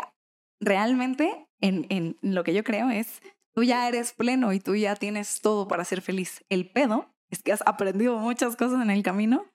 realmente 0.59 1.47
en, 1.61 1.85
en 1.89 2.17
lo 2.21 2.43
que 2.43 2.53
yo 2.53 2.63
creo 2.63 2.89
es, 2.89 3.21
tú 3.53 3.63
ya 3.63 3.87
eres 3.87 4.13
pleno 4.13 4.53
y 4.53 4.59
tú 4.59 4.75
ya 4.75 4.95
tienes 4.95 5.41
todo 5.41 5.67
para 5.67 5.83
ser 5.83 6.01
feliz. 6.01 6.43
El 6.49 6.69
pedo 6.69 7.13
es 7.29 7.41
que 7.41 7.51
has 7.51 7.63
aprendido 7.65 8.17
muchas 8.19 8.55
cosas 8.55 8.81
en 8.81 8.91
el 8.91 9.03
camino 9.03 9.45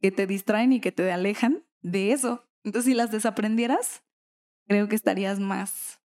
que 0.00 0.10
te 0.10 0.26
distraen 0.26 0.72
y 0.72 0.80
que 0.80 0.92
te 0.92 1.10
alejan 1.10 1.64
de 1.82 2.12
eso. 2.12 2.48
Entonces, 2.64 2.90
si 2.90 2.94
las 2.94 3.10
desaprendieras, 3.10 4.04
creo 4.66 4.88
que 4.88 4.94
estarías 4.94 5.40
más, 5.40 6.00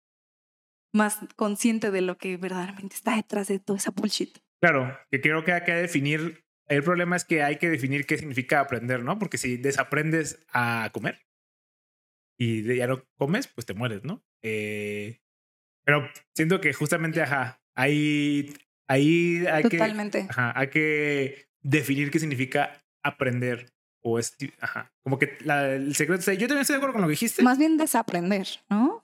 más 0.91 1.19
consciente 1.35 1.91
de 1.91 2.01
lo 2.01 2.17
que 2.17 2.37
verdaderamente 2.37 2.95
está 2.95 3.15
detrás 3.15 3.47
de 3.47 3.59
toda 3.59 3.77
esa 3.77 3.91
bullshit. 3.91 4.39
Claro, 4.59 4.97
que 5.11 5.21
creo 5.21 5.43
que 5.43 5.51
hay 5.51 5.63
que 5.63 5.73
definir. 5.73 6.43
El 6.67 6.83
problema 6.83 7.15
es 7.15 7.25
que 7.25 7.43
hay 7.43 7.57
que 7.57 7.69
definir 7.69 8.05
qué 8.05 8.17
significa 8.17 8.61
aprender, 8.61 9.03
¿no? 9.03 9.19
Porque 9.19 9.37
si 9.37 9.57
desaprendes 9.57 10.45
a 10.53 10.89
comer 10.93 11.19
y 12.43 12.75
ya 12.75 12.87
no 12.87 13.03
comes, 13.17 13.47
pues 13.47 13.65
te 13.65 13.73
mueres, 13.73 14.03
¿no? 14.03 14.23
Eh, 14.41 15.21
pero 15.85 16.09
siento 16.33 16.59
que 16.59 16.73
justamente, 16.73 17.21
ajá, 17.21 17.61
ahí, 17.75 18.53
ahí 18.87 19.45
hay 19.47 19.63
Totalmente. 19.63 20.25
que. 20.25 20.27
Ajá, 20.29 20.53
hay 20.55 20.67
que 20.69 21.47
definir 21.61 22.11
qué 22.11 22.19
significa 22.19 22.83
aprender. 23.03 23.71
O 24.05 24.19
es, 24.19 24.35
ajá, 24.59 24.91
como 25.01 25.17
que 25.17 25.37
el 25.45 25.95
secreto 25.95 26.29
es, 26.29 26.37
yo 26.37 26.47
también 26.47 26.59
estoy 26.59 26.73
de 26.73 26.77
acuerdo 26.77 26.93
con 26.93 27.01
lo 27.03 27.07
que 27.07 27.13
dijiste. 27.13 27.41
Más 27.41 27.57
bien 27.57 27.77
desaprender, 27.77 28.47
¿no? 28.69 29.01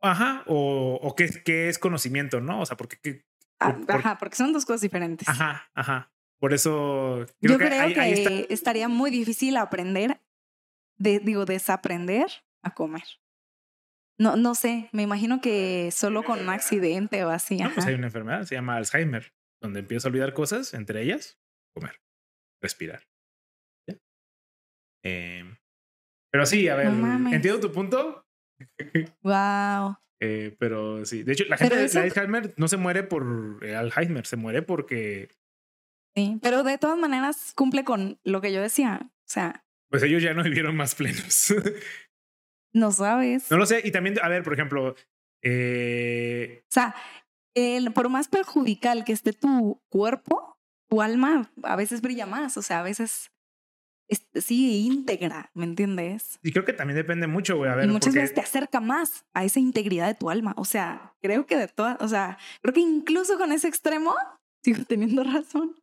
Ajá, 0.00 0.44
o, 0.46 1.00
o 1.02 1.16
qué, 1.16 1.28
qué 1.44 1.68
es 1.68 1.80
conocimiento, 1.80 2.40
¿no? 2.40 2.60
O 2.60 2.66
sea, 2.66 2.76
porque... 2.76 3.24
Ah, 3.58 3.76
ajá, 3.88 4.18
porque 4.18 4.36
son 4.36 4.52
dos 4.52 4.64
cosas 4.64 4.82
diferentes. 4.82 5.28
Ajá, 5.28 5.68
ajá. 5.74 6.12
Por 6.38 6.54
eso... 6.54 7.26
Creo 7.40 7.52
yo 7.52 7.58
creo 7.58 7.88
que 7.88 8.46
estaría 8.50 8.86
muy 8.86 9.10
difícil 9.10 9.56
aprender, 9.56 10.20
de, 10.96 11.18
digo, 11.18 11.44
desaprender 11.44 12.45
a 12.66 12.74
comer. 12.74 13.04
No, 14.18 14.36
no 14.36 14.54
sé, 14.54 14.88
me 14.92 15.02
imagino 15.02 15.40
que 15.40 15.90
solo 15.92 16.22
con 16.22 16.40
un 16.40 16.48
accidente 16.48 17.22
o 17.24 17.30
así. 17.30 17.58
No, 17.58 17.72
pues 17.72 17.86
hay 17.86 17.94
una 17.94 18.06
enfermedad, 18.06 18.44
se 18.44 18.54
llama 18.54 18.76
Alzheimer, 18.76 19.34
donde 19.60 19.80
empiezas 19.80 20.06
a 20.06 20.08
olvidar 20.08 20.32
cosas, 20.32 20.72
entre 20.72 21.02
ellas, 21.02 21.38
comer, 21.74 22.00
respirar. 22.62 23.02
Eh, 25.04 25.44
pero 26.32 26.46
sí, 26.46 26.68
a 26.68 26.76
ver, 26.76 26.86
entiendo 26.86 27.60
tu 27.60 27.72
punto. 27.72 28.26
wow. 29.22 29.98
Eh, 30.20 30.56
pero 30.58 31.04
sí, 31.04 31.22
de 31.22 31.32
hecho, 31.32 31.44
la 31.44 31.58
gente 31.58 31.76
de 31.76 32.00
Alzheimer 32.00 32.54
no 32.56 32.68
se 32.68 32.78
muere 32.78 33.02
por 33.02 33.64
Alzheimer, 33.64 34.26
se 34.26 34.36
muere 34.36 34.62
porque. 34.62 35.28
Sí, 36.16 36.38
pero 36.40 36.62
de 36.62 36.78
todas 36.78 36.98
maneras 36.98 37.52
cumple 37.54 37.84
con 37.84 38.18
lo 38.24 38.40
que 38.40 38.52
yo 38.52 38.62
decía. 38.62 39.00
O 39.02 39.28
sea. 39.28 39.64
Pues 39.90 40.02
ellos 40.02 40.22
ya 40.22 40.32
no 40.32 40.42
vivieron 40.44 40.74
más 40.74 40.94
plenos. 40.94 41.54
no 42.76 42.92
sabes. 42.92 43.50
No 43.50 43.56
lo 43.56 43.66
sé. 43.66 43.80
Y 43.84 43.90
también, 43.90 44.16
a 44.22 44.28
ver, 44.28 44.42
por 44.42 44.52
ejemplo. 44.52 44.94
Eh... 45.42 46.62
O 46.64 46.72
sea, 46.72 46.94
el, 47.54 47.92
por 47.92 48.08
más 48.08 48.28
perjudicial 48.28 49.04
que 49.04 49.12
esté 49.12 49.32
tu 49.32 49.82
cuerpo, 49.88 50.58
tu 50.88 51.02
alma 51.02 51.50
a 51.62 51.76
veces 51.76 52.02
brilla 52.02 52.26
más. 52.26 52.56
O 52.56 52.62
sea, 52.62 52.80
a 52.80 52.82
veces 52.82 53.30
sí 54.34 54.86
íntegra, 54.86 55.50
¿me 55.54 55.64
entiendes? 55.64 56.38
Y 56.42 56.52
creo 56.52 56.64
que 56.64 56.72
también 56.72 56.96
depende 56.96 57.26
mucho, 57.26 57.56
güey. 57.56 57.70
A 57.70 57.74
ver, 57.74 57.86
y 57.86 57.88
muchas 57.88 58.14
veces 58.14 58.34
te 58.34 58.40
acerca 58.40 58.80
más 58.80 59.24
a 59.34 59.44
esa 59.44 59.58
integridad 59.58 60.06
de 60.06 60.14
tu 60.14 60.30
alma. 60.30 60.54
O 60.56 60.64
sea, 60.64 61.14
creo 61.20 61.46
que 61.46 61.56
de 61.56 61.68
todas, 61.68 61.96
o 62.00 62.08
sea, 62.08 62.38
creo 62.60 62.74
que 62.74 62.80
incluso 62.80 63.38
con 63.38 63.52
ese 63.52 63.68
extremo 63.68 64.14
sigo 64.64 64.84
teniendo 64.86 65.24
razón. 65.24 65.74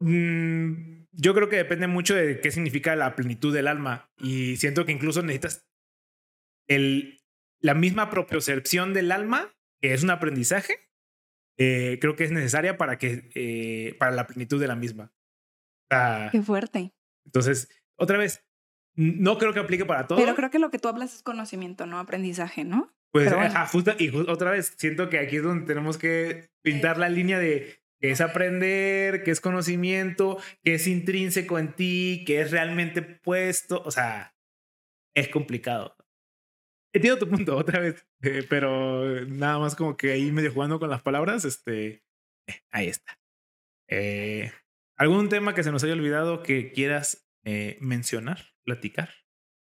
Mm, 0.00 1.06
yo 1.12 1.34
creo 1.34 1.48
que 1.48 1.56
depende 1.56 1.86
mucho 1.86 2.14
de 2.14 2.40
qué 2.40 2.50
significa 2.50 2.96
la 2.96 3.16
plenitud 3.16 3.54
del 3.54 3.68
alma. 3.68 4.10
Y 4.18 4.56
siento 4.56 4.84
que 4.84 4.92
incluso 4.92 5.22
necesitas 5.22 5.64
el, 6.68 7.20
la 7.60 7.74
misma 7.74 8.10
propiocepción 8.10 8.94
del 8.94 9.12
alma, 9.12 9.54
que 9.80 9.92
es 9.92 10.02
un 10.02 10.10
aprendizaje, 10.10 10.90
eh, 11.58 11.98
creo 12.00 12.16
que 12.16 12.24
es 12.24 12.32
necesaria 12.32 12.76
para, 12.76 12.98
que, 12.98 13.30
eh, 13.34 13.94
para 13.98 14.12
la 14.12 14.26
plenitud 14.26 14.60
de 14.60 14.68
la 14.68 14.76
misma. 14.76 15.12
Qué 16.32 16.42
fuerte. 16.42 16.92
Entonces, 17.24 17.68
otra 17.96 18.18
vez, 18.18 18.44
no 18.94 19.38
creo 19.38 19.52
que 19.52 19.60
aplique 19.60 19.84
para 19.84 20.06
todo. 20.06 20.18
Pero 20.18 20.34
creo 20.34 20.50
que 20.50 20.58
lo 20.58 20.70
que 20.70 20.78
tú 20.78 20.88
hablas 20.88 21.14
es 21.14 21.22
conocimiento, 21.22 21.86
no 21.86 21.98
aprendizaje, 21.98 22.64
¿no? 22.64 22.92
Pues, 23.12 23.32
y 23.98 24.08
otra 24.10 24.50
vez, 24.50 24.74
siento 24.76 25.08
que 25.08 25.18
aquí 25.18 25.36
es 25.36 25.42
donde 25.42 25.64
tenemos 25.64 25.96
que 25.96 26.50
pintar 26.62 26.98
la 26.98 27.08
línea 27.08 27.38
de 27.38 27.80
qué 27.98 28.10
es 28.10 28.20
aprender, 28.20 29.22
qué 29.22 29.30
es 29.30 29.40
conocimiento, 29.40 30.38
qué 30.62 30.74
es 30.74 30.86
intrínseco 30.86 31.58
en 31.58 31.72
ti, 31.72 32.24
qué 32.26 32.42
es 32.42 32.50
realmente 32.50 33.00
puesto. 33.00 33.82
O 33.84 33.90
sea, 33.90 34.34
es 35.14 35.28
complicado. 35.28 35.95
Entiendo 36.96 37.18
tu 37.18 37.28
punto 37.28 37.54
otra 37.54 37.78
vez, 37.80 38.06
eh, 38.22 38.42
pero 38.48 39.26
nada 39.26 39.58
más 39.58 39.76
como 39.76 39.98
que 39.98 40.12
ahí 40.12 40.32
medio 40.32 40.50
jugando 40.50 40.80
con 40.80 40.88
las 40.88 41.02
palabras, 41.02 41.44
este, 41.44 42.02
eh, 42.46 42.62
ahí 42.70 42.86
está. 42.88 43.20
Eh, 43.86 44.50
¿Algún 44.96 45.28
tema 45.28 45.54
que 45.54 45.62
se 45.62 45.70
nos 45.70 45.84
haya 45.84 45.92
olvidado 45.92 46.42
que 46.42 46.72
quieras 46.72 47.28
eh, 47.44 47.76
mencionar, 47.82 48.38
platicar? 48.64 49.10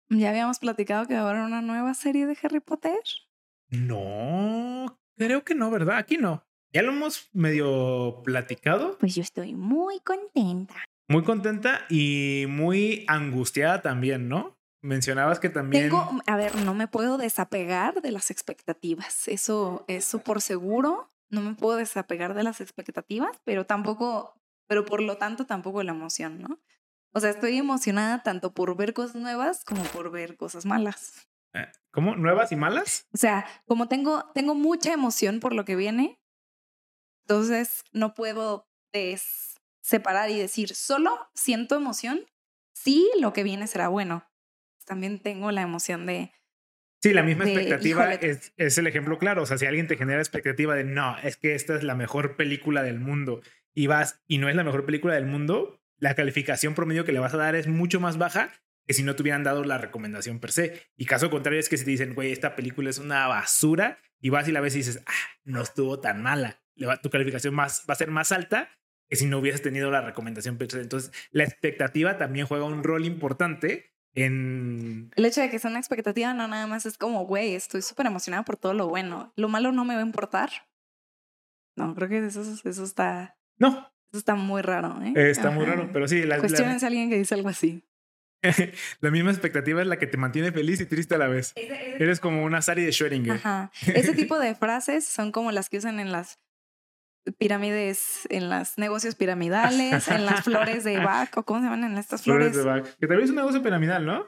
Ya 0.10 0.32
habíamos 0.32 0.60
platicado 0.60 1.08
que 1.08 1.14
va 1.14 1.22
a 1.22 1.30
haber 1.30 1.44
una 1.44 1.62
nueva 1.62 1.94
serie 1.94 2.26
de 2.26 2.38
Harry 2.44 2.60
Potter. 2.60 3.00
No, 3.70 5.00
creo 5.18 5.45
que 5.45 5.56
no, 5.56 5.72
¿verdad? 5.72 6.00
Aquí 6.00 6.18
no. 6.18 6.45
Ya 6.74 6.82
lo 6.82 6.91
hemos 6.91 7.30
medio 7.32 8.22
platicado. 8.26 8.98
Pues 8.98 9.16
yo 9.16 9.22
estoy 9.22 9.54
muy 9.54 10.02
contenta. 10.02 10.76
Muy 11.08 11.24
contenta 11.24 11.86
y 11.90 12.48
muy 12.50 13.06
angustiada 13.08 13.82
también, 13.82 14.28
¿no? 14.28 14.60
Mencionabas 14.84 15.39
que 15.39 15.49
también. 15.49 15.89
Tengo, 15.89 16.22
a 16.27 16.35
ver, 16.35 16.55
no 16.57 16.76
me 16.76 16.88
puedo 16.88 17.18
desapegar 17.18 18.01
de 18.01 18.11
las 18.11 18.30
expectativas. 18.30 19.27
Eso, 19.27 19.84
eso 19.88 20.19
por 20.19 20.41
seguro. 20.41 21.10
No 21.30 21.41
me 21.41 21.55
puedo 21.55 21.77
desapegar 21.77 22.35
de 22.35 22.43
las 22.43 22.61
expectativas, 22.61 23.31
pero 23.43 23.65
tampoco 23.65 24.39
pero 24.68 24.85
por 24.85 25.01
lo 25.01 25.18
tanto 25.18 25.45
tampoco 25.45 25.84
la 25.84 25.91
emoción, 25.91 26.41
¿no? 26.41 26.60
O 27.14 27.19
sea, 27.19 27.30
estoy 27.30 27.57
emocionada 27.57 28.23
tanto 28.23 28.53
por 28.53 28.76
ver 28.76 28.93
cosas 28.93 29.15
nuevas 29.15 29.64
como 29.64 29.84
por 29.84 30.10
ver 30.10 30.35
cosas 30.35 30.65
malas. 30.65 31.27
Eh, 31.53 31.68
¿Cómo? 31.91 32.15
¿Nuevas 32.15 32.51
y 32.51 32.55
malas? 32.55 33.07
O 33.14 33.18
sea, 33.18 33.45
como 33.68 33.88
tengo, 33.88 34.31
tengo 34.34 34.55
mucha 34.55 34.93
emoción 34.93 35.39
por 35.39 35.53
lo 35.53 35.65
que 35.65 35.76
viene, 35.76 36.19
entonces 37.26 37.84
no 37.91 38.15
puedo 38.15 38.68
separar 39.81 40.30
y 40.30 40.39
decir, 40.39 40.76
solo 40.76 41.30
siento 41.34 41.76
emoción 41.76 42.26
si 42.73 43.10
lo 43.19 43.34
que 43.34 43.43
viene 43.43 43.68
será 43.68 43.88
bueno. 43.89 44.23
También 44.85 45.19
tengo 45.19 45.51
la 45.51 45.61
emoción 45.61 46.05
de... 46.05 46.31
Sí, 47.01 47.11
la 47.11 47.23
misma 47.23 47.43
expectativa 47.43 48.14
es, 48.14 48.53
es 48.55 48.77
el 48.77 48.88
ejemplo 48.88 49.18
claro. 49.18 49.43
O 49.43 49.45
sea, 49.45 49.57
si 49.57 49.65
alguien 49.65 49.88
te 49.88 49.97
genera 49.97 50.19
expectativa 50.19 50.73
de, 50.76 50.85
no, 50.85 51.18
es 51.19 51.35
que 51.35 51.53
esta 51.53 51.76
es 51.76 51.84
la 51.84 51.95
mejor 51.95 52.38
película 52.38 52.81
del 52.81 52.99
mundo 52.99 53.41
y 53.73 53.88
vas 53.88 54.22
y 54.27 54.38
no 54.38 54.47
es 54.47 54.55
la 54.55 54.64
mejor 54.64 54.85
película 54.85 55.15
del 55.15 55.26
mundo, 55.26 55.81
la 55.97 56.15
calificación 56.15 56.76
promedio 56.76 57.03
que 57.03 57.11
le 57.11 57.19
vas 57.19 57.34
a 57.34 57.38
dar 57.38 57.55
es 57.55 57.68
mucho 57.68 57.99
más 57.99 58.18
baja 58.18 58.51
que 58.85 58.93
si 58.93 59.03
no 59.03 59.15
te 59.15 59.22
hubieran 59.22 59.43
dado 59.43 59.64
la 59.64 59.77
recomendación 59.77 60.39
per 60.39 60.51
se. 60.51 60.88
Y 60.95 61.05
caso 61.05 61.30
contrario 61.30 61.60
es 61.60 61.69
que 61.69 61.77
si 61.77 61.85
te 61.85 61.91
dicen, 61.91 62.14
güey, 62.14 62.31
esta 62.31 62.55
película 62.55 62.89
es 62.89 62.99
una 62.99 63.27
basura, 63.27 63.97
y 64.23 64.30
vas 64.30 64.47
y 64.47 64.53
la 64.53 64.61
ves 64.61 64.73
y 64.76 64.77
dices, 64.77 65.03
ah, 65.05 65.11
no 65.43 65.61
estuvo 65.61 65.99
tan 65.99 66.23
mala. 66.23 66.61
tu 67.01 67.10
calificación 67.10 67.53
más, 67.53 67.85
va 67.89 67.93
a 67.93 67.97
ser 67.97 68.10
más 68.10 68.31
alta 68.31 68.69
que 69.10 69.18
si 69.18 69.26
no 69.26 69.39
hubieses 69.39 69.61
tenido 69.61 69.91
la 69.91 69.99
recomendación 69.99 70.57
per 70.57 70.72
se. 70.72 70.80
Entonces, 70.80 71.11
la 71.31 71.43
expectativa 71.43 72.18
también 72.18 72.47
juega 72.47 72.64
un 72.64 72.85
rol 72.85 73.03
importante 73.05 73.93
en... 74.15 75.11
El 75.15 75.26
hecho 75.26 75.41
de 75.41 75.49
que 75.49 75.60
sea 75.60 75.69
una 75.69 75.80
expectativa 75.80 76.34
no 76.34 76.48
nada 76.48 76.68
más 76.68 76.85
es 76.85 76.98
como, 76.98 77.26
güey, 77.26 77.56
estoy 77.56 77.81
súper 77.81 78.06
emocionada 78.06 78.44
por 78.44 78.57
todo 78.57 78.73
lo 78.73 78.88
bueno. 78.88 79.34
Lo 79.35 79.49
malo 79.49 79.72
no 79.72 79.85
me 79.85 79.95
va 79.95 80.02
a 80.02 80.06
importar. 80.06 80.49
No, 81.76 81.95
creo 81.95 82.10
que 82.10 82.26
eso, 82.26 82.41
eso 82.41 82.84
está 82.84 83.38
no. 83.57 83.91
Eso 84.11 84.19
está 84.19 84.35
muy 84.35 84.61
raro, 84.61 84.99
¿eh? 85.02 85.31
está 85.31 85.49
muy 85.49 85.65
raro, 85.65 85.90
pero 85.91 86.07
sí. 86.07 86.23
La, 86.23 86.38
Cuestiones 86.38 86.84
a 86.84 86.88
alguien 86.88 87.10
que 87.10 87.18
dice 87.18 87.34
algo 87.34 87.49
así. 87.49 87.84
la 88.99 89.10
misma 89.10 89.31
expectativa 89.31 89.81
es 89.81 89.88
la 89.88 89.98
que 89.98 90.06
te 90.06 90.18
mantiene 90.18 90.52
feliz 90.52 90.81
y 90.81 90.85
triste 90.85 91.15
a 91.15 91.18
la 91.18 91.27
vez. 91.27 91.53
Eres 91.56 92.19
como 92.19 92.44
una 92.44 92.61
Sari 92.61 92.84
de 92.84 92.91
Schrödinger. 92.91 93.35
Ajá. 93.35 93.72
Ese 93.88 94.14
tipo 94.14 94.38
de 94.40 94.53
frases 94.53 95.06
son 95.06 95.31
como 95.31 95.52
las 95.52 95.69
que 95.69 95.77
usan 95.77 95.99
en 95.99 96.11
las 96.11 96.40
pirámides, 97.38 98.28
en 98.30 98.50
los 98.50 98.78
negocios 98.78 99.16
piramidales, 99.16 100.08
en 100.10 100.26
las 100.26 100.44
flores 100.44 100.84
de 100.84 100.98
Bach, 101.04 101.30
o 101.38 101.44
cómo 101.44 101.60
se 101.60 101.66
llaman 101.66 101.84
en 101.86 101.98
estas 101.98 102.24
flores. 102.24 102.52
Flores 102.54 102.66
de 102.66 102.82
Bach. 102.82 102.98
Que 103.00 103.08
también 103.08 103.24
es 103.26 103.30
un 103.30 103.36
negocio 103.38 103.62
piramidal, 103.64 104.06
¿no? 104.06 104.26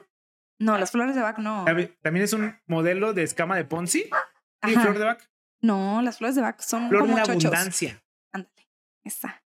No, 0.58 0.78
las 0.78 0.90
flores 0.90 1.14
de 1.14 1.20
Bach 1.22 1.38
no. 1.38 1.64
También 2.02 2.24
es 2.24 2.32
un 2.32 2.54
modelo 2.66 3.12
de 3.12 3.22
escama 3.22 3.56
de 3.56 3.64
Ponzi. 3.64 4.08
Y 4.66 4.72
flor 4.72 4.98
de 4.98 5.04
Bach. 5.04 5.22
No, 5.60 6.00
las 6.02 6.18
flores 6.18 6.36
de 6.36 6.42
Bach 6.42 6.60
son 6.60 6.88
Flor 6.88 7.02
como 7.02 7.16
de 7.16 7.22
chochos. 7.24 7.44
abundancia. 7.46 8.02
Ándale, 8.32 8.68
esa. 9.04 9.42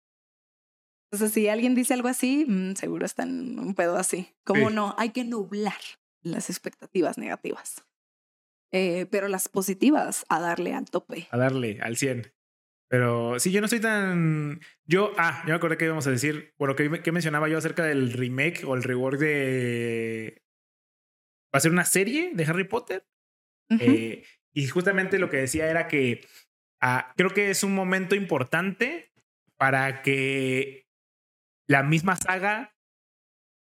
Entonces, 1.12 1.32
si 1.34 1.48
alguien 1.48 1.74
dice 1.74 1.94
algo 1.94 2.08
así, 2.08 2.44
mm, 2.46 2.74
seguro 2.76 3.04
está 3.04 3.24
en 3.24 3.58
un 3.58 3.74
pedo 3.74 3.96
así. 3.96 4.32
Como 4.44 4.68
Sí. 4.68 4.74
no, 4.74 4.94
hay 4.98 5.10
que 5.10 5.24
nublar 5.24 5.74
las 6.22 6.50
expectativas 6.50 7.18
negativas. 7.18 7.84
Eh, 8.72 9.06
pero 9.10 9.26
las 9.26 9.48
positivas, 9.48 10.24
a 10.28 10.38
darle 10.38 10.74
al 10.74 10.88
tope. 10.88 11.26
A 11.32 11.36
darle 11.36 11.80
al 11.82 11.96
100. 11.96 12.32
Pero 12.90 13.38
sí, 13.38 13.52
yo 13.52 13.60
no 13.60 13.66
estoy 13.66 13.78
tan. 13.80 14.58
Yo, 14.84 15.12
ah, 15.16 15.42
yo 15.46 15.50
me 15.50 15.54
acordé 15.54 15.76
que 15.76 15.84
íbamos 15.84 16.06
a 16.08 16.10
decir, 16.10 16.52
bueno, 16.58 16.74
que, 16.74 17.00
que 17.02 17.12
mencionaba 17.12 17.48
yo 17.48 17.56
acerca 17.56 17.84
del 17.84 18.12
remake 18.12 18.64
o 18.66 18.74
el 18.74 18.82
rework 18.82 19.18
de. 19.18 20.42
Va 21.54 21.58
a 21.58 21.60
ser 21.60 21.70
una 21.70 21.84
serie 21.84 22.32
de 22.34 22.44
Harry 22.44 22.64
Potter. 22.64 23.06
Eh, 23.78 24.24
y 24.52 24.66
justamente 24.66 25.20
lo 25.20 25.30
que 25.30 25.36
decía 25.36 25.70
era 25.70 25.86
que 25.86 26.26
ah, 26.80 27.12
creo 27.16 27.30
que 27.30 27.50
es 27.50 27.62
un 27.62 27.74
momento 27.76 28.16
importante 28.16 29.12
para 29.56 30.02
que 30.02 30.88
la 31.68 31.84
misma 31.84 32.16
saga 32.16 32.74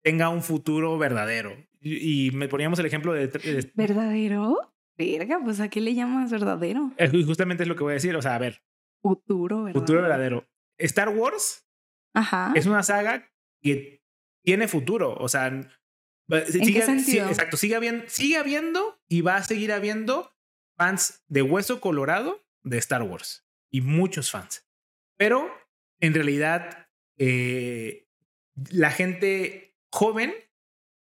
tenga 0.04 0.30
un 0.30 0.42
futuro 0.42 0.98
verdadero. 0.98 1.56
Y, 1.80 2.28
y 2.28 2.32
me 2.32 2.48
poníamos 2.48 2.80
el 2.80 2.88
ejemplo 2.88 3.14
de, 3.14 3.28
de- 3.28 3.72
¿Verdadero? 3.76 4.74
Verga, 4.98 5.40
pues 5.44 5.60
¿a 5.60 5.70
qué 5.70 5.80
le 5.82 5.94
llamas 5.94 6.32
verdadero? 6.32 6.92
eh, 6.98 7.12
justamente 7.24 7.64
es 7.64 7.70
lo 7.70 7.76
que 7.76 7.84
voy 7.84 7.92
a 7.92 7.94
decir. 7.96 8.16
O 8.16 8.22
sea, 8.24 8.36
a 8.36 8.40
ver, 8.40 8.62
Futuro, 9.02 9.64
¿verdadero? 9.64 9.80
futuro 9.80 10.02
verdadero. 10.02 10.50
Star 10.78 11.10
Wars 11.10 11.68
Ajá. 12.14 12.54
es 12.56 12.66
una 12.66 12.84
saga 12.84 13.32
que 13.62 14.04
tiene 14.44 14.68
futuro. 14.68 15.16
O 15.16 15.28
sea, 15.28 15.50
sigue, 16.50 16.80
exacto, 16.80 17.58
sigue 17.58 17.76
habiendo, 17.76 18.04
sigue 18.08 18.38
habiendo 18.38 19.00
y 19.08 19.22
va 19.22 19.38
a 19.38 19.44
seguir 19.44 19.72
habiendo 19.72 20.34
fans 20.78 21.24
de 21.28 21.42
hueso 21.42 21.82
colorado 21.82 22.44
de 22.64 22.78
Star 22.78 23.04
Wars 23.04 23.46
y 23.70 23.82
muchos 23.82 24.32
fans. 24.32 24.68
Pero 25.18 25.52
en 26.00 26.14
realidad, 26.14 26.88
eh, 27.18 28.08
la 28.72 28.92
gente 28.92 29.78
joven 29.92 30.34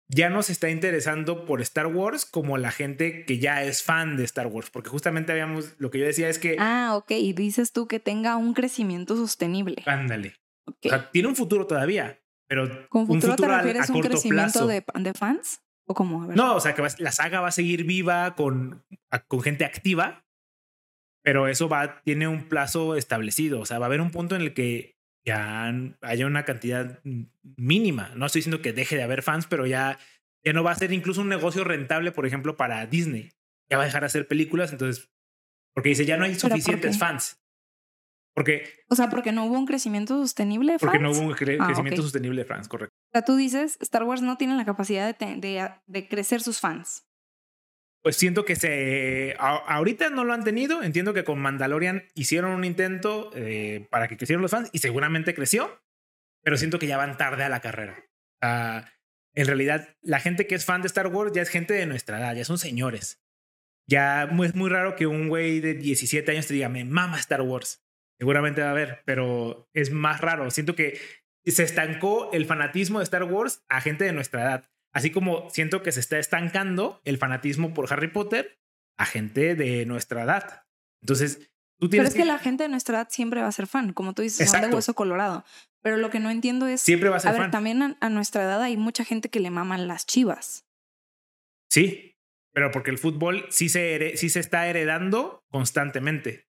ya 0.09 0.29
no 0.29 0.43
se 0.43 0.51
está 0.51 0.69
interesando 0.69 1.45
por 1.45 1.61
Star 1.61 1.87
Wars 1.87 2.25
como 2.25 2.57
la 2.57 2.71
gente 2.71 3.25
que 3.25 3.39
ya 3.39 3.63
es 3.63 3.83
fan 3.83 4.17
de 4.17 4.23
Star 4.25 4.47
Wars, 4.47 4.69
porque 4.69 4.89
justamente 4.89 5.31
habíamos, 5.31 5.73
lo 5.79 5.89
que 5.91 5.99
yo 5.99 6.05
decía 6.05 6.29
es 6.29 6.39
que, 6.39 6.55
Ah, 6.59 6.93
ok. 6.95 7.11
Y 7.11 7.33
dices 7.33 7.71
tú 7.71 7.87
que 7.87 7.99
tenga 7.99 8.35
un 8.37 8.53
crecimiento 8.53 9.15
sostenible. 9.15 9.81
ándale, 9.85 10.35
Ok. 10.65 10.77
o 10.85 10.89
sea, 10.89 11.11
tiene 11.11 11.27
un 11.29 11.35
futuro 11.35 11.65
todavía, 11.67 12.21
pero 12.47 12.87
¿Con 12.89 13.01
un 13.01 13.07
futuro, 13.07 13.21
te 13.35 13.37
futuro 13.43 13.53
a- 13.53 13.57
refieres 13.59 13.89
a 13.89 13.93
a 13.93 13.95
un 13.95 14.01
crecimiento 14.01 14.67
de, 14.67 14.83
de 14.99 15.13
fans? 15.13 15.61
¿O 15.85 15.93
cómo? 15.93 16.23
A 16.23 16.27
ver. 16.27 16.37
No, 16.37 16.55
o 16.55 16.59
sea, 16.59 16.75
que 16.75 16.81
va- 16.81 16.87
la 16.99 17.11
saga 17.11 17.41
va 17.41 17.47
a 17.49 17.51
seguir 17.51 17.83
viva 17.83 18.35
con, 18.35 18.85
a- 19.09 19.19
con 19.19 19.41
gente 19.41 19.65
activa, 19.65 20.25
pero 21.23 21.47
eso 21.47 21.69
va, 21.69 22.01
tiene 22.03 22.27
un 22.27 22.47
plazo 22.49 22.95
establecido. 22.95 23.59
O 23.61 23.65
sea, 23.65 23.79
va 23.79 23.85
a 23.85 23.87
haber 23.87 24.01
un 24.01 24.11
punto 24.11 24.35
en 24.35 24.41
el 24.41 24.53
que 24.53 24.92
ya 25.25 25.73
haya 26.01 26.27
una 26.27 26.45
cantidad 26.45 26.99
mínima. 27.57 28.11
No 28.15 28.25
estoy 28.25 28.39
diciendo 28.39 28.61
que 28.61 28.73
deje 28.73 28.95
de 28.95 29.03
haber 29.03 29.21
fans, 29.23 29.47
pero 29.47 29.65
ya, 29.65 29.97
ya 30.43 30.53
no 30.53 30.63
va 30.63 30.71
a 30.71 30.75
ser 30.75 30.91
incluso 30.91 31.21
un 31.21 31.29
negocio 31.29 31.63
rentable, 31.63 32.11
por 32.11 32.25
ejemplo, 32.25 32.57
para 32.57 32.85
Disney. 32.85 33.31
Ya 33.69 33.77
va 33.77 33.83
a 33.83 33.85
dejar 33.85 34.01
de 34.01 34.07
hacer 34.07 34.27
películas, 34.27 34.71
entonces, 34.71 35.09
porque 35.73 35.89
dice, 35.89 36.05
ya 36.05 36.17
no 36.17 36.25
hay 36.25 36.31
¿Pero 36.31 36.41
por 36.41 36.49
suficientes 36.51 36.97
fans. 36.99 37.39
Porque, 38.35 38.63
O 38.89 38.95
sea, 38.95 39.09
porque 39.09 39.31
no 39.31 39.45
hubo 39.45 39.57
un 39.59 39.65
crecimiento 39.67 40.17
sostenible 40.19 40.73
de 40.73 40.79
porque 40.79 40.97
no 40.99 41.09
fans. 41.09 41.19
hubo 41.19 41.27
un 41.27 41.33
cre- 41.35 41.57
Ah, 41.59 41.65
crecimiento 41.67 42.01
sostenible 42.01 42.41
de 42.41 42.45
fans, 42.47 42.67
correcto. 42.67 42.93
O 42.93 43.11
sea, 43.13 43.23
tú 43.23 43.35
dices, 43.35 43.77
Star 43.79 44.03
Wars 44.03 44.21
no 44.23 44.37
tiene 44.37 44.55
la 44.57 44.65
capacidad 44.65 45.15
de, 45.15 45.35
de, 45.37 45.69
de 45.85 46.07
crecer 46.07 46.41
sus 46.41 46.59
fans. 46.59 47.05
Pues 48.03 48.17
siento 48.17 48.43
que 48.45 48.55
se. 48.57 49.35
a- 49.39 49.55
ahorita 49.75 50.09
no 50.09 50.25
lo 50.25 50.33
han 50.33 50.43
tenido. 50.43 50.83
Entiendo 50.83 51.13
que 51.13 51.23
con 51.23 51.39
Mandalorian 51.39 52.03
hicieron 52.15 52.51
un 52.51 52.65
intento 52.65 53.31
eh, 53.33 53.87
para 53.89 54.07
que 54.07 54.17
crecieran 54.17 54.41
los 54.41 54.51
fans 54.51 54.69
y 54.73 54.79
seguramente 54.79 55.33
creció, 55.33 55.81
pero 56.43 56.57
siento 56.57 56.79
que 56.79 56.87
ya 56.87 56.97
van 56.97 57.17
tarde 57.17 57.43
a 57.45 57.49
la 57.49 57.61
carrera. 57.61 58.03
Ah, 58.41 58.89
en 59.33 59.47
realidad, 59.47 59.95
la 60.01 60.19
gente 60.19 60.45
que 60.47 60.55
es 60.55 60.65
fan 60.65 60.81
de 60.81 60.87
Star 60.87 61.07
Wars 61.07 61.31
ya 61.33 61.41
es 61.41 61.49
gente 61.49 61.73
de 61.73 61.85
nuestra 61.85 62.19
edad, 62.19 62.35
ya 62.35 62.43
son 62.45 62.57
señores. 62.57 63.23
Ya 63.87 64.23
es 64.43 64.55
muy 64.55 64.69
raro 64.69 64.95
que 64.95 65.07
un 65.07 65.27
güey 65.29 65.59
de 65.61 65.73
17 65.73 66.29
años 66.31 66.47
te 66.47 66.53
diga, 66.53 66.69
me 66.69 66.83
mama 66.85 67.17
Star 67.19 67.41
Wars. 67.41 67.83
Seguramente 68.19 68.61
va 68.61 68.67
a 68.67 68.71
haber, 68.71 69.01
pero 69.05 69.69
es 69.73 69.91
más 69.91 70.21
raro. 70.21 70.51
Siento 70.51 70.75
que 70.75 70.99
se 71.45 71.63
estancó 71.63 72.31
el 72.33 72.45
fanatismo 72.45 72.99
de 72.99 73.03
Star 73.05 73.23
Wars 73.23 73.63
a 73.69 73.81
gente 73.81 74.03
de 74.03 74.13
nuestra 74.13 74.43
edad. 74.43 74.69
Así 74.93 75.09
como 75.11 75.49
siento 75.49 75.81
que 75.81 75.91
se 75.91 75.99
está 75.99 76.19
estancando 76.19 77.01
el 77.03 77.17
fanatismo 77.17 77.73
por 77.73 77.91
Harry 77.91 78.09
Potter 78.09 78.59
a 78.97 79.05
gente 79.05 79.55
de 79.55 79.85
nuestra 79.85 80.23
edad. 80.23 80.63
Entonces, 81.01 81.39
tú 81.79 81.89
Pero 81.89 81.89
tienes 81.89 82.09
es 82.09 82.15
que 82.15 82.25
la 82.25 82.37
gente 82.37 82.63
de 82.63 82.69
nuestra 82.69 82.97
edad 82.99 83.07
siempre 83.09 83.41
va 83.41 83.47
a 83.47 83.51
ser 83.51 83.67
fan, 83.67 83.91
como 83.93 84.13
tú 84.13 84.21
dices, 84.21 84.37
son 84.37 84.53
de 84.53 84.57
Exacto. 84.57 84.75
hueso 84.77 84.93
colorado. 84.93 85.43
Pero 85.81 85.97
lo 85.97 86.09
que 86.09 86.19
no 86.19 86.29
entiendo 86.29 86.67
es, 86.67 86.79
siempre 86.79 87.09
va 87.09 87.15
a 87.15 87.17
a 87.17 87.21
ser 87.21 87.31
ver, 87.33 87.41
fan. 87.41 87.51
también 87.51 87.81
a, 87.81 87.97
a 87.99 88.09
nuestra 88.09 88.43
edad 88.43 88.61
hay 88.61 88.77
mucha 88.77 89.03
gente 89.03 89.29
que 89.29 89.39
le 89.39 89.49
maman 89.49 89.87
las 89.87 90.05
chivas. 90.05 90.65
Sí, 91.69 92.15
pero 92.53 92.71
porque 92.71 92.91
el 92.91 92.99
fútbol 92.99 93.45
sí 93.49 93.67
se, 93.69 94.15
sí 94.15 94.29
se 94.29 94.39
está 94.39 94.67
heredando 94.67 95.43
constantemente. 95.49 96.47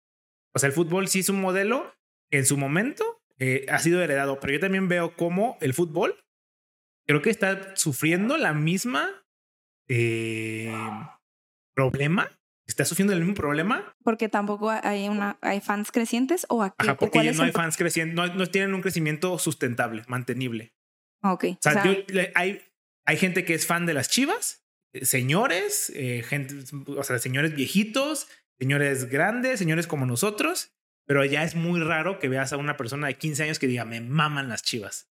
O 0.54 0.58
sea, 0.58 0.66
el 0.68 0.72
fútbol 0.74 1.08
sí 1.08 1.20
es 1.20 1.30
un 1.30 1.40
modelo 1.40 1.94
que 2.30 2.38
en 2.38 2.46
su 2.46 2.56
momento 2.58 3.22
eh, 3.38 3.66
ha 3.70 3.78
sido 3.78 4.02
heredado, 4.02 4.38
pero 4.38 4.52
yo 4.52 4.60
también 4.60 4.86
veo 4.88 5.16
cómo 5.16 5.56
el 5.60 5.74
fútbol 5.74 6.23
creo 7.06 7.22
que 7.22 7.30
está 7.30 7.74
sufriendo 7.76 8.36
la 8.36 8.52
misma 8.54 9.08
eh, 9.88 10.72
problema, 11.74 12.30
está 12.66 12.84
sufriendo 12.84 13.12
el 13.12 13.20
mismo 13.20 13.34
problema, 13.34 13.94
Porque 14.02 14.28
tampoco 14.28 14.70
hay 14.70 15.08
una 15.08 15.38
hay 15.42 15.60
fans 15.60 15.90
crecientes 15.92 16.46
o 16.48 16.62
aquí. 16.62 16.74
Ajá, 16.78 16.96
porque 16.96 17.24
ya 17.24 17.32
no 17.32 17.42
hay 17.42 17.52
fans 17.52 17.76
creciendo, 17.76 18.26
no, 18.26 18.34
no 18.34 18.46
tienen 18.46 18.74
un 18.74 18.80
crecimiento 18.82 19.38
sustentable, 19.38 20.02
mantenible. 20.08 20.74
Ah, 21.22 21.32
Ok. 21.34 21.44
O 21.44 21.58
sea, 21.60 21.84
yo- 21.84 22.04
hay, 22.34 22.62
hay 23.06 23.16
gente 23.16 23.44
que 23.44 23.54
es 23.54 23.66
fan 23.66 23.86
de 23.86 23.94
las 23.94 24.08
chivas, 24.08 24.64
eh, 24.92 25.04
señores, 25.04 25.90
eh, 25.94 26.22
gente, 26.26 26.54
o 26.86 27.02
sea, 27.02 27.18
señores 27.18 27.54
viejitos, 27.54 28.28
señores 28.58 29.06
grandes, 29.10 29.58
señores 29.58 29.86
como 29.86 30.06
nosotros, 30.06 30.72
pero 31.06 31.24
ya 31.24 31.42
es 31.44 31.54
muy 31.54 31.80
raro 31.80 32.18
que 32.18 32.28
veas 32.28 32.52
a 32.52 32.56
una 32.56 32.76
persona 32.76 33.08
de 33.08 33.18
15 33.18 33.42
años 33.42 33.58
que 33.58 33.66
diga, 33.66 33.84
me 33.84 34.00
maman 34.00 34.48
las 34.48 34.62
chivas. 34.62 35.10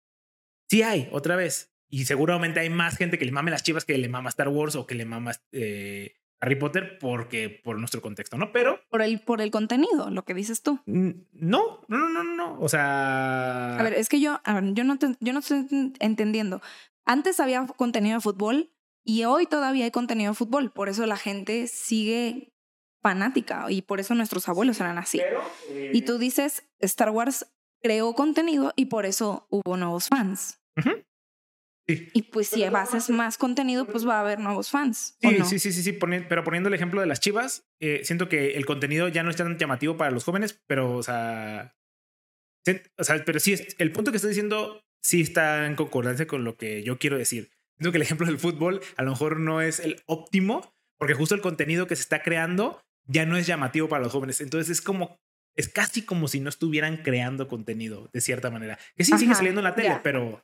Sí 0.69 0.81
hay, 0.81 1.07
otra 1.13 1.35
vez. 1.37 1.73
Y 1.89 2.05
seguramente 2.05 2.59
hay 2.59 2.69
más 2.69 2.97
gente 2.97 3.17
que 3.17 3.25
le 3.25 3.31
mame 3.31 3.51
las 3.51 3.63
chivas 3.63 3.85
que 3.85 3.97
le 3.97 4.09
mama 4.09 4.29
Star 4.29 4.49
Wars 4.49 4.75
o 4.75 4.85
que 4.87 4.95
le 4.95 5.05
mama 5.05 5.31
eh, 5.51 6.15
Harry 6.41 6.55
Potter 6.55 6.97
porque 6.99 7.49
por 7.63 7.79
nuestro 7.79 8.01
contexto, 8.01 8.37
¿no? 8.37 8.51
Pero 8.51 8.79
por 8.89 9.01
el 9.01 9.19
por 9.21 9.41
el 9.41 9.49
contenido, 9.51 10.09
lo 10.11 10.23
que 10.25 10.33
dices 10.33 10.61
tú. 10.63 10.79
no, 10.85 11.15
no, 11.33 11.81
no, 11.87 12.09
no, 12.09 12.23
no. 12.23 12.59
O 12.59 12.69
sea, 12.69 13.77
A 13.77 13.83
ver, 13.83 13.93
es 13.93 14.09
que 14.09 14.19
yo, 14.19 14.39
ver, 14.45 14.73
yo 14.73 14.83
no 14.83 14.97
te- 14.99 15.15
yo 15.19 15.33
no 15.33 15.39
estoy 15.39 15.59
ent- 15.59 15.95
entendiendo. 15.99 16.61
Antes 17.05 17.39
había 17.39 17.65
contenido 17.65 18.15
de 18.17 18.21
fútbol 18.21 18.71
y 19.05 19.23
hoy 19.23 19.45
todavía 19.47 19.85
hay 19.85 19.91
contenido 19.91 20.31
de 20.33 20.35
fútbol. 20.35 20.71
Por 20.71 20.89
eso 20.89 21.05
la 21.05 21.15
gente 21.17 21.67
sigue 21.67 22.53
fanática 23.01 23.67
y 23.71 23.81
por 23.83 23.99
eso 23.99 24.13
nuestros 24.15 24.49
abuelos 24.49 24.79
eran 24.79 24.97
así. 24.97 25.19
pero, 25.19 25.41
eh, 25.69 25.91
Y 25.93 26.01
tú 26.01 26.17
dices, 26.17 26.67
Star 26.79 27.11
Wars 27.11 27.45
creó 27.81 28.13
contenido 28.13 28.73
y 28.75 28.85
por 28.87 29.05
eso 29.05 29.47
hubo 29.49 29.77
nuevos 29.77 30.07
fans. 30.09 30.59
ujú. 30.77 30.91
Sí. 31.87 32.09
Y 32.13 32.21
pues 32.23 32.49
si 32.49 32.63
haces 32.63 33.09
más 33.09 33.37
contenido, 33.37 33.85
pues 33.85 34.05
va 34.05 34.17
a 34.17 34.21
haber 34.21 34.39
nuevos 34.39 34.69
fans. 34.69 35.17
¿o 35.23 35.29
Sí, 35.29 35.35
no? 35.39 35.45
sí, 35.45 35.57
sí, 35.59 35.71
sí, 35.71 35.93
pero 35.93 36.43
poniendo 36.43 36.67
el 36.67 36.73
ejemplo 36.75 36.99
de 36.99 37.07
las 37.07 37.19
chivas, 37.21 37.65
eh, 37.79 38.01
siento 38.03 38.27
que 38.27 38.55
el 38.57 38.65
contenido 38.65 39.07
ya 39.07 39.23
no 39.23 39.29
es 39.29 39.37
tan 39.37 39.57
llamativo 39.57 39.95
para 39.95 40.11
los 40.11 40.25
jóvenes, 40.25 40.59
pero, 40.67 40.95
o 40.97 41.03
sea, 41.03 41.75
se- 42.65 42.83
o 42.97 43.03
sea, 43.03 43.23
pero 43.23 43.39
sí, 43.39 43.53
es- 43.53 43.75
el 43.79 43.91
punto 43.93 44.11
que 44.11 44.17
estoy 44.17 44.29
diciendo 44.29 44.83
sí 45.01 45.21
está 45.21 45.65
en 45.65 45.75
concordancia 45.75 46.27
con 46.27 46.43
lo 46.43 46.57
que 46.57 46.83
yo 46.83 46.97
quiero 46.97 47.17
decir. 47.17 47.51
Siento 47.77 47.91
que 47.91 47.97
el 47.97 48.01
ejemplo 48.01 48.25
del 48.27 48.39
fútbol 48.39 48.81
a 48.97 49.03
lo 49.03 49.11
mejor 49.11 49.39
no 49.39 49.61
es 49.61 49.79
el 49.79 50.01
óptimo, 50.07 50.73
porque 50.97 51.13
justo 51.13 51.35
el 51.35 51.41
contenido 51.41 51.87
que 51.87 51.95
se 51.95 52.01
está 52.01 52.21
creando 52.23 52.81
ya 53.05 53.25
no 53.25 53.37
es 53.37 53.47
llamativo 53.47 53.87
para 53.87 54.03
los 54.03 54.11
jóvenes. 54.11 54.41
Entonces 54.41 54.69
es 54.69 54.81
como, 54.81 55.17
es 55.55 55.69
casi 55.69 56.01
como 56.01 56.27
si 56.27 56.41
no 56.41 56.49
estuvieran 56.49 56.97
creando 56.97 57.47
contenido, 57.47 58.09
de 58.11 58.19
cierta 58.19 58.49
manera. 58.51 58.77
Que 58.97 59.05
sí 59.05 59.13
sigue 59.17 59.35
saliendo 59.35 59.61
en 59.61 59.65
la 59.65 59.75
tele, 59.75 59.87
ya. 59.89 60.03
pero... 60.03 60.43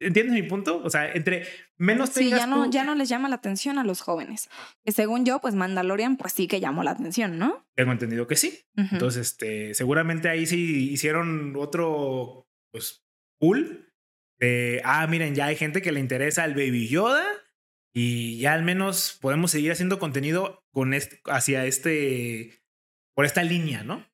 ¿Entiendes 0.00 0.34
mi 0.34 0.42
punto? 0.42 0.82
O 0.82 0.88
sea, 0.90 1.12
entre 1.12 1.46
menos 1.76 2.08
Sí, 2.10 2.20
tengas 2.24 2.40
ya 2.40 2.46
no, 2.46 2.64
tú- 2.64 2.70
ya 2.70 2.84
no 2.84 2.94
les 2.94 3.08
llama 3.08 3.28
la 3.28 3.36
atención 3.36 3.78
a 3.78 3.84
los 3.84 4.00
jóvenes. 4.00 4.48
Que 4.84 4.92
según 4.92 5.24
yo, 5.26 5.40
pues 5.40 5.54
Mandalorian, 5.54 6.16
pues 6.16 6.32
sí 6.32 6.48
que 6.48 6.58
llamó 6.58 6.82
la 6.82 6.92
atención, 6.92 7.38
¿no? 7.38 7.66
Tengo 7.76 7.92
entendido 7.92 8.26
que 8.26 8.36
sí. 8.36 8.60
Entonces, 8.76 9.28
este, 9.28 9.74
seguramente 9.74 10.28
ahí 10.28 10.46
sí 10.46 10.90
hicieron 10.90 11.54
otro, 11.56 12.48
pues, 12.72 13.04
cool. 13.38 13.92
De, 14.38 14.80
ah, 14.84 15.06
miren, 15.06 15.34
ya 15.34 15.46
hay 15.46 15.56
gente 15.56 15.82
que 15.82 15.92
le 15.92 16.00
interesa 16.00 16.46
el 16.46 16.54
Baby 16.54 16.88
Yoda 16.88 17.26
y 17.94 18.38
ya 18.38 18.54
al 18.54 18.62
menos 18.62 19.18
podemos 19.20 19.50
seguir 19.50 19.70
haciendo 19.72 19.98
contenido 19.98 20.64
con 20.70 20.94
este, 20.94 21.20
hacia 21.26 21.66
este, 21.66 22.62
por 23.14 23.26
esta 23.26 23.42
línea, 23.42 23.82
¿no? 23.84 24.06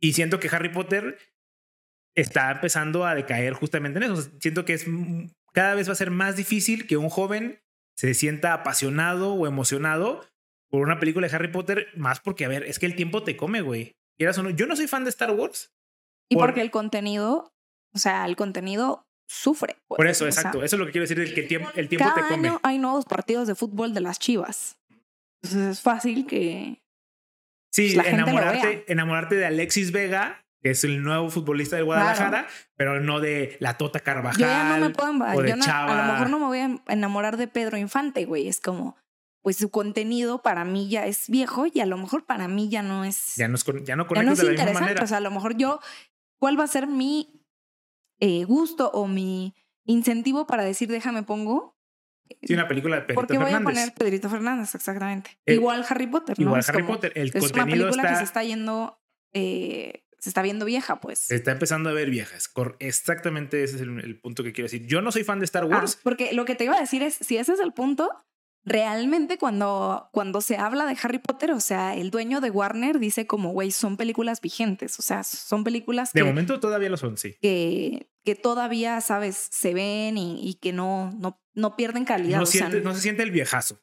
Y 0.00 0.12
siento 0.12 0.38
que 0.38 0.48
Harry 0.52 0.68
Potter 0.68 1.18
está 2.20 2.50
empezando 2.50 3.06
a 3.06 3.14
decaer 3.14 3.52
justamente 3.52 3.98
en 3.98 4.04
eso. 4.04 4.14
O 4.14 4.16
sea, 4.16 4.32
siento 4.40 4.64
que 4.64 4.74
es 4.74 4.86
cada 5.52 5.74
vez 5.74 5.88
va 5.88 5.92
a 5.92 5.96
ser 5.96 6.10
más 6.10 6.36
difícil 6.36 6.86
que 6.86 6.96
un 6.96 7.08
joven 7.08 7.60
se 7.96 8.14
sienta 8.14 8.52
apasionado 8.52 9.34
o 9.34 9.46
emocionado 9.46 10.24
por 10.70 10.82
una 10.82 11.00
película 11.00 11.26
de 11.26 11.34
Harry 11.34 11.48
Potter, 11.48 11.88
más 11.96 12.20
porque, 12.20 12.44
a 12.44 12.48
ver, 12.48 12.62
es 12.64 12.78
que 12.78 12.86
el 12.86 12.94
tiempo 12.94 13.24
te 13.24 13.36
come, 13.36 13.60
güey. 13.60 13.96
Quieras 14.16 14.38
o 14.38 14.42
no, 14.42 14.50
yo 14.50 14.66
no 14.66 14.76
soy 14.76 14.86
fan 14.86 15.04
de 15.04 15.10
Star 15.10 15.30
Wars. 15.30 15.72
Y 16.28 16.36
porque 16.36 16.60
el 16.60 16.70
contenido, 16.70 17.52
o 17.94 17.98
sea, 17.98 18.26
el 18.26 18.36
contenido 18.36 19.06
sufre. 19.26 19.76
Pues, 19.88 19.96
por 19.96 20.06
eso, 20.06 20.26
exacto. 20.26 20.62
eso 20.62 20.76
es 20.76 20.80
lo 20.80 20.86
que 20.86 20.92
quiero 20.92 21.04
decir, 21.04 21.18
el 21.18 21.34
que 21.34 21.40
el 21.40 21.48
tiempo, 21.48 21.70
el 21.74 21.88
tiempo 21.88 22.12
te 22.14 22.20
come. 22.20 22.48
Año 22.48 22.60
hay 22.62 22.78
nuevos 22.78 23.04
partidos 23.04 23.48
de 23.48 23.54
fútbol 23.54 23.94
de 23.94 24.00
las 24.00 24.18
chivas. 24.18 24.78
Entonces 25.42 25.78
es 25.78 25.80
fácil 25.80 26.26
que. 26.26 26.82
Sí, 27.72 27.92
pues, 27.94 28.06
enamorarte, 28.06 28.84
enamorarte 28.88 29.34
de 29.36 29.46
Alexis 29.46 29.92
Vega 29.92 30.44
que 30.60 30.70
es 30.70 30.84
el 30.84 31.02
nuevo 31.02 31.30
futbolista 31.30 31.76
de 31.76 31.82
Guadalajara, 31.82 32.46
pero 32.76 33.00
no 33.00 33.20
de 33.20 33.56
la 33.60 33.78
Tota 33.78 34.00
Carvajal. 34.00 34.40
Yo 34.40 34.46
ya 34.46 34.76
no 34.76 34.88
me 34.88 34.94
puedo 34.94 35.10
o 35.10 35.42
de 35.42 35.52
A 35.52 36.06
lo 36.06 36.12
mejor 36.12 36.30
no 36.30 36.38
me 36.38 36.46
voy 36.46 36.58
a 36.58 36.92
enamorar 36.92 37.36
de 37.36 37.48
Pedro 37.48 37.76
Infante, 37.76 38.24
güey. 38.24 38.48
Es 38.48 38.60
como, 38.60 38.96
pues 39.42 39.56
su 39.56 39.70
contenido 39.70 40.42
para 40.42 40.64
mí 40.64 40.88
ya 40.88 41.06
es 41.06 41.28
viejo 41.28 41.66
y 41.72 41.80
a 41.80 41.86
lo 41.86 41.96
mejor 41.96 42.26
para 42.26 42.48
mí 42.48 42.68
ya 42.68 42.82
no 42.82 43.04
es. 43.04 43.36
Ya 43.36 43.48
no, 43.48 43.54
es, 43.54 43.64
ya 43.84 43.96
no 43.96 44.04
de 44.04 44.22
la 44.22 44.64
misma 44.64 44.80
manera. 44.80 45.04
O 45.04 45.06
sea, 45.06 45.18
a 45.18 45.20
lo 45.20 45.30
mejor 45.30 45.56
yo, 45.56 45.80
¿cuál 46.38 46.58
va 46.58 46.64
a 46.64 46.68
ser 46.68 46.86
mi 46.86 47.40
eh, 48.18 48.44
gusto 48.44 48.90
o 48.90 49.06
mi 49.06 49.54
incentivo 49.84 50.46
para 50.46 50.64
decir 50.64 50.88
déjame 50.88 51.22
pongo? 51.22 51.76
Sí, 52.42 52.52
una 52.52 52.68
película 52.68 52.96
de 52.96 53.02
Pedrito 53.02 53.26
Fernández. 53.26 53.38
Porque 53.38 53.38
voy 53.38 53.60
a 53.60 53.64
poner 53.64 53.94
Pedrito 53.94 54.28
Fernández, 54.28 54.74
exactamente. 54.74 55.38
Eh, 55.46 55.54
igual 55.54 55.86
Harry 55.88 56.08
Potter, 56.08 56.38
¿no? 56.38 56.46
Igual 56.46 56.64
Harry 56.66 56.82
Potter. 56.82 57.12
El 57.14 57.30
es 57.32 57.52
una 57.52 57.64
película 57.64 58.08
que 58.08 58.16
se 58.16 58.24
está 58.24 58.42
yendo 58.42 59.00
eh, 59.32 60.04
se 60.18 60.30
está 60.30 60.42
viendo 60.42 60.64
vieja, 60.64 61.00
pues. 61.00 61.18
Se 61.20 61.36
está 61.36 61.52
empezando 61.52 61.90
a 61.90 61.92
ver 61.92 62.10
vieja. 62.10 62.36
Exactamente 62.78 63.62
ese 63.62 63.76
es 63.76 63.82
el, 63.82 64.20
punto 64.20 64.42
que 64.42 64.52
quiero 64.52 64.66
decir. 64.66 64.86
Yo 64.86 65.00
no 65.00 65.12
soy 65.12 65.24
fan 65.24 65.38
de 65.38 65.44
Star 65.44 65.64
ah, 65.64 65.66
Wars. 65.66 65.98
porque 66.02 66.32
lo 66.32 66.44
que 66.44 66.54
te 66.54 66.64
iba 66.64 66.76
a 66.76 66.80
decir 66.80 67.02
es, 67.02 67.14
si 67.14 67.36
ese 67.36 67.52
es 67.52 67.60
el 67.60 67.72
punto, 67.72 68.10
realmente 68.64 69.38
cuando, 69.38 70.08
cuando 70.12 70.40
se 70.40 70.56
habla 70.56 70.86
de 70.86 70.96
Harry 71.02 71.18
Potter, 71.18 71.52
o 71.52 71.60
sea, 71.60 71.94
el 71.94 72.10
dueño 72.10 72.40
de 72.40 72.50
Warner 72.50 72.98
dice 72.98 73.26
como, 73.26 73.52
güey, 73.52 73.70
son 73.70 73.96
películas 73.96 74.40
vigentes, 74.40 74.98
o 74.98 75.02
sea, 75.02 75.22
son 75.22 75.64
películas 75.64 76.12
que... 76.12 76.20
De 76.20 76.24
momento 76.24 76.58
todavía 76.58 76.88
lo 76.88 76.96
son, 76.96 77.16
sí. 77.16 77.36
Que, 77.40 78.10
que 78.24 78.34
todavía, 78.34 79.00
sabes, 79.00 79.48
se 79.50 79.72
ven 79.72 80.18
y, 80.18 80.54
que 80.60 80.72
no, 80.72 81.12
no, 81.18 81.40
no 81.54 81.76
pierden 81.76 82.04
calidad. 82.04 82.38
No, 82.38 82.80
no 82.80 82.94
se 82.94 83.00
siente 83.00 83.22
el 83.22 83.30
viejazo. 83.30 83.80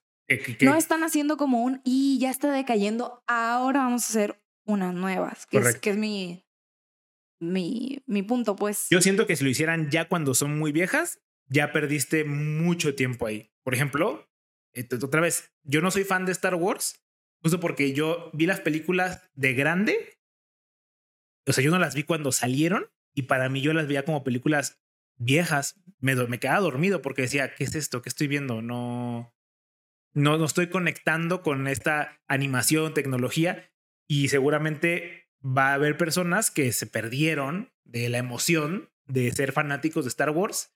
No 0.62 0.76
están 0.76 1.04
haciendo 1.04 1.38
como 1.38 1.64
un, 1.64 1.82
y 1.84 2.18
ya 2.20 2.32
está 2.32 2.52
decayendo, 2.52 3.24
ahora 3.28 3.82
vamos 3.82 4.04
a 4.04 4.08
hacer 4.10 4.45
unas 4.66 4.94
nuevas, 4.94 5.46
que, 5.46 5.58
es, 5.58 5.80
que 5.80 5.92
es 5.92 5.98
mi, 5.98 6.46
mi, 7.40 8.04
mi 8.06 8.24
punto, 8.24 8.56
pues. 8.56 8.88
Yo 8.90 9.02
siento 9.02 9.28
que 9.28 9.36
si 9.36 9.44
lo 9.44 9.50
hicieran 9.50 9.90
ya 9.90 10.08
cuando 10.08 10.34
son 10.34 10.58
muy 10.58 10.72
viejas, 10.72 11.20
ya 11.48 11.72
perdiste 11.72 12.26
mucho 12.26 12.96
tiempo 12.96 13.28
ahí. 13.28 13.52
Por 13.64 13.74
ejemplo, 13.74 14.30
otra 15.02 15.22
vez, 15.22 15.54
yo 15.64 15.82
no 15.82 15.92
soy 15.92 16.04
fan 16.04 16.26
de 16.26 16.32
Star 16.32 16.56
Wars, 16.56 17.04
justo 17.42 17.60
porque 17.60 17.94
yo 17.94 18.32
vi 18.34 18.46
las 18.46 18.62
películas 18.62 19.22
de 19.34 19.54
grande. 19.54 20.20
O 21.48 21.54
sea, 21.54 21.64
yo 21.64 21.72
no 21.72 21.80
las 21.80 21.96
vi 21.96 22.04
cuando 22.04 22.32
salieron 22.32 22.90
y 23.14 23.24
para 23.24 23.50
mí 23.50 23.62
yo 23.62 23.74
las 23.74 23.88
veía 23.88 24.06
como 24.06 24.24
películas 24.24 24.82
viejas. 25.18 25.76
Me, 26.00 26.16
me 26.16 26.40
quedaba 26.40 26.60
dormido 26.60 27.02
porque 27.02 27.24
decía, 27.24 27.54
¿qué 27.54 27.64
es 27.64 27.76
esto? 27.76 28.02
¿Qué 28.02 28.10
estoy 28.10 28.28
viendo? 28.28 28.62
No, 28.64 29.36
no, 30.14 30.38
no 30.38 30.46
estoy 30.46 30.70
conectando 30.70 31.44
con 31.44 31.68
esta 31.68 32.20
animación, 32.28 32.94
tecnología 32.94 33.72
y 34.08 34.28
seguramente 34.30 35.30
va 35.46 35.70
a 35.70 35.74
haber 35.76 35.98
personas 35.98 36.52
que 36.52 36.72
se 36.72 36.88
perdieron 36.88 37.72
de 37.84 38.10
la 38.10 38.18
emoción 38.18 38.90
de 39.06 39.32
ser 39.32 39.52
fanáticos 39.52 40.06
de 40.06 40.10
Star 40.10 40.32
Wars, 40.32 40.74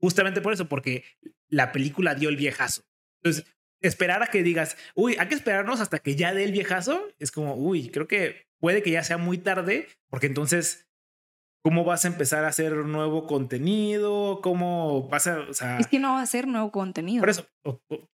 justamente 0.00 0.40
por 0.40 0.52
eso, 0.52 0.68
porque 0.68 1.04
la 1.48 1.72
película 1.72 2.14
dio 2.14 2.28
el 2.28 2.36
viejazo. 2.36 2.82
Entonces, 3.22 3.46
esperar 3.80 4.22
a 4.22 4.26
que 4.28 4.42
digas, 4.42 4.76
uy, 4.94 5.16
hay 5.18 5.28
que 5.28 5.34
esperarnos 5.34 5.80
hasta 5.80 5.98
que 6.00 6.16
ya 6.16 6.34
dé 6.34 6.44
el 6.44 6.52
viejazo, 6.52 7.08
es 7.18 7.30
como, 7.30 7.54
uy, 7.54 7.90
creo 7.90 8.08
que 8.08 8.48
puede 8.58 8.82
que 8.82 8.90
ya 8.90 9.04
sea 9.04 9.18
muy 9.18 9.38
tarde, 9.38 9.88
porque 10.08 10.26
entonces, 10.26 10.88
¿cómo 11.62 11.84
vas 11.84 12.04
a 12.04 12.08
empezar 12.08 12.44
a 12.44 12.48
hacer 12.48 12.72
nuevo 12.72 13.26
contenido? 13.26 14.40
¿Cómo 14.42 15.08
vas 15.08 15.28
a...? 15.28 15.40
O 15.40 15.54
sea, 15.54 15.78
es 15.78 15.86
que 15.86 16.00
no 16.00 16.14
va 16.14 16.22
a 16.22 16.26
ser 16.26 16.48
nuevo 16.48 16.72
contenido. 16.72 17.20
Por 17.20 17.30
eso, 17.30 17.48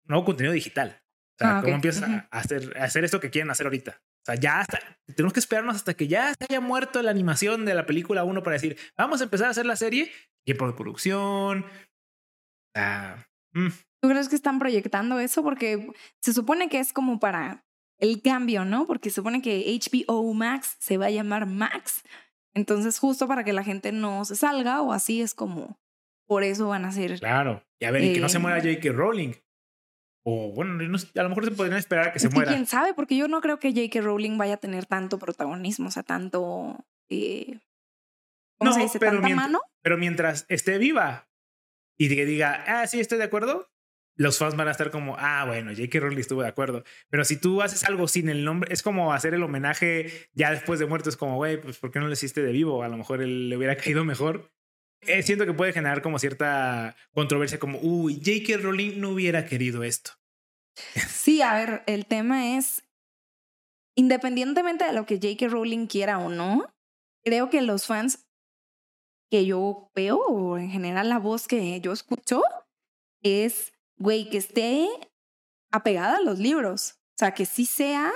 nuevo 0.04 0.24
contenido 0.24 0.52
digital. 0.52 1.02
O 1.34 1.38
sea, 1.38 1.58
ah, 1.58 1.62
¿cómo 1.62 1.74
empiezas 1.74 2.08
a, 2.08 2.28
hacer, 2.30 2.76
a 2.76 2.84
hacer 2.84 3.04
esto 3.04 3.18
que 3.18 3.30
quieren 3.30 3.50
hacer 3.50 3.66
ahorita? 3.66 4.00
O 4.22 4.24
sea, 4.24 4.34
ya 4.36 4.60
hasta, 4.60 4.78
tenemos 5.16 5.32
que 5.32 5.40
esperarnos 5.40 5.74
hasta 5.74 5.94
que 5.94 6.06
ya 6.06 6.32
se 6.34 6.46
haya 6.48 6.60
muerto 6.60 7.02
la 7.02 7.10
animación 7.10 7.64
de 7.64 7.74
la 7.74 7.86
película 7.86 8.22
1 8.22 8.42
para 8.44 8.54
decir, 8.54 8.76
vamos 8.96 9.20
a 9.20 9.24
empezar 9.24 9.48
a 9.48 9.50
hacer 9.50 9.66
la 9.66 9.74
serie, 9.74 10.12
tiempo 10.44 10.66
de 10.66 10.74
producción. 10.74 11.66
Mm. 13.52 13.68
¿Tú 14.00 14.08
crees 14.08 14.28
que 14.28 14.36
están 14.36 14.60
proyectando 14.60 15.18
eso? 15.18 15.42
Porque 15.42 15.90
se 16.20 16.32
supone 16.32 16.68
que 16.68 16.78
es 16.78 16.92
como 16.92 17.18
para 17.18 17.64
el 17.98 18.22
cambio, 18.22 18.64
¿no? 18.64 18.86
Porque 18.86 19.10
se 19.10 19.16
supone 19.16 19.42
que 19.42 19.78
HBO 19.78 20.34
Max 20.34 20.76
se 20.78 20.98
va 20.98 21.06
a 21.06 21.10
llamar 21.10 21.46
Max. 21.46 22.04
Entonces, 22.54 22.98
justo 22.98 23.26
para 23.26 23.44
que 23.44 23.52
la 23.52 23.64
gente 23.64 23.92
no 23.92 24.24
se 24.24 24.36
salga 24.36 24.82
o 24.82 24.92
así 24.92 25.20
es 25.20 25.34
como, 25.34 25.78
por 26.26 26.44
eso 26.44 26.68
van 26.68 26.84
a 26.84 26.92
ser. 26.92 27.18
Claro. 27.18 27.64
Y 27.80 27.86
a 27.86 27.90
ver, 27.90 28.04
y 28.04 28.12
que 28.14 28.20
no 28.20 28.28
se 28.28 28.38
muera 28.38 28.58
eh, 28.58 28.74
J.K. 28.74 28.92
Rowling. 28.92 29.32
O 30.24 30.52
bueno, 30.52 30.72
a 30.74 31.22
lo 31.22 31.28
mejor 31.28 31.44
se 31.44 31.50
podrían 31.50 31.78
esperar 31.78 32.12
que 32.12 32.20
se 32.20 32.28
muera. 32.28 32.52
quién 32.52 32.66
sabe, 32.66 32.94
porque 32.94 33.16
yo 33.16 33.26
no 33.28 33.40
creo 33.40 33.58
que 33.58 33.72
J.K. 33.72 34.00
Rowling 34.00 34.38
vaya 34.38 34.54
a 34.54 34.58
tener 34.58 34.86
tanto 34.86 35.18
protagonismo, 35.18 35.88
o 35.88 35.90
sea, 35.90 36.02
tanto. 36.02 36.84
Eh, 37.08 37.58
¿Cómo 38.58 38.70
no, 38.70 38.76
se 38.76 38.82
dice? 38.82 38.98
Pero, 39.00 39.20
mientras, 39.20 39.36
mano? 39.36 39.60
pero 39.82 39.98
mientras 39.98 40.46
esté 40.48 40.78
viva 40.78 41.28
y 41.98 42.08
que 42.08 42.24
diga, 42.24 42.64
ah, 42.66 42.86
sí, 42.86 43.00
estoy 43.00 43.18
de 43.18 43.24
acuerdo, 43.24 43.72
los 44.16 44.38
fans 44.38 44.56
van 44.56 44.68
a 44.68 44.70
estar 44.70 44.90
como, 44.90 45.16
ah, 45.18 45.44
bueno, 45.46 45.72
J.K. 45.72 46.00
Rowling 46.00 46.18
estuvo 46.18 46.42
de 46.42 46.48
acuerdo. 46.48 46.84
Pero 47.08 47.24
si 47.24 47.36
tú 47.36 47.62
haces 47.62 47.84
algo 47.84 48.08
sin 48.08 48.28
el 48.28 48.44
nombre, 48.44 48.72
es 48.72 48.82
como 48.82 49.12
hacer 49.12 49.34
el 49.34 49.42
homenaje 49.42 50.28
ya 50.34 50.50
después 50.50 50.78
de 50.78 50.86
muerto, 50.86 51.08
es 51.08 51.16
como, 51.16 51.36
güey, 51.36 51.60
pues 51.60 51.78
¿por 51.78 51.90
qué 51.90 51.98
no 51.98 52.06
lo 52.06 52.12
hiciste 52.12 52.42
de 52.42 52.52
vivo? 52.52 52.82
A 52.82 52.88
lo 52.88 52.96
mejor 52.96 53.22
él 53.22 53.48
le 53.48 53.56
hubiera 53.56 53.76
caído 53.76 54.04
mejor. 54.04 54.50
Eh, 55.02 55.22
siento 55.22 55.46
que 55.46 55.52
puede 55.52 55.72
generar 55.72 56.00
como 56.00 56.18
cierta 56.18 56.96
controversia, 57.12 57.58
como, 57.58 57.78
uy, 57.80 58.16
J.K. 58.16 58.62
Rowling 58.62 59.00
no 59.00 59.10
hubiera 59.10 59.46
querido 59.46 59.82
esto. 59.82 60.12
Sí, 61.08 61.42
a 61.42 61.54
ver, 61.54 61.82
el 61.86 62.06
tema 62.06 62.56
es, 62.56 62.84
independientemente 63.96 64.84
de 64.84 64.92
lo 64.92 65.06
que 65.06 65.16
J.K. 65.16 65.48
Rowling 65.48 65.86
quiera 65.86 66.18
o 66.18 66.28
no, 66.28 66.72
creo 67.24 67.50
que 67.50 67.62
los 67.62 67.86
fans 67.86 68.26
que 69.30 69.44
yo 69.46 69.90
veo, 69.94 70.18
o 70.18 70.58
en 70.58 70.70
general 70.70 71.08
la 71.08 71.18
voz 71.18 71.48
que 71.48 71.80
yo 71.80 71.92
escucho, 71.92 72.42
es, 73.22 73.72
güey, 73.96 74.28
que 74.28 74.38
esté 74.38 74.88
apegada 75.70 76.18
a 76.18 76.22
los 76.22 76.38
libros. 76.38 76.98
O 77.14 77.18
sea, 77.18 77.32
que 77.32 77.46
sí 77.46 77.64
sea 77.64 78.12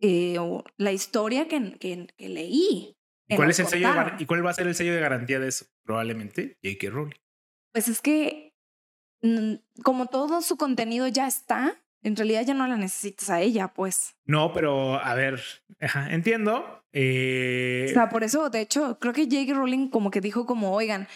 eh, 0.00 0.36
la 0.76 0.92
historia 0.92 1.48
que, 1.48 1.78
que, 1.78 2.06
que 2.16 2.28
leí. 2.28 2.96
¿Y 3.32 3.36
cuál, 3.36 3.50
es 3.50 3.58
el 3.58 3.66
sello 3.66 3.88
¿Y 4.18 4.26
cuál 4.26 4.44
va 4.44 4.50
a 4.50 4.54
ser 4.54 4.66
el 4.66 4.74
sello 4.74 4.94
de 4.94 5.00
garantía 5.00 5.38
de 5.38 5.48
eso? 5.48 5.66
Probablemente 5.84 6.58
J.K. 6.62 6.90
Rowling. 6.90 7.16
Pues 7.72 7.88
es 7.88 8.00
que 8.00 8.52
como 9.82 10.06
todo 10.06 10.42
su 10.42 10.56
contenido 10.56 11.06
ya 11.06 11.26
está, 11.28 11.80
en 12.02 12.16
realidad 12.16 12.44
ya 12.44 12.54
no 12.54 12.66
la 12.66 12.76
necesitas 12.76 13.30
a 13.30 13.40
ella, 13.40 13.68
pues. 13.68 14.16
No, 14.24 14.52
pero 14.52 14.96
a 15.02 15.14
ver, 15.14 15.40
entiendo. 16.10 16.84
Eh... 16.92 17.86
O 17.90 17.92
sea, 17.92 18.08
por 18.08 18.24
eso, 18.24 18.50
de 18.50 18.60
hecho, 18.60 18.98
creo 18.98 19.12
que 19.12 19.24
J.K. 19.24 19.54
Rowling 19.54 19.88
como 19.88 20.10
que 20.10 20.20
dijo 20.20 20.44
como, 20.44 20.72
oigan, 20.72 21.06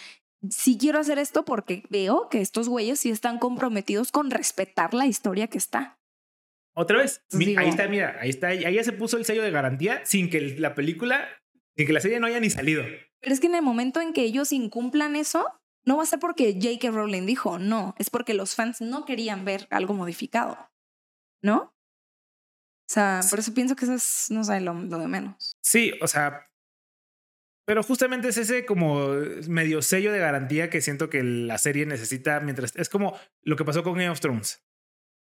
sí 0.49 0.77
quiero 0.79 0.99
hacer 0.99 1.19
esto 1.19 1.45
porque 1.45 1.83
veo 1.89 2.29
que 2.29 2.41
estos 2.41 2.69
güeyes 2.69 2.99
sí 2.99 3.09
están 3.09 3.39
comprometidos 3.39 4.11
con 4.11 4.31
respetar 4.31 4.93
la 4.93 5.05
historia 5.05 5.47
que 5.47 5.57
está. 5.57 5.99
Otra 6.75 6.99
vez, 6.99 7.23
ahí 7.33 7.69
está, 7.69 7.87
mira, 7.87 8.17
ahí 8.21 8.29
está, 8.29 8.49
ahí 8.49 8.73
ya 8.73 8.83
se 8.83 8.93
puso 8.93 9.17
el 9.17 9.25
sello 9.25 9.41
de 9.41 9.49
garantía 9.49 10.05
sin 10.05 10.29
que 10.29 10.39
la 10.59 10.75
película, 10.75 11.27
sin 11.77 11.87
que 11.87 11.93
la 11.93 12.01
serie 12.01 12.19
no 12.19 12.27
haya 12.27 12.39
ni 12.39 12.49
salido. 12.49 12.83
Pero 13.21 13.33
es 13.33 13.39
que 13.39 13.47
en 13.47 13.55
el 13.55 13.61
momento 13.61 14.01
en 14.01 14.11
que 14.11 14.23
ellos 14.23 14.51
incumplan 14.51 15.15
eso, 15.15 15.45
no 15.85 15.97
va 15.97 16.03
a 16.03 16.07
ser 16.07 16.19
porque 16.19 16.53
J.K. 16.61 16.91
Rowling 16.91 17.25
dijo, 17.25 17.59
no, 17.59 17.95
es 17.97 18.09
porque 18.09 18.33
los 18.33 18.55
fans 18.55 18.81
no 18.81 19.05
querían 19.05 19.45
ver 19.45 19.67
algo 19.69 19.93
modificado. 19.93 20.57
¿no? 21.41 21.73
O 22.89 22.89
sea, 22.89 23.21
por 23.29 23.39
eso 23.39 23.53
pienso 23.53 23.75
que 23.75 23.85
eso 23.85 23.93
es, 23.95 24.27
no 24.29 24.43
sé, 24.43 24.61
lo, 24.61 24.73
de 24.73 25.07
menos. 25.07 25.57
Sí, 25.61 25.93
o 26.01 26.07
sea, 26.07 26.49
pero 27.65 27.83
justamente 27.83 28.29
es 28.29 28.37
ese 28.37 28.65
como 28.65 29.09
medio 29.49 29.81
sello 29.81 30.13
de 30.13 30.19
garantía 30.19 30.69
que 30.69 30.81
siento 30.81 31.09
que 31.09 31.21
la 31.21 31.57
serie 31.57 31.85
necesita 31.85 32.39
mientras... 32.39 32.73
Es 32.77 32.87
como 32.87 33.17
lo 33.41 33.57
que 33.57 33.65
pasó 33.65 33.83
con 33.83 33.95
Game 33.95 34.09
of 34.09 34.21
Thrones. 34.21 34.63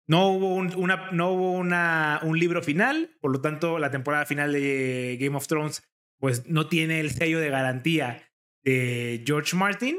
No 0.08 0.28
hubo, 0.30 0.54
un, 0.54 0.74
una, 0.74 1.12
no 1.12 1.30
hubo 1.30 1.52
una, 1.52 2.20
un 2.24 2.38
libro 2.38 2.60
final, 2.62 3.16
por 3.20 3.32
lo 3.32 3.40
tanto 3.40 3.78
la 3.78 3.90
temporada 3.90 4.26
final 4.26 4.52
de 4.52 5.16
Game 5.20 5.36
of 5.36 5.46
Thrones 5.46 5.82
pues 6.18 6.46
no 6.46 6.68
tiene 6.68 7.00
el 7.00 7.10
sello 7.10 7.40
de 7.40 7.50
garantía 7.50 8.30
de 8.62 9.22
George 9.26 9.56
Martin 9.56 9.98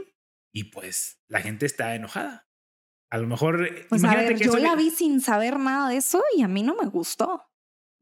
y 0.53 0.65
pues 0.65 1.21
la 1.27 1.41
gente 1.41 1.65
está 1.65 1.95
enojada. 1.95 2.47
A 3.11 3.17
lo 3.17 3.27
mejor. 3.27 3.69
Pues 3.89 4.03
a 4.03 4.15
ver, 4.15 4.37
yo 4.37 4.57
la 4.57 4.75
vi 4.75 4.89
sin 4.89 5.21
saber 5.21 5.59
nada 5.59 5.89
de 5.89 5.97
eso 5.97 6.23
y 6.35 6.41
a 6.41 6.47
mí 6.47 6.63
no 6.63 6.75
me 6.75 6.87
gustó. 6.87 7.43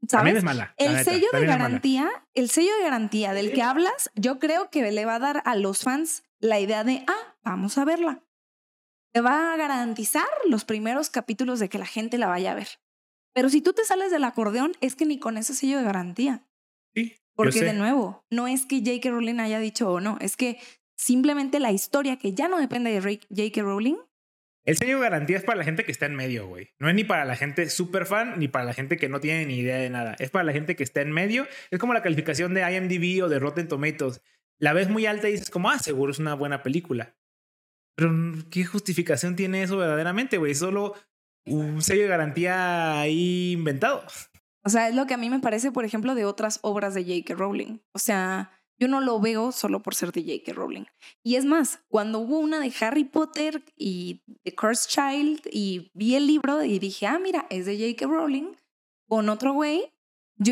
¿Sabes? 0.08 0.36
es 0.36 0.44
mala. 0.44 0.74
El 0.76 1.02
sello 1.04 1.28
de 1.32 1.46
garantía, 1.46 2.10
el 2.34 2.50
sello 2.50 2.74
de 2.76 2.82
garantía 2.82 3.32
del 3.32 3.52
que 3.52 3.62
hablas, 3.62 4.10
yo 4.14 4.38
creo 4.38 4.70
que 4.70 4.90
le 4.90 5.04
va 5.04 5.16
a 5.16 5.18
dar 5.18 5.42
a 5.46 5.56
los 5.56 5.82
fans 5.82 6.24
la 6.40 6.60
idea 6.60 6.84
de, 6.84 7.04
ah, 7.06 7.36
vamos 7.42 7.78
a 7.78 7.84
verla. 7.84 8.22
Te 9.12 9.20
va 9.20 9.52
a 9.52 9.56
garantizar 9.56 10.26
los 10.46 10.64
primeros 10.64 11.08
capítulos 11.08 11.58
de 11.58 11.68
que 11.68 11.78
la 11.78 11.86
gente 11.86 12.18
la 12.18 12.26
vaya 12.26 12.52
a 12.52 12.54
ver. 12.54 12.68
Pero 13.32 13.48
si 13.48 13.62
tú 13.62 13.72
te 13.72 13.84
sales 13.84 14.10
del 14.10 14.24
acordeón, 14.24 14.72
es 14.80 14.94
que 14.94 15.06
ni 15.06 15.18
con 15.18 15.38
ese 15.38 15.54
sello 15.54 15.78
de 15.78 15.84
garantía. 15.84 16.46
Sí. 16.94 17.16
Porque 17.34 17.60
de 17.60 17.72
nuevo, 17.72 18.24
no 18.30 18.46
es 18.46 18.66
que 18.66 18.78
J.K. 18.78 19.10
Rowling 19.10 19.40
haya 19.40 19.58
dicho 19.58 19.90
o 19.90 20.00
no, 20.00 20.18
es 20.20 20.36
que 20.36 20.58
simplemente 20.96 21.60
la 21.60 21.72
historia 21.72 22.16
que 22.16 22.32
ya 22.32 22.48
no 22.48 22.58
depende 22.58 22.90
de 22.90 23.00
J.K. 23.00 23.62
Rowling. 23.62 23.96
El 24.64 24.78
sello 24.78 24.96
de 24.96 25.02
garantía 25.02 25.36
es 25.36 25.44
para 25.44 25.58
la 25.58 25.64
gente 25.64 25.84
que 25.84 25.92
está 25.92 26.06
en 26.06 26.14
medio, 26.14 26.46
güey. 26.46 26.70
No 26.78 26.88
es 26.88 26.94
ni 26.94 27.04
para 27.04 27.26
la 27.26 27.36
gente 27.36 27.68
super 27.68 28.06
fan 28.06 28.38
ni 28.38 28.48
para 28.48 28.64
la 28.64 28.72
gente 28.72 28.96
que 28.96 29.10
no 29.10 29.20
tiene 29.20 29.44
ni 29.44 29.58
idea 29.58 29.76
de 29.76 29.90
nada. 29.90 30.16
Es 30.18 30.30
para 30.30 30.44
la 30.44 30.52
gente 30.52 30.74
que 30.74 30.82
está 30.84 31.02
en 31.02 31.12
medio. 31.12 31.46
Es 31.70 31.78
como 31.78 31.92
la 31.92 32.02
calificación 32.02 32.54
de 32.54 32.62
IMDb 32.62 33.22
o 33.22 33.28
de 33.28 33.38
Rotten 33.38 33.68
Tomatoes. 33.68 34.22
La 34.58 34.72
ves 34.72 34.88
muy 34.88 35.04
alta 35.04 35.28
y 35.28 35.32
dices 35.32 35.50
como, 35.50 35.68
ah, 35.68 35.78
seguro 35.78 36.12
es 36.12 36.18
una 36.18 36.34
buena 36.34 36.62
película. 36.62 37.14
Pero, 37.94 38.10
¿qué 38.50 38.64
justificación 38.64 39.36
tiene 39.36 39.62
eso 39.62 39.76
verdaderamente, 39.76 40.38
güey? 40.38 40.54
Solo 40.54 40.94
un 41.44 41.82
sello 41.82 42.02
de 42.02 42.08
garantía 42.08 43.00
ahí 43.00 43.52
inventado. 43.52 44.04
O 44.64 44.70
sea, 44.70 44.88
es 44.88 44.94
lo 44.94 45.06
que 45.06 45.14
a 45.14 45.18
mí 45.18 45.30
me 45.30 45.40
parece, 45.40 45.72
por 45.72 45.84
ejemplo, 45.84 46.14
de 46.14 46.24
otras 46.24 46.58
obras 46.62 46.94
de 46.94 47.02
J.K. 47.04 47.34
Rowling. 47.34 47.80
O 47.92 47.98
sea, 47.98 48.50
yo 48.78 48.88
no 48.88 49.00
lo 49.00 49.20
veo 49.20 49.52
solo 49.52 49.82
por 49.82 49.94
ser 49.94 50.10
de 50.12 50.22
J.K. 50.22 50.52
Rowling. 50.54 50.84
Y 51.22 51.36
es 51.36 51.44
más, 51.44 51.80
cuando 51.88 52.18
hubo 52.20 52.38
una 52.38 52.60
de 52.60 52.72
Harry 52.80 53.04
Potter 53.04 53.62
y 53.76 54.22
The 54.42 54.54
Cursed 54.54 54.88
Child 54.88 55.40
y 55.52 55.90
vi 55.94 56.14
el 56.14 56.26
libro 56.26 56.64
y 56.64 56.78
dije, 56.78 57.06
ah, 57.06 57.18
mira, 57.18 57.46
es 57.50 57.66
de 57.66 57.76
J.K. 57.76 58.06
Rowling, 58.06 58.52
con 59.06 59.28
otro 59.28 59.52
güey, 59.52 59.92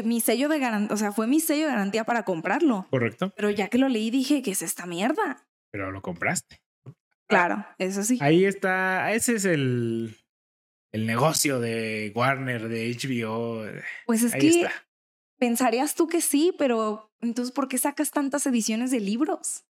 mi 0.04 0.20
sello 0.20 0.48
de 0.48 0.58
garantía, 0.58 0.94
o 0.94 0.96
sea, 0.96 1.12
fue 1.12 1.26
mi 1.26 1.40
sello 1.40 1.64
de 1.64 1.72
garantía 1.72 2.04
para 2.04 2.24
comprarlo. 2.24 2.86
Correcto. 2.90 3.32
Pero 3.36 3.50
ya 3.50 3.68
que 3.68 3.78
lo 3.78 3.88
leí 3.88 4.10
dije, 4.10 4.42
¿qué 4.42 4.52
es 4.52 4.62
esta 4.62 4.86
mierda? 4.86 5.46
Pero 5.70 5.90
lo 5.90 6.02
compraste. 6.02 6.60
Claro, 7.26 7.66
eso 7.78 8.02
sí. 8.02 8.18
Ahí 8.20 8.44
está, 8.44 9.12
ese 9.12 9.36
es 9.36 9.46
el, 9.46 10.16
el 10.92 11.06
negocio 11.06 11.58
de 11.58 12.12
Warner, 12.14 12.68
de 12.68 12.94
HBO. 12.94 13.64
Pues 14.06 14.22
es 14.22 14.34
que 14.34 14.68
pensarías 15.38 15.94
tú 15.94 16.06
que 16.06 16.20
sí, 16.20 16.54
pero 16.56 17.10
entonces, 17.20 17.52
¿por 17.52 17.68
qué 17.68 17.78
sacas 17.78 18.10
tantas 18.10 18.46
ediciones 18.46 18.90
de 18.90 19.00
libros? 19.00 19.64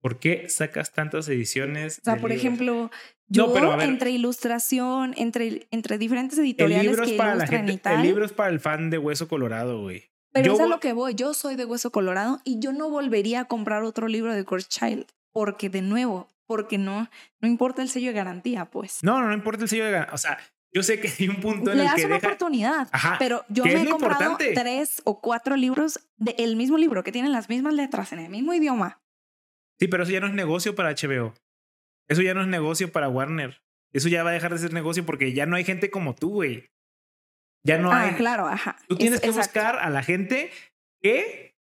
¿Por 0.00 0.18
qué 0.18 0.48
sacas 0.48 0.92
tantas 0.92 1.28
ediciones? 1.28 1.98
O 1.98 2.04
sea, 2.04 2.16
por 2.16 2.32
ejemplo, 2.32 2.90
yo 3.28 3.52
entre 3.80 4.10
ilustración, 4.10 5.14
entre, 5.16 5.66
entre 5.70 5.98
diferentes 5.98 6.38
editoriales 6.38 6.84
el 6.84 6.90
libro 6.90 7.04
es 7.04 7.12
para 7.12 7.34
la 7.34 7.46
gente, 7.46 7.80
El 7.84 8.02
libro 8.02 8.24
es 8.24 8.32
para 8.32 8.50
el 8.50 8.60
fan 8.60 8.90
de 8.90 8.98
Hueso 8.98 9.28
Colorado, 9.28 9.82
güey. 9.82 10.10
Pero 10.32 10.54
es 10.54 10.60
a 10.60 10.66
lo 10.66 10.80
que 10.80 10.92
voy. 10.92 11.14
Yo 11.14 11.34
soy 11.34 11.56
de 11.56 11.64
Hueso 11.64 11.90
Colorado 11.90 12.40
y 12.44 12.60
yo 12.60 12.72
no 12.72 12.90
volvería 12.90 13.40
a 13.40 13.44
comprar 13.46 13.82
otro 13.84 14.06
libro 14.06 14.34
de 14.34 14.44
Course 14.44 14.68
Child 14.68 15.06
porque, 15.32 15.70
de 15.70 15.82
nuevo, 15.82 16.28
porque 16.46 16.78
no, 16.78 17.08
no 17.40 17.48
importa 17.48 17.82
el 17.82 17.88
sello 17.88 18.08
de 18.08 18.14
garantía, 18.14 18.66
pues. 18.66 19.02
No, 19.02 19.20
no, 19.20 19.28
no 19.28 19.34
importa 19.34 19.64
el 19.64 19.68
sello 19.68 19.84
de 19.84 19.90
garantía. 19.90 20.14
O 20.14 20.18
sea, 20.18 20.38
yo 20.72 20.82
sé 20.82 21.00
que 21.00 21.10
hay 21.18 21.28
un 21.28 21.40
punto 21.40 21.70
en 21.70 21.78
Le 21.78 21.84
el 21.84 21.94
que. 21.94 22.02
Das 22.02 22.06
una 22.06 22.16
oportunidad. 22.16 22.88
pero 23.18 23.44
yo 23.48 23.64
me 23.64 23.82
he 23.82 23.88
comprado 23.88 24.36
tres 24.36 25.00
o 25.04 25.20
cuatro 25.20 25.56
libros 25.56 26.00
del 26.16 26.56
mismo 26.56 26.78
libro 26.78 27.02
que 27.02 27.12
tienen 27.12 27.32
las 27.32 27.48
mismas 27.48 27.74
letras 27.74 28.12
en 28.12 28.18
el 28.18 28.30
mismo 28.30 28.52
idioma. 28.52 29.00
Sí, 29.78 29.88
pero 29.88 30.02
eso 30.02 30.12
ya 30.12 30.20
no 30.20 30.26
es 30.26 30.34
negocio 30.34 30.74
para 30.74 30.90
HBO. 30.90 31.34
Eso 32.08 32.22
ya 32.22 32.34
no 32.34 32.42
es 32.42 32.46
negocio 32.46 32.92
para 32.92 33.08
Warner. 33.08 33.62
Eso 33.92 34.08
ya 34.08 34.22
va 34.22 34.30
a 34.30 34.32
dejar 34.34 34.52
de 34.52 34.58
ser 34.58 34.72
negocio 34.72 35.04
porque 35.06 35.32
ya 35.32 35.46
no 35.46 35.56
hay 35.56 35.64
gente 35.64 35.90
como 35.90 36.14
tú, 36.14 36.30
güey. 36.30 36.70
Ya 37.64 37.78
no 37.78 37.90
ah, 37.90 38.14
claro, 38.16 38.46
ajá. 38.46 38.76
Tú 38.86 38.96
tienes 38.96 39.20
que 39.20 39.30
buscar 39.30 39.78
a 39.78 39.90
la 39.90 40.02
gente 40.02 40.50
que 41.00 41.55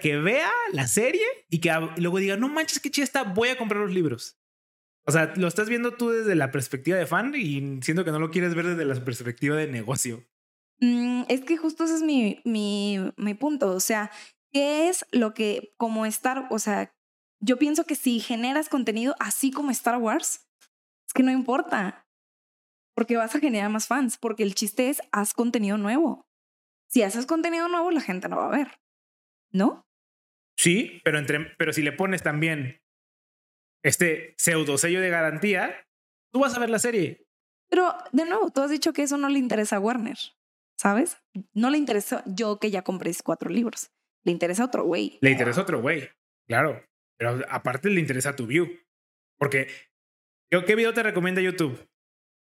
que 0.00 0.16
vea 0.16 0.50
la 0.72 0.86
serie 0.86 1.24
y 1.48 1.60
que 1.60 1.72
luego 1.96 2.18
diga, 2.18 2.36
no 2.36 2.48
manches, 2.48 2.80
qué 2.80 2.90
chida 2.90 3.04
está, 3.04 3.22
voy 3.22 3.48
a 3.48 3.58
comprar 3.58 3.80
los 3.80 3.92
libros. 3.92 4.38
O 5.04 5.10
sea, 5.10 5.32
lo 5.36 5.48
estás 5.48 5.68
viendo 5.68 5.92
tú 5.94 6.10
desde 6.10 6.34
la 6.34 6.50
perspectiva 6.50 6.96
de 6.96 7.06
fan 7.06 7.34
y 7.34 7.80
siento 7.82 8.04
que 8.04 8.12
no 8.12 8.20
lo 8.20 8.30
quieres 8.30 8.54
ver 8.54 8.66
desde 8.66 8.84
la 8.84 9.04
perspectiva 9.04 9.56
de 9.56 9.66
negocio. 9.66 10.24
Mm, 10.80 11.22
es 11.28 11.42
que 11.42 11.56
justo 11.56 11.84
ese 11.84 11.96
es 11.96 12.02
mi, 12.02 12.40
mi, 12.44 12.98
mi 13.16 13.34
punto. 13.34 13.70
O 13.72 13.80
sea, 13.80 14.10
¿qué 14.52 14.88
es 14.88 15.04
lo 15.10 15.34
que 15.34 15.74
como 15.76 16.06
Star, 16.06 16.46
o 16.50 16.58
sea, 16.58 16.94
yo 17.40 17.58
pienso 17.58 17.84
que 17.84 17.96
si 17.96 18.20
generas 18.20 18.68
contenido 18.68 19.16
así 19.18 19.50
como 19.50 19.70
Star 19.72 19.98
Wars, 19.98 20.46
es 21.06 21.12
que 21.14 21.24
no 21.24 21.32
importa, 21.32 22.06
porque 22.94 23.16
vas 23.16 23.34
a 23.34 23.40
generar 23.40 23.70
más 23.70 23.88
fans, 23.88 24.18
porque 24.18 24.44
el 24.44 24.54
chiste 24.54 24.88
es 24.88 25.02
haz 25.10 25.34
contenido 25.34 25.78
nuevo. 25.78 26.26
Si 26.88 27.02
haces 27.02 27.26
contenido 27.26 27.68
nuevo, 27.68 27.90
la 27.90 28.00
gente 28.00 28.28
no 28.28 28.36
va 28.36 28.46
a 28.46 28.56
ver, 28.56 28.81
¿no? 29.52 29.86
Sí, 30.56 31.00
pero, 31.04 31.18
entre, 31.18 31.54
pero 31.56 31.72
si 31.72 31.82
le 31.82 31.92
pones 31.92 32.22
también 32.22 32.82
este 33.84 34.34
pseudo 34.38 34.78
sello 34.78 35.00
de 35.00 35.10
garantía, 35.10 35.86
tú 36.32 36.40
vas 36.40 36.54
a 36.54 36.60
ver 36.60 36.70
la 36.70 36.78
serie. 36.78 37.26
Pero 37.68 37.94
de 38.12 38.26
nuevo, 38.26 38.50
tú 38.50 38.60
has 38.60 38.70
dicho 38.70 38.92
que 38.92 39.02
eso 39.02 39.16
no 39.16 39.28
le 39.28 39.38
interesa 39.38 39.76
a 39.76 39.80
Warner, 39.80 40.18
¿sabes? 40.78 41.18
No 41.52 41.70
le 41.70 41.78
interesa 41.78 42.22
yo 42.26 42.58
que 42.58 42.70
ya 42.70 42.82
compré 42.82 43.12
cuatro 43.24 43.50
libros. 43.50 43.90
Le 44.24 44.32
interesa 44.32 44.64
otro 44.64 44.84
güey. 44.84 45.18
Le 45.20 45.30
interesa 45.30 45.62
otro 45.62 45.80
güey, 45.80 46.08
claro. 46.46 46.84
Pero 47.18 47.40
aparte 47.48 47.88
le 47.88 48.00
interesa 48.00 48.36
tu 48.36 48.46
view. 48.46 48.68
Porque, 49.38 49.68
¿qué 50.50 50.76
video 50.76 50.92
te 50.92 51.02
recomienda 51.02 51.40
YouTube? 51.40 51.88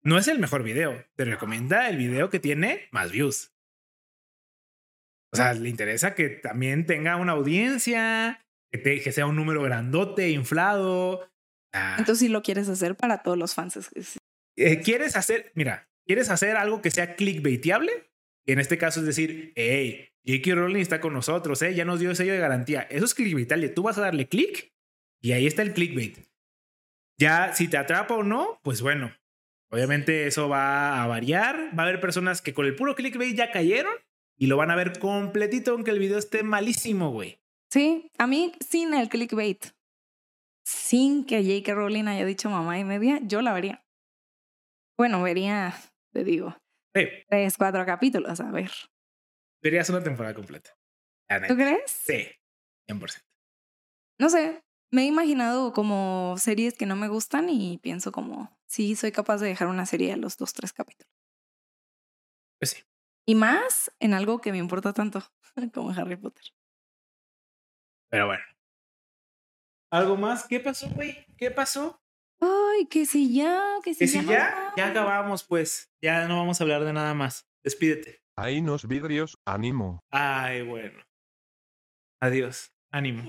No 0.03 0.19
es 0.19 0.29
el 0.29 0.39
mejor 0.39 0.63
video. 0.63 1.05
Te 1.15 1.25
recomienda 1.25 1.89
el 1.89 1.97
video 1.97 2.29
que 2.29 2.41
tiene 2.41 2.89
más 2.91 3.13
views. 3.13 3.52
O 5.33 5.37
sea, 5.37 5.55
le 5.55 5.69
interesa 5.69 6.15
que 6.15 6.29
también 6.29 6.85
tenga 6.85 7.17
una 7.17 7.33
audiencia, 7.33 8.45
que, 8.71 9.13
sea 9.13 9.27
un 9.27 9.37
número 9.37 9.63
grandote, 9.63 10.31
inflado. 10.31 11.27
Ah. 11.73 11.97
Entonces 11.99 12.21
sí 12.21 12.29
lo 12.29 12.43
quieres 12.43 12.69
hacer 12.69 12.97
para 12.97 13.23
todos 13.23 13.39
los 13.39 13.55
fans. 13.55 13.91
Eh, 14.57 14.81
¿Quieres 14.81 15.17
hacer, 15.17 15.51
mira, 15.55 15.89
quieres 16.07 16.29
hacer 16.29 16.57
algo 16.57 16.83
que 16.83 16.91
sea 16.91 17.17
clickbaiteable? 17.17 18.11
Y 18.47 18.53
en 18.53 18.59
este 18.59 18.77
caso 18.77 19.01
es 19.01 19.07
decir, 19.07 19.53
hey, 19.57 20.11
J.K. 20.27 20.55
Rowling 20.55 20.81
está 20.81 21.01
con 21.01 21.15
nosotros, 21.15 21.63
¿eh? 21.63 21.75
ya 21.75 21.87
nos 21.87 21.99
dio 21.99 22.11
el 22.11 22.17
sello 22.17 22.33
de 22.35 22.39
garantía. 22.39 22.83
Eso 22.83 23.07
es 23.07 23.15
clickbaitable. 23.15 23.71
Tú 23.71 23.83
vas 23.83 23.97
a 23.97 24.03
darle 24.03 24.29
click 24.29 24.73
y 25.23 25.33
ahí 25.33 25.47
está 25.47 25.63
el 25.63 25.73
clickbait. 25.73 26.19
Ya, 27.19 27.55
si 27.55 27.69
te 27.69 27.79
atrapa 27.79 28.15
o 28.15 28.23
no, 28.23 28.59
pues 28.63 28.83
bueno, 28.83 29.15
obviamente 29.71 30.27
eso 30.27 30.49
va 30.51 31.03
a 31.03 31.07
variar. 31.07 31.71
Va 31.79 31.85
a 31.85 31.87
haber 31.87 32.01
personas 32.01 32.43
que 32.43 32.53
con 32.53 32.67
el 32.67 32.75
puro 32.75 32.95
clickbait 32.95 33.35
ya 33.35 33.51
cayeron 33.51 33.95
y 34.37 34.47
lo 34.47 34.57
van 34.57 34.71
a 34.71 34.77
ver 34.77 34.99
completito 34.99 35.73
aunque 35.73 35.91
el 35.91 35.99
video 35.99 36.19
esté 36.19 36.43
malísimo, 36.43 37.11
güey. 37.11 37.41
Sí, 37.71 38.11
a 38.19 38.27
mí 38.27 38.53
sin 38.61 38.93
el 38.95 39.09
clickbait, 39.09 39.67
sin 40.65 41.25
que 41.25 41.43
J.K. 41.43 41.75
Rowling 41.75 42.07
haya 42.07 42.25
dicho 42.25 42.51
mamá 42.51 42.79
y 42.79 42.85
media, 42.85 43.21
yo 43.23 43.41
la 43.43 43.53
vería. 43.53 43.85
Bueno, 44.99 45.23
vería, 45.23 45.75
te 46.13 46.23
digo, 46.23 46.57
tres, 46.93 47.57
cuatro 47.57 47.85
capítulos, 47.87 48.41
a 48.41 48.51
ver. 48.51 48.71
Verías 49.63 49.89
una 49.91 50.03
temporada 50.03 50.35
completa. 50.35 50.71
¿Tú 51.49 51.55
crees? 51.55 51.91
Sí, 51.91 52.29
100%. 52.89 53.23
No 54.19 54.29
sé, 54.29 54.63
me 54.93 55.03
he 55.03 55.07
imaginado 55.07 55.73
como 55.73 56.37
series 56.39 56.75
que 56.75 56.85
no 56.85 56.95
me 56.97 57.09
gustan 57.09 57.49
y 57.49 57.79
pienso 57.79 58.13
como, 58.13 58.55
sí, 58.67 58.95
soy 58.95 59.13
capaz 59.13 59.39
de 59.39 59.49
dejar 59.49 59.69
una 59.69 59.87
serie 59.87 60.13
a 60.13 60.17
los 60.17 60.37
dos, 60.37 60.53
tres 60.53 60.73
capítulos. 60.73 61.11
Pues 62.59 62.71
sí. 62.71 62.83
Y 63.27 63.35
más 63.35 63.93
en 64.01 64.15
algo 64.15 64.41
que 64.41 64.53
me 64.53 64.59
importa 64.59 64.93
tanto 64.93 65.23
como 65.75 65.91
Harry 65.91 66.17
Potter. 66.17 66.45
Pero 68.11 68.27
bueno. 68.27 68.45
¿Algo 69.91 70.17
más? 70.17 70.47
¿Qué 70.47 70.61
pasó, 70.61 70.89
güey? 70.91 71.27
¿Qué 71.37 71.51
pasó? 71.51 72.01
Ay, 72.41 72.87
que 72.87 73.07
si 73.07 73.35
ya, 73.35 73.63
que 73.85 73.95
si, 73.95 74.07
ya. 74.07 74.23
ya, 74.23 74.73
ya 74.77 74.89
acabamos, 74.89 75.45
pues. 75.45 75.93
Ya 76.03 76.27
no 76.27 76.39
vamos 76.39 76.61
a 76.61 76.65
hablar 76.65 76.85
de 76.85 76.93
nada 76.93 77.15
más. 77.15 77.47
Despídete. 77.63 78.23
Ahí 78.37 78.63
nos 78.63 78.89
vidrios, 78.89 79.39
ánimo. 79.45 80.01
Ay, 80.11 80.63
bueno. 80.63 81.03
Adiós, 82.21 82.73
ánimo. 82.91 83.23